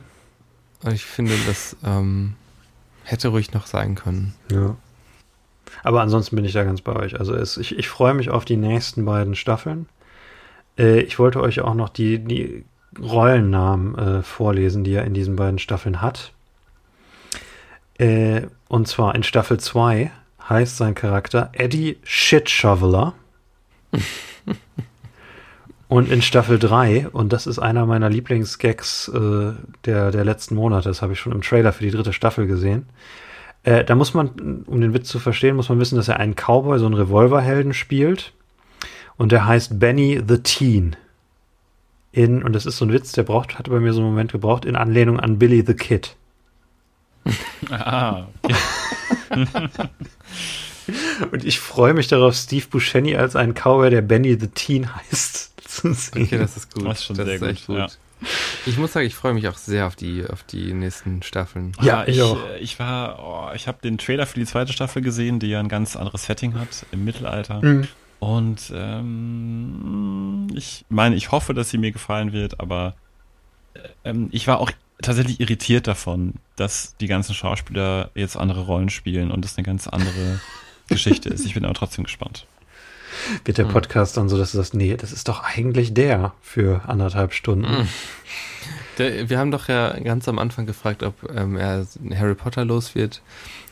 Und 0.82 0.92
ich 0.92 1.06
finde, 1.06 1.32
das 1.46 1.76
ähm, 1.82 2.34
hätte 3.04 3.28
ruhig 3.28 3.54
noch 3.54 3.64
sein 3.66 3.94
können. 3.94 4.34
Ja. 4.52 4.76
Aber 5.82 6.02
ansonsten 6.02 6.36
bin 6.36 6.44
ich 6.44 6.52
da 6.52 6.62
ganz 6.64 6.82
bei 6.82 6.94
euch. 6.94 7.18
Also 7.18 7.34
es, 7.34 7.56
ich, 7.56 7.78
ich 7.78 7.88
freue 7.88 8.12
mich 8.12 8.28
auf 8.28 8.44
die 8.44 8.58
nächsten 8.58 9.06
beiden 9.06 9.34
Staffeln. 9.34 9.86
Äh, 10.78 11.00
ich 11.00 11.18
wollte 11.18 11.40
euch 11.40 11.62
auch 11.62 11.74
noch 11.74 11.88
die, 11.88 12.18
die 12.18 12.66
Rollennamen 13.00 13.96
äh, 13.98 14.22
vorlesen, 14.22 14.84
die 14.84 14.92
er 14.92 15.04
in 15.06 15.14
diesen 15.14 15.36
beiden 15.36 15.58
Staffeln 15.58 16.02
hat. 16.02 16.32
Äh, 17.98 18.42
und 18.68 18.88
zwar 18.88 19.14
in 19.14 19.22
Staffel 19.22 19.58
2 19.58 20.10
heißt 20.48 20.76
sein 20.76 20.94
Charakter 20.94 21.50
Eddie 21.52 21.98
Shitshoveler. 22.04 23.14
Und 25.86 26.10
in 26.10 26.22
Staffel 26.22 26.58
3, 26.58 27.10
und 27.10 27.32
das 27.32 27.46
ist 27.46 27.60
einer 27.60 27.86
meiner 27.86 28.10
Lieblingsgags 28.10 29.08
äh, 29.08 29.52
der, 29.84 30.10
der 30.10 30.24
letzten 30.24 30.56
Monate, 30.56 30.88
das 30.88 31.02
habe 31.02 31.12
ich 31.12 31.20
schon 31.20 31.32
im 31.32 31.42
Trailer 31.42 31.72
für 31.72 31.84
die 31.84 31.92
dritte 31.92 32.12
Staffel 32.12 32.48
gesehen, 32.48 32.86
äh, 33.64 33.84
da 33.84 33.94
muss 33.94 34.14
man, 34.14 34.64
um 34.66 34.80
den 34.80 34.94
Witz 34.94 35.08
zu 35.08 35.18
verstehen, 35.18 35.56
muss 35.56 35.68
man 35.68 35.80
wissen, 35.80 35.96
dass 35.96 36.08
er 36.08 36.20
einen 36.20 36.34
Cowboy, 36.34 36.78
so 36.78 36.86
einen 36.86 36.94
Revolverhelden 36.94 37.74
spielt. 37.74 38.32
Und 39.16 39.32
der 39.32 39.46
heißt 39.46 39.78
Benny 39.78 40.20
the 40.26 40.38
Teen. 40.38 40.96
In, 42.12 42.42
und 42.42 42.52
das 42.52 42.66
ist 42.66 42.78
so 42.78 42.84
ein 42.84 42.92
Witz, 42.92 43.12
der 43.12 43.22
braucht, 43.22 43.58
hatte 43.58 43.70
bei 43.70 43.80
mir 43.80 43.92
so 43.92 44.00
einen 44.00 44.10
Moment 44.10 44.32
gebraucht, 44.32 44.64
in 44.64 44.76
Anlehnung 44.76 45.18
an 45.18 45.38
Billy 45.38 45.64
the 45.66 45.74
Kid. 45.74 46.16
Ah, 47.70 48.26
Und 51.32 51.44
ich 51.44 51.60
freue 51.60 51.94
mich 51.94 52.08
darauf, 52.08 52.34
Steve 52.34 52.66
Buscemi 52.68 53.16
als 53.16 53.36
einen 53.36 53.54
Cowboy, 53.54 53.88
der 53.90 54.02
Benny 54.02 54.38
the 54.38 54.48
Teen 54.48 54.94
heißt, 54.94 55.52
zu 55.68 55.94
sehen. 55.94 56.24
Okay, 56.24 56.38
das 56.38 56.56
ist 56.58 56.74
gut. 56.74 56.84
Das 56.86 56.98
ist 56.98 57.04
schon 57.06 57.16
sehr 57.16 57.40
echt 57.42 57.66
gut, 57.66 57.78
ja. 57.78 57.86
Ich 58.66 58.78
muss 58.78 58.92
sagen, 58.94 59.06
ich 59.06 59.14
freue 59.14 59.34
mich 59.34 59.48
auch 59.48 59.56
sehr 59.56 59.86
auf 59.86 59.96
die, 59.96 60.24
auf 60.26 60.42
die 60.44 60.72
nächsten 60.72 61.22
Staffeln. 61.22 61.72
Ja, 61.82 62.00
Ah, 62.00 62.04
ich 62.06 62.16
ich, 62.16 62.22
auch. 62.22 62.38
äh, 62.48 62.58
ich 62.58 62.78
war, 62.78 63.18
oh, 63.18 63.54
ich 63.54 63.66
habe 63.68 63.78
den 63.82 63.98
Trailer 63.98 64.26
für 64.26 64.38
die 64.38 64.46
zweite 64.46 64.72
Staffel 64.72 65.02
gesehen, 65.02 65.40
die 65.40 65.48
ja 65.48 65.60
ein 65.60 65.68
ganz 65.68 65.94
anderes 65.96 66.24
Setting 66.24 66.54
hat 66.54 66.86
im 66.92 67.04
Mittelalter. 67.04 67.60
Mhm. 67.62 67.88
Und 68.20 68.72
ähm, 68.74 70.46
ich 70.54 70.84
meine, 70.88 71.16
ich 71.16 71.32
hoffe, 71.32 71.52
dass 71.52 71.68
sie 71.70 71.76
mir 71.78 71.92
gefallen 71.92 72.32
wird, 72.32 72.60
aber 72.60 72.94
äh, 73.74 73.80
ähm, 74.04 74.28
ich 74.32 74.46
war 74.46 74.58
auch 74.60 74.70
tatsächlich 75.04 75.40
irritiert 75.40 75.86
davon, 75.86 76.34
dass 76.56 76.96
die 77.00 77.06
ganzen 77.06 77.34
Schauspieler 77.34 78.10
jetzt 78.14 78.36
andere 78.36 78.62
Rollen 78.62 78.90
spielen 78.90 79.30
und 79.30 79.44
das 79.44 79.56
eine 79.56 79.64
ganz 79.64 79.86
andere 79.86 80.40
Geschichte 80.88 81.28
ist. 81.28 81.46
Ich 81.46 81.54
bin 81.54 81.64
aber 81.64 81.74
trotzdem 81.74 82.04
gespannt. 82.04 82.46
Wird 83.44 83.58
der 83.58 83.64
Podcast 83.64 84.16
dann 84.16 84.28
so, 84.28 84.36
dass 84.36 84.52
du 84.52 84.58
sagst, 84.58 84.74
nee, 84.74 84.96
das 84.96 85.12
ist 85.12 85.28
doch 85.28 85.44
eigentlich 85.44 85.94
der 85.94 86.34
für 86.42 86.82
anderthalb 86.88 87.32
Stunden. 87.32 87.70
Mhm. 87.70 87.88
Der, 88.98 89.30
wir 89.30 89.38
haben 89.38 89.50
doch 89.50 89.68
ja 89.68 89.98
ganz 90.00 90.28
am 90.28 90.38
Anfang 90.38 90.66
gefragt, 90.66 91.02
ob 91.02 91.14
ähm, 91.34 91.56
er 91.56 91.86
Harry 92.16 92.34
Potter 92.34 92.64
los 92.64 92.94
wird. 92.94 93.22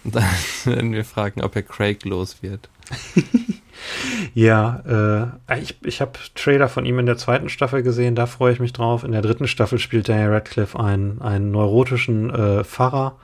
Und 0.05 0.15
dann 0.15 0.25
werden 0.65 0.93
wir 0.93 1.05
fragen, 1.05 1.43
ob 1.43 1.57
er 1.57 1.63
Craig 1.63 2.05
los 2.05 2.37
wird. 2.43 2.69
Ja, 4.35 5.33
äh, 5.49 5.61
ich, 5.61 5.77
ich 5.85 6.01
habe 6.01 6.13
Trailer 6.35 6.69
von 6.69 6.85
ihm 6.87 6.99
in 6.99 7.07
der 7.07 7.17
zweiten 7.17 7.49
Staffel 7.49 7.83
gesehen, 7.83 8.15
da 8.15 8.27
freue 8.27 8.53
ich 8.53 8.61
mich 8.61 8.73
drauf. 8.73 9.05
In 9.05 9.13
der 9.13 9.23
dritten 9.23 9.47
Staffel 9.49 9.79
spielt 9.79 10.09
Daniel 10.09 10.31
Radcliffe 10.31 10.79
einen, 10.79 11.21
einen 11.21 11.51
neurotischen 11.51 12.31
äh, 12.31 12.65
Pfarrer. 12.65 13.17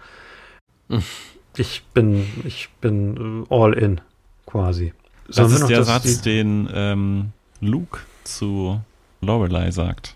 Hm. 0.89 1.03
Ich 1.57 1.83
bin, 1.95 2.27
ich 2.45 2.69
bin 2.81 3.45
äh, 3.51 3.55
all 3.55 3.73
in, 3.75 4.01
quasi. 4.47 4.93
Das 5.27 5.37
Sollen 5.37 5.51
wir 5.51 5.57
ist 5.59 5.69
der 5.69 5.79
das- 5.79 5.87
Satz, 5.89 6.21
die- 6.23 6.31
den 6.31 6.69
ähm, 6.73 7.33
Luke 7.61 7.99
zu 8.25 8.81
Lorelei 9.21 9.71
sagt. 9.71 10.15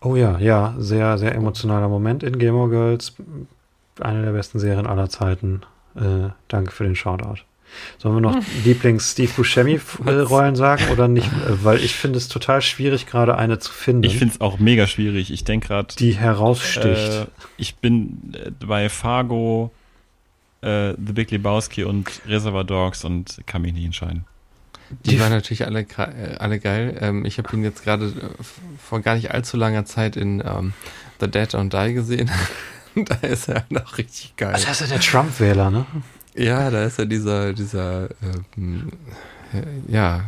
Oh 0.00 0.14
ja, 0.14 0.38
ja, 0.38 0.74
sehr, 0.78 1.18
sehr 1.18 1.34
emotionaler 1.34 1.88
Moment 1.88 2.22
in 2.22 2.38
Gilmore 2.38 2.68
Girls. 2.70 3.14
Eine 4.00 4.22
der 4.22 4.32
besten 4.32 4.60
Serien 4.60 4.86
aller 4.86 5.08
Zeiten. 5.08 5.62
Äh, 5.96 6.28
danke 6.46 6.70
für 6.70 6.84
den 6.84 6.94
Shoutout. 6.94 7.40
Sollen 7.98 8.16
wir 8.16 8.20
noch 8.20 8.36
Lieblings-Steve 8.64 9.32
Buscemi-Rollen 9.36 10.56
sagen 10.56 10.84
oder 10.92 11.08
nicht? 11.08 11.26
Äh, 11.26 11.64
Weil 11.64 11.78
ich 11.82 11.94
finde 11.94 12.18
es 12.18 12.28
total 12.28 12.62
schwierig, 12.62 13.06
gerade 13.06 13.36
eine 13.36 13.58
zu 13.58 13.72
finden, 13.72 14.04
Ich 14.04 14.16
finde 14.18 14.34
es 14.34 14.40
auch 14.40 14.58
mega 14.58 14.86
schwierig. 14.86 15.32
Ich 15.32 15.44
denke 15.44 15.68
gerade, 15.68 15.94
die 15.98 16.16
heraussticht. 16.16 16.86
Äh, 16.86 17.26
ich 17.56 17.76
bin 17.76 18.34
äh, 18.34 18.50
bei 18.64 18.88
Fargo, 18.88 19.70
äh, 20.62 20.92
The 20.94 21.12
Big 21.12 21.30
Lebowski 21.30 21.84
und 21.84 22.08
Reservoir 22.26 22.64
Dogs 22.64 23.04
und 23.04 23.38
kann 23.46 23.62
mich 23.62 23.72
nicht 23.74 23.84
entscheiden. 23.84 24.24
Die, 25.04 25.10
Die- 25.10 25.20
waren 25.20 25.30
natürlich 25.30 25.66
alle, 25.66 25.80
äh, 25.80 26.36
alle 26.38 26.58
geil. 26.60 26.96
Ähm, 27.00 27.24
ich 27.24 27.38
habe 27.38 27.54
ihn 27.54 27.62
jetzt 27.62 27.84
gerade 27.84 28.06
äh, 28.06 28.42
vor 28.82 29.00
gar 29.00 29.14
nicht 29.16 29.30
allzu 29.32 29.56
langer 29.56 29.84
Zeit 29.84 30.16
in 30.16 30.42
ähm, 30.44 30.72
The 31.20 31.28
Dead 31.30 31.48
Don't 31.54 31.68
Die 31.86 31.92
gesehen. 31.94 32.30
da 32.94 33.14
ist 33.16 33.48
er 33.48 33.64
noch 33.68 33.98
richtig 33.98 34.34
geil. 34.36 34.54
Also 34.54 34.66
das 34.66 34.80
ist 34.80 34.90
ja 34.90 34.96
der 34.96 35.04
Trump-Wähler, 35.04 35.70
ne? 35.70 35.84
Ja, 36.38 36.70
da 36.70 36.84
ist 36.84 36.98
ja 36.98 37.04
dieser, 37.04 37.52
dieser, 37.52 38.08
ähm, 38.56 38.92
äh, 39.52 39.92
ja, 39.92 40.24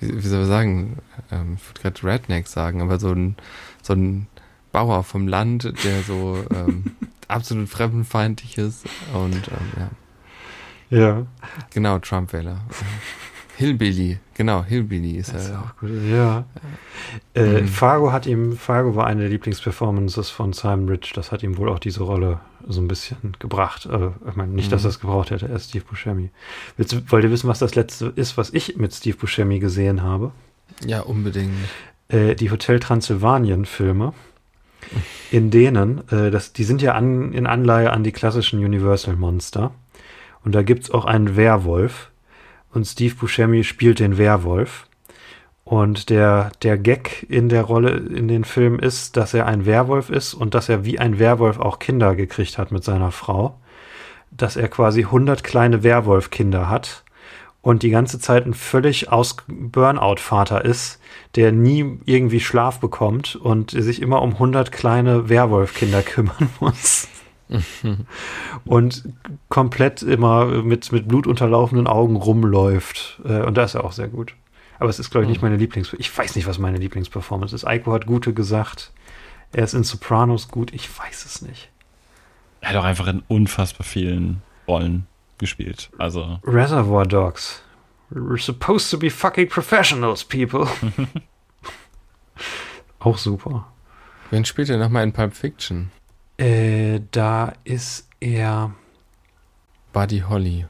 wie, 0.00 0.16
wie 0.16 0.26
soll 0.28 0.40
man 0.40 0.48
sagen, 0.48 0.96
ähm, 1.30 1.56
ich 1.56 1.68
würde 1.68 1.80
gerade 2.00 2.06
Redneck 2.14 2.48
sagen, 2.48 2.82
aber 2.82 2.98
so 2.98 3.12
ein, 3.12 3.36
so 3.82 3.92
ein 3.94 4.26
Bauer 4.72 5.04
vom 5.04 5.28
Land, 5.28 5.72
der 5.84 6.02
so 6.02 6.42
ähm, 6.54 6.92
absolut 7.28 7.68
fremdenfeindlich 7.68 8.58
ist 8.58 8.84
und 9.14 9.48
ähm, 9.48 9.88
ja, 10.90 10.98
Ja. 10.98 11.26
genau, 11.70 11.98
Trump-Wähler. 11.98 12.60
Hillbilly, 13.58 14.18
genau, 14.34 14.64
Hillbilly 14.64 15.12
ist 15.18 15.32
Das 15.34 15.44
ist 15.44 15.50
er. 15.50 15.60
auch 15.60 15.76
gut. 15.76 15.90
Ja. 16.10 16.44
Äh, 17.34 17.60
Mhm. 17.62 17.68
Fargo 17.68 18.10
hat 18.10 18.26
ihm, 18.26 18.56
Fargo 18.56 18.96
war 18.96 19.06
eine 19.06 19.20
der 19.20 19.30
Lieblingsperformances 19.30 20.30
von 20.30 20.52
Simon 20.54 20.88
Rich. 20.88 21.12
Das 21.14 21.30
hat 21.32 21.42
ihm 21.42 21.56
wohl 21.58 21.68
auch 21.68 21.78
diese 21.78 22.02
Rolle 22.02 22.40
so 22.68 22.80
ein 22.80 22.88
bisschen 22.88 23.36
gebracht. 23.38 23.86
Äh, 23.86 24.08
ich 24.28 24.36
meine, 24.36 24.52
nicht, 24.52 24.72
dass 24.72 24.82
Mhm. 24.82 24.86
er 24.86 24.90
es 24.90 25.00
gebraucht 25.00 25.30
hätte, 25.30 25.48
er 25.48 25.56
ist 25.56 25.70
Steve 25.70 25.84
Buscemi. 25.84 26.30
Willst, 26.76 27.10
wollt 27.12 27.24
ihr 27.24 27.30
wissen, 27.30 27.48
was 27.48 27.58
das 27.58 27.74
letzte 27.74 28.12
ist, 28.16 28.36
was 28.36 28.50
ich 28.52 28.76
mit 28.76 28.94
Steve 28.94 29.16
Buscemi 29.16 29.58
gesehen 29.58 30.02
habe? 30.02 30.32
Ja, 30.84 31.00
unbedingt. 31.00 31.52
Äh, 32.08 32.34
die 32.34 32.50
Hotel 32.50 32.80
Transylvanien-Filme, 32.80 34.12
in 35.30 35.50
denen, 35.50 36.06
äh, 36.10 36.30
das, 36.30 36.52
die 36.52 36.64
sind 36.64 36.82
ja 36.82 36.94
an, 36.94 37.32
in 37.32 37.46
Anleihe 37.46 37.92
an 37.92 38.04
die 38.04 38.12
klassischen 38.12 38.58
Universal-Monster. 38.64 39.72
Und 40.44 40.54
da 40.54 40.62
gibt's 40.62 40.90
auch 40.90 41.04
einen 41.04 41.36
Werwolf. 41.36 42.10
Und 42.72 42.86
Steve 42.86 43.14
Buscemi 43.14 43.64
spielt 43.64 44.00
den 44.00 44.18
Werwolf. 44.18 44.86
Und 45.72 46.10
der, 46.10 46.52
der 46.60 46.76
Gag 46.76 47.24
in 47.30 47.48
der 47.48 47.62
Rolle 47.62 47.92
in 47.92 48.28
den 48.28 48.44
Filmen 48.44 48.78
ist, 48.78 49.16
dass 49.16 49.32
er 49.32 49.46
ein 49.46 49.64
Werwolf 49.64 50.10
ist 50.10 50.34
und 50.34 50.52
dass 50.52 50.68
er 50.68 50.84
wie 50.84 50.98
ein 50.98 51.18
Werwolf 51.18 51.58
auch 51.58 51.78
Kinder 51.78 52.14
gekriegt 52.14 52.58
hat 52.58 52.72
mit 52.72 52.84
seiner 52.84 53.10
Frau. 53.10 53.58
dass 54.30 54.56
er 54.56 54.68
quasi 54.68 55.04
100 55.04 55.42
kleine 55.42 55.82
Werwolf-Kinder 55.82 56.68
hat 56.68 57.04
und 57.62 57.82
die 57.82 57.88
ganze 57.88 58.18
Zeit 58.18 58.44
ein 58.44 58.52
völlig 58.52 59.10
aus 59.10 59.36
Burnout-Vater 59.46 60.62
ist, 60.62 61.00
der 61.36 61.52
nie 61.52 61.98
irgendwie 62.04 62.40
Schlaf 62.40 62.78
bekommt 62.78 63.36
und 63.36 63.70
sich 63.70 64.02
immer 64.02 64.20
um 64.20 64.34
100 64.34 64.72
kleine 64.72 65.30
Werwolf-Kinder 65.30 66.02
kümmern 66.02 66.50
muss. 66.60 67.08
und 68.66 69.04
komplett 69.48 70.02
immer 70.02 70.44
mit, 70.62 70.92
mit 70.92 71.08
blutunterlaufenden 71.08 71.86
Augen 71.86 72.16
rumläuft. 72.16 73.22
Äh, 73.24 73.40
und 73.40 73.56
da 73.56 73.64
ist 73.64 73.74
er 73.74 73.84
auch 73.84 73.92
sehr 73.92 74.08
gut. 74.08 74.34
Aber 74.78 74.90
es 74.90 74.98
ist, 74.98 75.10
glaube 75.10 75.24
ich, 75.24 75.30
nicht 75.30 75.42
meine 75.42 75.56
Lieblings... 75.56 75.94
Ich 75.98 76.16
weiß 76.16 76.36
nicht, 76.36 76.46
was 76.46 76.58
meine 76.58 76.78
Lieblingsperformance 76.78 77.54
ist. 77.54 77.64
Eiko 77.64 77.92
hat 77.92 78.06
gute 78.06 78.34
gesagt. 78.34 78.92
Er 79.52 79.64
ist 79.64 79.74
in 79.74 79.84
Sopranos 79.84 80.48
gut. 80.48 80.72
Ich 80.72 80.88
weiß 80.98 81.24
es 81.24 81.42
nicht. 81.42 81.70
Er 82.60 82.70
hat 82.70 82.76
auch 82.76 82.84
einfach 82.84 83.06
in 83.06 83.22
unfassbar 83.28 83.84
vielen 83.84 84.42
Rollen 84.66 85.06
gespielt. 85.38 85.90
Also. 85.98 86.40
Reservoir 86.44 87.06
Dogs. 87.06 87.62
We're 88.10 88.38
supposed 88.38 88.90
to 88.90 88.98
be 88.98 89.10
fucking 89.10 89.48
professionals, 89.48 90.24
people. 90.24 90.68
auch 92.98 93.18
super. 93.18 93.66
Wen 94.30 94.44
spielt 94.44 94.70
er 94.70 94.78
nochmal 94.78 95.04
in 95.04 95.12
Pulp 95.12 95.34
Fiction? 95.34 95.90
Äh, 96.36 97.00
da 97.10 97.52
ist 97.64 98.08
er. 98.20 98.74
Buddy 99.92 100.20
Holly. 100.20 100.66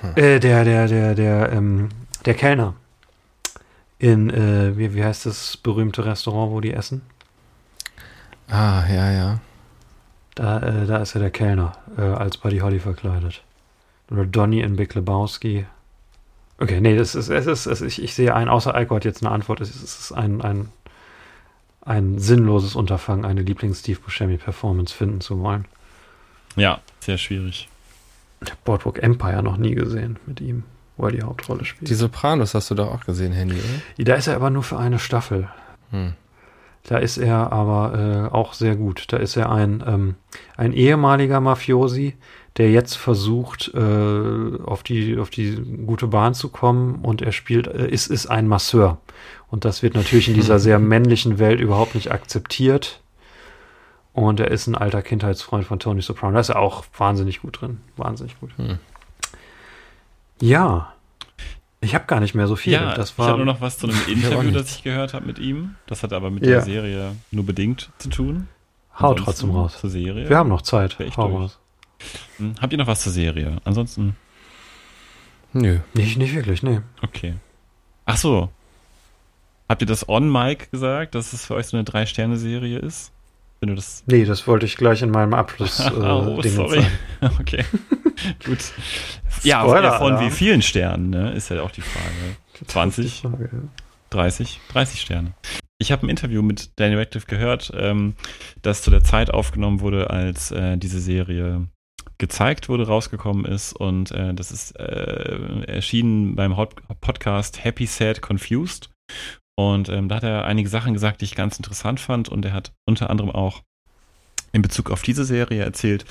Hm. 0.00 0.12
Äh, 0.16 0.40
der, 0.40 0.64
der, 0.64 0.88
der, 0.88 1.14
der, 1.14 1.52
ähm, 1.52 1.88
der 2.24 2.34
Kellner. 2.34 2.74
In, 3.98 4.30
äh, 4.30 4.76
wie, 4.76 4.94
wie 4.94 5.04
heißt 5.04 5.26
das 5.26 5.56
berühmte 5.56 6.04
Restaurant, 6.04 6.52
wo 6.52 6.60
die 6.60 6.72
essen? 6.72 7.02
Ah, 8.48 8.84
ja, 8.88 9.10
ja. 9.10 9.40
Da, 10.34 10.60
äh, 10.60 10.86
da 10.86 10.98
ist 10.98 11.14
er 11.14 11.20
der 11.20 11.30
Kellner, 11.30 11.76
äh, 11.96 12.02
als 12.02 12.36
Buddy 12.36 12.58
Holly 12.58 12.78
verkleidet. 12.78 13.42
Oder 14.10 14.24
Donny 14.24 14.60
in 14.60 14.76
Big 14.76 14.94
Lebowski. 14.94 15.66
Okay, 16.58 16.80
nee, 16.80 16.96
das 16.96 17.14
ist, 17.14 17.28
es 17.28 17.46
ist, 17.46 17.66
es 17.66 17.80
ist 17.80 17.98
ich, 17.98 18.02
ich 18.02 18.14
sehe 18.14 18.34
ein, 18.34 18.48
außer 18.48 18.74
Alko 18.74 18.96
hat 18.96 19.04
jetzt 19.04 19.22
eine 19.22 19.32
Antwort, 19.32 19.60
es 19.60 19.70
ist, 19.70 19.82
es 19.82 19.98
ist 20.00 20.12
ein, 20.12 20.40
ein, 20.42 20.68
ein 21.82 22.18
sinnloses 22.18 22.74
Unterfangen, 22.74 23.24
eine 23.24 23.42
Lieblings-Steve 23.42 24.00
Buscemi-Performance 24.00 24.94
finden 24.94 25.20
zu 25.20 25.40
wollen. 25.40 25.66
Ja, 26.56 26.80
sehr 27.00 27.18
schwierig. 27.18 27.68
Ich 28.40 28.50
habe 28.50 28.60
Boardwalk 28.64 29.02
Empire 29.02 29.42
noch 29.42 29.56
nie 29.56 29.74
gesehen 29.74 30.18
mit 30.26 30.40
ihm, 30.40 30.64
wo 30.98 31.06
er 31.06 31.12
die 31.12 31.22
Hauptrolle 31.22 31.64
spielt. 31.64 31.88
Die 31.88 31.94
Sopranos 31.94 32.52
hast 32.54 32.70
du 32.70 32.74
doch 32.74 32.92
auch 32.92 33.04
gesehen, 33.06 33.32
Handy, 33.32 33.54
oder? 33.54 34.04
Da 34.04 34.14
ist 34.16 34.26
er 34.26 34.36
aber 34.36 34.50
nur 34.50 34.62
für 34.62 34.76
eine 34.76 34.98
Staffel. 34.98 35.48
Hm. 35.90 36.12
Da 36.84 36.98
ist 36.98 37.18
er 37.18 37.52
aber 37.52 38.30
äh, 38.30 38.34
auch 38.34 38.52
sehr 38.52 38.76
gut. 38.76 39.06
Da 39.08 39.18
ist 39.18 39.36
er 39.36 39.50
ein, 39.50 39.82
ähm, 39.86 40.14
ein 40.56 40.72
ehemaliger 40.72 41.40
Mafiosi, 41.40 42.16
der 42.56 42.70
jetzt 42.70 42.96
versucht, 42.96 43.70
äh, 43.74 44.62
auf, 44.64 44.82
die, 44.82 45.18
auf 45.18 45.30
die 45.30 45.54
gute 45.86 46.06
Bahn 46.06 46.34
zu 46.34 46.48
kommen 46.48 47.00
und 47.02 47.22
er 47.22 47.32
spielt, 47.32 47.66
äh, 47.66 47.88
ist, 47.88 48.08
ist 48.08 48.26
ein 48.26 48.48
Masseur. 48.48 48.98
Und 49.48 49.64
das 49.64 49.82
wird 49.82 49.94
natürlich 49.94 50.28
in 50.28 50.34
dieser 50.34 50.58
sehr 50.58 50.78
männlichen 50.78 51.38
Welt 51.38 51.60
überhaupt 51.60 51.94
nicht 51.94 52.10
akzeptiert. 52.10 53.02
Und 54.12 54.40
er 54.40 54.50
ist 54.50 54.66
ein 54.66 54.74
alter 54.74 55.02
Kindheitsfreund 55.02 55.64
von 55.66 55.78
Tony 55.78 56.00
Soprano. 56.00 56.34
Da 56.34 56.40
ist 56.40 56.48
er 56.48 56.58
auch 56.58 56.84
wahnsinnig 56.96 57.42
gut 57.42 57.60
drin. 57.60 57.80
Wahnsinnig 57.96 58.40
gut. 58.40 58.50
Hm. 58.56 58.78
Ja. 60.40 60.92
Ich 61.80 61.94
habe 61.94 62.06
gar 62.06 62.20
nicht 62.20 62.34
mehr 62.34 62.48
so 62.48 62.56
viel. 62.56 62.72
Ja, 62.72 62.94
das 62.94 63.18
war, 63.18 63.26
ich 63.26 63.30
habe 63.30 63.44
nur 63.44 63.52
noch 63.52 63.60
was 63.60 63.78
zu 63.78 63.86
einem 63.86 64.00
Interview, 64.08 64.50
das 64.50 64.76
ich 64.76 64.82
gehört 64.82 65.14
habe 65.14 65.26
mit 65.26 65.38
ihm. 65.38 65.76
Das 65.86 66.02
hat 66.02 66.12
aber 66.12 66.30
mit 66.30 66.44
ja. 66.44 66.50
der 66.50 66.62
Serie 66.62 67.16
nur 67.30 67.46
bedingt 67.46 67.90
zu 67.98 68.08
tun. 68.08 68.48
Hau 68.98 69.14
trotzdem 69.14 69.50
raus. 69.50 69.78
Zur 69.80 69.90
Serie. 69.90 70.28
Wir 70.28 70.36
haben 70.36 70.48
noch 70.48 70.62
Zeit. 70.62 70.98
Hau 71.16 71.26
raus. 71.26 71.58
Hm, 72.38 72.54
habt 72.60 72.72
ihr 72.72 72.78
noch 72.78 72.86
was 72.86 73.02
zur 73.02 73.12
Serie? 73.12 73.58
Ansonsten. 73.64 74.16
Nö. 75.52 75.78
Nicht, 75.94 76.18
nicht 76.18 76.34
wirklich, 76.34 76.62
nee. 76.62 76.80
Okay. 77.02 77.34
Ach 78.06 78.16
so. 78.16 78.50
Habt 79.68 79.82
ihr 79.82 79.86
das 79.86 80.08
on 80.08 80.30
Mike 80.30 80.68
gesagt, 80.70 81.14
dass 81.14 81.32
es 81.32 81.46
für 81.46 81.54
euch 81.54 81.66
so 81.66 81.76
eine 81.76 81.84
Drei-Sterne-Serie 81.84 82.78
ist? 82.78 83.12
Wenn 83.60 83.68
du 83.68 83.74
das. 83.74 84.02
Nee, 84.06 84.24
das 84.24 84.46
wollte 84.46 84.66
ich 84.66 84.76
gleich 84.76 85.02
in 85.02 85.10
meinem 85.10 85.34
Abschluss. 85.34 85.80
Äh, 85.86 85.90
oh, 85.90 86.40
sorry. 86.42 86.84
okay. 87.40 87.64
Gut. 88.44 88.72
Ja, 89.42 89.62
Spoiler, 89.62 89.98
von 89.98 90.20
wie 90.20 90.30
vielen 90.30 90.62
Sternen, 90.62 91.10
ne? 91.10 91.32
Ist 91.32 91.50
ja 91.50 91.62
auch 91.62 91.70
die 91.70 91.82
Frage. 91.82 92.36
20? 92.66 93.22
Die 93.22 93.28
Frage, 93.28 93.50
ja. 93.52 93.58
30? 94.10 94.60
30 94.72 95.00
Sterne. 95.00 95.34
Ich 95.78 95.92
habe 95.92 96.06
ein 96.06 96.10
Interview 96.10 96.42
mit 96.42 96.70
Daniel 96.76 96.98
Radcliffe 96.98 97.26
gehört, 97.26 97.70
ähm, 97.74 98.14
das 98.62 98.82
zu 98.82 98.90
der 98.90 99.04
Zeit 99.04 99.30
aufgenommen 99.30 99.80
wurde, 99.80 100.10
als 100.10 100.50
äh, 100.50 100.76
diese 100.76 101.00
Serie 101.00 101.68
gezeigt 102.18 102.68
wurde, 102.68 102.86
rausgekommen 102.86 103.44
ist. 103.44 103.74
Und 103.74 104.10
äh, 104.10 104.34
das 104.34 104.50
ist 104.50 104.72
äh, 104.78 105.62
erschienen 105.66 106.34
beim 106.34 106.56
Podcast 107.00 107.64
Happy, 107.64 107.86
Sad, 107.86 108.20
Confused. 108.22 108.90
Und 109.56 109.88
ähm, 109.88 110.08
da 110.08 110.16
hat 110.16 110.24
er 110.24 110.44
einige 110.44 110.68
Sachen 110.68 110.94
gesagt, 110.94 111.20
die 111.20 111.26
ich 111.26 111.36
ganz 111.36 111.56
interessant 111.56 112.00
fand. 112.00 112.28
Und 112.28 112.44
er 112.44 112.52
hat 112.52 112.72
unter 112.86 113.10
anderem 113.10 113.30
auch 113.30 113.62
in 114.52 114.62
Bezug 114.62 114.90
auf 114.90 115.02
diese 115.02 115.24
Serie 115.24 115.62
erzählt, 115.62 116.04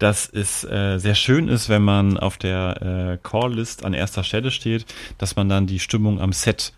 dass 0.00 0.28
es 0.28 0.64
äh, 0.64 0.98
sehr 0.98 1.14
schön 1.14 1.48
ist, 1.48 1.68
wenn 1.68 1.82
man 1.82 2.16
auf 2.16 2.38
der 2.38 2.82
äh, 2.82 3.18
Call-List 3.22 3.84
an 3.84 3.94
erster 3.94 4.24
Stelle 4.24 4.50
steht, 4.50 4.86
dass 5.18 5.36
man 5.36 5.48
dann 5.48 5.66
die 5.66 5.78
Stimmung 5.78 6.20
am 6.20 6.32
Set 6.32 6.72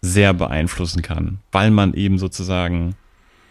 sehr 0.00 0.34
beeinflussen 0.34 1.02
kann, 1.02 1.38
weil 1.52 1.70
man 1.70 1.94
eben 1.94 2.18
sozusagen 2.18 2.96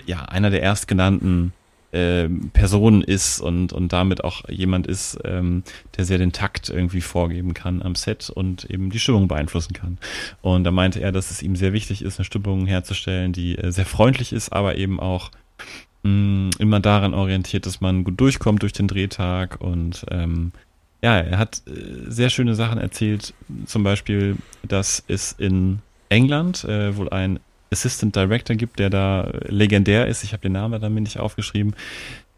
ja 0.05 0.23
einer 0.25 0.49
der 0.49 0.61
erstgenannten 0.61 1.53
äh, 1.91 2.27
Personen 2.53 3.03
ist 3.03 3.39
und, 3.39 3.71
und 3.71 3.93
damit 3.93 4.23
auch 4.23 4.49
jemand 4.49 4.87
ist, 4.87 5.19
ähm, 5.25 5.63
der 5.95 6.05
sehr 6.05 6.17
den 6.17 6.31
Takt 6.31 6.69
irgendwie 6.69 7.01
vorgeben 7.01 7.53
kann 7.53 7.83
am 7.83 7.93
Set 7.93 8.31
und 8.31 8.65
eben 8.65 8.89
die 8.89 8.99
Stimmung 8.99 9.27
beeinflussen 9.27 9.73
kann. 9.73 9.99
Und 10.41 10.63
da 10.63 10.71
meinte 10.71 10.99
er, 10.99 11.11
dass 11.11 11.29
es 11.29 11.43
ihm 11.43 11.55
sehr 11.55 11.71
wichtig 11.71 12.01
ist, 12.01 12.17
eine 12.17 12.25
Stimmung 12.25 12.65
herzustellen, 12.65 13.31
die 13.31 13.59
äh, 13.59 13.71
sehr 13.71 13.85
freundlich 13.85 14.33
ist, 14.33 14.51
aber 14.51 14.75
eben 14.77 14.99
auch 14.99 15.29
mh, 16.03 16.11
mm, 16.11 16.49
immer 16.59 16.79
daran 16.79 17.13
orientiert, 17.13 17.65
dass 17.65 17.81
man 17.81 18.03
gut 18.03 18.19
durchkommt 18.19 18.61
durch 18.61 18.73
den 18.73 18.87
Drehtag 18.87 19.59
und 19.61 20.05
ähm, 20.11 20.51
ja, 21.01 21.17
er 21.17 21.37
hat 21.37 21.63
äh, 21.67 22.09
sehr 22.09 22.29
schöne 22.29 22.55
Sachen 22.55 22.79
erzählt, 22.79 23.33
zum 23.65 23.83
Beispiel, 23.83 24.37
dass 24.63 25.03
es 25.07 25.33
in 25.33 25.79
England 26.09 26.63
äh, 26.63 26.95
wohl 26.95 27.09
ein 27.09 27.39
Assistant 27.71 28.15
Director 28.15 28.55
gibt, 28.55 28.79
der 28.79 28.89
da 28.89 29.29
legendär 29.47 30.07
ist. 30.07 30.23
Ich 30.23 30.31
habe 30.31 30.41
den 30.41 30.53
Namen 30.53 30.79
dann 30.79 30.93
mir 30.93 31.01
nicht 31.01 31.19
aufgeschrieben. 31.19 31.75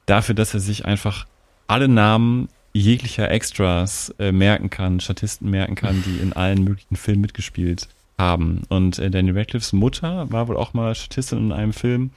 Dafür, 0.05 0.33
dass 0.33 0.53
er 0.53 0.61
sich 0.61 0.85
einfach 0.85 1.27
alle 1.67 1.87
Namen 1.87 2.47
jeglicher 2.73 3.29
Extras 3.29 4.13
äh, 4.17 4.31
merken 4.31 4.69
kann, 4.69 4.99
Statisten 4.99 5.49
merken 5.49 5.75
kann, 5.75 6.03
die 6.05 6.17
in 6.21 6.33
allen 6.33 6.63
möglichen 6.63 6.95
Filmen 6.95 7.21
mitgespielt 7.21 7.87
haben. 8.17 8.63
Und 8.69 8.99
äh, 8.99 9.09
Daniel 9.09 9.37
Radcliffes 9.37 9.73
Mutter 9.73 10.31
war 10.31 10.47
wohl 10.47 10.57
auch 10.57 10.73
mal 10.73 10.95
Statistin 10.95 11.37
in 11.37 11.51
einem 11.51 11.73
Film. 11.73 12.11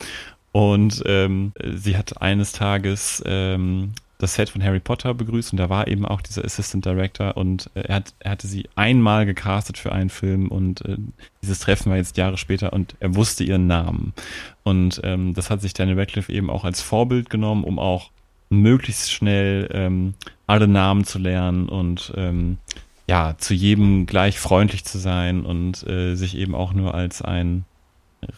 Und 0.58 1.04
ähm, 1.06 1.52
sie 1.76 1.96
hat 1.96 2.20
eines 2.20 2.50
Tages 2.50 3.22
ähm, 3.24 3.92
das 4.18 4.34
Set 4.34 4.50
von 4.50 4.60
Harry 4.60 4.80
Potter 4.80 5.14
begrüßt 5.14 5.52
und 5.52 5.56
da 5.56 5.70
war 5.70 5.86
eben 5.86 6.04
auch 6.04 6.20
dieser 6.20 6.44
Assistant 6.44 6.84
Director 6.84 7.36
und 7.36 7.70
äh, 7.74 7.82
er, 7.82 7.94
hat, 7.94 8.12
er 8.18 8.32
hatte 8.32 8.48
sie 8.48 8.68
einmal 8.74 9.24
gecastet 9.24 9.78
für 9.78 9.92
einen 9.92 10.10
Film 10.10 10.48
und 10.48 10.84
äh, 10.84 10.96
dieses 11.44 11.60
Treffen 11.60 11.90
war 11.90 11.96
jetzt 11.96 12.16
Jahre 12.16 12.38
später 12.38 12.72
und 12.72 12.96
er 12.98 13.14
wusste 13.14 13.44
ihren 13.44 13.68
Namen. 13.68 14.14
Und 14.64 15.00
ähm, 15.04 15.32
das 15.32 15.48
hat 15.48 15.60
sich 15.60 15.74
Daniel 15.74 16.00
Radcliffe 16.00 16.32
eben 16.32 16.50
auch 16.50 16.64
als 16.64 16.82
Vorbild 16.82 17.30
genommen, 17.30 17.62
um 17.62 17.78
auch 17.78 18.10
möglichst 18.50 19.12
schnell 19.12 19.68
ähm, 19.72 20.14
alle 20.48 20.66
Namen 20.66 21.04
zu 21.04 21.20
lernen 21.20 21.68
und 21.68 22.12
ähm, 22.16 22.58
ja, 23.08 23.36
zu 23.38 23.54
jedem 23.54 24.06
gleich 24.06 24.40
freundlich 24.40 24.84
zu 24.84 24.98
sein 24.98 25.46
und 25.46 25.86
äh, 25.86 26.16
sich 26.16 26.36
eben 26.36 26.56
auch 26.56 26.72
nur 26.72 26.94
als 26.96 27.22
ein 27.22 27.64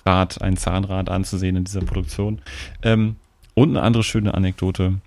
Rad, 0.04 0.42
ein 0.42 0.56
Zahnrad 0.56 1.08
anzusehen 1.08 1.56
in 1.56 1.64
dieser 1.64 1.80
Produktion. 1.80 2.40
Ähm, 2.82 3.16
und 3.54 3.70
eine 3.70 3.82
andere 3.82 4.04
schöne 4.04 4.34
Anekdote 4.34 5.00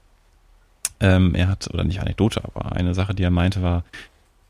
ähm, 1.03 1.35
er 1.35 1.49
hat, 1.49 1.69
oder 1.73 1.83
nicht 1.83 1.99
Anekdote, 1.99 2.43
aber 2.43 2.71
eine 2.71 2.93
Sache, 2.95 3.13
die 3.13 3.23
er 3.23 3.29
meinte, 3.29 3.61
war, 3.61 3.83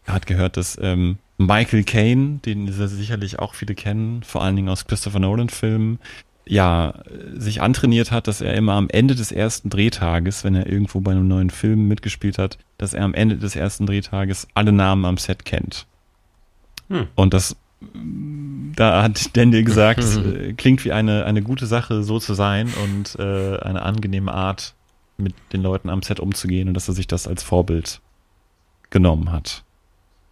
er 0.06 0.14
hat 0.14 0.28
gehört, 0.28 0.56
dass 0.56 0.78
ähm, 0.82 1.18
Michael 1.38 1.84
Caine, 1.84 2.40
den 2.46 2.72
sicherlich 2.72 3.40
auch 3.40 3.56
viele 3.56 3.74
kennen, 3.74 4.24
vor 4.24 4.44
allen 4.44 4.56
Dingen 4.56 4.70
aus 4.70 4.86
Christopher 4.86 5.20
Nolan-Filmen, 5.20 6.00
ja, 6.46 6.94
sich 7.34 7.62
antrainiert 7.62 8.12
hat, 8.12 8.28
dass 8.28 8.42
er 8.42 8.54
immer 8.54 8.74
am 8.74 8.90
Ende 8.90 9.16
des 9.16 9.32
ersten 9.32 9.70
Drehtages, 9.70 10.44
wenn 10.44 10.56
er 10.56 10.68
irgendwo 10.68 11.00
bei 11.00 11.12
einem 11.12 11.28
neuen 11.28 11.50
Film 11.50 11.88
mitgespielt 11.88 12.38
hat, 12.38 12.58
dass 12.78 12.94
er 12.94 13.04
am 13.04 13.14
Ende 13.14 13.38
des 13.38 13.56
ersten 13.56 13.86
Drehtages 13.86 14.48
alle 14.54 14.74
Namen 14.74 15.06
am 15.06 15.18
Set 15.18 15.46
kennt. 15.46 15.88
Hm. 16.90 17.08
Und 17.16 17.34
das, 17.34 17.56
da 18.76 19.04
hat 19.04 19.36
Daniel 19.36 19.64
gesagt, 19.64 20.04
äh, 20.18 20.54
klingt 20.54 20.84
wie 20.86 20.92
eine, 20.92 21.26
eine 21.26 21.42
gute 21.42 21.66
Sache, 21.66 22.04
so 22.04 22.20
zu 22.20 22.34
sein 22.34 22.70
und 22.84 23.16
äh, 23.20 23.58
eine 23.60 23.84
angenehme 23.84 24.34
Art, 24.34 24.74
mit 25.18 25.36
den 25.54 25.62
Leuten 25.62 25.90
am 25.90 26.02
Set 26.02 26.20
umzugehen 26.20 26.68
und 26.68 26.74
dass 26.74 26.88
er 26.88 26.96
sich 26.96 27.08
das 27.08 27.28
als 27.28 27.44
Vorbild 27.44 28.02
genommen 28.90 29.32
hat. 29.32 29.64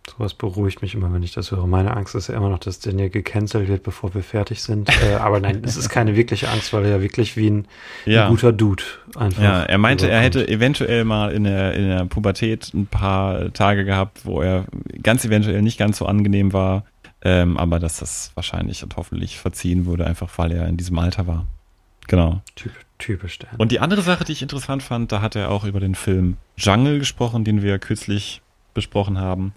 Sowas 0.10 0.34
beruhigt 0.34 0.82
mich 0.82 0.95
immer, 0.95 1.14
wenn 1.14 1.22
ich 1.22 1.34
das 1.34 1.52
höre. 1.52 1.68
Meine 1.68 1.95
Angst 1.95 2.15
ist 2.15 2.28
ja 2.28 2.36
immer 2.36 2.49
noch, 2.49 2.57
dass 2.57 2.80
Daniel 2.80 3.11
gecancelt 3.11 3.68
wird, 3.68 3.84
bevor 3.84 4.15
wir 4.15 4.23
fertig 4.23 4.64
sind. 4.64 4.90
äh, 5.03 5.14
aber 5.14 5.40
nein, 5.40 5.61
es 5.64 5.78
ist 5.78 5.90
keine 5.90 6.15
wirkliche 6.15 6.49
Angst, 6.49 6.73
weil 6.73 6.86
er 6.86 6.91
ja 6.91 7.02
wirklich 7.02 7.38
wie 7.38 7.49
ein, 7.49 7.68
Ja. 8.06 8.26
ein 8.26 8.32
guter 8.32 8.52
Dude 8.52 8.84
einfach. 9.15 9.41
Ja, 9.41 9.61
er 9.61 9.78
meinte, 9.78 10.10
er 10.10 10.22
hätte 10.22 10.48
eventuell 10.48 11.06
mal 11.06 11.32
in 11.32 11.44
der, 11.44 11.73
in 11.76 11.88
der 11.88 12.06
Pubertät 12.06 12.73
ein 12.73 12.88
paar 12.88 13.53
Tage 13.53 13.86
gehabt, 13.86 14.26
wo 14.26 14.41
er 14.41 14.65
ganz 15.03 15.23
eventuell 15.23 15.61
nicht 15.61 15.78
ganz 15.78 15.99
so 15.99 16.07
angenehm 16.07 16.52
war, 16.52 16.84
ähm, 17.23 17.57
aber 17.57 17.80
dass 17.80 17.98
das 17.98 18.31
wahrscheinlich 18.35 18.84
und 18.84 18.95
hoffentlich 18.98 19.38
verziehen 19.39 19.85
wurde, 19.85 20.06
einfach 20.06 20.30
weil 20.38 20.52
er 20.52 20.68
in 20.68 20.77
diesem 20.77 20.98
Alter 20.99 21.27
war. 21.27 21.45
Genau. 22.07 22.41
Typ, 22.56 22.72
typisch 22.98 23.39
Dan. 23.39 23.56
Und 23.57 23.72
die 23.72 23.80
andere 23.80 24.02
Sache, 24.02 24.23
die 24.26 24.31
ich 24.31 24.41
interessant 24.41 24.84
fand, 24.84 25.11
da 25.11 25.22
hat 25.22 25.35
er 25.35 25.49
auch 25.52 25.64
über 25.64 25.80
den 25.80 25.95
Film 25.95 26.38
Jungle 26.57 26.99
gesprochen, 26.99 27.43
den 27.43 27.61
wir 27.61 27.77
kürzlich 27.80 28.41
besprochen 28.73 29.19
haben. 29.19 29.53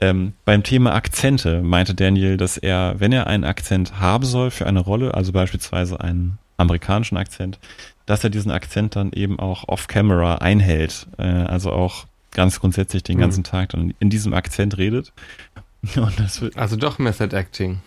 Ähm, 0.00 0.32
beim 0.44 0.62
Thema 0.62 0.94
Akzente 0.94 1.60
meinte 1.60 1.94
Daniel, 1.94 2.36
dass 2.36 2.56
er, 2.56 2.94
wenn 2.98 3.12
er 3.12 3.26
einen 3.26 3.44
Akzent 3.44 4.00
haben 4.00 4.24
soll 4.24 4.50
für 4.50 4.66
eine 4.66 4.80
Rolle, 4.80 5.14
also 5.14 5.32
beispielsweise 5.32 6.00
einen 6.00 6.38
amerikanischen 6.56 7.16
Akzent, 7.16 7.58
dass 8.06 8.24
er 8.24 8.30
diesen 8.30 8.50
Akzent 8.50 8.96
dann 8.96 9.12
eben 9.12 9.38
auch 9.38 9.66
off-camera 9.68 10.36
einhält. 10.36 11.06
Äh, 11.18 11.22
also 11.24 11.72
auch 11.72 12.06
ganz 12.32 12.60
grundsätzlich 12.60 13.02
den 13.02 13.16
Mhm. 13.16 13.20
ganzen 13.22 13.44
Tag 13.44 13.70
dann 13.70 13.92
in 14.00 14.08
diesem 14.10 14.34
Akzent 14.34 14.78
redet. 14.78 15.12
Und 15.96 16.18
das 16.18 16.40
wird, 16.40 16.56
Also 16.56 16.76
doch 16.76 16.98
Method 16.98 17.34
Acting. 17.36 17.80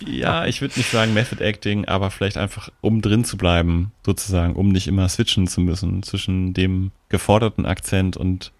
ja, 0.00 0.46
ich 0.46 0.60
würde 0.60 0.78
nicht 0.78 0.90
sagen 0.90 1.14
Method 1.14 1.42
Acting, 1.42 1.86
aber 1.86 2.10
vielleicht 2.10 2.36
einfach, 2.36 2.68
um 2.80 3.02
drin 3.02 3.24
zu 3.24 3.36
bleiben, 3.36 3.92
sozusagen, 4.04 4.54
um 4.54 4.68
nicht 4.68 4.86
immer 4.86 5.08
switchen 5.08 5.46
zu 5.46 5.60
müssen 5.60 6.02
zwischen 6.02 6.54
dem 6.54 6.90
geforderten 7.08 7.66
Akzent 7.66 8.16
und 8.16 8.52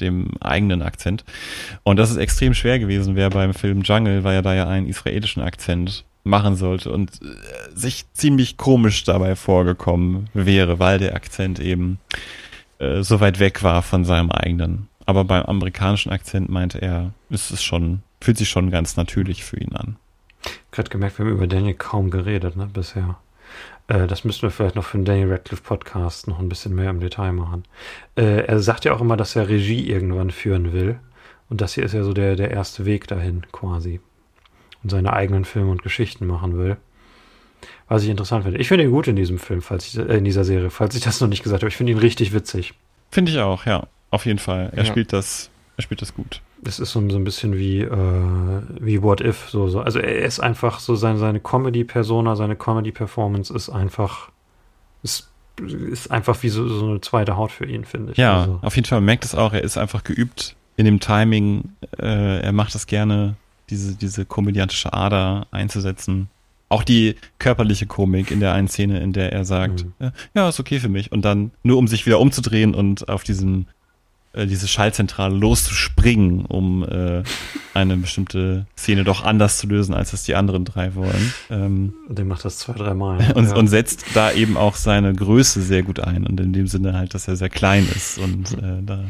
dem 0.00 0.30
eigenen 0.40 0.82
Akzent. 0.82 1.24
Und 1.82 1.96
das 1.96 2.10
ist 2.10 2.18
extrem 2.18 2.54
schwer 2.54 2.78
gewesen 2.78 3.16
wäre 3.16 3.30
beim 3.30 3.54
Film 3.54 3.82
Jungle, 3.82 4.24
weil 4.24 4.36
er 4.36 4.42
da 4.42 4.54
ja 4.54 4.68
einen 4.68 4.86
israelischen 4.86 5.42
Akzent 5.42 6.04
machen 6.22 6.56
sollte 6.56 6.90
und 6.90 7.22
äh, 7.22 7.26
sich 7.74 8.04
ziemlich 8.12 8.56
komisch 8.56 9.04
dabei 9.04 9.36
vorgekommen 9.36 10.28
wäre, 10.34 10.78
weil 10.78 10.98
der 10.98 11.14
Akzent 11.14 11.60
eben 11.60 11.98
äh, 12.78 13.02
so 13.02 13.20
weit 13.20 13.38
weg 13.38 13.62
war 13.62 13.82
von 13.82 14.04
seinem 14.04 14.30
eigenen. 14.30 14.88
Aber 15.06 15.24
beim 15.24 15.44
amerikanischen 15.44 16.10
Akzent 16.10 16.48
meinte 16.48 16.82
er, 16.82 17.12
ist 17.30 17.52
es 17.52 17.62
schon, 17.62 18.02
fühlt 18.20 18.36
sich 18.36 18.48
schon 18.48 18.70
ganz 18.70 18.96
natürlich 18.96 19.44
für 19.44 19.58
ihn 19.58 19.74
an. 19.74 19.96
gerade 20.72 20.90
gemerkt, 20.90 21.18
wir 21.18 21.24
haben 21.24 21.32
über 21.32 21.46
Daniel 21.46 21.74
kaum 21.74 22.10
geredet, 22.10 22.56
ne, 22.56 22.68
bisher. 22.72 23.16
Äh, 23.88 24.06
das 24.08 24.24
müssten 24.24 24.42
wir 24.42 24.50
vielleicht 24.50 24.74
noch 24.74 24.84
für 24.84 24.98
den 24.98 25.04
Daniel 25.04 25.30
Radcliffe 25.32 25.62
Podcast 25.62 26.28
noch 26.28 26.40
ein 26.40 26.48
bisschen 26.48 26.74
mehr 26.74 26.90
im 26.90 27.00
Detail 27.00 27.32
machen. 27.32 27.64
Äh, 28.16 28.46
er 28.46 28.60
sagt 28.60 28.84
ja 28.84 28.94
auch 28.94 29.00
immer, 29.00 29.16
dass 29.16 29.36
er 29.36 29.48
Regie 29.48 29.88
irgendwann 29.88 30.30
führen 30.30 30.72
will. 30.72 30.98
Und 31.48 31.60
das 31.60 31.74
hier 31.74 31.84
ist 31.84 31.94
ja 31.94 32.02
so 32.02 32.12
der, 32.12 32.34
der 32.34 32.50
erste 32.50 32.84
Weg 32.84 33.06
dahin, 33.06 33.46
quasi. 33.52 34.00
Und 34.82 34.90
seine 34.90 35.12
eigenen 35.12 35.44
Filme 35.44 35.70
und 35.70 35.82
Geschichten 35.82 36.26
machen 36.26 36.58
will. 36.58 36.76
Was 37.88 38.02
ich 38.02 38.08
interessant 38.08 38.44
finde. 38.44 38.58
Ich 38.58 38.68
finde 38.68 38.84
ihn 38.84 38.90
gut 38.90 39.06
in 39.06 39.16
diesem 39.16 39.38
Film, 39.38 39.62
falls 39.62 39.86
ich, 39.86 39.98
äh, 39.98 40.18
in 40.18 40.24
dieser 40.24 40.44
Serie, 40.44 40.70
falls 40.70 40.96
ich 40.96 41.02
das 41.02 41.20
noch 41.20 41.28
nicht 41.28 41.44
gesagt 41.44 41.62
habe. 41.62 41.68
Ich 41.68 41.76
finde 41.76 41.92
ihn 41.92 41.98
richtig 41.98 42.32
witzig. 42.32 42.74
Finde 43.10 43.30
ich 43.30 43.38
auch, 43.38 43.66
ja. 43.66 43.86
Auf 44.10 44.26
jeden 44.26 44.38
Fall. 44.38 44.70
Er 44.72 44.84
Ja. 44.84 44.84
spielt 44.84 45.12
das, 45.12 45.50
er 45.76 45.82
spielt 45.82 46.02
das 46.02 46.14
gut. 46.14 46.40
Es 46.64 46.78
ist 46.80 46.92
so, 46.92 47.08
so 47.10 47.16
ein 47.16 47.24
bisschen 47.24 47.56
wie, 47.56 47.80
äh, 47.80 48.60
wie 48.80 49.02
What 49.02 49.20
If. 49.20 49.48
So, 49.50 49.68
so. 49.68 49.80
Also 49.80 49.98
er 49.98 50.24
ist 50.24 50.40
einfach 50.40 50.80
so 50.80 50.94
seine, 50.96 51.18
seine 51.18 51.40
Comedy-Persona, 51.40 52.34
seine 52.36 52.56
Comedy-Performance 52.56 53.52
ist 53.54 53.68
einfach, 53.68 54.30
ist, 55.02 55.28
ist 55.90 56.10
einfach 56.10 56.42
wie 56.42 56.48
so, 56.48 56.66
so 56.68 56.86
eine 56.88 57.00
zweite 57.00 57.36
Haut 57.36 57.52
für 57.52 57.66
ihn, 57.66 57.84
finde 57.84 58.12
ich. 58.12 58.18
Ja, 58.18 58.40
Also, 58.40 58.58
auf 58.62 58.74
jeden 58.76 58.86
Fall. 58.88 58.98
Man 59.00 59.06
merkt 59.06 59.24
es 59.24 59.34
auch, 59.34 59.52
er 59.52 59.62
ist 59.64 59.76
einfach 59.76 60.02
geübt 60.04 60.56
in 60.76 60.84
dem 60.86 61.00
Timing. 61.00 61.70
Äh, 61.98 62.40
er 62.40 62.52
macht 62.52 62.74
es 62.74 62.86
gerne, 62.86 63.36
diese, 63.70 63.94
diese 63.96 64.24
komödiantische 64.24 64.92
Ader 64.92 65.46
einzusetzen. 65.50 66.28
Auch 66.68 66.82
die 66.84 67.14
körperliche 67.38 67.86
Komik 67.86 68.30
in 68.30 68.40
der 68.40 68.52
einen 68.52 68.68
Szene, 68.68 69.00
in 69.00 69.12
der 69.12 69.32
er 69.32 69.44
sagt, 69.44 69.84
Mhm. 69.84 69.92
äh, 70.06 70.10
ja, 70.34 70.48
ist 70.48 70.58
okay 70.60 70.80
für 70.80 70.88
mich. 70.88 71.12
Und 71.12 71.24
dann 71.24 71.52
nur 71.62 71.78
um 71.78 71.86
sich 71.86 72.06
wieder 72.06 72.18
umzudrehen 72.20 72.74
und 72.74 73.08
auf 73.08 73.22
diesen, 73.24 73.66
äh, 74.36 74.46
diese 74.46 74.68
Schallzentrale 74.68 75.34
loszuspringen, 75.34 76.44
um 76.44 76.84
äh, 76.84 77.22
eine 77.74 77.96
bestimmte 77.96 78.66
Szene 78.76 79.04
doch 79.04 79.24
anders 79.24 79.58
zu 79.58 79.66
lösen, 79.66 79.94
als 79.94 80.12
es 80.12 80.24
die 80.24 80.34
anderen 80.34 80.64
drei 80.64 80.94
wollen. 80.94 81.32
Ähm, 81.50 81.94
der 82.08 82.24
macht 82.24 82.44
das 82.44 82.58
zwei, 82.58 82.74
drei 82.74 82.94
Mal. 82.94 83.32
und, 83.34 83.48
ja. 83.48 83.56
und 83.56 83.68
setzt 83.68 84.04
da 84.14 84.32
eben 84.32 84.56
auch 84.56 84.76
seine 84.76 85.14
Größe 85.14 85.62
sehr 85.62 85.82
gut 85.82 86.00
ein 86.00 86.26
und 86.26 86.38
in 86.40 86.52
dem 86.52 86.66
Sinne 86.66 86.94
halt, 86.94 87.14
dass 87.14 87.28
er 87.28 87.36
sehr 87.36 87.50
klein 87.50 87.88
ist 87.94 88.18
und 88.18 88.52
äh, 88.52 88.82
da 88.84 89.04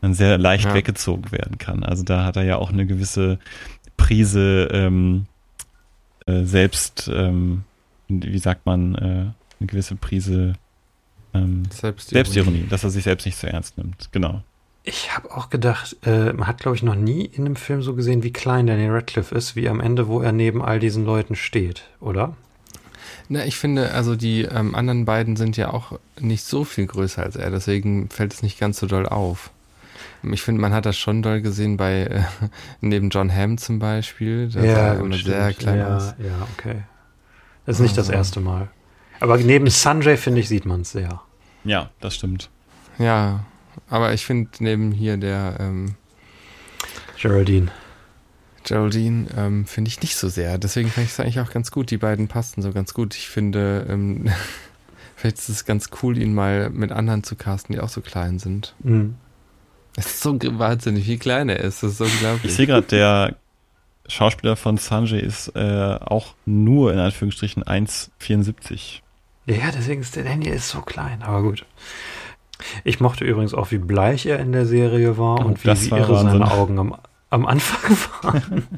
dann 0.00 0.14
sehr 0.14 0.36
leicht 0.38 0.66
Ja. 0.66 0.74
weggezogen 0.74 1.32
werden 1.32 1.58
kann. 1.58 1.82
Also 1.82 2.02
da 2.02 2.24
hat 2.24 2.36
er 2.36 2.44
ja 2.44 2.56
auch 2.56 2.70
eine 2.70 2.86
gewisse 2.86 3.38
Prise 3.96 4.68
ähm, 4.70 5.26
äh, 6.26 6.44
selbst, 6.44 7.10
ähm, 7.12 7.62
wie 8.08 8.38
sagt 8.38 8.66
man, 8.66 8.94
äh, 8.94 8.98
eine 8.98 9.66
gewisse 9.66 9.96
Prise 9.96 10.54
ähm, 11.32 11.64
Selbstironie. 11.70 12.24
Selbstironie, 12.24 12.66
dass 12.68 12.84
er 12.84 12.90
sich 12.90 13.04
selbst 13.04 13.24
nicht 13.24 13.38
zu 13.38 13.46
ernst 13.48 13.78
nimmt. 13.78 14.08
Genau. 14.12 14.42
Ich 14.86 15.16
habe 15.16 15.30
auch 15.34 15.48
gedacht, 15.48 15.96
äh, 16.04 16.34
man 16.34 16.46
hat, 16.46 16.58
glaube 16.58 16.76
ich, 16.76 16.82
noch 16.82 16.94
nie 16.94 17.24
in 17.24 17.46
einem 17.46 17.56
Film 17.56 17.82
so 17.82 17.94
gesehen, 17.94 18.22
wie 18.22 18.32
klein 18.32 18.66
Daniel 18.66 18.90
Radcliffe 18.90 19.34
ist, 19.34 19.56
wie 19.56 19.66
am 19.68 19.80
Ende, 19.80 20.08
wo 20.08 20.20
er 20.20 20.32
neben 20.32 20.62
all 20.62 20.78
diesen 20.78 21.06
Leuten 21.06 21.36
steht, 21.36 21.84
oder? 22.00 22.36
Na, 23.30 23.46
ich 23.46 23.56
finde, 23.56 23.92
also 23.92 24.14
die 24.14 24.42
ähm, 24.42 24.74
anderen 24.74 25.06
beiden 25.06 25.36
sind 25.36 25.56
ja 25.56 25.72
auch 25.72 25.98
nicht 26.20 26.44
so 26.44 26.64
viel 26.64 26.86
größer 26.86 27.22
als 27.22 27.36
er, 27.36 27.50
deswegen 27.50 28.10
fällt 28.10 28.34
es 28.34 28.42
nicht 28.42 28.60
ganz 28.60 28.78
so 28.78 28.86
doll 28.86 29.06
auf. 29.06 29.50
Ich 30.22 30.42
finde, 30.42 30.60
man 30.60 30.74
hat 30.74 30.84
das 30.84 30.98
schon 30.98 31.22
doll 31.22 31.40
gesehen 31.40 31.78
bei 31.78 32.02
äh, 32.02 32.22
neben 32.82 33.08
John 33.08 33.34
Hamm 33.34 33.56
zum 33.56 33.78
Beispiel. 33.78 34.50
Da 34.50 34.60
er 34.60 35.00
immer 35.00 35.14
stimmt. 35.14 35.34
sehr 35.34 35.52
klein 35.54 35.78
ja, 35.78 35.96
aus. 35.96 36.14
Ja, 36.18 36.46
okay. 36.58 36.82
Das 37.64 37.76
ist 37.76 37.82
nicht 37.82 37.96
das 37.96 38.08
Also. 38.08 38.18
erste 38.18 38.40
Mal. 38.40 38.68
Aber 39.20 39.38
neben 39.38 39.68
Sanjay, 39.68 40.18
finde 40.18 40.40
ich, 40.40 40.48
sieht 40.48 40.66
man 40.66 40.82
es 40.82 40.92
sehr. 40.92 41.22
Ja, 41.64 41.88
das 42.00 42.14
stimmt. 42.16 42.50
Ja, 42.98 43.44
aber 43.88 44.12
ich 44.12 44.24
finde 44.24 44.50
neben 44.58 44.92
hier 44.92 45.16
der 45.16 45.56
ähm, 45.60 45.94
Geraldine. 47.20 47.70
Geraldine 48.64 49.26
ähm, 49.36 49.66
finde 49.66 49.88
ich 49.88 50.00
nicht 50.00 50.16
so 50.16 50.28
sehr. 50.28 50.58
Deswegen 50.58 50.88
fand 50.90 51.06
ich 51.06 51.12
es 51.12 51.20
eigentlich 51.20 51.40
auch 51.40 51.50
ganz 51.50 51.70
gut. 51.70 51.90
Die 51.90 51.98
beiden 51.98 52.28
passten 52.28 52.62
so 52.62 52.72
ganz 52.72 52.94
gut. 52.94 53.14
Ich 53.14 53.28
finde, 53.28 53.86
ähm, 53.88 54.30
vielleicht 55.16 55.38
ist 55.38 55.48
es 55.48 55.64
ganz 55.64 55.90
cool, 56.02 56.18
ihn 56.18 56.34
mal 56.34 56.70
mit 56.70 56.90
anderen 56.90 57.22
zu 57.22 57.36
casten, 57.36 57.74
die 57.74 57.80
auch 57.80 57.88
so 57.88 58.00
klein 58.00 58.38
sind. 58.38 58.74
Mhm. 58.82 59.16
Es 59.96 60.06
ist 60.06 60.20
so 60.22 60.38
wahnsinnig, 60.58 61.06
wie 61.06 61.18
klein 61.18 61.48
er 61.48 61.60
ist. 61.60 61.82
Das 61.82 61.92
ist 61.92 61.98
so 61.98 62.04
unglaublich. 62.04 62.50
Ich 62.50 62.56
sehe 62.56 62.66
gerade, 62.66 62.86
der 62.86 63.36
Schauspieler 64.08 64.56
von 64.56 64.76
Sanjay 64.76 65.20
ist 65.20 65.52
äh, 65.54 65.98
auch 66.00 66.34
nur 66.46 66.92
in 66.92 66.98
Anführungsstrichen 66.98 67.62
1,74. 67.62 69.00
Ja, 69.46 69.70
deswegen 69.70 70.00
ist 70.00 70.16
der 70.16 70.24
Daniel 70.24 70.54
ist 70.54 70.70
so 70.70 70.80
klein, 70.80 71.22
aber 71.22 71.42
gut. 71.42 71.64
Ich 72.84 73.00
mochte 73.00 73.24
übrigens 73.24 73.52
auch, 73.54 73.70
wie 73.70 73.78
bleich 73.78 74.26
er 74.26 74.38
in 74.38 74.52
der 74.52 74.66
Serie 74.66 75.18
war 75.18 75.40
Oh, 75.40 75.44
und 75.48 75.64
wie, 75.64 75.68
wie 75.70 75.90
war 75.90 75.98
irre 75.98 76.12
Wahnsinn. 76.14 76.30
seine 76.40 76.50
Augen 76.50 76.78
am, 76.78 76.94
am 77.30 77.46
Anfang 77.46 77.96
waren. 78.22 78.68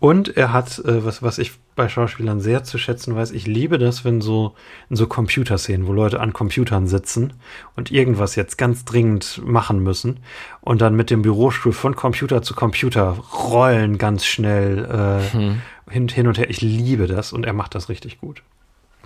und 0.00 0.36
er 0.36 0.52
hat, 0.52 0.78
äh, 0.78 1.04
was, 1.04 1.22
was 1.22 1.38
ich 1.38 1.52
bei 1.74 1.88
Schauspielern 1.88 2.40
sehr 2.40 2.62
zu 2.62 2.78
schätzen 2.78 3.16
weiß, 3.16 3.32
ich 3.32 3.46
liebe 3.48 3.78
das, 3.78 4.04
wenn 4.04 4.20
so 4.20 4.54
in 4.88 4.94
so 4.96 5.08
Computerszenen, 5.08 5.86
wo 5.88 5.92
Leute 5.92 6.20
an 6.20 6.32
Computern 6.32 6.86
sitzen 6.86 7.32
und 7.74 7.90
irgendwas 7.90 8.36
jetzt 8.36 8.56
ganz 8.56 8.84
dringend 8.84 9.42
machen 9.44 9.80
müssen 9.82 10.20
und 10.60 10.80
dann 10.80 10.94
mit 10.94 11.10
dem 11.10 11.22
Bürostuhl 11.22 11.72
von 11.72 11.96
Computer 11.96 12.42
zu 12.42 12.54
Computer 12.54 13.16
rollen 13.50 13.98
ganz 13.98 14.24
schnell 14.24 14.84
äh, 14.84 15.32
Hm. 15.32 15.62
hin, 15.90 16.08
hin 16.08 16.28
und 16.28 16.38
her. 16.38 16.48
Ich 16.48 16.60
liebe 16.60 17.08
das 17.08 17.32
und 17.32 17.44
er 17.44 17.52
macht 17.52 17.74
das 17.74 17.88
richtig 17.88 18.20
gut. 18.20 18.42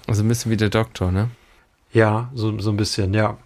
Also 0.07 0.23
ein 0.23 0.29
bisschen 0.29 0.51
wie 0.53 0.57
der 0.59 0.69
Doktor, 0.71 1.11
ne? 1.11 1.31
Ja, 1.93 2.31
so, 2.35 2.59
so 2.61 2.71
ein 2.71 2.77
bisschen, 2.77 3.15
ja. 3.15 3.37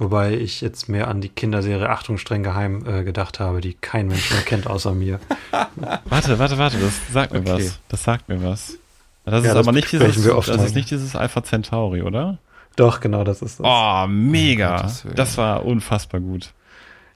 Wobei 0.00 0.34
ich 0.34 0.60
jetzt 0.60 0.88
mehr 0.88 1.08
an 1.08 1.20
die 1.20 1.28
Kinderserie 1.28 1.88
Achtung 1.90 2.18
streng 2.18 2.44
geheim 2.44 2.84
äh, 2.86 3.02
gedacht 3.02 3.40
habe, 3.40 3.60
die 3.60 3.74
kein 3.74 4.06
Mensch 4.06 4.30
mehr 4.30 4.42
kennt 4.42 4.68
außer 4.68 4.94
mir. 4.94 5.18
Warte, 6.04 6.38
warte, 6.38 6.56
warte, 6.58 6.78
das 6.78 7.00
sagt 7.12 7.32
mir 7.32 7.40
Okay. 7.40 7.50
was. 7.64 7.80
Das 7.88 8.04
sagt 8.04 8.28
mir 8.28 8.42
was. 8.44 8.78
Das 9.24 9.32
Ja, 9.44 9.50
ist 9.50 9.56
das 9.56 9.56
aber 9.66 9.72
nicht 9.72 9.90
dieses, 9.90 10.24
wir 10.24 10.36
oft 10.36 10.48
das 10.48 10.62
ist 10.62 10.74
nicht 10.76 10.90
dieses 10.90 11.16
Alpha 11.16 11.42
Centauri, 11.42 12.02
oder? 12.02 12.38
Doch, 12.76 13.00
genau, 13.00 13.24
das 13.24 13.42
ist 13.42 13.58
das. 13.60 13.66
Oh, 13.68 14.06
mega. 14.06 14.88
Willen. 15.02 15.16
Das 15.16 15.36
war 15.36 15.64
unfassbar 15.66 16.20
gut. 16.20 16.52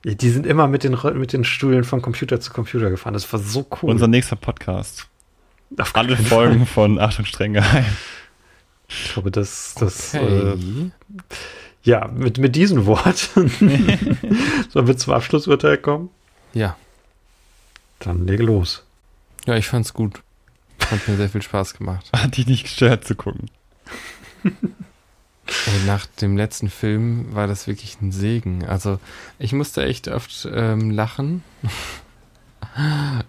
Ja, 0.05 0.15
Die 0.15 0.31
sind 0.31 0.45
immer 0.45 0.67
mit 0.67 0.83
den, 0.83 0.99
mit 1.15 1.33
den 1.33 1.45
Stühlen 1.45 1.85
von 1.85 2.03
Computer 2.03 2.41
zu 2.41 2.53
Computer 2.53 2.91
gefahren. 2.91 3.15
Das 3.15 3.33
war 3.33 3.39
so 3.39 3.65
cool. 3.81 3.91
Unser 3.91 4.09
nächster 4.09 4.35
Podcast. 4.37 5.07
Auf 5.79 5.95
Alle 5.95 6.17
Folgen 6.17 6.67
von 6.67 6.99
Achtung 6.99 7.25
streng 7.27 7.53
geheim. 7.55 7.85
Ich 9.05 9.13
glaube, 9.15 9.31
das, 9.31 9.75
das 9.79 10.15
Okay. 10.15 10.53
äh, 10.53 10.91
ja, 11.85 12.09
mit, 12.09 12.39
mit 12.39 12.55
diesen 12.55 12.87
Worten 12.87 13.49
sollen 14.71 14.87
wir 14.87 14.97
zum 14.97 15.13
Abschlussurteil 15.15 15.79
kommen. 15.79 16.11
ja. 16.53 16.77
Dann 17.99 18.27
lege 18.27 18.43
los. 18.43 18.83
Ja, 19.47 19.55
ich 19.55 19.69
fand's 19.69 19.95
gut. 19.95 20.23
Hat 20.91 21.07
mir 21.07 21.17
sehr 21.17 21.29
viel 21.29 21.43
Spaß 21.43 21.75
gemacht. 21.75 22.11
Hat 22.17 22.37
dich 22.37 22.49
nicht 22.49 22.65
gestört 22.65 23.05
zu 23.05 23.15
gucken. 23.15 23.49
Ey, 24.45 25.87
nach 25.87 26.07
dem 26.07 26.37
letzten 26.37 26.69
Film 26.69 27.33
war 27.33 27.47
das 27.47 27.69
wirklich 27.69 28.01
ein 28.01 28.11
Segen. 28.11 28.65
Also 28.65 28.99
ich 29.39 29.53
musste 29.53 29.85
echt 29.85 30.09
oft 30.09 30.49
ähm, 30.53 30.91
lachen. 30.91 31.45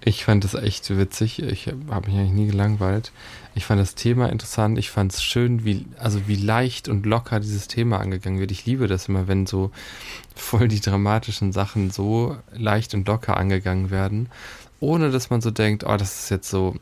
Ich 0.05 0.23
fand 0.23 0.43
das 0.43 0.53
echt 0.53 0.89
witzig. 0.97 1.39
Ich 1.41 1.67
habe 1.89 2.09
mich 2.09 2.17
eigentlich 2.17 2.31
nie 2.31 2.47
gelangweilt. 2.47 3.11
Ich 3.55 3.65
fand 3.65 3.81
das 3.81 3.93
Thema 3.93 4.29
interessant. 4.29 4.77
Ich 4.77 4.89
fand 4.89 5.13
es 5.13 5.21
schön, 5.23 5.65
wie, 5.65 5.85
also 5.99 6.27
wie 6.27 6.35
leicht 6.35 6.87
und 6.87 7.05
locker 7.05 7.39
dieses 7.39 7.67
Thema 7.67 7.99
angegangen 7.99 8.39
wird. 8.39 8.51
Ich 8.51 8.65
liebe 8.65 8.87
das 8.87 9.09
immer, 9.09 9.27
wenn 9.27 9.45
so 9.45 9.71
voll 10.35 10.67
die 10.69 10.79
dramatischen 10.79 11.51
Sachen 11.51 11.91
so 11.91 12.37
leicht 12.53 12.93
und 12.93 13.07
locker 13.07 13.35
angegangen 13.37 13.91
werden, 13.91 14.29
ohne 14.79 15.11
dass 15.11 15.29
man 15.29 15.41
so 15.41 15.51
denkt, 15.51 15.83
oh, 15.83 15.97
das 15.97 16.23
ist 16.23 16.29
jetzt 16.29 16.49
so. 16.49 16.75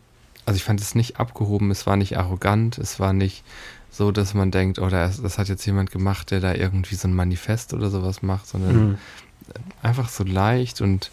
Also 0.45 0.57
ich 0.57 0.63
fand 0.63 0.81
es 0.81 0.95
nicht 0.95 1.19
abgehoben, 1.19 1.71
es 1.71 1.85
war 1.87 1.95
nicht 1.95 2.17
arrogant, 2.17 2.77
es 2.77 2.99
war 2.99 3.13
nicht 3.13 3.43
so, 3.91 4.11
dass 4.11 4.33
man 4.33 4.51
denkt, 4.51 4.79
oh, 4.79 4.87
das, 4.89 5.21
das 5.21 5.37
hat 5.37 5.49
jetzt 5.49 5.65
jemand 5.65 5.91
gemacht, 5.91 6.31
der 6.31 6.39
da 6.39 6.53
irgendwie 6.53 6.95
so 6.95 7.07
ein 7.07 7.13
Manifest 7.13 7.73
oder 7.73 7.89
sowas 7.89 8.21
macht, 8.21 8.47
sondern 8.47 8.75
Mhm. 8.75 8.97
einfach 9.81 10.09
so 10.09 10.23
leicht 10.23 10.81
und 10.81 11.11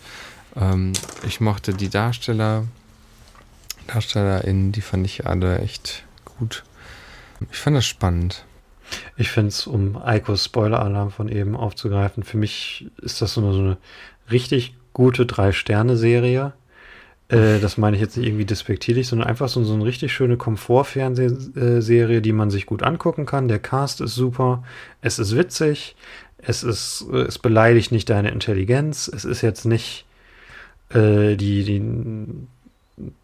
ähm, 0.60 0.92
ich 1.26 1.40
mochte 1.40 1.74
die 1.74 1.88
Darsteller, 1.88 2.64
DarstellerInnen, 3.86 4.72
die 4.72 4.80
fand 4.80 5.06
ich 5.06 5.26
alle 5.26 5.58
echt 5.60 6.04
gut. 6.24 6.64
Ich 7.50 7.58
fand 7.58 7.76
das 7.76 7.86
spannend. 7.86 8.44
Ich 9.16 9.30
finde 9.30 9.48
es, 9.48 9.66
um 9.66 9.96
Eikos 10.02 10.44
Spoiler-Alarm 10.44 11.10
von 11.10 11.28
eben 11.28 11.56
aufzugreifen, 11.56 12.22
für 12.22 12.36
mich 12.38 12.88
ist 13.02 13.20
das 13.20 13.34
so 13.34 13.42
eine, 13.42 13.52
so 13.52 13.60
eine 13.60 13.76
richtig 14.30 14.74
gute 14.92 15.26
Drei-Sterne-Serie. 15.26 16.52
Äh, 17.28 17.60
das 17.60 17.76
meine 17.76 17.96
ich 17.96 18.02
jetzt 18.02 18.16
nicht 18.16 18.26
irgendwie 18.26 18.46
despektierlich, 18.46 19.06
sondern 19.06 19.28
einfach 19.28 19.48
so, 19.48 19.62
so 19.64 19.74
eine 19.74 19.84
richtig 19.84 20.12
schöne 20.12 20.36
Komfort-Fernsehserie, 20.36 22.22
die 22.22 22.32
man 22.32 22.50
sich 22.50 22.66
gut 22.66 22.82
angucken 22.82 23.26
kann. 23.26 23.48
Der 23.48 23.58
Cast 23.58 24.00
ist 24.00 24.14
super, 24.14 24.64
es 25.02 25.18
ist 25.18 25.36
witzig, 25.36 25.94
es 26.38 26.62
ist, 26.62 27.06
äh, 27.12 27.22
es 27.22 27.38
beleidigt 27.38 27.92
nicht 27.92 28.08
deine 28.08 28.30
Intelligenz, 28.30 29.08
es 29.08 29.24
ist 29.24 29.42
jetzt 29.42 29.66
nicht 29.66 30.06
äh, 30.90 31.36
die, 31.36 31.64
die 31.64 31.82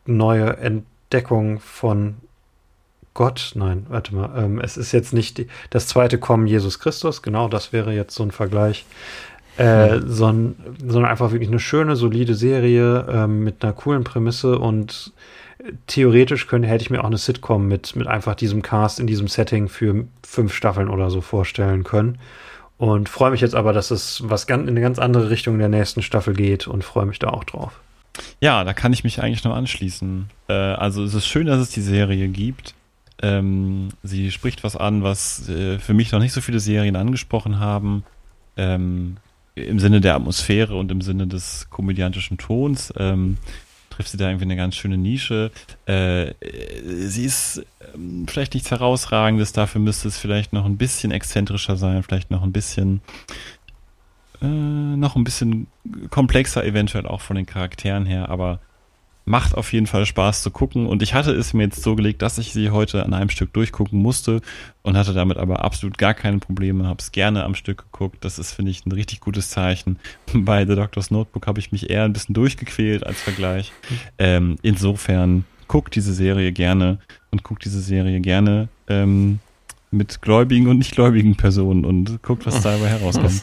neue 0.07 0.57
Entdeckung 0.57 1.61
von 1.61 2.17
Gott, 3.15 3.53
nein, 3.55 3.87
warte 3.89 4.15
mal, 4.15 4.31
ähm, 4.37 4.61
es 4.61 4.77
ist 4.77 4.91
jetzt 4.93 5.13
nicht 5.13 5.39
die, 5.39 5.47
das 5.71 5.87
zweite 5.87 6.19
Kommen 6.19 6.49
Jesus 6.49 6.81
Christus, 6.81 7.23
genau, 7.23 7.49
das 7.49 7.73
wäre 7.73 7.93
jetzt 7.93 8.15
so 8.15 8.25
ein 8.25 8.33
Vergleich, 8.33 8.85
äh, 9.57 10.01
sondern, 10.05 10.57
sondern 10.85 11.11
einfach 11.11 11.31
wirklich 11.31 11.49
eine 11.49 11.61
schöne, 11.61 11.95
solide 11.95 12.35
Serie 12.35 13.07
ähm, 13.09 13.45
mit 13.45 13.63
einer 13.63 13.73
coolen 13.73 14.03
Prämisse 14.03 14.59
und 14.59 15.13
theoretisch 15.87 16.47
könnte, 16.47 16.69
hätte 16.69 16.83
ich 16.83 16.91
mir 16.91 17.01
auch 17.01 17.07
eine 17.07 17.19
Sitcom 17.19 17.69
mit, 17.69 17.95
mit 17.97 18.07
einfach 18.07 18.35
diesem 18.35 18.63
Cast 18.63 19.01
in 19.01 19.07
diesem 19.07 19.29
Setting 19.29 19.69
für 19.69 20.05
fünf 20.27 20.53
Staffeln 20.53 20.89
oder 20.89 21.11
so 21.11 21.21
vorstellen 21.21 21.85
können. 21.85 22.19
Und 22.85 23.09
freue 23.09 23.31
mich 23.31 23.41
jetzt 23.41 23.55
aber, 23.55 23.73
dass 23.73 23.91
es 23.91 24.21
was 24.29 24.47
ganz, 24.47 24.65
in 24.65 24.69
eine 24.69 24.83
ganz 24.83 24.99
andere 24.99 25.31
Richtung 25.31 25.55
in 25.55 25.61
der 25.61 25.71
nächsten 25.71 26.03
Staffel 26.03 26.35
geht 26.35 26.69
und 26.69 26.85
freue 26.85 27.07
mich 27.07 27.19
da 27.19 27.31
auch 27.31 27.45
drauf. 27.45 27.81
Ja, 28.43 28.63
da 28.63 28.75
kann 28.75 28.93
ich 28.93 29.05
mich 29.05 29.23
eigentlich 29.23 29.43
noch 29.43 29.57
anschließen. 29.57 30.29
Äh, 30.49 30.53
also 30.53 31.03
es 31.03 31.15
ist 31.15 31.27
schön, 31.27 31.47
dass 31.47 31.61
es 31.61 31.71
die 31.71 31.81
Serie 31.81 32.29
gibt. 32.29 32.75
Ähm, 33.23 33.89
sie 34.03 34.31
spricht 34.31 34.65
was 34.65 34.77
an, 34.77 35.03
was 35.03 35.49
äh, 35.49 35.79
für 35.79 35.95
mich 35.95 36.13
noch 36.13 36.21
nicht 36.21 36.35
so 36.35 36.43
viele 36.43 36.61
Serien 36.61 36.95
angesprochen 36.95 37.59
haben. 37.59 38.05
Ähm, 38.59 39.17
Im 39.55 39.79
Sinne 39.79 40.03
der 40.03 40.17
Atmosphäre 40.17 40.77
und 40.77 40.93
im 40.93 41.01
Sinne 41.01 41.27
des 41.27 41.69
komödiantischen 41.71 42.37
Tons. 42.37 42.93
Ähm, 42.99 43.39
trifft 43.95 44.11
sie 44.11 44.17
da 44.17 44.29
irgendwie 44.29 44.45
eine 44.45 44.57
ganz 44.57 44.75
schöne 44.75 44.99
Nische. 44.99 45.51
Äh, 45.87 46.33
sie 47.07 47.25
ist 47.25 47.65
ähm, 47.95 48.27
vielleicht 48.29 48.55
nichts 48.55 48.71
Herausragendes, 48.71 49.53
dafür 49.53 49.81
müsste 49.81 50.09
es 50.09 50.19
vielleicht 50.19 50.53
noch 50.53 50.65
ein 50.65 50.77
bisschen 50.77 51.13
exzentrischer 51.13 51.77
sein, 51.77 52.03
vielleicht 52.03 52.31
noch 52.31 52.43
ein 52.43 52.53
bisschen 52.53 53.01
äh, 54.43 54.47
noch 54.47 55.17
ein 55.17 55.25
bisschen 55.25 55.69
komplexer 56.11 56.65
eventuell 56.65 57.07
auch 57.07 57.21
von 57.21 57.37
den 57.37 57.47
Charakteren 57.47 58.07
her, 58.07 58.29
aber 58.29 58.61
macht 59.25 59.55
auf 59.55 59.73
jeden 59.73 59.87
Fall 59.87 60.05
Spaß 60.05 60.43
zu 60.43 60.51
gucken 60.51 60.87
und 60.87 61.03
ich 61.03 61.15
hatte 61.15 61.33
es 61.33 61.55
mir 61.55 61.65
jetzt 61.65 61.83
so 61.83 61.97
gelegt, 61.97 62.21
dass 62.23 62.39
ich 62.39 62.53
sie 62.53 62.71
heute 62.71 63.05
an 63.05 63.15
einem 63.15 63.31
Stück 63.31 63.53
durchgucken 63.53 64.01
musste 64.01 64.41
und 64.83 64.97
hatte 64.97 65.15
damit 65.15 65.39
aber 65.39 65.65
absolut 65.65 65.97
gar 65.97 66.13
keine 66.13 66.39
Probleme, 66.39 66.87
habe 66.87 67.01
es 67.01 67.13
gerne 67.13 67.45
am 67.45 67.55
Stück 67.55 67.85
geguckt. 67.91 68.25
Das 68.25 68.39
ist, 68.39 68.53
finde 68.53 68.71
ich, 68.71 68.85
ein 68.85 68.93
richtig 68.93 69.21
gutes 69.21 69.49
Zeichen. 69.51 69.99
Bei 70.35 70.67
The 70.67 70.75
Doctor's 70.75 71.11
Notebook 71.11 71.47
habe 71.47 71.59
ich 71.59 71.73
mich 71.73 71.89
eher 71.89 72.05
ein 72.05 72.13
bisschen 72.13 72.35
durchgequält 72.35 73.07
als 73.07 73.21
Vergleich. 73.21 73.73
Ähm, 74.19 74.57
insofern 74.63 75.45
guckt 75.69 75.95
diese 75.95 76.13
Serie 76.13 76.53
gerne 76.53 76.99
und 77.31 77.43
guckt 77.43 77.65
diese 77.65 77.81
Serie 77.81 78.21
gerne 78.21 78.69
ähm, 78.89 79.41
mit 79.91 80.21
gläubigen 80.21 80.69
und 80.69 80.79
nicht 80.79 80.93
gläubigen 80.93 81.37
Personen 81.37 81.85
und 81.85 82.23
guckt, 82.23 82.45
was 82.45 82.61
dabei 82.61 82.89
herauskommt. 82.89 83.43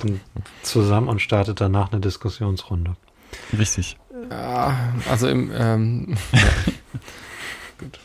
Zusammen 0.62 1.08
und 1.08 1.22
startet 1.22 1.60
danach 1.60 1.92
eine 1.92 2.02
Diskussionsrunde. 2.02 2.96
Richtig. 3.58 3.98
Ja, 4.30 4.94
also 5.10 5.28
im, 5.28 5.52
ähm, 5.56 6.08
gut. 7.78 8.00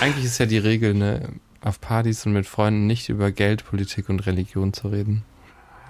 Eigentlich 0.00 0.24
ist 0.24 0.38
ja 0.38 0.46
die 0.46 0.58
Regel, 0.58 0.94
ne, 0.94 1.28
auf 1.62 1.80
Partys 1.80 2.26
und 2.26 2.32
mit 2.32 2.46
Freunden 2.46 2.86
nicht 2.86 3.08
über 3.08 3.30
Geld, 3.30 3.64
Politik 3.64 4.08
und 4.08 4.26
Religion 4.26 4.72
zu 4.72 4.88
reden. 4.88 5.24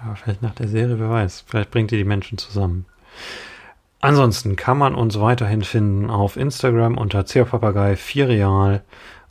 Ja, 0.05 0.15
vielleicht 0.15 0.41
nach 0.41 0.55
der 0.55 0.67
Serie, 0.67 0.99
wer 0.99 1.09
weiß. 1.09 1.45
Vielleicht 1.47 1.71
bringt 1.71 1.91
ihr 1.91 1.97
die 1.97 2.03
Menschen 2.03 2.37
zusammen. 2.37 2.85
Ansonsten 4.01 4.57
kann 4.57 4.77
man 4.77 4.95
uns 4.95 5.19
weiterhin 5.19 5.61
finden 5.63 6.09
auf 6.09 6.35
Instagram 6.35 6.97
unter 6.97 7.23
Papagei 7.23 7.95
4 7.95 8.27
Real, 8.27 8.83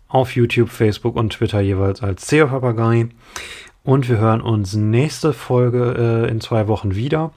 auf 0.09 0.35
YouTube, 0.35 0.71
Facebook 0.71 1.17
und 1.17 1.35
Twitter 1.35 1.61
jeweils 1.61 2.03
als 2.03 2.27
Papagei. 2.27 3.09
Und 3.85 4.09
wir 4.09 4.19
hören 4.19 4.41
uns 4.41 4.75
nächste 4.75 5.33
Folge 5.33 6.25
äh, 6.27 6.31
in 6.31 6.41
zwei 6.41 6.69
Wochen 6.69 6.95
wieder. 6.95 7.33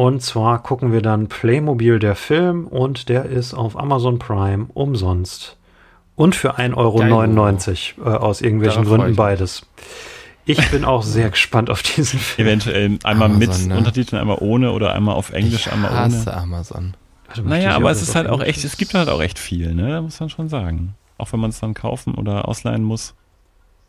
Und 0.00 0.22
zwar 0.22 0.62
gucken 0.62 0.92
wir 0.92 1.02
dann 1.02 1.26
Playmobil 1.26 1.98
der 1.98 2.14
Film 2.14 2.66
und 2.66 3.10
der 3.10 3.26
ist 3.26 3.52
auf 3.52 3.78
Amazon 3.78 4.18
Prime 4.18 4.68
umsonst. 4.72 5.58
Und 6.16 6.34
für 6.34 6.58
1,99 6.58 7.98
Euro 7.98 8.10
äh, 8.10 8.16
aus 8.16 8.40
irgendwelchen 8.40 8.84
Darauf 8.84 8.96
Gründen 8.96 9.14
beides. 9.14 9.66
Ich 10.46 10.70
bin 10.70 10.86
auch 10.86 11.02
sehr 11.02 11.28
gespannt 11.30 11.68
auf 11.68 11.82
diesen 11.82 12.18
Film. 12.18 12.48
Eventuell 12.48 12.98
einmal 13.04 13.28
mit 13.28 13.50
Amazon, 13.50 13.68
ne? 13.68 13.76
Untertiteln, 13.76 14.18
einmal 14.18 14.38
ohne 14.40 14.72
oder 14.72 14.94
einmal 14.94 15.16
auf 15.16 15.32
Englisch, 15.34 15.66
ich 15.66 15.72
einmal 15.72 15.90
hasse 15.90 16.30
ohne. 16.30 16.36
Amazon. 16.38 16.94
Warte 17.26 17.42
Naja, 17.42 17.76
aber 17.76 17.90
es 17.90 18.00
ist 18.00 18.14
halt 18.14 18.26
auch 18.26 18.40
echt, 18.40 18.64
es 18.64 18.78
gibt 18.78 18.94
halt 18.94 19.10
auch 19.10 19.20
echt 19.20 19.38
viel, 19.38 19.74
ne? 19.74 19.90
Da 19.90 20.00
muss 20.00 20.18
man 20.18 20.30
schon 20.30 20.48
sagen. 20.48 20.94
Auch 21.18 21.30
wenn 21.34 21.40
man 21.40 21.50
es 21.50 21.60
dann 21.60 21.74
kaufen 21.74 22.14
oder 22.14 22.48
ausleihen 22.48 22.84
muss, 22.84 23.14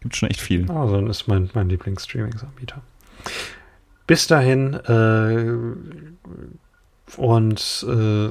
gibt 0.01 0.17
schon 0.17 0.29
echt 0.29 0.41
viel. 0.41 0.69
Amazon 0.69 1.07
ist 1.07 1.29
mein, 1.29 1.49
mein 1.53 1.69
Lieblings-Streaming-Anbieter. 1.69 2.81
Bis 4.11 4.27
dahin, 4.27 4.73
äh, 4.73 5.53
und 7.15 7.85
äh, 7.87 8.29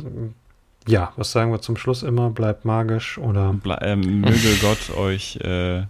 ja, 0.86 1.15
was 1.16 1.32
sagen 1.32 1.52
wir 1.52 1.62
zum 1.62 1.78
Schluss 1.78 2.02
immer? 2.02 2.28
Bleibt 2.28 2.66
magisch 2.66 3.16
oder 3.16 3.55
Ble 3.55 3.78
ähm, 3.81 4.20
möge 4.20 4.57
Gott 4.61 4.94
euch 4.94 5.36
äh, 5.36 5.85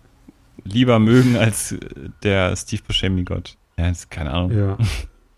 lieber 0.63 1.01
mögen 1.01 1.37
als 1.37 1.75
der 2.23 2.55
Steve 2.55 2.83
Buscemi-Gott. 2.87 3.57
Ja, 3.77 3.89
ist, 3.89 4.13
keine 4.13 4.31
Ahnung. 4.31 4.57
ja. 4.57 4.79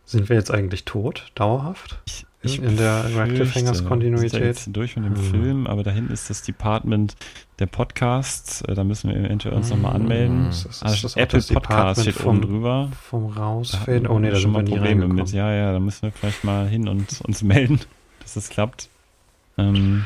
Sind 0.05 0.29
wir 0.29 0.37
jetzt 0.37 0.51
eigentlich 0.51 0.85
tot, 0.85 1.33
dauerhaft? 1.35 2.03
Ich, 2.05 2.27
In- 2.43 2.65
in 2.65 2.77
der 2.77 3.05
Radcliffe 3.15 3.55
Hangers 3.59 3.85
Kontinuität? 3.85 4.43
jetzt 4.43 4.69
durch 4.73 4.97
mit 4.97 5.05
dem 5.07 5.15
Hm. 5.17 5.23
Film, 5.31 5.67
aber 5.69 5.83
da 5.85 5.91
hinten 5.93 6.13
ist 6.13 6.29
das 6.29 6.43
Department 6.43 7.15
der 7.61 7.67
Podcasts. 7.67 8.63
Äh, 8.63 8.75
Da 8.75 8.83
müssen 8.85 9.11
wir 9.11 9.17
eventuell 9.17 9.55
uns 9.55 9.71
nochmal 9.71 9.95
anmelden. 9.95 10.47
Das 10.47 10.65
ist- 10.65 10.83
Also 10.83 10.95
ist 10.95 11.05
das 11.05 11.17
Apple 11.17 11.39
das 11.39 11.47
Podcast 11.49 12.03
steht 12.03 12.17
oben 12.17 12.25
vom- 12.25 12.41
drüber. 12.43 12.89
Vom 13.09 13.27
Rausfaden? 13.27 13.95
hatten 13.95 14.07
Oh 14.09 14.19
nee, 14.19 14.31
da 14.31 14.35
schon 14.35 14.43
sind 14.43 14.53
mal 14.53 14.59
wir 14.59 14.65
nie 14.65 14.71
Probleme 14.77 15.07
mit. 15.09 15.31
Ja, 15.33 15.53
ja, 15.53 15.73
da 15.73 15.79
müssen 15.79 16.03
wir 16.03 16.11
vielleicht 16.13 16.43
mal 16.43 16.67
hin 16.67 16.89
und 16.89 17.21
uns 17.23 17.43
melden, 17.43 17.79
dass 18.23 18.35
es 18.37 18.49
klappt. 18.49 18.89
Ähm, 19.59 20.05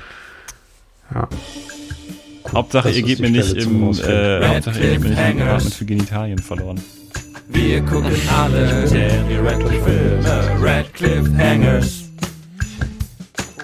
Ja. 1.14 1.28
Hauptsache, 2.52 2.88
Das 2.88 2.96
ihr 2.96 3.02
gebt 3.02 3.18
die 3.18 3.22
mir 3.22 3.30
nicht 3.30 3.54
im, 3.54 3.82
Rausfinden. 3.84 4.14
äh, 4.42 4.46
Hauptsache, 4.48 4.78
ihr 4.80 4.90
gebt 4.92 5.02
mir 5.04 5.10
nicht 5.10 5.18
im. 5.30 5.36
Department 5.38 5.74
für 5.74 5.84
Genitalien 5.84 6.38
verloren. 6.38 6.80
Wir 7.48 7.80
gucken 7.82 8.12
alle 8.36 8.84
Daniel 8.88 9.40
Radcliffe 9.46 9.82
Filme. 9.84 10.60
Radcliffe 10.60 11.38
Hangers. 11.38 12.05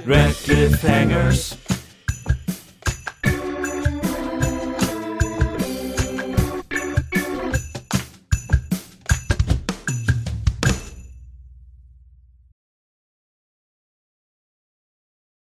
Radcliffe 0.05 0.83
Hangers. 0.83 1.61